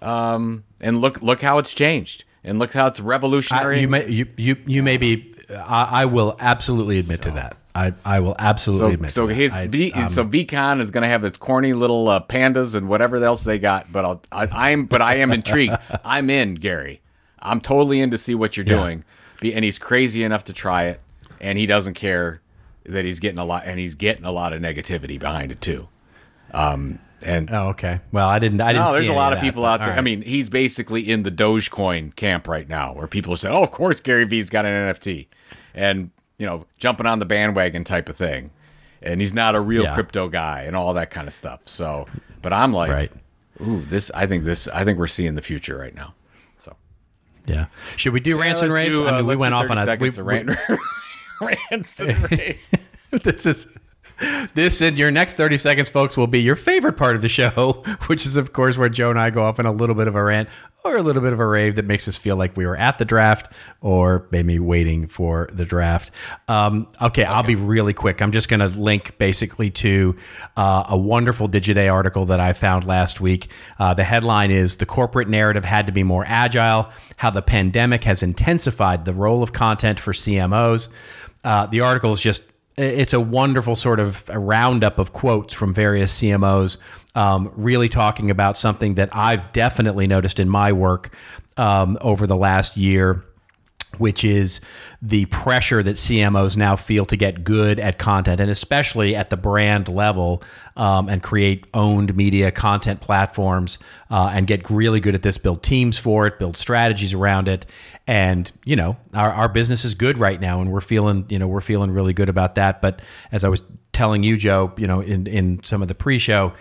Um 0.02 0.64
and 0.80 1.00
look 1.00 1.22
look 1.22 1.40
how 1.42 1.58
it's 1.58 1.74
changed. 1.74 2.24
And 2.44 2.58
look 2.60 2.72
how 2.72 2.86
it's 2.86 3.00
I, 3.00 3.02
revolutionary. 3.02 3.80
you 3.80 3.88
may 3.88 4.08
you 4.08 4.26
you 4.36 4.56
you 4.66 4.82
may 4.82 4.96
be. 4.96 5.32
I, 5.50 6.02
I 6.02 6.04
will 6.04 6.36
absolutely 6.40 6.98
admit 6.98 7.22
to 7.22 7.30
that. 7.32 7.56
I 7.74 7.92
I 8.04 8.20
will 8.20 8.36
absolutely 8.38 8.88
so 8.88 8.94
admit. 8.94 9.10
so 9.12 9.26
to 9.26 9.34
his. 9.34 9.56
I- 9.56 9.66
V, 9.68 9.92
um, 9.92 10.08
so 10.08 10.24
VeeCon 10.24 10.80
is 10.80 10.90
going 10.90 11.02
to 11.02 11.08
have 11.08 11.24
its 11.24 11.38
corny 11.38 11.72
little 11.72 12.08
uh, 12.08 12.20
pandas 12.20 12.74
and 12.74 12.88
whatever 12.88 13.16
else 13.16 13.42
they 13.42 13.58
got. 13.58 13.90
But 13.90 14.04
I'll, 14.04 14.22
I, 14.30 14.48
I'm 14.72 14.84
but 14.86 15.02
I 15.02 15.16
am 15.16 15.32
intrigued. 15.32 15.76
I'm 16.04 16.30
in 16.30 16.54
Gary. 16.54 17.00
I'm 17.40 17.60
totally 17.60 18.00
in 18.00 18.10
to 18.10 18.18
see 18.18 18.34
what 18.34 18.56
you're 18.56 18.66
Yeah. 18.66 18.76
doing. 18.76 19.04
Be, 19.40 19.52
and 19.54 19.64
he's 19.64 19.78
crazy 19.78 20.22
enough 20.24 20.44
to 20.44 20.52
try 20.52 20.84
it, 20.84 21.00
and 21.40 21.58
he 21.58 21.66
doesn't 21.66 21.94
care 21.94 22.40
that 22.88 23.04
he's 23.04 23.20
getting 23.20 23.38
a 23.38 23.44
lot 23.44 23.62
and 23.66 23.78
he's 23.80 23.94
getting 23.94 24.24
a 24.24 24.32
lot 24.32 24.52
of 24.52 24.60
negativity 24.62 25.18
behind 25.18 25.52
it 25.52 25.60
too. 25.60 25.88
Um 26.52 26.98
and 27.22 27.50
Oh, 27.50 27.68
okay. 27.68 28.00
Well, 28.12 28.28
I 28.28 28.38
didn't. 28.38 28.60
I 28.60 28.72
didn't. 28.74 28.84
no, 28.84 28.92
there's 28.92 29.08
a 29.08 29.12
lot 29.14 29.32
of 29.32 29.38
that, 29.40 29.44
people 29.44 29.64
out 29.64 29.78
there. 29.80 29.92
all 29.94 29.98
I 29.98 30.02
mean, 30.02 30.20
he's 30.22 30.50
basically 30.50 31.10
in 31.10 31.22
the 31.22 31.30
Dogecoin 31.30 32.14
camp 32.14 32.46
right 32.46 32.68
now, 32.68 32.92
where 32.92 33.06
people 33.06 33.34
say, 33.36 33.48
"Oh, 33.48 33.62
of 33.62 33.70
course, 33.70 34.00
Gary 34.00 34.24
Vee's 34.24 34.50
got 34.50 34.66
an 34.66 34.92
NFT," 34.94 35.26
and 35.74 36.10
you 36.38 36.44
know, 36.44 36.60
jumping 36.78 37.06
on 37.06 37.18
the 37.18 37.24
bandwagon 37.24 37.84
type 37.84 38.10
of 38.10 38.16
thing. 38.16 38.50
And 39.02 39.20
he's 39.22 39.32
not 39.32 39.54
a 39.54 39.60
real 39.60 39.84
Yeah. 39.84 39.94
crypto 39.94 40.28
guy 40.28 40.62
and 40.64 40.76
all 40.76 40.92
that 40.94 41.08
kind 41.10 41.26
of 41.26 41.32
stuff. 41.32 41.60
So, 41.64 42.06
but 42.42 42.52
I'm 42.52 42.72
like, 42.74 42.90
Right. 42.92 43.12
ooh, 43.66 43.82
this. 43.82 44.10
I 44.14 44.26
think 44.26 44.44
this. 44.44 44.68
I 44.68 44.84
think 44.84 44.98
we're 44.98 45.06
seeing 45.06 45.34
the 45.36 45.42
future 45.42 45.78
right 45.78 45.94
now. 45.94 46.14
So, 46.58 46.76
yeah. 47.46 47.66
Should 47.96 48.12
we 48.12 48.20
do 48.20 48.38
rants 48.38 48.60
and 48.60 48.70
raves? 48.72 48.94
do, 48.96 49.06
I 49.06 49.10
uh, 49.14 49.16
mean, 49.18 49.26
we 49.26 49.36
went 49.36 49.54
off 49.54 49.70
on 49.70 49.76
30 49.78 50.20
a 50.20 50.24
we- 50.24 50.32
rant, 50.34 50.50
rants 51.70 52.00
and 52.00 52.30
raves. 52.30 52.74
this 53.22 53.46
is 53.46 53.66
this 54.54 54.80
in 54.80 54.96
your 54.96 55.10
next 55.10 55.36
30 55.36 55.58
seconds 55.58 55.88
folks 55.90 56.16
will 56.16 56.26
be 56.26 56.40
your 56.40 56.56
favorite 56.56 56.94
part 56.94 57.16
of 57.16 57.22
the 57.22 57.28
show 57.28 57.82
which 58.06 58.24
is 58.24 58.36
of 58.36 58.52
course 58.54 58.78
where 58.78 58.88
joe 58.88 59.10
and 59.10 59.18
i 59.18 59.28
go 59.28 59.44
off 59.44 59.58
on 59.58 59.66
a 59.66 59.72
little 59.72 59.94
bit 59.94 60.08
of 60.08 60.14
a 60.14 60.22
rant 60.22 60.48
or 60.86 60.96
a 60.96 61.02
little 61.02 61.22
bit 61.22 61.32
of 61.32 61.40
a 61.40 61.46
rave 61.46 61.74
that 61.76 61.84
makes 61.84 62.06
us 62.06 62.16
feel 62.16 62.36
like 62.36 62.56
we 62.56 62.64
were 62.64 62.76
at 62.76 62.98
the 62.98 63.04
draft 63.04 63.52
or 63.80 64.26
maybe 64.30 64.58
waiting 64.58 65.08
for 65.08 65.48
the 65.52 65.64
draft. 65.64 66.10
Um, 66.48 66.88
okay, 67.02 67.24
i'll 67.24 67.42
be 67.42 67.56
really 67.56 67.92
quick. 67.92 68.22
I'm 68.22 68.32
just 68.32 68.48
going 68.48 68.60
to 68.60 68.68
link 68.68 69.18
basically 69.18 69.70
to 69.70 70.16
uh, 70.56 70.84
a 70.88 70.96
wonderful 70.96 71.48
digiday 71.48 71.92
article 71.92 72.26
that 72.26 72.40
i 72.40 72.52
found 72.52 72.84
last 72.84 73.20
week. 73.20 73.48
Uh, 73.78 73.94
the 73.94 74.04
headline 74.04 74.50
is 74.50 74.76
the 74.76 74.86
corporate 74.86 75.28
narrative 75.28 75.64
had 75.64 75.86
to 75.86 75.92
be 75.92 76.02
more 76.02 76.24
agile 76.26 76.90
how 77.16 77.30
the 77.30 77.42
pandemic 77.42 78.04
has 78.04 78.22
intensified 78.22 79.04
the 79.04 79.14
role 79.14 79.42
of 79.42 79.52
content 79.52 79.98
for 79.98 80.12
cmos 80.12 80.88
uh, 81.46 81.64
the 81.66 81.80
article 81.80 82.12
is 82.12 82.20
just 82.20 82.42
it's 82.76 83.12
a 83.12 83.20
wonderful 83.20 83.76
sort 83.76 84.00
of 84.00 84.28
a 84.28 84.38
roundup 84.38 84.98
of 84.98 85.12
quotes 85.12 85.54
from 85.54 85.72
various 85.72 86.20
CMOs, 86.20 86.76
um, 87.14 87.50
really 87.56 87.88
talking 87.88 88.30
about 88.30 88.56
something 88.56 88.96
that 88.96 89.08
I've 89.12 89.52
definitely 89.52 90.06
noticed 90.06 90.40
in 90.40 90.48
my 90.48 90.72
work 90.72 91.14
um, 91.56 91.96
over 92.02 92.26
the 92.26 92.36
last 92.36 92.76
year 92.76 93.24
which 93.98 94.24
is 94.24 94.60
the 95.02 95.26
pressure 95.26 95.82
that 95.82 95.96
CMOs 95.96 96.56
now 96.56 96.76
feel 96.76 97.04
to 97.06 97.16
get 97.16 97.44
good 97.44 97.78
at 97.78 97.98
content, 97.98 98.40
and 98.40 98.50
especially 98.50 99.14
at 99.14 99.30
the 99.30 99.36
brand 99.36 99.88
level, 99.88 100.42
um, 100.76 101.08
and 101.08 101.22
create 101.22 101.66
owned 101.74 102.16
media 102.16 102.50
content 102.50 103.00
platforms, 103.00 103.78
uh, 104.10 104.30
and 104.32 104.46
get 104.46 104.68
really 104.70 105.00
good 105.00 105.14
at 105.14 105.22
this. 105.22 105.38
Build 105.38 105.62
teams 105.62 105.98
for 105.98 106.26
it, 106.26 106.38
build 106.38 106.56
strategies 106.56 107.14
around 107.14 107.48
it, 107.48 107.66
and 108.06 108.50
you 108.64 108.76
know 108.76 108.96
our, 109.14 109.32
our 109.32 109.48
business 109.48 109.84
is 109.84 109.94
good 109.94 110.18
right 110.18 110.40
now, 110.40 110.60
and 110.60 110.72
we're 110.72 110.80
feeling 110.80 111.26
you 111.28 111.38
know 111.38 111.48
we're 111.48 111.60
feeling 111.60 111.90
really 111.90 112.12
good 112.12 112.28
about 112.28 112.54
that. 112.56 112.80
But 112.80 113.00
as 113.32 113.44
I 113.44 113.48
was 113.48 113.62
telling 113.92 114.22
you, 114.22 114.36
Joe, 114.36 114.72
you 114.76 114.86
know 114.86 115.00
in 115.00 115.26
in 115.26 115.62
some 115.62 115.82
of 115.82 115.88
the 115.88 115.94
pre-show 115.94 116.52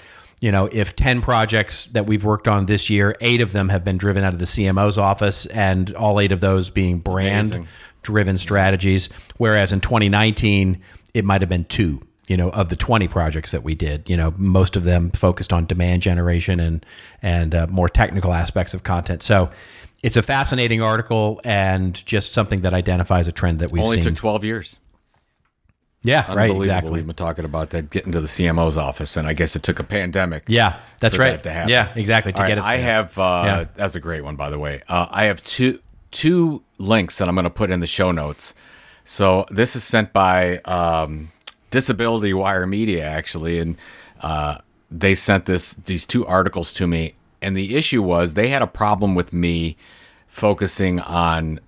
you 0.42 0.52
know, 0.52 0.70
if 0.72 0.96
10 0.96 1.22
projects 1.22 1.86
that 1.88 2.06
we've 2.06 2.24
worked 2.24 2.48
on 2.48 2.66
this 2.66 2.90
year, 2.90 3.16
eight 3.22 3.42
of 3.42 3.52
them 3.54 3.70
have 3.70 3.84
been 3.84 3.98
driven 3.98 4.24
out 4.24 4.34
of 4.34 4.40
the 4.40 4.46
CMO's 4.46 4.98
office, 4.98 5.46
and 5.48 5.94
all 5.96 6.20
eight 6.20 6.32
of 6.32 6.42
those 6.42 6.70
being 6.70 7.00
brand 7.00 7.68
driven 8.02 8.38
strategies. 8.38 9.10
Whereas 9.38 9.72
in 9.72 9.82
2019, 9.82 10.82
it 11.14 11.26
might 11.26 11.42
have 11.42 11.50
been 11.50 11.66
two, 11.66 12.06
you 12.28 12.38
know, 12.38 12.50
of 12.50 12.70
the 12.70 12.76
20 12.76 13.08
projects 13.08 13.52
that 13.52 13.64
we 13.64 13.76
did, 13.76 14.10
you 14.10 14.18
know, 14.18 14.34
most 14.38 14.76
of 14.76 14.84
them 14.84 15.10
focused 15.12 15.52
on 15.52 15.66
demand 15.66 16.02
generation 16.02 16.60
and, 16.60 16.86
and 17.22 17.56
uh, 17.56 17.68
more 17.68 17.90
technical 17.90 18.34
aspects 18.34 18.74
of 18.74 18.84
content. 18.84 19.24
So, 19.24 19.50
it's 20.04 20.18
a 20.18 20.22
fascinating 20.22 20.84
article 20.84 21.42
and 21.44 22.06
just 22.06 22.32
something 22.32 22.62
that 22.62 22.76
identifies 22.76 23.28
a 23.28 23.32
trend 23.32 23.58
that 23.58 23.72
we've 23.72 23.82
Only 23.82 23.96
seen. 23.96 24.04
took 24.04 24.16
12 24.18 24.44
years. 24.44 24.80
Yeah, 26.06 26.34
right, 26.34 26.50
exactly. 26.56 26.92
We've 26.94 27.06
been 27.06 27.16
talking 27.16 27.44
about 27.46 27.72
that 27.72 27.90
getting 27.90 28.12
to 28.14 28.22
the 28.22 28.28
CMO's 28.28 28.78
office, 28.78 29.18
and 29.18 29.28
I 29.28 29.34
guess 29.34 29.56
it 29.56 29.64
took 29.64 29.80
a 29.80 29.84
pandemic. 29.84 30.44
Yeah, 30.48 30.80
that's 31.00 31.18
right. 31.18 31.32
that 31.32 31.44
to 31.44 31.52
happen. 31.52 31.70
Yeah, 31.70 31.92
exactly. 31.96 32.32
To 32.34 32.42
All 32.42 32.48
get 32.48 32.54
right, 32.58 32.60
us 32.60 32.66
I 32.66 32.78
there. 32.78 32.86
have. 32.86 33.20
Uh, 33.20 33.42
Yeah. 33.46 33.66
That's 33.76 33.96
a 33.96 34.00
great 34.00 34.24
one, 34.24 34.36
by 34.36 34.50
the 34.50 34.60
way. 34.60 34.82
Uh, 34.88 35.08
I 35.12 35.26
have 35.26 35.44
two 35.44 35.80
two 36.12 36.64
links 36.78 37.18
that 37.18 37.28
I'm 37.28 37.36
going 37.36 37.44
to 37.44 37.50
put 37.50 37.72
in 37.72 37.80
the 37.82 37.88
show 37.88 38.12
notes. 38.12 38.54
So 39.04 39.46
this 39.50 39.76
is 39.76 39.84
sent 39.84 40.14
by 40.14 40.60
um, 40.60 41.32
Disability 41.72 42.34
Wire 42.34 42.66
Media, 42.66 43.04
actually, 43.06 43.60
and 43.60 43.76
uh, 44.22 44.60
they 44.90 45.14
sent 45.16 45.46
this 45.46 45.74
these 45.74 46.06
two 46.06 46.26
articles 46.26 46.72
to 46.74 46.88
me. 46.88 47.16
And 47.42 47.56
the 47.56 47.76
issue 47.76 48.02
was 48.02 48.34
they 48.34 48.48
had 48.48 48.62
a 48.62 48.68
problem 48.68 49.14
with 49.14 49.32
me 49.34 49.78
focusing 50.28 51.00
on 51.02 51.60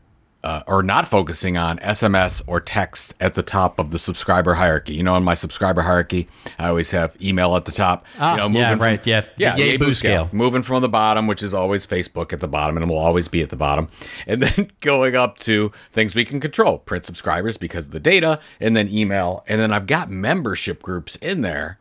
uh, 0.47 0.63
or 0.65 0.81
not 0.81 1.05
focusing 1.05 1.57
on 1.57 1.77
SMS 1.79 2.41
or 2.47 2.61
text 2.61 3.13
at 3.19 3.33
the 3.33 3.43
top 3.43 3.79
of 3.79 3.91
the 3.91 3.99
subscriber 3.99 4.53
hierarchy. 4.53 4.93
You 4.93 5.03
know, 5.03 5.17
in 5.17 5.23
my 5.23 5.33
subscriber 5.33 5.81
hierarchy, 5.81 6.29
I 6.57 6.69
always 6.69 6.89
have 6.91 7.21
email 7.21 7.57
at 7.57 7.65
the 7.65 7.73
top. 7.73 8.05
Ah, 8.17 8.31
you 8.31 8.37
know, 8.37 8.43
yeah, 8.57 8.69
moving 8.69 8.81
right, 8.81 9.03
From, 9.03 9.09
yeah. 9.09 9.23
yeah. 9.35 9.55
The 9.55 9.59
yay 9.59 9.67
yay 9.71 9.77
boo 9.77 9.87
boo 9.87 9.93
scale. 9.93 10.27
scale. 10.27 10.29
Moving 10.31 10.61
from 10.61 10.81
the 10.81 10.87
bottom, 10.87 11.27
which 11.27 11.43
is 11.43 11.53
always 11.53 11.85
Facebook 11.85 12.31
at 12.31 12.39
the 12.39 12.47
bottom, 12.47 12.77
and 12.77 12.85
it 12.85 12.87
will 12.87 12.97
always 12.97 13.27
be 13.27 13.41
at 13.41 13.49
the 13.49 13.57
bottom, 13.57 13.89
and 14.27 14.41
then 14.41 14.71
going 14.79 15.17
up 15.17 15.37
to 15.39 15.69
things 15.91 16.15
we 16.15 16.23
can 16.23 16.39
control, 16.39 16.77
print 16.77 17.03
subscribers 17.03 17.57
because 17.57 17.87
of 17.87 17.91
the 17.91 17.99
data, 17.99 18.39
and 18.61 18.73
then 18.73 18.87
email, 18.87 19.43
and 19.49 19.59
then 19.59 19.73
I've 19.73 19.85
got 19.85 20.09
membership 20.09 20.81
groups 20.81 21.17
in 21.17 21.41
there 21.41 21.77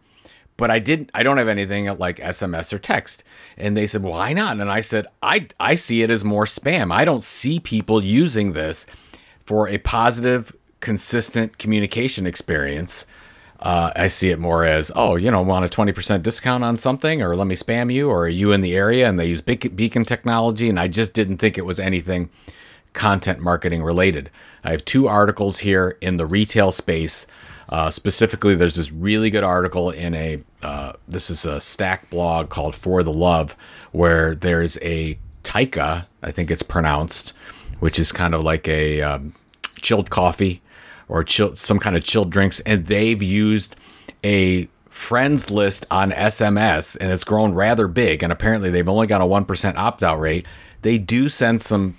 but 0.56 0.70
I 0.70 0.78
didn't 0.78 1.10
I 1.14 1.22
don't 1.22 1.38
have 1.38 1.48
anything 1.48 1.86
like 1.98 2.18
SMS 2.18 2.72
or 2.72 2.78
text. 2.78 3.24
And 3.56 3.76
they 3.76 3.86
said, 3.86 4.02
"Why 4.02 4.32
not?" 4.32 4.60
And 4.60 4.70
I 4.70 4.80
said, 4.80 5.06
"I 5.22 5.46
I 5.60 5.74
see 5.74 6.02
it 6.02 6.10
as 6.10 6.24
more 6.24 6.44
spam. 6.44 6.92
I 6.92 7.04
don't 7.04 7.22
see 7.22 7.60
people 7.60 8.02
using 8.02 8.52
this 8.52 8.86
for 9.44 9.68
a 9.68 9.78
positive, 9.78 10.54
consistent 10.80 11.58
communication 11.58 12.26
experience. 12.26 13.06
Uh, 13.60 13.90
I 13.96 14.08
see 14.08 14.30
it 14.30 14.38
more 14.38 14.64
as, 14.64 14.92
oh, 14.94 15.16
you 15.16 15.30
know, 15.30 15.40
want 15.40 15.64
a 15.64 15.68
20% 15.68 16.22
discount 16.22 16.62
on 16.62 16.76
something, 16.76 17.22
or 17.22 17.34
let 17.34 17.46
me 17.46 17.54
spam 17.54 17.90
you, 17.90 18.10
or 18.10 18.24
are 18.24 18.28
you 18.28 18.52
in 18.52 18.60
the 18.60 18.76
area? 18.76 19.08
And 19.08 19.18
they 19.18 19.26
use 19.26 19.40
Beacon, 19.40 19.74
beacon 19.74 20.04
technology, 20.04 20.68
and 20.68 20.78
I 20.78 20.88
just 20.88 21.14
didn't 21.14 21.38
think 21.38 21.56
it 21.56 21.64
was 21.64 21.80
anything 21.80 22.28
content 22.92 23.40
marketing 23.40 23.82
related. 23.82 24.30
I 24.62 24.72
have 24.72 24.84
two 24.84 25.08
articles 25.08 25.60
here 25.60 25.96
in 26.00 26.16
the 26.16 26.26
retail 26.26 26.70
space. 26.70 27.26
Uh, 27.68 27.90
specifically, 27.90 28.54
there's 28.54 28.76
this 28.76 28.92
really 28.92 29.30
good 29.30 29.44
article 29.44 29.90
in 29.90 30.14
a 30.14 30.42
uh, 30.62 30.92
this 31.08 31.30
is 31.30 31.44
a 31.44 31.60
Stack 31.60 32.10
blog 32.10 32.48
called 32.48 32.74
For 32.74 33.02
the 33.02 33.12
Love, 33.12 33.56
where 33.92 34.34
there's 34.34 34.78
a 34.82 35.18
Taika, 35.42 36.06
I 36.22 36.32
think 36.32 36.50
it's 36.50 36.62
pronounced, 36.62 37.32
which 37.80 37.98
is 37.98 38.12
kind 38.12 38.34
of 38.34 38.42
like 38.42 38.66
a 38.68 39.02
um, 39.02 39.34
chilled 39.80 40.10
coffee 40.10 40.60
or 41.08 41.24
some 41.26 41.78
kind 41.78 41.94
of 41.94 42.02
chilled 42.02 42.30
drinks, 42.30 42.60
and 42.60 42.86
they've 42.86 43.22
used 43.22 43.76
a 44.24 44.68
friends 44.88 45.50
list 45.50 45.86
on 45.90 46.10
SMS, 46.10 46.96
and 47.00 47.12
it's 47.12 47.22
grown 47.22 47.52
rather 47.52 47.86
big. 47.86 48.22
And 48.22 48.32
apparently, 48.32 48.70
they've 48.70 48.88
only 48.88 49.06
got 49.06 49.20
a 49.20 49.26
one 49.26 49.44
percent 49.44 49.76
opt 49.76 50.02
out 50.02 50.18
rate. 50.18 50.46
They 50.82 50.98
do 50.98 51.28
send 51.28 51.62
some 51.62 51.96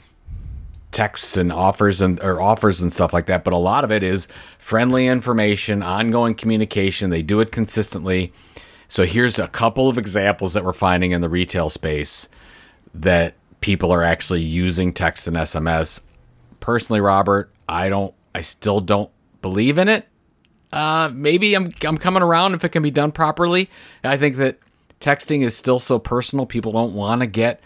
texts 0.98 1.38
and 1.38 1.52
offers 1.52 2.02
and 2.02 2.20
or 2.24 2.42
offers 2.42 2.82
and 2.82 2.92
stuff 2.92 3.14
like 3.14 3.28
that 3.28 3.44
but 3.44 3.54
a 3.54 3.58
lot 3.58 3.84
of 3.84 3.92
it 3.92 4.02
is 4.02 4.28
friendly 4.58 5.06
information 5.06 5.84
ongoing 5.84 6.34
communication 6.34 7.12
they 7.12 7.22
do 7.22 7.40
it 7.40 7.52
consistently 7.52 8.34
so 8.88 9.06
here's 9.06 9.38
a 9.38 9.48
couple 9.50 9.90
of 9.90 10.00
examples 10.00 10.54
that 10.54 10.64
we're 10.64 10.74
finding 10.74 11.12
in 11.12 11.22
the 11.22 11.30
retail 11.30 11.70
space 11.70 12.28
that 12.96 13.36
people 13.62 13.92
are 13.92 14.02
actually 14.02 14.42
using 14.42 14.92
text 14.92 15.28
and 15.28 15.38
sms 15.38 16.02
personally 16.62 17.00
robert 17.00 17.54
i 17.70 17.90
don't 17.90 18.16
i 18.34 18.42
still 18.42 18.80
don't 18.80 19.12
believe 19.44 19.78
in 19.78 19.88
it 19.88 20.08
uh, 20.74 21.12
maybe 21.14 21.56
I'm 21.56 21.72
I'm 21.86 21.98
coming 21.98 22.24
around 22.24 22.54
if 22.54 22.66
it 22.66 22.70
can 22.70 22.84
be 22.84 22.92
done 22.92 23.14
properly. 23.14 23.70
I 24.04 24.18
think 24.18 24.36
that 24.36 24.60
texting 25.00 25.42
is 25.42 25.56
still 25.56 25.80
so 25.80 25.98
personal. 25.98 26.46
People 26.46 26.74
don't 26.74 26.94
want 26.94 27.22
to 27.22 27.26
get 27.26 27.62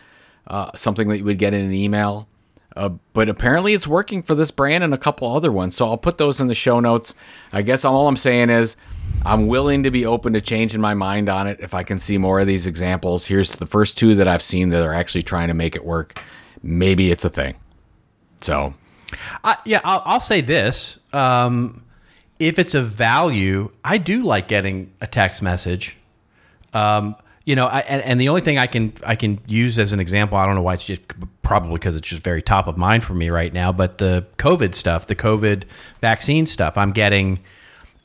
uh, 0.45 0.69
something 0.75 1.07
that 1.09 1.17
you 1.17 1.23
would 1.23 1.39
get 1.39 1.55
in 1.55 1.65
an 1.65 1.73
email. 1.73 2.27
Uh, 2.75 2.89
but 3.13 3.27
apparently 3.27 3.73
it's 3.73 3.87
working 3.87 4.23
for 4.23 4.33
this 4.33 4.51
brand 4.51 4.83
and 4.83 4.93
a 4.93 4.97
couple 4.97 5.33
other 5.33 5.51
ones. 5.51 5.75
So 5.75 5.87
I'll 5.89 5.97
put 5.97 6.17
those 6.17 6.39
in 6.39 6.47
the 6.47 6.55
show 6.55 6.79
notes. 6.79 7.13
I 7.51 7.61
guess 7.61 7.83
all 7.83 8.07
I'm 8.07 8.17
saying 8.17 8.49
is 8.49 8.77
I'm 9.25 9.47
willing 9.47 9.83
to 9.83 9.91
be 9.91 10.05
open 10.05 10.33
to 10.33 10.41
changing 10.41 10.79
my 10.79 10.93
mind 10.93 11.29
on 11.29 11.47
it 11.47 11.59
if 11.59 11.73
I 11.73 11.83
can 11.83 11.99
see 11.99 12.17
more 12.17 12.39
of 12.39 12.47
these 12.47 12.67
examples. 12.67 13.25
Here's 13.25 13.57
the 13.57 13.65
first 13.65 13.97
two 13.97 14.15
that 14.15 14.27
I've 14.27 14.41
seen 14.41 14.69
that 14.69 14.85
are 14.85 14.93
actually 14.93 15.23
trying 15.23 15.49
to 15.49 15.53
make 15.53 15.75
it 15.75 15.83
work. 15.83 16.21
Maybe 16.63 17.11
it's 17.11 17.25
a 17.25 17.29
thing. 17.29 17.55
So 18.39 18.73
I, 19.43 19.57
yeah, 19.65 19.81
I'll, 19.83 20.01
I'll 20.05 20.19
say 20.19 20.41
this. 20.41 20.97
Um, 21.11 21.83
if 22.39 22.57
it's 22.57 22.73
a 22.73 22.81
value, 22.81 23.71
I 23.83 23.97
do 23.97 24.23
like 24.23 24.47
getting 24.47 24.93
a 25.01 25.07
text 25.07 25.41
message. 25.41 25.97
Um, 26.73 27.15
you 27.45 27.55
know, 27.55 27.65
I, 27.65 27.79
and, 27.81 28.01
and 28.03 28.21
the 28.21 28.29
only 28.29 28.41
thing 28.41 28.57
I 28.57 28.67
can 28.67 28.93
I 29.03 29.15
can 29.15 29.39
use 29.47 29.79
as 29.79 29.93
an 29.93 29.99
example, 29.99 30.37
I 30.37 30.45
don't 30.45 30.55
know 30.55 30.61
why 30.61 30.75
it's 30.75 30.83
just 30.83 31.01
probably 31.41 31.73
because 31.73 31.95
it's 31.95 32.07
just 32.07 32.21
very 32.21 32.41
top 32.41 32.67
of 32.67 32.77
mind 32.77 33.03
for 33.03 33.13
me 33.13 33.29
right 33.29 33.51
now. 33.51 33.71
But 33.71 33.97
the 33.97 34.25
COVID 34.37 34.75
stuff, 34.75 35.07
the 35.07 35.15
COVID 35.15 35.63
vaccine 36.01 36.45
stuff, 36.45 36.77
I'm 36.77 36.91
getting 36.91 37.39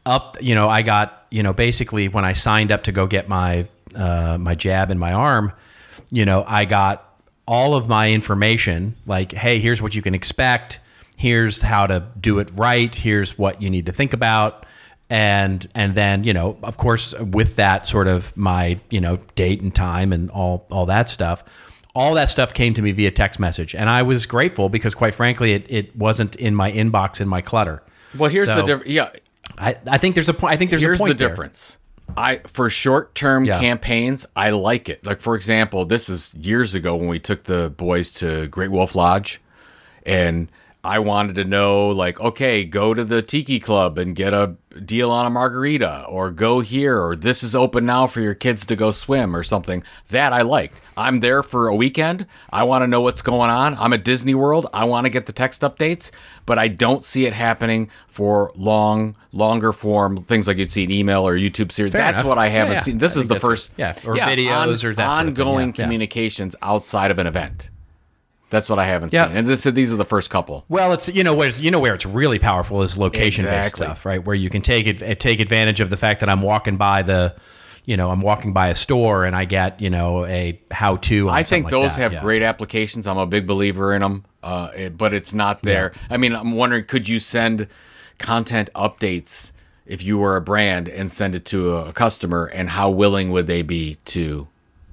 up. 0.06 0.36
You 0.40 0.54
know, 0.54 0.68
I 0.68 0.82
got 0.82 1.26
you 1.30 1.42
know 1.42 1.52
basically 1.52 2.08
when 2.08 2.24
I 2.24 2.32
signed 2.32 2.72
up 2.72 2.84
to 2.84 2.92
go 2.92 3.06
get 3.06 3.28
my 3.28 3.68
uh, 3.94 4.38
my 4.38 4.54
jab 4.54 4.90
in 4.90 4.98
my 4.98 5.12
arm, 5.12 5.52
you 6.10 6.24
know, 6.24 6.44
I 6.46 6.64
got 6.64 7.02
all 7.46 7.74
of 7.74 7.88
my 7.88 8.10
information 8.10 8.96
like, 9.06 9.32
hey, 9.32 9.58
here's 9.58 9.80
what 9.80 9.94
you 9.94 10.02
can 10.02 10.14
expect. 10.14 10.80
Here's 11.16 11.62
how 11.62 11.86
to 11.86 12.06
do 12.20 12.38
it 12.40 12.50
right. 12.54 12.94
Here's 12.94 13.38
what 13.38 13.62
you 13.62 13.70
need 13.70 13.86
to 13.86 13.92
think 13.92 14.12
about. 14.12 14.65
And 15.08 15.66
and 15.74 15.94
then 15.94 16.24
you 16.24 16.32
know, 16.32 16.56
of 16.64 16.76
course, 16.78 17.14
with 17.18 17.56
that 17.56 17.86
sort 17.86 18.08
of 18.08 18.36
my 18.36 18.78
you 18.90 19.00
know 19.00 19.18
date 19.36 19.60
and 19.60 19.72
time 19.74 20.12
and 20.12 20.30
all 20.30 20.66
all 20.70 20.86
that 20.86 21.08
stuff, 21.08 21.44
all 21.94 22.14
that 22.14 22.28
stuff 22.28 22.52
came 22.52 22.74
to 22.74 22.82
me 22.82 22.90
via 22.90 23.12
text 23.12 23.38
message, 23.38 23.72
and 23.74 23.88
I 23.88 24.02
was 24.02 24.26
grateful 24.26 24.68
because 24.68 24.96
quite 24.96 25.14
frankly, 25.14 25.52
it, 25.52 25.64
it 25.68 25.96
wasn't 25.96 26.34
in 26.36 26.56
my 26.56 26.72
inbox 26.72 27.20
in 27.20 27.28
my 27.28 27.40
clutter. 27.40 27.84
well, 28.18 28.28
here's 28.30 28.48
the 28.48 28.62
difference. 28.62 28.90
Yeah, 28.90 29.10
I, 29.56 29.76
I 29.86 29.98
think 29.98 30.16
there's 30.16 30.28
a 30.28 30.34
point. 30.34 30.54
I 30.54 30.56
think 30.56 30.70
there's 30.70 30.82
here's 30.82 30.98
a 30.98 31.02
point 31.04 31.12
the 31.12 31.18
there. 31.18 31.28
difference. 31.28 31.78
I 32.16 32.38
for 32.46 32.68
short 32.68 33.14
term 33.14 33.44
Yeah. 33.44 33.60
campaigns, 33.60 34.26
I 34.34 34.50
like 34.50 34.88
it. 34.88 35.06
Like 35.06 35.20
for 35.20 35.36
example, 35.36 35.84
this 35.84 36.08
is 36.08 36.34
years 36.34 36.74
ago 36.74 36.96
when 36.96 37.06
we 37.08 37.20
took 37.20 37.44
the 37.44 37.70
boys 37.70 38.12
to 38.14 38.48
Great 38.48 38.72
Wolf 38.72 38.96
Lodge. 38.96 39.40
and 40.04 40.48
I 40.86 41.00
wanted 41.00 41.34
to 41.36 41.44
know, 41.44 41.88
like, 41.88 42.20
okay, 42.20 42.64
go 42.64 42.94
to 42.94 43.02
the 43.04 43.20
Tiki 43.20 43.58
Club 43.58 43.98
and 43.98 44.14
get 44.14 44.32
a 44.32 44.54
deal 44.84 45.10
on 45.10 45.26
a 45.26 45.30
margarita, 45.30 46.04
or 46.08 46.30
go 46.30 46.60
here, 46.60 47.00
or 47.02 47.16
this 47.16 47.42
is 47.42 47.54
open 47.56 47.86
now 47.86 48.06
for 48.06 48.20
your 48.20 48.34
kids 48.34 48.64
to 48.66 48.76
go 48.76 48.90
swim, 48.92 49.34
or 49.34 49.42
something. 49.42 49.82
That 50.10 50.32
I 50.32 50.42
liked. 50.42 50.80
I'm 50.96 51.20
there 51.20 51.42
for 51.42 51.66
a 51.66 51.74
weekend. 51.74 52.26
I 52.50 52.62
want 52.64 52.82
to 52.82 52.86
know 52.86 53.00
what's 53.00 53.22
going 53.22 53.50
on. 53.50 53.74
I'm 53.78 53.92
at 53.94 54.04
Disney 54.04 54.34
World. 54.34 54.66
I 54.72 54.84
want 54.84 55.06
to 55.06 55.10
get 55.10 55.26
the 55.26 55.32
text 55.32 55.62
updates, 55.62 56.10
but 56.44 56.58
I 56.58 56.68
don't 56.68 57.02
see 57.02 57.26
it 57.26 57.32
happening 57.32 57.90
for 58.06 58.52
long, 58.54 59.16
longer 59.32 59.72
form 59.72 60.18
things 60.18 60.46
like 60.46 60.58
you'd 60.58 60.70
see 60.70 60.84
an 60.84 60.90
email 60.92 61.26
or 61.26 61.36
YouTube 61.36 61.72
series. 61.72 61.92
Fair 61.92 62.02
That's 62.02 62.16
enough. 62.20 62.26
what 62.28 62.38
I 62.38 62.48
haven't 62.48 62.72
Yeah, 62.74 62.78
yeah. 62.78 62.82
seen. 62.82 62.98
This 62.98 63.16
I 63.16 63.20
is 63.20 63.28
the 63.28 63.40
first. 63.40 63.72
Yeah, 63.76 63.94
or 64.04 64.14
videos 64.16 64.84
or 64.84 64.94
that 64.94 65.10
sort 65.10 65.26
of 65.28 65.28
ongoing 65.40 65.68
Yeah, 65.70 65.74
yeah. 65.78 65.84
communications 65.84 66.54
outside 66.62 67.10
of 67.10 67.18
an 67.18 67.26
event. 67.26 67.70
That's 68.48 68.68
what 68.70 68.78
I 68.78 68.84
haven't 68.84 69.12
Yeah. 69.12 69.26
seen, 69.26 69.36
and 69.38 69.46
this 69.46 69.64
these 69.64 69.92
are 69.92 69.96
the 69.96 70.04
first 70.04 70.30
couple. 70.30 70.64
Well, 70.68 70.92
it's 70.92 71.08
you 71.08 71.24
know 71.24 71.34
where 71.34 71.48
it's, 71.48 71.58
you 71.58 71.70
know 71.70 71.80
where 71.80 71.94
it's 71.94 72.06
really 72.06 72.38
powerful 72.38 72.82
is 72.82 72.96
location 72.96 73.44
based 73.44 73.56
Exactly. 73.56 73.86
stuff, 73.86 74.06
right? 74.06 74.24
Where 74.24 74.36
you 74.36 74.50
can 74.50 74.62
take 74.62 74.86
it 74.86 75.18
take 75.20 75.40
advantage 75.40 75.80
of 75.80 75.90
the 75.90 75.96
fact 75.96 76.20
that 76.20 76.28
I'm 76.28 76.42
walking 76.42 76.76
by 76.76 77.02
the, 77.02 77.34
you 77.86 77.96
know, 77.96 78.10
I'm 78.10 78.20
walking 78.20 78.52
by 78.52 78.68
a 78.68 78.74
store 78.76 79.24
and 79.24 79.34
I 79.34 79.46
get 79.46 79.80
you 79.80 79.90
know 79.90 80.24
a 80.26 80.60
how 80.70 80.96
to. 80.96 81.28
I 81.28 81.42
think 81.42 81.70
those 81.70 81.96
have 81.96 82.12
yeah. 82.12 82.20
great 82.20 82.42
applications. 82.42 83.06
I'm 83.08 83.18
a 83.18 83.26
big 83.26 83.46
believer 83.48 83.92
in 83.92 84.02
them, 84.02 84.24
uh, 84.44 84.70
it- 84.76 84.96
but 84.96 85.12
it's 85.12 85.34
not 85.34 85.62
there. 85.62 85.92
I 86.08 86.16
mean, 86.16 86.32
I'm 86.34 86.52
wondering, 86.52 86.84
could 86.84 87.08
you 87.08 87.18
send 87.18 87.66
content 88.18 88.70
updates 88.76 89.50
if 89.86 90.02
you 90.04 90.18
were 90.18 90.36
a 90.36 90.40
brand 90.40 90.88
and 90.88 91.10
send 91.10 91.34
it 91.34 91.44
to 91.46 91.76
a 91.78 91.92
customer, 91.92 92.46
and 92.46 92.70
how 92.70 92.90
willing 92.90 93.30
would 93.32 93.48
they 93.48 93.62
be 93.62 93.96
to 94.06 94.46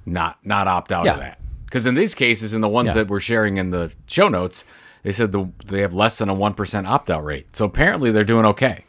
not 0.04 0.38
not 0.44 0.66
opt 0.66 0.90
out 0.90 1.04
Yeah. 1.04 1.14
of 1.14 1.20
that? 1.20 1.38
Because 1.74 1.86
in 1.86 1.96
these 1.96 2.14
cases, 2.14 2.54
in 2.54 2.60
the 2.60 2.68
ones 2.68 2.90
Yeah. 2.90 2.94
that 2.94 3.08
we're 3.08 3.18
sharing 3.18 3.56
in 3.56 3.70
the 3.70 3.90
show 4.06 4.28
notes, 4.28 4.64
they 5.02 5.10
said 5.10 5.32
the, 5.32 5.50
they 5.66 5.80
have 5.80 5.92
less 5.92 6.18
than 6.18 6.28
a 6.28 6.34
one 6.34 6.54
percent 6.54 6.86
opt 6.86 7.10
out 7.10 7.24
rate. 7.24 7.56
So 7.56 7.64
apparently, 7.64 8.12
they're 8.12 8.22
doing 8.22 8.46
okay. 8.46 8.84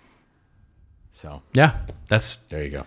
So 1.10 1.42
Yeah, 1.56 1.78
that's 2.10 2.36
there 2.50 2.64
you 2.64 2.70
go. 2.70 2.86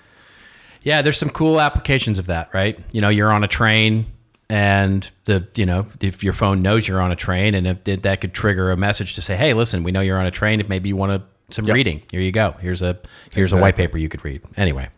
Yeah, 0.84 1.02
there's 1.02 1.16
some 1.18 1.30
cool 1.30 1.60
applications 1.60 2.20
of 2.20 2.26
that, 2.26 2.48
right? 2.54 2.78
You 2.92 3.00
know, 3.00 3.08
you're 3.08 3.32
on 3.32 3.42
a 3.42 3.48
train 3.48 4.06
and 4.48 5.10
the 5.24 5.48
you 5.56 5.66
know 5.66 5.84
if 6.00 6.22
your 6.22 6.32
phone 6.32 6.62
knows 6.62 6.86
you're 6.86 7.00
on 7.00 7.10
a 7.10 7.16
train 7.16 7.56
and 7.56 7.66
if 7.66 7.78
if 7.88 8.02
that 8.02 8.20
could 8.20 8.32
trigger 8.32 8.70
a 8.70 8.76
message 8.76 9.14
to 9.16 9.20
say 9.20 9.36
hey 9.36 9.52
listen 9.52 9.82
we 9.82 9.90
know 9.92 10.00
you're 10.00 10.18
on 10.18 10.24
a 10.24 10.30
train 10.30 10.58
if 10.58 10.70
maybe 10.70 10.88
you 10.88 10.96
want 10.96 11.12
to, 11.12 11.54
some 11.54 11.66
reading 11.66 12.00
here 12.10 12.22
you 12.22 12.32
go 12.32 12.52
here's 12.60 12.80
a 12.80 12.98
here's 13.34 13.52
a 13.52 13.58
white 13.60 13.76
paper 13.76 13.98
you 13.98 14.08
could 14.08 14.24
read 14.24 14.40
anyway 14.56 14.88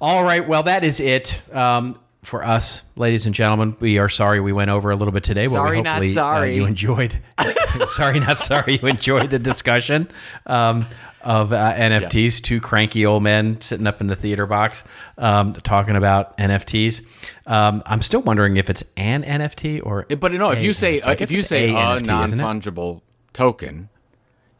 all 0.00 0.24
right 0.24 0.48
well 0.48 0.62
that 0.62 0.84
is 0.84 1.00
it 1.00 1.38
um, 1.54 1.92
for 2.26 2.44
us 2.44 2.82
ladies 2.96 3.24
and 3.24 3.36
gentlemen 3.36 3.76
we 3.78 3.98
are 3.98 4.08
sorry 4.08 4.40
we 4.40 4.52
went 4.52 4.68
over 4.68 4.90
a 4.90 4.96
little 4.96 5.12
bit 5.12 5.22
today 5.22 5.44
but 5.44 5.52
Sorry, 5.52 5.76
we 5.76 5.82
not 5.82 5.98
hopefully 5.98 6.10
uh, 6.10 6.14
sorry. 6.14 6.56
you 6.56 6.66
enjoyed 6.66 7.16
sorry 7.86 8.18
not 8.18 8.36
sorry 8.36 8.80
you 8.82 8.88
enjoyed 8.88 9.30
the 9.30 9.38
discussion 9.38 10.08
um, 10.46 10.86
of 11.22 11.52
uh, 11.52 11.72
nfts 11.74 12.40
two 12.42 12.60
cranky 12.60 13.06
old 13.06 13.22
men 13.22 13.60
sitting 13.60 13.86
up 13.86 14.00
in 14.00 14.08
the 14.08 14.16
theater 14.16 14.44
box 14.44 14.82
um, 15.18 15.52
talking 15.52 15.94
about 15.94 16.36
nfts 16.38 17.00
um, 17.46 17.80
i'm 17.86 18.02
still 18.02 18.22
wondering 18.22 18.56
if 18.56 18.68
it's 18.68 18.82
an 18.96 19.22
nft 19.22 19.86
or 19.86 20.04
But 20.18 20.32
you 20.32 20.38
know, 20.38 20.50
if 20.50 20.62
you 20.62 20.72
say 20.72 21.00
uh, 21.00 21.14
if 21.20 21.30
you 21.30 21.44
say 21.44 21.70
a 21.70 21.76
a 21.96 22.00
non 22.00 22.28
fungible 22.30 23.02
token, 23.34 23.88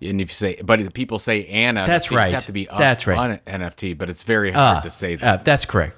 and 0.01 0.21
if 0.21 0.29
you 0.31 0.35
say, 0.35 0.61
but 0.63 0.81
if 0.81 0.93
people 0.93 1.19
say 1.19 1.47
an 1.49 1.75
That's 1.75 2.13
it 2.13 2.15
right. 2.15 2.31
have 2.31 2.47
to 2.47 2.53
be 2.53 2.67
a, 2.71 2.77
That's 2.79 3.07
right. 3.09 3.41
an 3.47 3.61
NFT, 3.61 3.99
but 3.99 4.09
it's 4.09 4.23
very 4.23 4.53
hard 4.53 4.77
Ah, 4.77 4.81
to 4.83 4.91
say 4.91 5.17
that. 5.17 5.41
uh, 5.41 5.43
that's 5.43 5.65
correct 5.67 5.97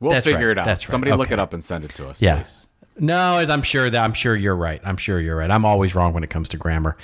we'll 0.00 0.12
that's 0.12 0.26
figure 0.26 0.48
right. 0.48 0.52
it 0.52 0.58
out. 0.58 0.66
That's 0.66 0.82
right. 0.84 0.90
Somebody 0.90 1.12
look 1.12 1.30
it 1.30 1.38
up 1.38 1.54
and 1.54 1.62
send 1.64 1.84
it 1.84 1.94
to 1.94 2.08
us, 2.08 2.20
Yeah. 2.20 2.36
please. 2.36 2.66
No, 2.98 3.36
I'm 3.38 3.62
sure 3.62 3.88
that 3.88 4.04
I'm 4.04 4.12
sure 4.12 4.36
you're 4.36 4.56
right. 4.56 4.80
I'm 4.84 4.96
sure 4.98 5.20
you're 5.20 5.36
right. 5.36 5.50
I'm 5.50 5.64
always 5.64 5.94
wrong 5.94 6.12
when 6.12 6.22
it 6.24 6.28
comes 6.30 6.48
to 6.50 6.58
grammar. 6.58 6.96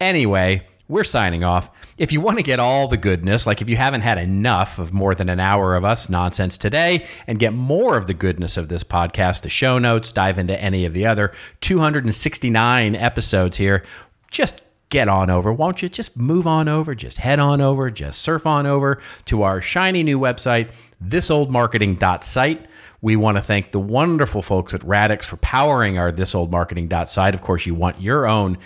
Anyway, 0.00 0.64
we're 0.86 1.02
signing 1.04 1.42
off. 1.44 1.70
If 1.98 2.12
you 2.12 2.20
want 2.20 2.38
to 2.38 2.42
get 2.44 2.60
all 2.60 2.86
the 2.88 2.96
goodness, 2.96 3.46
like 3.46 3.60
if 3.62 3.68
you 3.68 3.76
haven't 3.76 4.00
had 4.02 4.18
enough 4.18 4.78
of 4.78 4.92
more 4.92 5.14
than 5.14 5.28
an 5.28 5.40
hour 5.40 5.74
of 5.76 5.84
us 5.84 6.08
nonsense 6.08 6.56
today 6.56 7.06
and 7.26 7.38
get 7.38 7.52
more 7.52 7.96
of 7.96 8.06
the 8.06 8.14
goodness 8.14 8.56
of 8.56 8.68
this 8.68 8.84
podcast, 8.84 9.42
the 9.42 9.48
show 9.48 9.78
notes, 9.78 10.12
dive 10.12 10.38
into 10.38 10.60
any 10.60 10.84
of 10.84 10.94
the 10.94 11.06
other 11.06 11.32
269 11.60 12.94
episodes 12.96 13.56
here, 13.56 13.84
just 14.30 14.62
get 14.90 15.08
on 15.08 15.30
over, 15.30 15.52
won't 15.52 15.82
you? 15.82 15.88
Just 15.88 16.16
move 16.16 16.46
on 16.46 16.68
over, 16.68 16.94
just 16.94 17.18
head 17.18 17.38
on 17.38 17.60
over, 17.60 17.90
just 17.90 18.20
surf 18.20 18.46
on 18.46 18.66
over 18.66 19.00
to 19.26 19.42
our 19.42 19.60
shiny 19.60 20.02
new 20.02 20.18
website, 20.18 20.70
thisoldmarketing.site. 21.04 22.66
We 23.02 23.16
want 23.16 23.38
to 23.38 23.42
thank 23.42 23.72
the 23.72 23.80
wonderful 23.80 24.42
folks 24.42 24.74
at 24.74 24.84
Radix 24.84 25.24
for 25.24 25.36
powering 25.38 25.96
our 25.98 26.12
thisoldmarketing.site. 26.12 27.34
Of 27.34 27.40
course, 27.40 27.64
you 27.64 27.74
want 27.74 28.00
your 28.00 28.26
own 28.26 28.58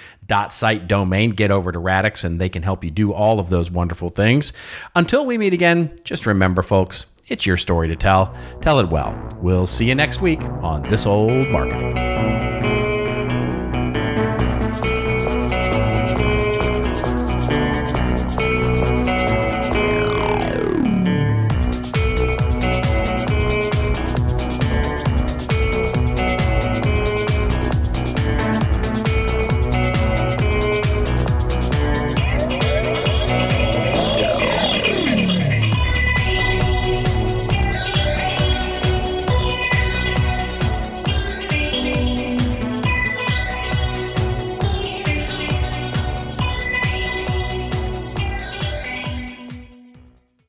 .site 0.51 0.89
domain, 0.89 1.31
get 1.31 1.51
over 1.51 1.71
to 1.71 1.79
Radix 1.79 2.25
and 2.25 2.41
they 2.41 2.49
can 2.49 2.63
help 2.63 2.83
you 2.83 2.91
do 2.91 3.13
all 3.13 3.39
of 3.39 3.51
those 3.51 3.71
wonderful 3.71 4.09
things. 4.09 4.53
Until 4.97 5.25
we 5.25 5.39
meet 5.39 5.53
again, 5.53 5.97
just 6.03 6.27
remember 6.27 6.63
folks, 6.63 7.07
it's 7.29 7.47
your 7.47 7.57
story 7.57 7.89
to 7.89 7.97
tell. 7.97 8.35
Tell 8.61 8.81
it 8.81 8.89
well. 8.89 9.17
We'll 9.41 9.67
see 9.67 9.87
you 9.87 9.95
next 9.95 10.21
week 10.21 10.41
on 10.41 10.83
This 10.83 11.07
Old 11.07 11.49
Marketing. 11.49 12.54